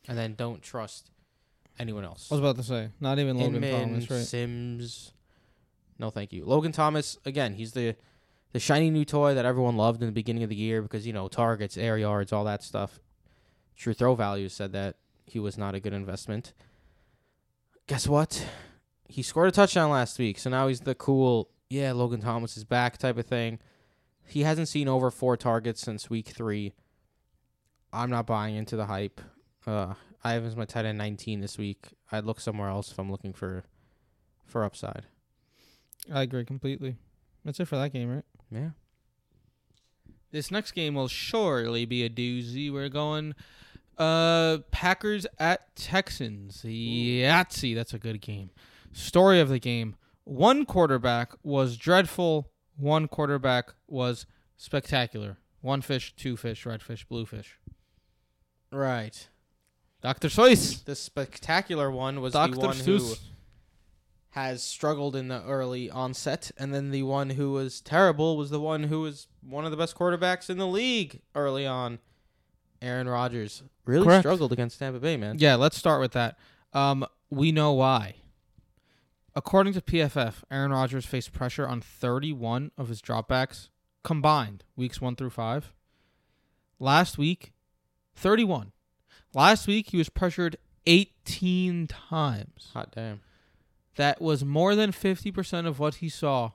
and 0.08 0.16
then 0.16 0.34
don't 0.34 0.62
trust 0.62 1.10
anyone 1.78 2.04
else. 2.04 2.28
I 2.30 2.34
was 2.34 2.40
about 2.40 2.56
to 2.56 2.62
say, 2.62 2.88
not 3.00 3.18
even 3.18 3.36
Logan 3.36 3.62
Inman, 3.62 3.88
Thomas, 3.88 4.10
right? 4.10 4.24
Sims. 4.24 5.12
No, 5.98 6.10
thank 6.10 6.32
you. 6.32 6.44
Logan 6.44 6.72
Thomas 6.72 7.18
again. 7.24 7.54
He's 7.54 7.72
the 7.72 7.96
the 8.52 8.60
shiny 8.60 8.90
new 8.90 9.04
toy 9.04 9.34
that 9.34 9.44
everyone 9.44 9.76
loved 9.76 10.00
in 10.00 10.06
the 10.06 10.12
beginning 10.12 10.42
of 10.42 10.48
the 10.48 10.56
year 10.56 10.80
because 10.80 11.06
you 11.06 11.12
know 11.12 11.28
targets, 11.28 11.76
air 11.76 11.98
yards, 11.98 12.32
all 12.32 12.44
that 12.44 12.62
stuff. 12.62 13.00
True 13.76 13.92
throw 13.92 14.14
value 14.14 14.48
said 14.48 14.72
that 14.72 14.96
he 15.26 15.38
was 15.38 15.58
not 15.58 15.74
a 15.74 15.80
good 15.80 15.92
investment. 15.92 16.54
Guess 17.86 18.08
what? 18.08 18.46
He 19.08 19.22
scored 19.22 19.48
a 19.48 19.52
touchdown 19.52 19.90
last 19.90 20.18
week, 20.18 20.38
so 20.38 20.50
now 20.50 20.68
he's 20.68 20.80
the 20.80 20.94
cool. 20.94 21.50
Yeah, 21.68 21.92
Logan 21.92 22.20
Thomas 22.20 22.56
is 22.56 22.64
back 22.64 22.96
type 22.96 23.18
of 23.18 23.26
thing. 23.26 23.58
He 24.24 24.42
hasn't 24.42 24.68
seen 24.68 24.88
over 24.88 25.10
four 25.10 25.36
targets 25.36 25.80
since 25.80 26.10
week 26.10 26.28
three. 26.28 26.72
I'm 27.92 28.10
not 28.10 28.26
buying 28.26 28.56
into 28.56 28.76
the 28.76 28.86
hype. 28.86 29.20
Uh, 29.66 29.94
I 30.22 30.32
have 30.32 30.42
him 30.42 30.48
as 30.48 30.56
my 30.56 30.64
tight 30.64 30.84
end 30.84 30.98
19 30.98 31.40
this 31.40 31.58
week. 31.58 31.88
I'd 32.10 32.24
look 32.24 32.40
somewhere 32.40 32.68
else 32.68 32.90
if 32.90 32.98
I'm 32.98 33.10
looking 33.10 33.32
for 33.32 33.64
for 34.44 34.64
upside. 34.64 35.06
I 36.12 36.22
agree 36.22 36.44
completely. 36.44 36.96
That's 37.44 37.60
it 37.60 37.66
for 37.68 37.76
that 37.76 37.92
game, 37.92 38.10
right? 38.10 38.24
Yeah. 38.50 38.70
This 40.32 40.50
next 40.50 40.72
game 40.72 40.94
will 40.94 41.08
surely 41.08 41.84
be 41.84 42.04
a 42.04 42.10
doozy. 42.10 42.72
We're 42.72 42.88
going 42.88 43.34
uh 43.98 44.58
Packers 44.70 45.26
at 45.38 45.74
Texans. 45.76 46.62
Yahtzee. 46.64 47.74
That's 47.74 47.94
a 47.94 47.98
good 47.98 48.20
game. 48.20 48.50
Story 48.92 49.40
of 49.40 49.48
the 49.48 49.58
game. 49.58 49.96
One 50.24 50.66
quarterback 50.66 51.32
was 51.42 51.76
dreadful. 51.76 52.50
One 52.76 53.08
quarterback 53.08 53.72
was 53.86 54.26
spectacular. 54.56 55.38
One 55.60 55.80
fish, 55.82 56.14
two 56.16 56.36
fish, 56.36 56.66
red 56.66 56.82
fish, 56.82 57.04
blue 57.04 57.26
fish. 57.26 57.58
Right. 58.70 59.28
Dr. 60.02 60.28
Seuss. 60.28 60.84
The 60.84 60.94
spectacular 60.94 61.90
one 61.90 62.20
was 62.20 62.32
Dr. 62.32 62.52
the 62.54 62.58
one 62.60 62.76
who 62.76 62.98
Seuss. 62.98 63.20
has 64.30 64.62
struggled 64.62 65.16
in 65.16 65.28
the 65.28 65.42
early 65.44 65.90
onset, 65.90 66.50
and 66.58 66.74
then 66.74 66.90
the 66.90 67.02
one 67.02 67.30
who 67.30 67.52
was 67.52 67.80
terrible 67.80 68.36
was 68.36 68.50
the 68.50 68.60
one 68.60 68.84
who 68.84 69.00
was 69.00 69.26
one 69.42 69.64
of 69.64 69.70
the 69.70 69.76
best 69.76 69.96
quarterbacks 69.96 70.50
in 70.50 70.58
the 70.58 70.66
league 70.66 71.20
early 71.34 71.66
on. 71.66 71.98
Aaron 72.82 73.08
Rodgers 73.08 73.62
really 73.84 74.04
Correct. 74.04 74.22
struggled 74.22 74.52
against 74.52 74.78
Tampa 74.78 75.00
Bay, 75.00 75.16
man. 75.16 75.36
Yeah, 75.38 75.56
let's 75.56 75.76
start 75.76 76.00
with 76.00 76.12
that. 76.12 76.38
Um, 76.72 77.06
we 77.30 77.52
know 77.52 77.72
why. 77.72 78.16
According 79.34 79.74
to 79.74 79.80
PFF, 79.80 80.44
Aaron 80.50 80.70
Rodgers 80.70 81.04
faced 81.04 81.32
pressure 81.32 81.66
on 81.66 81.80
31 81.80 82.70
of 82.78 82.88
his 82.88 83.02
dropbacks 83.02 83.68
combined, 84.02 84.64
weeks 84.76 85.00
1 85.00 85.16
through 85.16 85.30
5. 85.30 85.72
Last 86.78 87.18
week, 87.18 87.52
31. 88.14 88.72
Last 89.34 89.66
week, 89.66 89.90
he 89.90 89.98
was 89.98 90.08
pressured 90.08 90.56
18 90.86 91.86
times. 91.86 92.70
Hot 92.72 92.92
damn. 92.94 93.20
That 93.96 94.20
was 94.20 94.44
more 94.44 94.74
than 94.74 94.92
50% 94.92 95.66
of 95.66 95.78
what 95.78 95.96
he 95.96 96.08
saw 96.08 96.52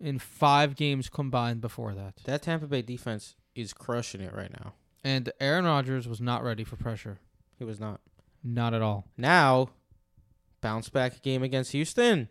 in 0.00 0.18
five 0.18 0.76
games 0.76 1.08
combined 1.08 1.60
before 1.60 1.94
that. 1.94 2.16
That 2.24 2.42
Tampa 2.42 2.66
Bay 2.66 2.82
defense 2.82 3.34
is 3.54 3.72
crushing 3.72 4.20
it 4.20 4.34
right 4.34 4.52
now. 4.64 4.74
And 5.04 5.30
Aaron 5.40 5.64
Rodgers 5.64 6.08
was 6.08 6.20
not 6.20 6.42
ready 6.42 6.64
for 6.64 6.76
pressure. 6.76 7.18
He 7.58 7.64
was 7.64 7.80
not. 7.80 8.00
Not 8.42 8.74
at 8.74 8.82
all. 8.82 9.06
Now, 9.16 9.70
bounce 10.60 10.88
back 10.88 11.22
game 11.22 11.42
against 11.42 11.72
Houston. 11.72 12.28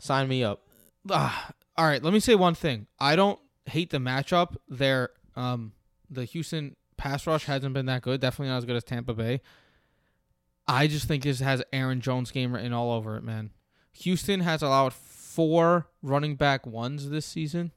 Sign 0.00 0.28
me 0.28 0.42
up. 0.44 0.66
Ah, 1.10 1.50
all 1.76 1.86
right, 1.86 2.02
let 2.02 2.12
me 2.12 2.20
say 2.20 2.34
one 2.34 2.54
thing. 2.54 2.86
I 2.98 3.16
don't 3.16 3.38
hate 3.66 3.90
the 3.90 3.98
matchup. 3.98 4.56
There, 4.68 5.10
um, 5.36 5.72
the 6.10 6.24
Houston 6.24 6.76
pass 6.96 7.26
rush 7.26 7.44
hasn't 7.44 7.74
been 7.74 7.86
that 7.86 8.02
good. 8.02 8.20
Definitely 8.20 8.50
not 8.50 8.58
as 8.58 8.64
good 8.64 8.76
as 8.76 8.84
Tampa 8.84 9.14
Bay. 9.14 9.40
I 10.66 10.86
just 10.86 11.08
think 11.08 11.24
this 11.24 11.40
has 11.40 11.62
Aaron 11.72 12.00
Jones 12.00 12.30
game 12.30 12.54
written 12.54 12.72
all 12.72 12.92
over 12.92 13.16
it, 13.16 13.24
man. 13.24 13.50
Houston 13.92 14.40
has 14.40 14.62
allowed 14.62 14.92
four 14.92 15.88
running 16.02 16.36
back 16.36 16.66
ones 16.66 17.10
this 17.10 17.26
season. 17.26 17.72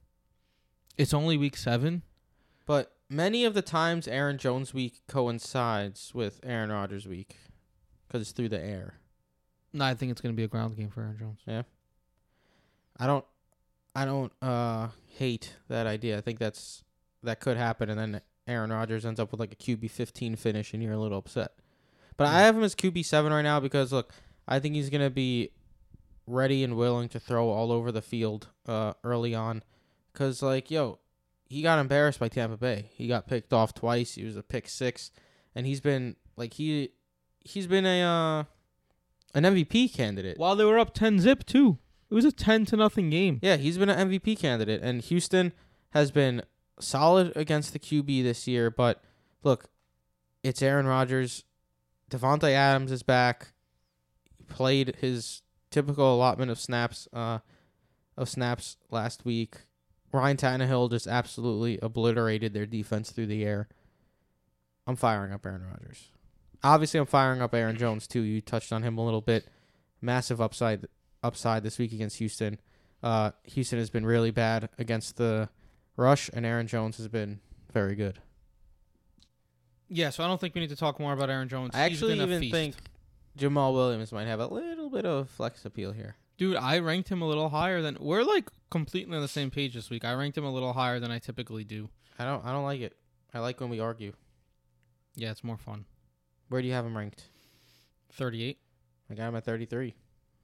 It's 0.97 1.13
only 1.13 1.37
week 1.37 1.57
seven. 1.57 2.03
But 2.65 2.94
many 3.09 3.45
of 3.45 3.53
the 3.53 3.61
times, 3.61 4.07
Aaron 4.07 4.37
Jones 4.37 4.73
week 4.73 5.01
coincides 5.07 6.13
with 6.13 6.39
Aaron 6.43 6.71
Rodgers 6.71 7.07
week 7.07 7.37
because 8.07 8.21
it's 8.21 8.31
through 8.31 8.49
the 8.49 8.63
air. 8.63 8.95
No, 9.73 9.85
I 9.85 9.93
think 9.93 10.11
it's 10.11 10.21
going 10.21 10.33
to 10.33 10.37
be 10.37 10.43
a 10.43 10.47
ground 10.47 10.77
game 10.77 10.89
for 10.89 11.01
Aaron 11.01 11.17
Jones. 11.17 11.39
Yeah. 11.45 11.63
I 12.97 13.07
don't, 13.07 13.25
I 13.95 14.05
don't 14.05 14.31
uh 14.41 14.89
hate 15.07 15.55
that 15.69 15.87
idea. 15.87 16.17
I 16.17 16.21
think 16.21 16.39
that's 16.39 16.83
that 17.23 17.39
could 17.39 17.57
happen, 17.57 17.89
and 17.89 17.99
then 17.99 18.21
Aaron 18.47 18.71
Rodgers 18.71 19.05
ends 19.05 19.19
up 19.19 19.31
with 19.31 19.39
like 19.39 19.53
a 19.53 19.55
QB 19.55 19.89
fifteen 19.89 20.35
finish, 20.35 20.73
and 20.73 20.83
you're 20.83 20.93
a 20.93 20.97
little 20.97 21.17
upset. 21.17 21.53
But 22.17 22.27
I 22.27 22.41
have 22.41 22.55
him 22.55 22.63
as 22.63 22.75
QB 22.75 23.03
seven 23.05 23.31
right 23.33 23.41
now 23.41 23.59
because 23.59 23.91
look, 23.93 24.13
I 24.47 24.59
think 24.59 24.75
he's 24.75 24.89
gonna 24.89 25.09
be 25.09 25.51
ready 26.27 26.63
and 26.63 26.75
willing 26.75 27.07
to 27.09 27.19
throw 27.19 27.49
all 27.49 27.71
over 27.71 27.91
the 27.91 28.01
field 28.01 28.49
uh 28.67 28.93
early 29.03 29.33
on, 29.33 29.63
because 30.11 30.41
like 30.41 30.69
yo, 30.69 30.99
he 31.47 31.61
got 31.61 31.79
embarrassed 31.79 32.19
by 32.19 32.27
Tampa 32.27 32.57
Bay. 32.57 32.91
He 32.93 33.07
got 33.07 33.27
picked 33.27 33.53
off 33.53 33.73
twice. 33.73 34.15
He 34.15 34.23
was 34.23 34.35
a 34.35 34.43
pick 34.43 34.67
six, 34.67 35.11
and 35.53 35.65
he's 35.65 35.81
been 35.81 36.15
like 36.35 36.53
he 36.53 36.91
he's 37.39 37.67
been 37.67 37.85
a 37.85 38.01
uh 38.01 38.43
an 39.35 39.43
MVP 39.43 39.93
candidate. 39.93 40.37
While 40.37 40.55
they 40.55 40.63
were 40.63 40.79
up 40.79 40.93
10 40.93 41.19
zip, 41.19 41.45
too. 41.45 41.77
It 42.09 42.13
was 42.13 42.23
a 42.23 42.31
10 42.31 42.65
to 42.67 42.77
nothing 42.77 43.09
game. 43.09 43.39
Yeah, 43.41 43.57
he's 43.57 43.77
been 43.77 43.89
an 43.89 44.09
MVP 44.09 44.39
candidate, 44.39 44.81
and 44.81 45.01
Houston 45.01 45.51
has 45.89 46.09
been 46.09 46.43
solid 46.79 47.35
against 47.35 47.73
the 47.73 47.79
QB 47.79 48.23
this 48.23 48.47
year. 48.47 48.71
But 48.71 49.03
look, 49.43 49.69
it's 50.43 50.61
Aaron 50.61 50.87
Rodgers. 50.87 51.43
Davante 52.09 52.51
Adams 52.51 52.91
is 52.91 53.03
back. 53.03 53.51
He 54.37 54.43
played 54.43 54.95
his 55.01 55.41
typical 55.69 56.15
allotment 56.15 56.51
of 56.51 56.59
snaps, 56.59 57.07
uh, 57.11 57.39
of 58.15 58.29
snaps 58.29 58.77
last 58.89 59.25
week. 59.25 59.55
Ryan 60.15 60.37
Tannehill 60.37 60.89
just 60.89 61.07
absolutely 61.07 61.79
obliterated 61.81 62.53
their 62.53 62.65
defense 62.65 63.11
through 63.11 63.27
the 63.27 63.43
air. 63.43 63.67
I'm 64.87 64.95
firing 64.95 65.33
up 65.33 65.45
Aaron 65.45 65.63
Rodgers. 65.67 66.09
Obviously, 66.63 66.99
I'm 66.99 67.05
firing 67.05 67.41
up 67.41 67.53
Aaron 67.53 67.77
Jones 67.77 68.07
too. 68.07 68.21
You 68.21 68.41
touched 68.41 68.71
on 68.71 68.83
him 68.83 68.97
a 68.97 69.05
little 69.05 69.21
bit. 69.21 69.47
Massive 70.01 70.41
upside 70.41 70.87
upside 71.23 71.63
this 71.63 71.77
week 71.79 71.91
against 71.91 72.17
Houston. 72.17 72.59
Uh, 73.03 73.31
Houston 73.43 73.79
has 73.79 73.89
been 73.89 74.05
really 74.05 74.31
bad 74.31 74.69
against 74.77 75.17
the 75.17 75.49
rush, 75.97 76.29
and 76.33 76.45
Aaron 76.45 76.67
Jones 76.67 76.97
has 76.97 77.07
been 77.07 77.39
very 77.73 77.95
good. 77.95 78.19
Yeah, 79.87 80.09
so 80.09 80.23
I 80.23 80.27
don't 80.27 80.39
think 80.41 80.55
we 80.55 80.61
need 80.61 80.69
to 80.69 80.75
talk 80.75 80.99
more 80.99 81.13
about 81.13 81.29
Aaron 81.29 81.47
Jones. 81.49 81.71
I 81.73 81.89
He's 81.89 81.97
actually 82.01 82.19
even 82.19 82.39
feast. 82.39 82.53
think 82.53 82.75
Jamaal 83.37 83.73
Williams 83.73 84.11
might 84.11 84.27
have 84.27 84.39
a 84.39 84.47
little 84.47 84.89
bit 84.89 85.05
of 85.05 85.29
flex 85.29 85.65
appeal 85.65 85.91
here. 85.91 86.15
Dude, 86.37 86.55
I 86.57 86.79
ranked 86.79 87.09
him 87.09 87.21
a 87.21 87.27
little 87.27 87.49
higher 87.49 87.81
than 87.81 87.97
we're 87.99 88.23
like 88.23 88.49
completely 88.75 89.15
on 89.15 89.21
the 89.21 89.27
same 89.29 89.49
page 89.49 89.73
this 89.73 89.89
week. 89.89 90.03
I 90.03 90.13
ranked 90.15 90.37
him 90.37 90.43
a 90.43 90.51
little 90.51 90.73
higher 90.73 90.99
than 90.99 91.09
I 91.09 91.17
typically 91.17 91.63
do. 91.63 91.87
I 92.19 92.25
don't. 92.25 92.43
I 92.43 92.51
don't 92.51 92.65
like 92.65 92.81
it. 92.81 92.93
I 93.33 93.39
like 93.39 93.61
when 93.61 93.69
we 93.69 93.79
argue. 93.79 94.11
Yeah, 95.15 95.31
it's 95.31 95.45
more 95.45 95.55
fun. 95.55 95.85
Where 96.49 96.61
do 96.61 96.67
you 96.67 96.73
have 96.73 96.85
him 96.85 96.97
ranked? 96.97 97.23
38. 98.11 98.57
I 99.09 99.13
got 99.13 99.29
him 99.29 99.35
at 99.37 99.45
33. 99.45 99.95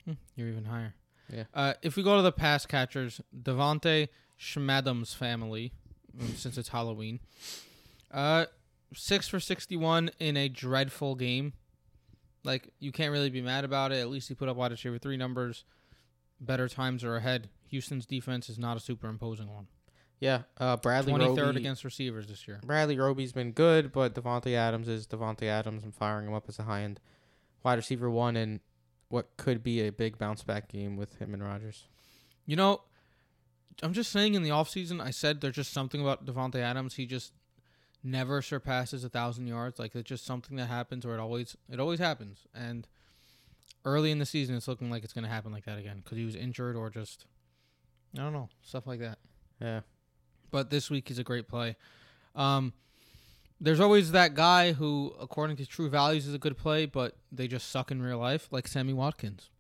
Hmm, 0.06 0.14
you're 0.38 0.48
even 0.48 0.64
higher. 0.64 0.96
Yeah. 1.30 1.44
Uh, 1.54 1.74
if 1.82 1.98
we 1.98 2.04
go 2.04 2.16
to 2.16 2.22
the 2.22 2.32
pass 2.32 2.66
catchers, 2.66 3.20
Devonte 3.38 4.08
Schmadam's 4.40 5.14
family, 5.14 5.74
mm, 6.18 6.34
since 6.38 6.58
it's 6.58 6.70
Halloween, 6.70 7.20
uh, 8.14 8.46
six 8.94 9.28
for 9.28 9.42
61 9.42 10.10
in 10.20 10.38
a 10.38 10.48
dreadful 10.48 11.16
game. 11.16 11.52
Like 12.46 12.70
you 12.80 12.94
can't 12.94 13.12
really 13.12 13.30
be 13.30 13.42
mad 13.42 13.66
about 13.66 13.92
it. 13.92 14.00
At 14.00 14.10
least 14.10 14.30
he 14.30 14.36
put 14.36 14.48
up 14.48 14.56
wide 14.56 14.72
receiver 14.72 14.98
three 14.98 15.18
numbers. 15.18 15.66
Better 16.40 16.70
times 16.70 17.04
are 17.04 17.18
ahead. 17.18 17.50
Houston's 17.72 18.06
defense 18.06 18.50
is 18.50 18.60
not 18.60 18.78
a 18.78 18.80
superimposing 18.80 19.52
one. 19.52 19.68
Yeah. 20.20 20.44
Uh, 20.58 20.78
Bradley 20.78 21.12
Twenty 21.14 21.36
third 21.36 21.48
Roby. 21.48 21.60
against 21.62 21.84
receivers 21.84 22.28
this 22.28 22.48
year. 22.48 22.60
Bradley 22.64 22.98
Roby's 22.98 23.32
been 23.34 23.52
good, 23.54 23.92
but 23.92 24.14
Davante 24.14 24.54
Adams 24.54 24.88
is 24.88 25.08
Davante 25.08 25.44
Adams. 25.44 25.84
I'm 25.84 25.92
firing 25.92 26.28
him 26.28 26.34
up 26.34 26.46
as 26.48 26.60
a 26.60 26.64
high 26.64 26.84
end 26.84 27.00
wide 27.64 27.76
receiver 27.76 28.10
one 28.10 28.36
in 28.38 28.60
what 29.10 29.36
could 29.38 29.64
be 29.64 29.82
a 29.82 29.92
big 29.92 30.18
bounce 30.18 30.44
back 30.44 30.70
game 30.70 30.96
with 30.96 31.18
him 31.18 31.34
and 31.34 31.44
Rodgers. 31.44 31.88
You 32.46 32.56
know, 32.56 32.82
I'm 33.82 33.94
just 33.94 34.12
saying 34.12 34.36
in 34.36 34.44
the 34.44 34.50
offseason, 34.50 35.02
I 35.02 35.12
said 35.12 35.42
there's 35.42 35.56
just 35.56 35.74
something 35.74 36.02
about 36.02 36.26
Davante 36.26 36.56
Adams. 36.56 36.96
He 36.96 37.06
just 37.06 37.34
never 38.04 38.42
surpasses 38.42 39.04
a 39.04 39.10
thousand 39.10 39.48
yards. 39.48 39.80
Like 39.80 39.96
it's 39.96 40.08
just 40.08 40.26
something 40.26 40.58
that 40.58 40.68
happens 40.68 41.06
where 41.06 41.16
it 41.16 41.20
always 41.20 41.58
it 41.70 41.80
always 41.80 42.00
happens. 42.00 42.46
And 42.54 42.88
early 43.86 44.12
in 44.12 44.20
the 44.20 44.26
season, 44.26 44.56
it's 44.56 44.68
looking 44.68 44.92
like 44.92 45.04
it's 45.04 45.14
going 45.14 45.24
to 45.24 45.30
happen 45.30 45.52
like 45.52 45.66
that 45.66 45.80
again 45.80 46.02
because 46.04 46.18
he 46.18 46.26
was 46.26 46.36
injured 46.36 46.76
or 46.76 46.90
just 46.90 47.26
I 48.18 48.22
don't 48.22 48.34
know 48.34 48.50
stuff 48.64 48.88
like 48.88 49.00
that. 49.00 49.18
Yeah. 49.60 49.82
but 50.50 50.70
this 50.70 50.90
week 50.90 51.08
he's 51.08 51.20
a 51.20 51.24
great 51.24 51.48
play. 51.48 51.76
Um, 52.36 52.74
there's 53.60 53.80
always 53.80 54.12
that 54.12 54.34
guy 54.34 54.74
who, 54.74 55.14
according 55.20 55.58
to 55.58 55.66
True 55.68 55.88
Values, 55.88 56.26
is 56.26 56.34
a 56.34 56.40
good 56.40 56.58
play, 56.58 56.88
but 56.88 57.16
they 57.32 57.48
just 57.48 57.70
suck 57.70 57.92
in 57.92 58.02
real 58.02 58.18
life, 58.18 58.48
like 58.52 58.68
Sammy 58.68 58.92
Watkins. 58.92 59.52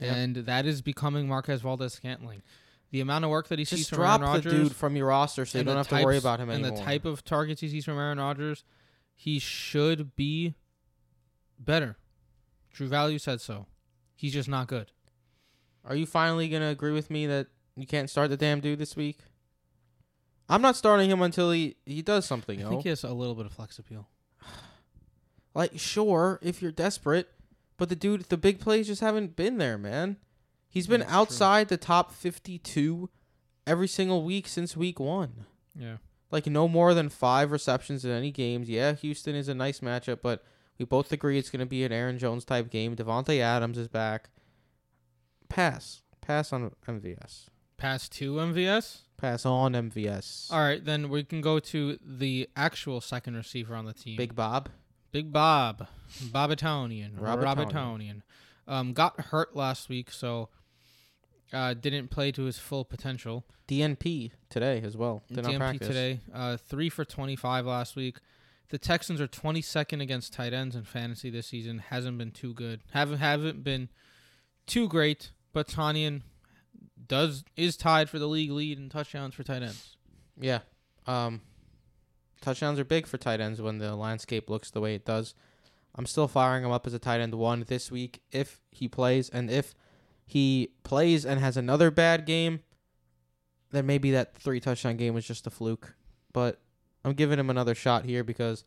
Yeah. 0.00 0.14
And 0.14 0.36
that 0.36 0.64
is 0.64 0.80
becoming 0.80 1.28
Marquez 1.28 1.60
Valdes-Scantling. 1.60 2.42
The 2.92 3.00
amount 3.00 3.24
of 3.24 3.30
work 3.30 3.48
that 3.48 3.58
he 3.58 3.64
sees 3.64 3.80
Just 3.80 3.90
from 3.90 3.98
drop 3.98 4.20
Aaron 4.20 4.32
the 4.32 4.36
Rodgers, 4.48 4.68
dude 4.68 4.76
from 4.76 4.96
your 4.96 5.08
roster 5.08 5.44
so 5.44 5.58
you 5.58 5.64
don't 5.64 5.74
the 5.74 5.78
have 5.78 5.88
to 5.88 6.02
worry 6.04 6.16
about 6.16 6.40
him 6.40 6.48
and 6.48 6.64
the 6.64 6.70
type 6.70 7.04
of 7.04 7.24
targets 7.24 7.60
he 7.60 7.68
sees 7.68 7.84
from 7.84 7.98
Aaron 7.98 8.18
Rodgers, 8.18 8.64
he 9.14 9.38
should 9.38 10.16
be 10.16 10.54
better. 11.58 11.96
True 12.72 12.88
Value 12.88 13.18
said 13.18 13.40
so. 13.40 13.66
He's 14.14 14.32
just 14.32 14.48
not 14.48 14.66
good. 14.68 14.92
Are 15.84 15.94
you 15.94 16.06
finally 16.06 16.48
gonna 16.48 16.68
agree 16.70 16.92
with 16.92 17.10
me 17.10 17.26
that 17.26 17.48
you 17.76 17.86
can't 17.86 18.08
start 18.08 18.30
the 18.30 18.36
damn 18.36 18.60
dude 18.60 18.78
this 18.78 18.96
week? 18.96 19.18
I'm 20.48 20.62
not 20.62 20.76
starting 20.76 21.10
him 21.10 21.22
until 21.22 21.50
he 21.50 21.76
he 21.86 22.02
does 22.02 22.26
something. 22.26 22.64
I 22.64 22.68
think 22.68 22.82
he 22.82 22.88
has 22.90 23.04
a 23.04 23.12
little 23.12 23.34
bit 23.34 23.46
of 23.46 23.52
flex 23.52 23.78
appeal. 23.78 24.08
Like, 25.56 25.78
sure, 25.78 26.40
if 26.42 26.60
you're 26.60 26.72
desperate, 26.72 27.28
but 27.76 27.88
the 27.88 27.94
dude, 27.94 28.22
the 28.22 28.36
big 28.36 28.58
plays 28.58 28.88
just 28.88 29.00
haven't 29.00 29.36
been 29.36 29.58
there, 29.58 29.78
man. 29.78 30.16
He's 30.68 30.88
been 30.88 30.98
That's 30.98 31.12
true. 31.12 31.20
outside 31.20 31.68
the 31.68 31.76
top 31.76 32.12
52 32.12 33.08
every 33.64 33.86
single 33.86 34.24
week 34.24 34.48
since 34.48 34.76
week 34.76 34.98
one. 34.98 35.46
Yeah. 35.78 35.98
Like, 36.32 36.46
no 36.46 36.66
more 36.66 36.92
than 36.94 37.08
five 37.08 37.52
receptions 37.52 38.04
in 38.04 38.10
any 38.10 38.32
games. 38.32 38.68
Yeah, 38.68 38.94
Houston 38.94 39.36
is 39.36 39.46
a 39.46 39.54
nice 39.54 39.78
matchup, 39.78 40.18
but 40.22 40.42
we 40.76 40.84
both 40.84 41.12
agree 41.12 41.38
it's 41.38 41.50
going 41.50 41.60
to 41.60 41.66
be 41.66 41.84
an 41.84 41.92
Aaron 41.92 42.18
Jones 42.18 42.44
type 42.44 42.68
game. 42.70 42.96
Davante 42.96 43.38
Adams 43.38 43.78
is 43.78 43.86
back. 43.86 44.30
Pass. 45.48 46.02
Pass 46.20 46.52
on 46.52 46.70
MVS. 46.88 47.46
Pass 47.76 48.08
to 48.10 48.34
MVS. 48.34 49.00
Pass 49.16 49.46
on 49.46 49.72
MVS. 49.72 50.52
All 50.52 50.60
right, 50.60 50.84
then 50.84 51.08
we 51.08 51.24
can 51.24 51.40
go 51.40 51.58
to 51.58 51.98
the 52.04 52.48
actual 52.56 53.00
second 53.00 53.36
receiver 53.36 53.74
on 53.74 53.84
the 53.84 53.92
team. 53.92 54.16
Big 54.16 54.34
Bob. 54.34 54.68
Big 55.14 55.32
Bob, 55.32 55.86
Bobatonian, 56.24 57.16
Robertonian. 57.20 58.22
Um, 58.66 58.92
got 58.92 59.20
hurt 59.20 59.54
last 59.54 59.88
week, 59.88 60.10
so 60.10 60.48
uh, 61.52 61.72
didn't 61.72 62.08
play 62.08 62.32
to 62.32 62.42
his 62.42 62.58
full 62.58 62.84
potential. 62.84 63.44
DNP 63.68 64.32
today 64.50 64.82
as 64.82 64.96
well. 64.96 65.22
Did 65.32 65.46
not 65.46 65.80
today, 65.80 66.18
uh, 66.34 66.56
three 66.56 66.88
for 66.88 67.04
twenty-five 67.04 67.64
last 67.64 67.94
week. 67.94 68.16
The 68.70 68.78
Texans 68.78 69.20
are 69.20 69.28
twenty-second 69.28 70.00
against 70.00 70.32
tight 70.32 70.52
ends 70.52 70.74
in 70.74 70.82
fantasy 70.82 71.30
this 71.30 71.46
season. 71.46 71.78
Hasn't 71.78 72.18
been 72.18 72.32
too 72.32 72.52
good. 72.52 72.80
Haven't 72.92 73.18
haven't 73.18 73.62
been 73.62 73.90
too 74.66 74.88
great. 74.88 75.30
But 75.52 75.68
Tonyan 75.68 76.22
does 77.06 77.44
is 77.56 77.76
tied 77.76 78.10
for 78.10 78.18
the 78.18 78.26
league 78.26 78.50
lead 78.50 78.78
in 78.78 78.88
touchdowns 78.88 79.34
for 79.34 79.42
tight 79.42 79.62
ends. 79.62 79.96
Yeah. 80.40 80.60
Um, 81.06 81.42
touchdowns 82.40 82.78
are 82.78 82.84
big 82.84 83.06
for 83.06 83.18
tight 83.18 83.40
ends 83.40 83.60
when 83.60 83.78
the 83.78 83.94
landscape 83.94 84.50
looks 84.50 84.70
the 84.70 84.80
way 84.80 84.94
it 84.94 85.04
does. 85.04 85.34
I'm 85.94 86.06
still 86.06 86.26
firing 86.26 86.64
him 86.64 86.72
up 86.72 86.86
as 86.86 86.94
a 86.94 86.98
tight 86.98 87.20
end 87.20 87.34
one 87.34 87.64
this 87.68 87.90
week 87.90 88.20
if 88.32 88.60
he 88.70 88.88
plays, 88.88 89.28
and 89.28 89.50
if 89.50 89.74
he 90.26 90.70
plays 90.82 91.24
and 91.24 91.38
has 91.38 91.56
another 91.56 91.90
bad 91.90 92.26
game, 92.26 92.60
then 93.70 93.86
maybe 93.86 94.10
that 94.10 94.36
three 94.36 94.60
touchdown 94.60 94.96
game 94.96 95.14
was 95.14 95.26
just 95.26 95.46
a 95.46 95.50
fluke. 95.50 95.94
But 96.32 96.60
I'm 97.04 97.12
giving 97.12 97.38
him 97.38 97.50
another 97.50 97.74
shot 97.74 98.04
here 98.04 98.24
because 98.24 98.64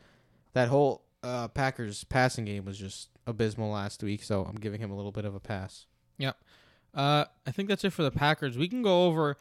that 0.53 0.69
whole 0.69 1.03
uh, 1.23 1.47
Packers 1.49 2.03
passing 2.05 2.45
game 2.45 2.65
was 2.65 2.77
just 2.77 3.09
abysmal 3.25 3.71
last 3.71 4.03
week, 4.03 4.23
so 4.23 4.43
I'm 4.43 4.55
giving 4.55 4.79
him 4.79 4.91
a 4.91 4.95
little 4.95 5.11
bit 5.11 5.25
of 5.25 5.35
a 5.35 5.39
pass. 5.39 5.85
Yep. 6.17 6.37
Uh, 6.93 7.25
I 7.45 7.51
think 7.51 7.69
that's 7.69 7.83
it 7.83 7.93
for 7.93 8.03
the 8.03 8.11
Packers. 8.11 8.57
We 8.57 8.67
can 8.67 8.81
go 8.81 9.05
over 9.05 9.37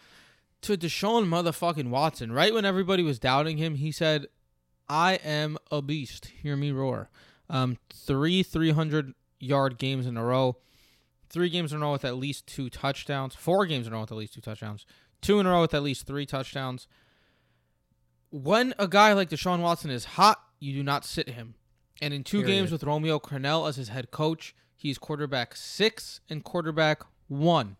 to 0.62 0.76
Deshaun 0.76 1.26
motherfucking 1.26 1.88
Watson. 1.90 2.32
Right 2.32 2.52
when 2.52 2.64
everybody 2.64 3.02
was 3.02 3.18
doubting 3.18 3.56
him, 3.58 3.76
he 3.76 3.92
said, 3.92 4.26
"I 4.88 5.14
am 5.24 5.56
a 5.70 5.80
beast. 5.80 6.26
Hear 6.42 6.56
me 6.56 6.72
roar." 6.72 7.10
Um, 7.48 7.78
three 7.90 8.42
300 8.42 9.14
yard 9.38 9.78
games 9.78 10.06
in 10.06 10.16
a 10.16 10.24
row, 10.24 10.56
three 11.28 11.48
games 11.48 11.72
in 11.72 11.78
a 11.78 11.84
row 11.84 11.92
with 11.92 12.04
at 12.04 12.16
least 12.16 12.46
two 12.46 12.68
touchdowns, 12.68 13.34
four 13.34 13.66
games 13.66 13.86
in 13.86 13.92
a 13.92 13.96
row 13.96 14.02
with 14.02 14.12
at 14.12 14.18
least 14.18 14.34
two 14.34 14.40
touchdowns, 14.40 14.84
two 15.20 15.38
in 15.38 15.46
a 15.46 15.50
row 15.50 15.60
with 15.60 15.74
at 15.74 15.82
least 15.82 16.06
three 16.06 16.26
touchdowns. 16.26 16.88
When 18.30 18.74
a 18.78 18.88
guy 18.88 19.12
like 19.12 19.30
Deshaun 19.30 19.60
Watson 19.60 19.90
is 19.90 20.04
hot, 20.04 20.42
you 20.58 20.74
do 20.74 20.82
not 20.82 21.04
sit 21.04 21.28
him. 21.28 21.54
And 22.00 22.12
in 22.12 22.24
two 22.24 22.42
Period. 22.42 22.54
games 22.54 22.72
with 22.72 22.84
Romeo 22.84 23.18
Crennel 23.18 23.68
as 23.68 23.76
his 23.76 23.88
head 23.88 24.10
coach, 24.10 24.54
he's 24.74 24.98
quarterback 24.98 25.56
six 25.56 26.20
and 26.28 26.44
quarterback 26.44 27.02
one. 27.28 27.76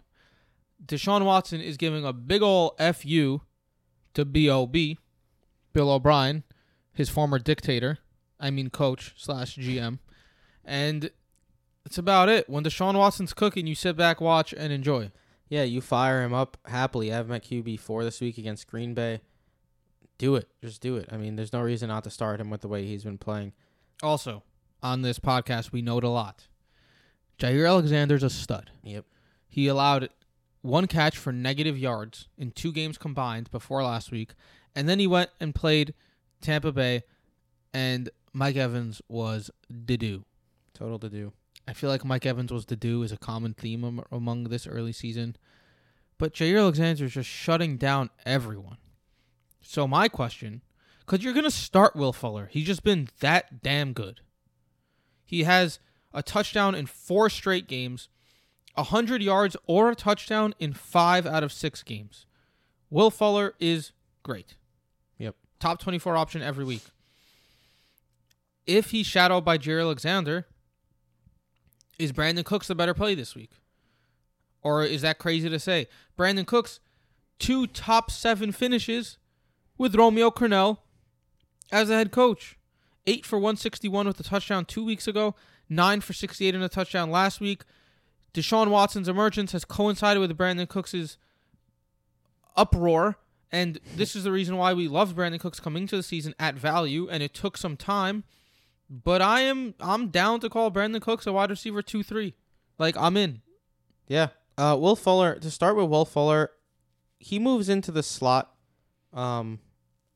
Deshaun 0.84 1.24
Watson 1.24 1.60
is 1.60 1.76
giving 1.76 2.04
a 2.04 2.12
big 2.12 2.42
ol' 2.42 2.76
FU 2.94 3.40
to 4.14 4.24
B.O.B., 4.24 4.98
Bill 5.72 5.90
O'Brien, 5.90 6.42
his 6.92 7.08
former 7.10 7.38
dictator, 7.38 7.98
I 8.40 8.50
mean 8.50 8.70
coach 8.70 9.14
slash 9.16 9.56
GM. 9.56 9.98
And 10.64 11.10
that's 11.84 11.98
about 11.98 12.28
it. 12.28 12.48
When 12.48 12.64
Deshaun 12.64 12.96
Watson's 12.98 13.32
cooking, 13.32 13.66
you 13.66 13.74
sit 13.74 13.96
back, 13.96 14.20
watch, 14.20 14.52
and 14.52 14.72
enjoy. 14.72 15.12
Yeah, 15.48 15.62
you 15.62 15.80
fire 15.80 16.24
him 16.24 16.34
up 16.34 16.56
happily. 16.64 17.12
I 17.12 17.16
have 17.16 17.30
him 17.30 17.40
QB 17.40 17.78
four 17.78 18.04
this 18.04 18.20
week 18.20 18.38
against 18.38 18.66
Green 18.66 18.94
Bay. 18.94 19.20
Do 20.18 20.34
it. 20.34 20.48
Just 20.62 20.80
do 20.80 20.96
it. 20.96 21.08
I 21.12 21.16
mean, 21.16 21.36
there's 21.36 21.52
no 21.52 21.60
reason 21.60 21.88
not 21.88 22.04
to 22.04 22.10
start 22.10 22.40
him 22.40 22.50
with 22.50 22.62
the 22.62 22.68
way 22.68 22.84
he's 22.84 23.04
been 23.04 23.18
playing. 23.18 23.52
Also, 24.02 24.42
on 24.82 25.02
this 25.02 25.18
podcast, 25.18 25.72
we 25.72 25.82
note 25.82 26.04
a 26.04 26.08
lot. 26.08 26.46
Jaire 27.38 27.68
Alexander's 27.68 28.22
a 28.22 28.30
stud. 28.30 28.70
Yep. 28.82 29.04
He 29.48 29.68
allowed 29.68 30.10
one 30.62 30.86
catch 30.86 31.16
for 31.16 31.32
negative 31.32 31.78
yards 31.78 32.28
in 32.36 32.50
two 32.50 32.72
games 32.72 32.98
combined 32.98 33.50
before 33.50 33.82
last 33.82 34.10
week, 34.10 34.34
and 34.74 34.88
then 34.88 34.98
he 34.98 35.06
went 35.06 35.30
and 35.40 35.54
played 35.54 35.94
Tampa 36.40 36.72
Bay, 36.72 37.04
and 37.72 38.10
Mike 38.32 38.56
Evans 38.56 39.00
was 39.08 39.50
the 39.70 39.96
do. 39.96 40.24
Total 40.74 40.98
to 40.98 41.08
do. 41.08 41.32
I 41.68 41.72
feel 41.72 41.90
like 41.90 42.04
Mike 42.04 42.26
Evans 42.26 42.52
was 42.52 42.66
the 42.66 42.76
do 42.76 43.02
is 43.02 43.12
a 43.12 43.16
common 43.16 43.54
theme 43.54 43.84
am- 43.84 44.02
among 44.12 44.44
this 44.44 44.66
early 44.66 44.92
season, 44.92 45.36
but 46.18 46.34
Jaire 46.34 46.60
Alexander 46.60 47.04
is 47.04 47.12
just 47.14 47.28
shutting 47.28 47.76
down 47.76 48.10
everyone. 48.24 48.78
So 49.62 49.88
my 49.88 50.08
question, 50.08 50.62
because 51.06 51.24
you're 51.24 51.32
gonna 51.32 51.50
start 51.50 51.94
Will 51.94 52.12
Fuller, 52.12 52.48
he's 52.52 52.66
just 52.66 52.82
been 52.82 53.08
that 53.20 53.62
damn 53.62 53.92
good. 53.92 54.20
He 55.24 55.44
has 55.44 55.78
a 56.12 56.22
touchdown 56.22 56.74
in 56.74 56.86
four 56.86 57.30
straight 57.30 57.68
games, 57.68 58.08
a 58.76 58.84
hundred 58.84 59.22
yards 59.22 59.56
or 59.66 59.90
a 59.90 59.94
touchdown 59.94 60.54
in 60.58 60.72
five 60.72 61.26
out 61.26 61.44
of 61.44 61.52
six 61.52 61.82
games. 61.82 62.26
Will 62.90 63.10
Fuller 63.10 63.54
is 63.58 63.92
great. 64.22 64.56
Yep. 65.18 65.36
Top 65.60 65.80
twenty-four 65.80 66.16
option 66.16 66.42
every 66.42 66.64
week. 66.64 66.82
If 68.66 68.90
he's 68.90 69.06
shadowed 69.06 69.44
by 69.44 69.58
Jaire 69.58 69.80
Alexander, 69.80 70.46
is 71.98 72.12
Brandin 72.12 72.44
Cooks 72.44 72.66
the 72.66 72.74
better 72.74 72.94
play 72.94 73.14
this 73.14 73.34
week? 73.34 73.50
Or 74.62 74.82
is 74.82 75.02
that 75.02 75.18
crazy 75.18 75.48
to 75.48 75.58
say? 75.60 75.86
Brandin 76.18 76.46
Cooks, 76.46 76.80
two 77.38 77.68
top 77.68 78.10
seven 78.10 78.50
finishes 78.50 79.18
with 79.78 79.94
Romeo 79.94 80.30
Crennel 80.30 80.78
as 81.70 81.90
a 81.90 81.94
head 81.94 82.12
coach. 82.12 82.58
Eight 83.06 83.24
for 83.24 83.38
161 83.38 84.06
with 84.06 84.18
a 84.18 84.24
touchdown 84.24 84.64
two 84.64 84.84
weeks 84.84 85.06
ago, 85.06 85.36
nine 85.68 86.00
for 86.00 86.12
68 86.12 86.54
and 86.54 86.64
a 86.64 86.68
touchdown 86.68 87.10
last 87.10 87.40
week. 87.40 87.62
Deshaun 88.34 88.68
Watson's 88.68 89.08
emergence 89.08 89.52
has 89.52 89.64
coincided 89.64 90.20
with 90.20 90.36
Brandin 90.36 90.68
Cooks' 90.68 91.16
uproar. 92.56 93.16
And 93.52 93.78
this 93.94 94.16
is 94.16 94.24
the 94.24 94.32
reason 94.32 94.56
why 94.56 94.74
we 94.74 94.88
loved 94.88 95.16
Brandin 95.16 95.38
Cooks 95.38 95.60
coming 95.60 95.86
to 95.86 95.96
the 95.96 96.02
season 96.02 96.34
at 96.38 96.56
value, 96.56 97.08
and 97.08 97.22
it 97.22 97.32
took 97.32 97.56
some 97.56 97.76
time. 97.76 98.24
But 98.90 99.22
I 99.22 99.40
am 99.42 99.74
I'm 99.80 100.08
down 100.08 100.40
to 100.40 100.48
call 100.48 100.70
Brandin 100.70 101.00
Cooks 101.00 101.26
a 101.26 101.32
wide 101.32 101.50
receiver 101.50 101.82
two 101.82 102.02
three. 102.02 102.34
Like 102.78 102.96
I'm 102.96 103.16
in. 103.16 103.42
Yeah. 104.08 104.28
Uh, 104.58 104.76
Will 104.78 104.96
Fuller, 104.96 105.38
to 105.38 105.50
start 105.50 105.76
with 105.76 105.88
Will 105.88 106.04
Fuller, 106.04 106.50
he 107.18 107.38
moves 107.38 107.68
into 107.68 107.92
the 107.92 108.02
slot 108.02 108.54
um, 109.12 109.58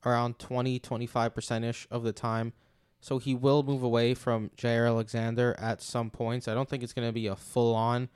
around 0.05 0.39
20, 0.39 0.79
25% 0.79 1.63
ish 1.63 1.87
of 1.91 2.03
the 2.03 2.13
time. 2.13 2.53
So 2.99 3.17
he 3.17 3.33
will 3.33 3.63
move 3.63 3.81
away 3.81 4.13
from 4.13 4.51
Jaire 4.55 4.87
Alexander 4.87 5.55
at 5.57 5.81
some 5.81 6.09
points. 6.11 6.47
I 6.47 6.53
don't 6.53 6.69
think 6.69 6.83
it's 6.83 6.93
going 6.93 7.07
to 7.07 7.13
be 7.13 7.27
a 7.27 7.35
full 7.35 7.73
on 7.73 8.09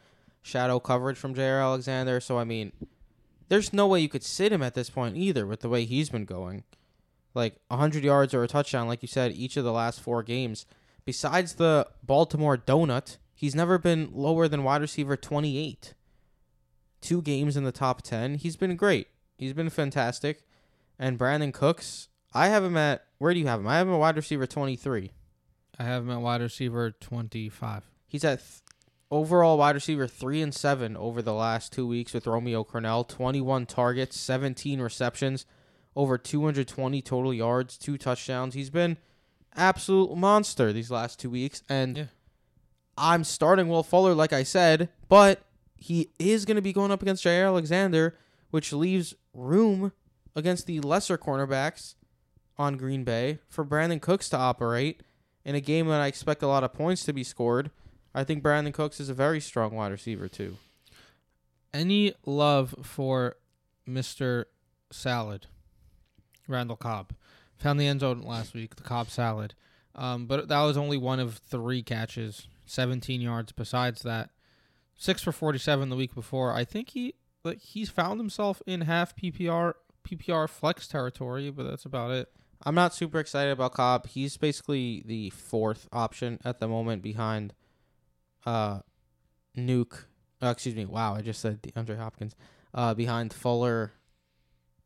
shadow 0.43 0.79
coverage 0.79 1.17
from 1.17 1.33
Jaire 1.33 1.61
Alexander. 1.61 2.19
So, 2.19 2.37
I 2.37 2.43
mean, 2.43 2.71
there's 3.49 3.73
no 3.73 3.87
way 3.87 3.99
you 3.99 4.09
could 4.09 4.23
sit 4.23 4.51
him 4.51 4.61
at 4.61 4.75
this 4.75 4.91
point 4.91 5.17
either 5.17 5.45
with 5.47 5.61
the 5.61 5.69
way 5.69 5.85
he's 5.85 6.09
been 6.09 6.25
going. 6.25 6.63
Like 7.33 7.59
100 7.69 8.03
yards 8.03 8.33
or 8.33 8.43
a 8.43 8.47
touchdown, 8.47 8.87
like 8.87 9.01
you 9.01 9.07
said, 9.07 9.31
each 9.33 9.57
of 9.57 9.63
the 9.63 9.71
last 9.71 9.99
four 9.99 10.21
games. 10.21 10.65
Besides 11.03 11.55
the 11.55 11.87
Baltimore 12.03 12.57
donut, 12.57 13.17
he's 13.33 13.55
never 13.55 13.77
been 13.77 14.09
lower 14.13 14.47
than 14.47 14.63
wide 14.63 14.81
receiver 14.81 15.17
28. 15.17 15.93
Two 17.01 17.21
games 17.21 17.57
in 17.57 17.63
the 17.63 17.71
top 17.71 18.03
10. 18.03 18.35
He's 18.35 18.55
been 18.55 18.75
great. 18.75 19.07
He's 19.37 19.53
been 19.53 19.69
fantastic. 19.69 20.43
And 20.97 21.19
Brandin 21.19 21.53
Cooks, 21.53 22.07
I 22.33 22.47
have 22.47 22.63
him 22.63 22.77
at, 22.77 23.05
where 23.17 23.33
do 23.33 23.39
you 23.39 23.47
have 23.47 23.59
him? 23.59 23.67
I 23.67 23.77
have 23.77 23.87
him 23.87 23.93
at 23.93 23.99
wide 23.99 24.15
receiver 24.15 24.45
23. 24.47 25.11
I 25.77 25.83
have 25.83 26.03
him 26.03 26.11
at 26.11 26.21
wide 26.21 26.41
receiver 26.41 26.91
twenty 26.91 27.49
five. 27.49 27.83
He's 28.07 28.23
at 28.23 28.39
th- 28.39 28.61
overall 29.11 29.57
wide 29.57 29.75
receiver 29.75 30.07
three 30.07 30.41
and 30.41 30.53
seven 30.55 30.95
over 30.95 31.21
the 31.21 31.33
last 31.33 31.73
two 31.73 31.85
weeks 31.85 32.13
with 32.13 32.27
Romeo 32.27 32.63
Crennel. 32.63 33.05
Twenty 33.05 33.41
one 33.41 33.65
targets, 33.65 34.17
seventeen 34.17 34.79
receptions, 34.79 35.45
over 35.93 36.17
two 36.17 36.45
hundred 36.45 36.69
twenty 36.69 37.01
total 37.01 37.33
yards, 37.33 37.77
two 37.77 37.97
touchdowns. 37.97 38.53
He's 38.53 38.69
been 38.69 38.95
absolute 39.53 40.15
monster 40.15 40.71
these 40.71 40.91
last 40.91 41.19
two 41.19 41.29
weeks, 41.29 41.61
and 41.67 41.97
Yeah. 41.97 42.05
I'm 42.97 43.25
starting 43.25 43.67
Will 43.67 43.83
Fuller, 43.83 44.13
like 44.13 44.31
I 44.31 44.43
said, 44.43 44.87
but 45.09 45.43
he 45.75 46.11
is 46.19 46.45
going 46.45 46.55
to 46.55 46.61
be 46.61 46.71
going 46.71 46.91
up 46.91 47.01
against 47.01 47.25
Jaire 47.25 47.47
Alexander, 47.47 48.17
which 48.49 48.71
leaves 48.71 49.13
room 49.33 49.91
against 50.35 50.67
the 50.67 50.79
lesser 50.81 51.17
cornerbacks 51.17 51.95
on 52.57 52.77
Green 52.77 53.03
Bay 53.03 53.39
for 53.47 53.65
Brandin 53.65 54.01
Cooks 54.01 54.29
to 54.29 54.37
operate 54.37 55.01
in 55.43 55.55
a 55.55 55.61
game 55.61 55.87
that 55.87 56.01
I 56.01 56.07
expect 56.07 56.43
a 56.43 56.47
lot 56.47 56.63
of 56.63 56.73
points 56.73 57.03
to 57.05 57.13
be 57.13 57.23
scored. 57.23 57.71
I 58.13 58.23
think 58.23 58.43
Brandin 58.43 58.73
Cooks 58.73 58.99
is 58.99 59.09
a 59.09 59.13
very 59.13 59.39
strong 59.39 59.75
wide 59.75 59.91
receiver 59.91 60.27
too. 60.27 60.57
Any 61.73 62.13
love 62.25 62.75
for 62.81 63.35
Mr. 63.87 64.45
Salad, 64.91 65.47
Randall 66.47 66.77
Cobb? 66.77 67.13
Found 67.57 67.79
the 67.79 67.87
end 67.87 68.01
zone 68.01 68.21
last 68.21 68.53
week, 68.53 68.75
the 68.75 68.83
Cobb 68.83 69.09
salad. 69.09 69.53
Um, 69.93 70.25
but 70.25 70.47
that 70.47 70.61
was 70.61 70.77
only 70.77 70.97
one 70.97 71.19
of 71.19 71.37
three 71.37 71.81
catches, 71.81 72.47
17 72.65 73.21
yards. 73.21 73.51
Besides 73.51 74.01
that, 74.03 74.29
six 74.97 75.21
for 75.21 75.31
47 75.31 75.89
the 75.89 75.95
week 75.95 76.13
before. 76.15 76.53
I 76.53 76.65
think 76.65 76.89
he 76.91 77.15
like 77.43 77.61
he's 77.61 77.89
found 77.89 78.19
himself 78.19 78.61
in 78.65 78.81
half 78.81 79.15
PPR 79.15 79.73
PPR 80.05 80.47
flex 80.49 80.87
territory, 80.87 81.49
but 81.49 81.63
that's 81.63 81.85
about 81.85 82.11
it. 82.11 82.29
I'm 82.65 82.75
not 82.75 82.93
super 82.93 83.19
excited 83.19 83.51
about 83.51 83.73
Cobb. 83.73 84.07
He's 84.07 84.37
basically 84.37 85.03
the 85.05 85.29
fourth 85.31 85.87
option 85.91 86.39
at 86.45 86.59
the 86.59 86.67
moment 86.67 87.01
behind 87.01 87.53
uh 88.45 88.79
Nuke. 89.57 90.05
Uh, 90.41 90.47
excuse 90.47 90.75
me. 90.75 90.85
Wow, 90.85 91.15
I 91.15 91.21
just 91.21 91.41
said 91.41 91.61
DeAndre 91.61 91.97
Hopkins. 91.97 92.35
Uh 92.73 92.93
behind 92.93 93.33
Fuller, 93.33 93.91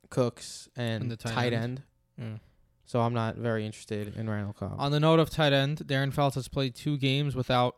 Cooks 0.09 0.67
and, 0.75 1.03
And 1.03 1.11
the 1.11 1.17
tight 1.17 1.33
tight, 1.33 1.53
end. 1.53 1.63
end. 1.63 1.81
Yeah. 2.17 2.37
So 2.85 3.01
I'm 3.01 3.13
not 3.13 3.35
very 3.35 3.65
interested 3.65 4.15
in 4.17 4.27
Randall 4.29 4.53
Cobb. 4.53 4.75
On 4.79 4.91
the 4.91 4.99
note 4.99 5.19
of 5.19 5.29
tight 5.29 5.53
end, 5.53 5.77
Darren 5.85 6.11
Fells 6.11 6.33
has 6.35 6.47
played 6.47 6.73
two 6.73 6.97
games 6.97 7.35
without 7.35 7.75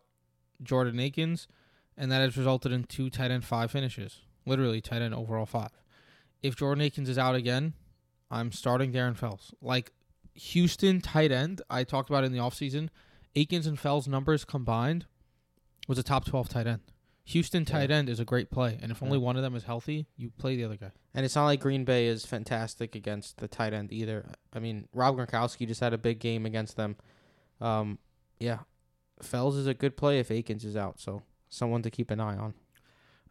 Jordan 0.64 0.98
Akins, 1.02 1.50
and 1.98 2.10
that 2.12 2.22
has 2.22 2.38
resulted 2.38 2.72
in 2.72 2.86
two 2.86 3.10
tight 3.10 3.30
end 3.30 3.44
five 3.44 3.72
finishes. 3.72 4.20
Literally 4.46 4.80
tight 4.80 5.02
end 5.02 5.14
overall 5.14 5.46
five. 5.46 5.72
If 6.42 6.56
Jordan 6.56 6.82
Akins 6.84 7.10
is 7.10 7.18
out 7.18 7.36
again, 7.36 7.74
I'm 8.30 8.52
starting 8.52 8.92
Darren 8.92 9.16
Fells. 9.16 9.54
Like 9.62 9.92
Houston 10.36 11.02
tight 11.02 11.32
end, 11.32 11.62
I 11.70 11.84
talked 11.84 12.10
about 12.10 12.24
in 12.24 12.32
the 12.32 12.40
offseason. 12.40 12.90
Akins 13.36 13.68
and 13.68 13.80
Fells 13.80 14.08
numbers 14.08 14.44
combined 14.46 15.06
was 15.88 15.98
a 15.98 16.04
top 16.04 16.26
12 16.26 16.50
tight 16.50 16.68
end. 16.68 16.82
Houston 17.26 17.62
Yeah. 17.64 17.66
tight 17.74 17.92
end 17.92 18.10
is 18.10 18.20
a 18.20 18.26
great 18.26 18.50
play, 18.50 18.80
and 18.82 18.92
if 18.92 19.04
only 19.04 19.18
Yeah. 19.18 19.24
one 19.26 19.36
of 19.36 19.44
them 19.44 19.56
is 19.56 19.64
healthy, 19.64 20.08
you 20.18 20.32
play 20.32 20.56
the 20.56 20.64
other 20.64 20.76
guy. 20.78 20.92
And 21.14 21.24
it's 21.26 21.36
not 21.36 21.46
like 21.46 21.60
Green 21.60 21.86
Bay 21.86 22.08
is 22.08 22.26
fantastic 22.26 22.96
against 22.96 23.38
the 23.38 23.48
tight 23.48 23.74
end 23.74 23.92
either. 23.94 24.32
I 24.54 24.60
mean, 24.60 24.88
Rob 24.94 25.16
Gronkowski 25.18 25.68
just 25.68 25.80
had 25.82 25.94
a 25.94 25.98
big 25.98 26.20
game 26.20 26.46
against 26.46 26.78
them. 26.78 26.96
Um, 27.60 28.00
yeah, 28.40 28.60
Fells 29.22 29.56
is 29.56 29.68
a 29.68 29.74
good 29.74 29.96
play 29.98 30.20
if 30.20 30.32
Akins 30.32 30.66
is 30.66 30.76
out, 30.76 31.00
so 31.00 31.22
someone 31.48 31.84
to 31.84 31.92
keep 31.92 32.10
an 32.10 32.20
eye 32.20 32.38
on. 32.38 32.54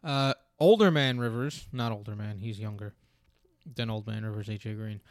Uh, 0.03 0.33
older 0.57 0.89
man 0.89 1.19
Rivers, 1.19 1.67
not 1.73 1.91
older 1.91 2.15
man, 2.15 2.37
he's 2.39 2.59
younger 2.59 2.93
than 3.65 3.89
old 3.89 4.07
man 4.07 4.25
Rivers, 4.25 4.47
AJ 4.47 4.77
Green. 4.77 5.01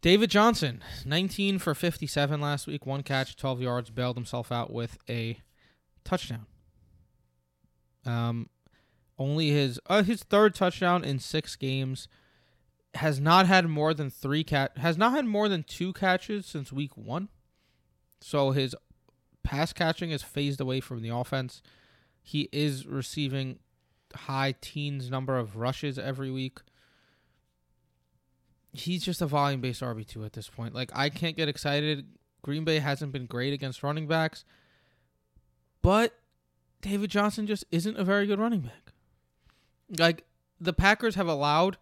David 0.00 0.30
Johnson, 0.30 0.82
19 1.04 1.58
for 1.58 1.74
57 1.74 2.40
last 2.40 2.66
week, 2.66 2.86
one 2.86 3.02
catch, 3.02 3.36
12 3.36 3.60
yards, 3.60 3.90
bailed 3.90 4.16
himself 4.16 4.52
out 4.52 4.72
with 4.72 4.96
a 5.08 5.40
touchdown. 6.04 6.46
Um, 8.06 8.48
only 9.18 9.50
his 9.50 9.80
uh, 9.86 10.02
his 10.02 10.22
third 10.22 10.54
touchdown 10.54 11.04
in 11.04 11.18
six 11.18 11.56
games. 11.56 12.08
Has 12.94 13.20
not 13.20 13.46
had 13.46 13.68
more 13.68 13.92
than 13.92 14.08
three 14.08 14.42
cat 14.42 14.78
has 14.78 14.96
not 14.96 15.12
had 15.12 15.26
more 15.26 15.48
than 15.48 15.62
two 15.62 15.92
catches 15.92 16.46
since 16.46 16.72
week 16.72 16.96
one. 16.96 17.28
So 18.20 18.52
his 18.52 18.74
pass 19.42 19.72
catching 19.72 20.10
is 20.10 20.22
phased 20.22 20.60
away 20.60 20.80
from 20.80 21.02
the 21.02 21.10
offense. 21.10 21.62
He 22.22 22.48
is 22.50 22.86
receiving 22.86 23.58
high 24.14 24.54
teens 24.60 25.10
number 25.10 25.38
of 25.38 25.56
rushes 25.56 25.98
every 25.98 26.30
week. 26.30 26.60
He's 28.78 29.04
just 29.04 29.20
a 29.20 29.26
volume 29.26 29.60
based 29.60 29.82
RB 29.82 30.06
two 30.06 30.24
at 30.24 30.32
this 30.32 30.48
point. 30.48 30.74
Like 30.74 30.90
I 30.94 31.08
can't 31.08 31.36
get 31.36 31.48
excited. 31.48 32.06
Green 32.42 32.64
Bay 32.64 32.78
hasn't 32.78 33.12
been 33.12 33.26
great 33.26 33.52
against 33.52 33.82
running 33.82 34.06
backs, 34.06 34.44
but 35.82 36.14
David 36.80 37.10
Johnson 37.10 37.46
just 37.46 37.64
isn't 37.70 37.98
a 37.98 38.04
very 38.04 38.26
good 38.26 38.38
running 38.38 38.60
back. 38.60 38.92
Like 39.98 40.24
the 40.60 40.72
Packers 40.72 41.16
have 41.16 41.26
allowed 41.26 41.76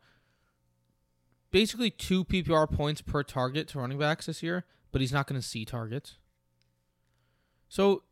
basically 1.50 1.90
two 1.90 2.24
PPR 2.24 2.70
points 2.70 3.02
per 3.02 3.22
target 3.22 3.68
to 3.68 3.78
running 3.78 3.98
backs 3.98 4.26
this 4.26 4.42
year, 4.42 4.64
but 4.92 5.00
he's 5.00 5.12
not 5.12 5.26
going 5.26 5.40
to 5.40 5.46
see 5.46 5.64
targets. 5.64 6.16
So 7.68 8.02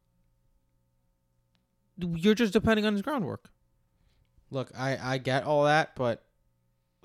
you're 1.97 2.35
just 2.35 2.53
depending 2.53 2.87
on 2.87 2.93
his 2.93 3.03
groundwork. 3.03 3.51
Look, 4.51 4.71
I, 4.77 4.99
I 5.01 5.19
get 5.19 5.45
all 5.45 5.65
that, 5.65 5.97
but 5.97 6.24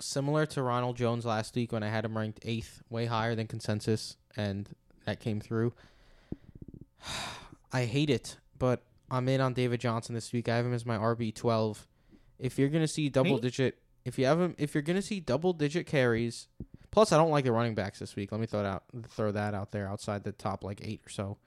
similar 0.02 0.46
to 0.46 0.62
Ronald 0.62 0.96
Jones 0.96 1.24
last 1.24 1.54
week 1.54 1.72
when 1.72 1.82
I 1.82 1.88
had 1.88 2.04
him 2.04 2.16
ranked 2.16 2.40
eighth, 2.44 2.82
way 2.90 3.06
higher 3.06 3.34
than 3.34 3.46
consensus, 3.46 4.16
and 4.36 4.68
that 5.04 5.20
came 5.20 5.40
through. 5.40 5.72
I 7.72 7.84
hate 7.84 8.10
it, 8.10 8.36
but 8.58 8.82
I'm 9.10 9.28
in 9.28 9.40
on 9.40 9.54
David 9.54 9.80
Johnson 9.80 10.14
this 10.14 10.32
week. 10.32 10.48
I 10.48 10.56
have 10.56 10.66
him 10.66 10.74
as 10.74 10.84
my 10.84 10.96
RB 10.96 11.34
twelve. 11.34 11.86
If 12.38 12.58
you're 12.58 12.68
gonna 12.68 12.88
see 12.88 13.08
double 13.08 13.34
Me? 13.34 13.40
digit, 13.40 13.78
if 14.04 14.18
you 14.18 14.26
have 14.26 14.40
him, 14.40 14.54
if 14.58 14.74
you're 14.74 14.82
gonna 14.82 15.02
see 15.02 15.20
double 15.20 15.52
digit 15.52 15.86
carries, 15.86 16.48
plus 16.90 17.12
I 17.12 17.16
don't 17.16 17.30
like 17.30 17.44
the 17.44 17.52
running 17.52 17.74
backs 17.74 17.98
this 17.98 18.16
week. 18.16 18.32
Let 18.32 18.40
me 18.40 18.46
throw 18.46 18.62
that 18.62 18.68
out, 18.68 18.84
throw 19.08 19.30
that 19.32 19.54
out 19.54 19.72
there 19.72 19.86
outside 19.88 20.24
the 20.24 20.32
top 20.32 20.64
like 20.64 20.80
eight 20.82 21.02
or 21.06 21.10
so. 21.10 21.38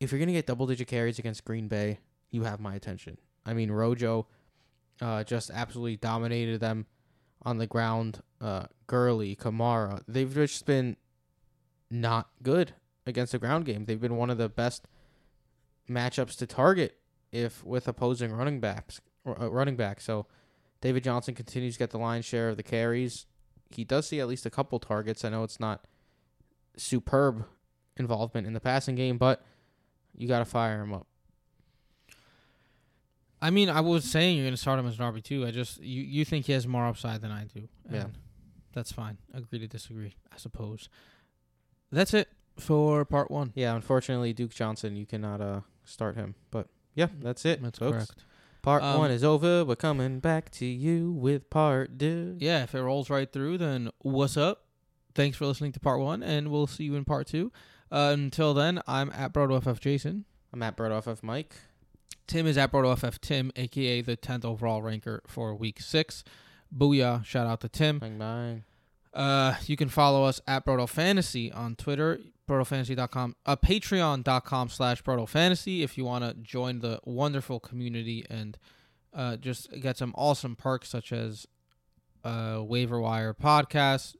If 0.00 0.12
you're 0.12 0.18
gonna 0.18 0.32
get 0.32 0.46
double 0.46 0.66
digit 0.66 0.88
carries 0.88 1.18
against 1.18 1.44
Green 1.44 1.68
Bay, 1.68 1.98
you 2.30 2.44
have 2.44 2.60
my 2.60 2.74
attention. 2.74 3.18
I 3.44 3.52
mean, 3.52 3.70
Rojo 3.70 4.26
uh, 5.00 5.24
just 5.24 5.50
absolutely 5.50 5.96
dominated 5.96 6.60
them 6.60 6.86
on 7.46 7.58
the 7.58 7.66
ground. 7.66 8.22
Uh, 8.40 8.64
Gurley, 8.86 9.34
Kamara, 9.34 10.02
they've 10.06 10.34
just 10.34 10.66
been 10.66 10.96
not 11.90 12.28
good 12.42 12.74
against 13.06 13.32
the 13.32 13.38
ground 13.38 13.64
game. 13.64 13.86
They've 13.86 14.00
been 14.00 14.16
one 14.16 14.28
of 14.28 14.36
the 14.36 14.50
best 14.50 14.86
matchups 15.88 16.36
to 16.38 16.46
target 16.46 16.98
if 17.32 17.64
with 17.64 17.88
opposing 17.88 18.32
running 18.32 18.60
backs. 18.60 19.00
Uh, 19.26 19.50
running 19.50 19.76
back. 19.76 20.00
So 20.00 20.26
David 20.80 21.02
Johnson 21.02 21.34
continues 21.34 21.74
to 21.74 21.78
get 21.78 21.90
the 21.90 21.98
lion's 21.98 22.24
share 22.24 22.48
of 22.48 22.56
the 22.56 22.62
carries. 22.62 23.26
He 23.70 23.82
does 23.82 24.06
see 24.06 24.20
at 24.20 24.28
least 24.28 24.46
a 24.46 24.50
couple 24.50 24.78
targets. 24.78 25.24
I 25.24 25.30
know 25.30 25.42
it's 25.42 25.58
not 25.58 25.86
superb 26.76 27.44
involvement 27.96 28.46
in 28.46 28.52
the 28.52 28.60
passing 28.60 28.94
game, 28.94 29.18
but 29.18 29.44
you 30.16 30.28
got 30.28 30.40
to 30.40 30.44
fire 30.44 30.82
him 30.82 30.92
up. 30.92 31.06
I 33.46 33.50
mean, 33.50 33.68
I 33.70 33.80
was 33.80 34.04
saying 34.04 34.36
you're 34.36 34.44
going 34.46 34.54
to 34.54 34.60
start 34.60 34.78
him 34.80 34.86
as 34.88 34.98
an 34.98 35.04
RB 35.04 35.22
two. 35.22 35.46
I 35.46 35.50
just 35.52 35.80
you 35.82 36.02
you 36.02 36.24
think 36.24 36.46
he 36.46 36.52
has 36.52 36.66
more 36.66 36.86
upside 36.86 37.20
than 37.20 37.30
I 37.30 37.44
do. 37.44 37.68
Yeah. 37.90 38.06
that's 38.74 38.90
fine. 38.90 39.18
Agree 39.32 39.60
to 39.60 39.68
disagree, 39.68 40.14
I 40.32 40.36
suppose. 40.36 40.88
That's 41.92 42.12
it 42.14 42.28
for 42.58 43.04
part 43.04 43.30
one. 43.30 43.52
Yeah, 43.54 43.74
unfortunately, 43.76 44.32
Duke 44.32 44.50
Johnson, 44.54 44.96
you 44.96 45.06
cannot 45.06 45.40
uh 45.40 45.60
start 45.84 46.16
him. 46.16 46.34
But 46.50 46.66
yeah, 46.94 47.06
that's 47.20 47.44
it. 47.44 47.62
That's 47.62 47.78
folks. 47.78 47.96
correct. 47.96 48.24
Part 48.62 48.82
Um, 48.82 48.98
one 48.98 49.10
is 49.12 49.22
over. 49.22 49.64
We're 49.64 49.76
coming 49.76 50.18
back 50.18 50.50
to 50.52 50.66
you 50.66 51.12
with 51.12 51.48
part 51.50 51.98
two. 52.00 52.36
Yeah, 52.40 52.64
if 52.64 52.74
it 52.74 52.82
rolls 52.82 53.08
right 53.10 53.30
through, 53.32 53.58
then 53.58 53.90
what's 54.00 54.36
up? 54.36 54.64
Thanks 55.14 55.36
for 55.36 55.46
listening 55.46 55.70
to 55.72 55.80
part 55.80 56.00
one, 56.00 56.22
and 56.24 56.50
we'll 56.50 56.66
see 56.66 56.82
you 56.84 56.96
in 56.96 57.04
part 57.04 57.28
two. 57.28 57.52
Uh, 57.92 58.10
until 58.12 58.54
then, 58.54 58.82
I'm 58.88 59.10
at 59.12 59.32
BrodoFF 59.32 59.78
Jason. 59.78 60.24
I'm 60.52 60.62
at 60.64 60.74
Bird 60.76 60.90
off 60.90 61.06
of 61.06 61.22
Mike. 61.22 61.54
Tim 62.26 62.46
is 62.46 62.58
at 62.58 62.72
BrodoFF 62.72 63.20
Tim, 63.20 63.52
aka 63.56 64.00
the 64.00 64.16
10th 64.16 64.44
overall 64.44 64.82
ranker 64.82 65.22
for 65.26 65.54
week 65.54 65.80
six. 65.80 66.24
Booyah. 66.76 67.24
Shout 67.24 67.46
out 67.46 67.60
to 67.60 67.68
Tim. 67.68 67.98
Bang 67.98 68.18
bang. 68.18 68.64
Uh, 69.14 69.54
you 69.66 69.76
can 69.76 69.88
follow 69.88 70.24
us 70.24 70.40
at 70.46 70.66
Broto 70.66 70.86
Fantasy 70.86 71.50
on 71.50 71.74
Twitter, 71.74 72.20
brotofantasy.com, 72.46 73.34
uh, 73.46 73.56
patreon.com 73.56 74.68
slash 74.68 75.02
Broto 75.02 75.26
Fantasy 75.26 75.82
if 75.82 75.96
you 75.96 76.04
want 76.04 76.22
to 76.22 76.34
join 76.34 76.80
the 76.80 77.00
wonderful 77.04 77.58
community 77.58 78.26
and 78.28 78.58
uh, 79.14 79.36
just 79.36 79.72
get 79.80 79.96
some 79.96 80.12
awesome 80.18 80.54
perks 80.54 80.90
such 80.90 81.12
as 81.12 81.46
uh, 82.24 82.60
waiver 82.62 83.00
wire 83.00 83.32
podcasts. 83.32 84.16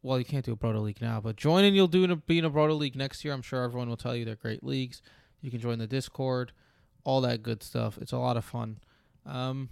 Well, 0.00 0.20
you 0.20 0.24
can't 0.24 0.44
do 0.44 0.52
a 0.52 0.56
Broto 0.56 0.80
League 0.80 1.00
now, 1.00 1.20
but 1.20 1.34
join 1.34 1.64
and 1.64 1.74
you'll 1.74 1.88
do 1.88 2.04
in 2.04 2.12
a, 2.12 2.16
be 2.16 2.38
in 2.38 2.44
a 2.44 2.50
Broto 2.50 2.78
League 2.78 2.94
next 2.94 3.24
year. 3.24 3.34
I'm 3.34 3.42
sure 3.42 3.64
everyone 3.64 3.88
will 3.88 3.96
tell 3.96 4.14
you 4.14 4.24
they're 4.24 4.36
great 4.36 4.62
leagues. 4.62 5.02
You 5.40 5.50
can 5.50 5.58
join 5.58 5.80
the 5.80 5.88
Discord, 5.88 6.52
all 7.08 7.22
that 7.22 7.42
good 7.42 7.62
stuff. 7.62 7.96
It's 8.02 8.12
a 8.12 8.18
lot 8.18 8.36
of 8.36 8.44
fun. 8.44 8.80
Um, 9.24 9.70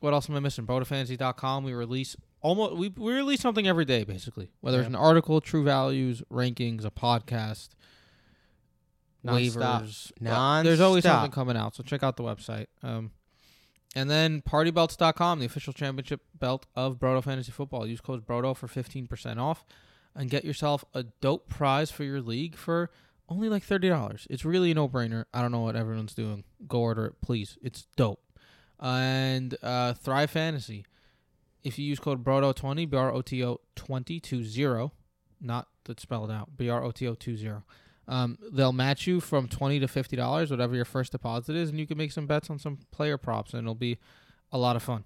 what 0.00 0.12
else 0.14 0.30
am 0.30 0.36
I 0.36 0.40
missing? 0.40 0.66
BrotoFantasy.com. 0.66 1.64
We 1.64 1.72
release 1.72 2.14
almost 2.40 2.76
we, 2.76 2.90
we 2.90 3.12
release 3.12 3.40
something 3.40 3.66
every 3.66 3.86
day 3.86 4.04
basically 4.04 4.50
whether 4.60 4.78
it's 4.78 4.86
an 4.86 4.94
article 4.94 5.40
true 5.40 5.64
values 5.64 6.22
rankings 6.30 6.84
a 6.84 6.90
podcast 6.90 7.70
Non-stop. 9.24 9.82
waivers. 9.82 10.12
But 10.20 10.62
There's 10.64 10.80
always 10.80 11.02
something 11.14 11.30
coming 11.32 11.56
out, 11.56 11.74
so 11.74 11.82
check 11.82 12.02
out 12.02 12.16
the 12.16 12.22
website. 12.22 12.66
Um, 12.82 13.10
and 13.96 14.10
then 14.10 14.42
partybelts.com, 14.42 15.40
the 15.40 15.46
official 15.46 15.72
championship 15.72 16.20
belt 16.38 16.66
of 16.76 16.98
Broto 16.98 17.24
Fantasy 17.24 17.50
Football. 17.50 17.86
Use 17.86 18.00
code 18.02 18.26
Broto 18.26 18.54
for 18.54 18.68
15% 18.68 19.38
off 19.38 19.64
and 20.14 20.28
get 20.28 20.44
yourself 20.44 20.84
a 20.92 21.04
dope 21.22 21.48
prize 21.48 21.90
for 21.90 22.04
your 22.04 22.20
league 22.20 22.56
for 22.56 22.90
only 23.28 23.48
like 23.48 23.66
$30. 23.66 24.26
It's 24.30 24.44
really 24.44 24.70
a 24.70 24.74
no-brainer. 24.74 25.24
I 25.32 25.42
don't 25.42 25.52
know 25.52 25.60
what 25.60 25.76
everyone's 25.76 26.14
doing. 26.14 26.44
Go 26.68 26.80
order 26.80 27.06
it, 27.06 27.20
please. 27.22 27.58
It's 27.62 27.86
dope. 27.96 28.20
And 28.80 29.56
uh, 29.62 29.94
Thrive 29.94 30.30
Fantasy. 30.30 30.84
If 31.62 31.78
you 31.78 31.86
use 31.86 31.98
code 31.98 32.22
BROTO20, 32.22 32.90
B-R-O-T-O 32.90 33.60
20, 33.74 34.20
two 34.20 34.44
zero, 34.44 34.92
not 35.40 35.68
that's 35.84 36.02
spelled 36.02 36.30
out, 36.30 36.56
B-R-O-T-O 36.56 37.14
20. 37.14 37.50
Um, 38.06 38.38
they'll 38.52 38.72
match 38.72 39.06
you 39.06 39.20
from 39.20 39.48
twenty 39.48 39.80
to 39.80 39.88
fifty 39.88 40.14
dollars, 40.14 40.50
whatever 40.50 40.74
your 40.76 40.84
first 40.84 41.12
deposit 41.12 41.56
is, 41.56 41.70
and 41.70 41.78
you 41.78 41.86
can 41.86 41.96
make 41.96 42.12
some 42.12 42.26
bets 42.26 42.50
on 42.50 42.58
some 42.58 42.80
player 42.90 43.16
props, 43.16 43.54
and 43.54 43.62
it'll 43.62 43.74
be 43.74 43.98
a 44.52 44.58
lot 44.58 44.76
of 44.76 44.82
fun. 44.82 45.04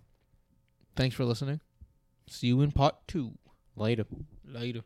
Thanks 0.96 1.14
for 1.14 1.24
listening. 1.24 1.60
See 2.28 2.48
you 2.48 2.60
in 2.60 2.72
part 2.72 2.96
two. 3.06 3.34
Later. 3.76 4.04
Later. 4.44 4.82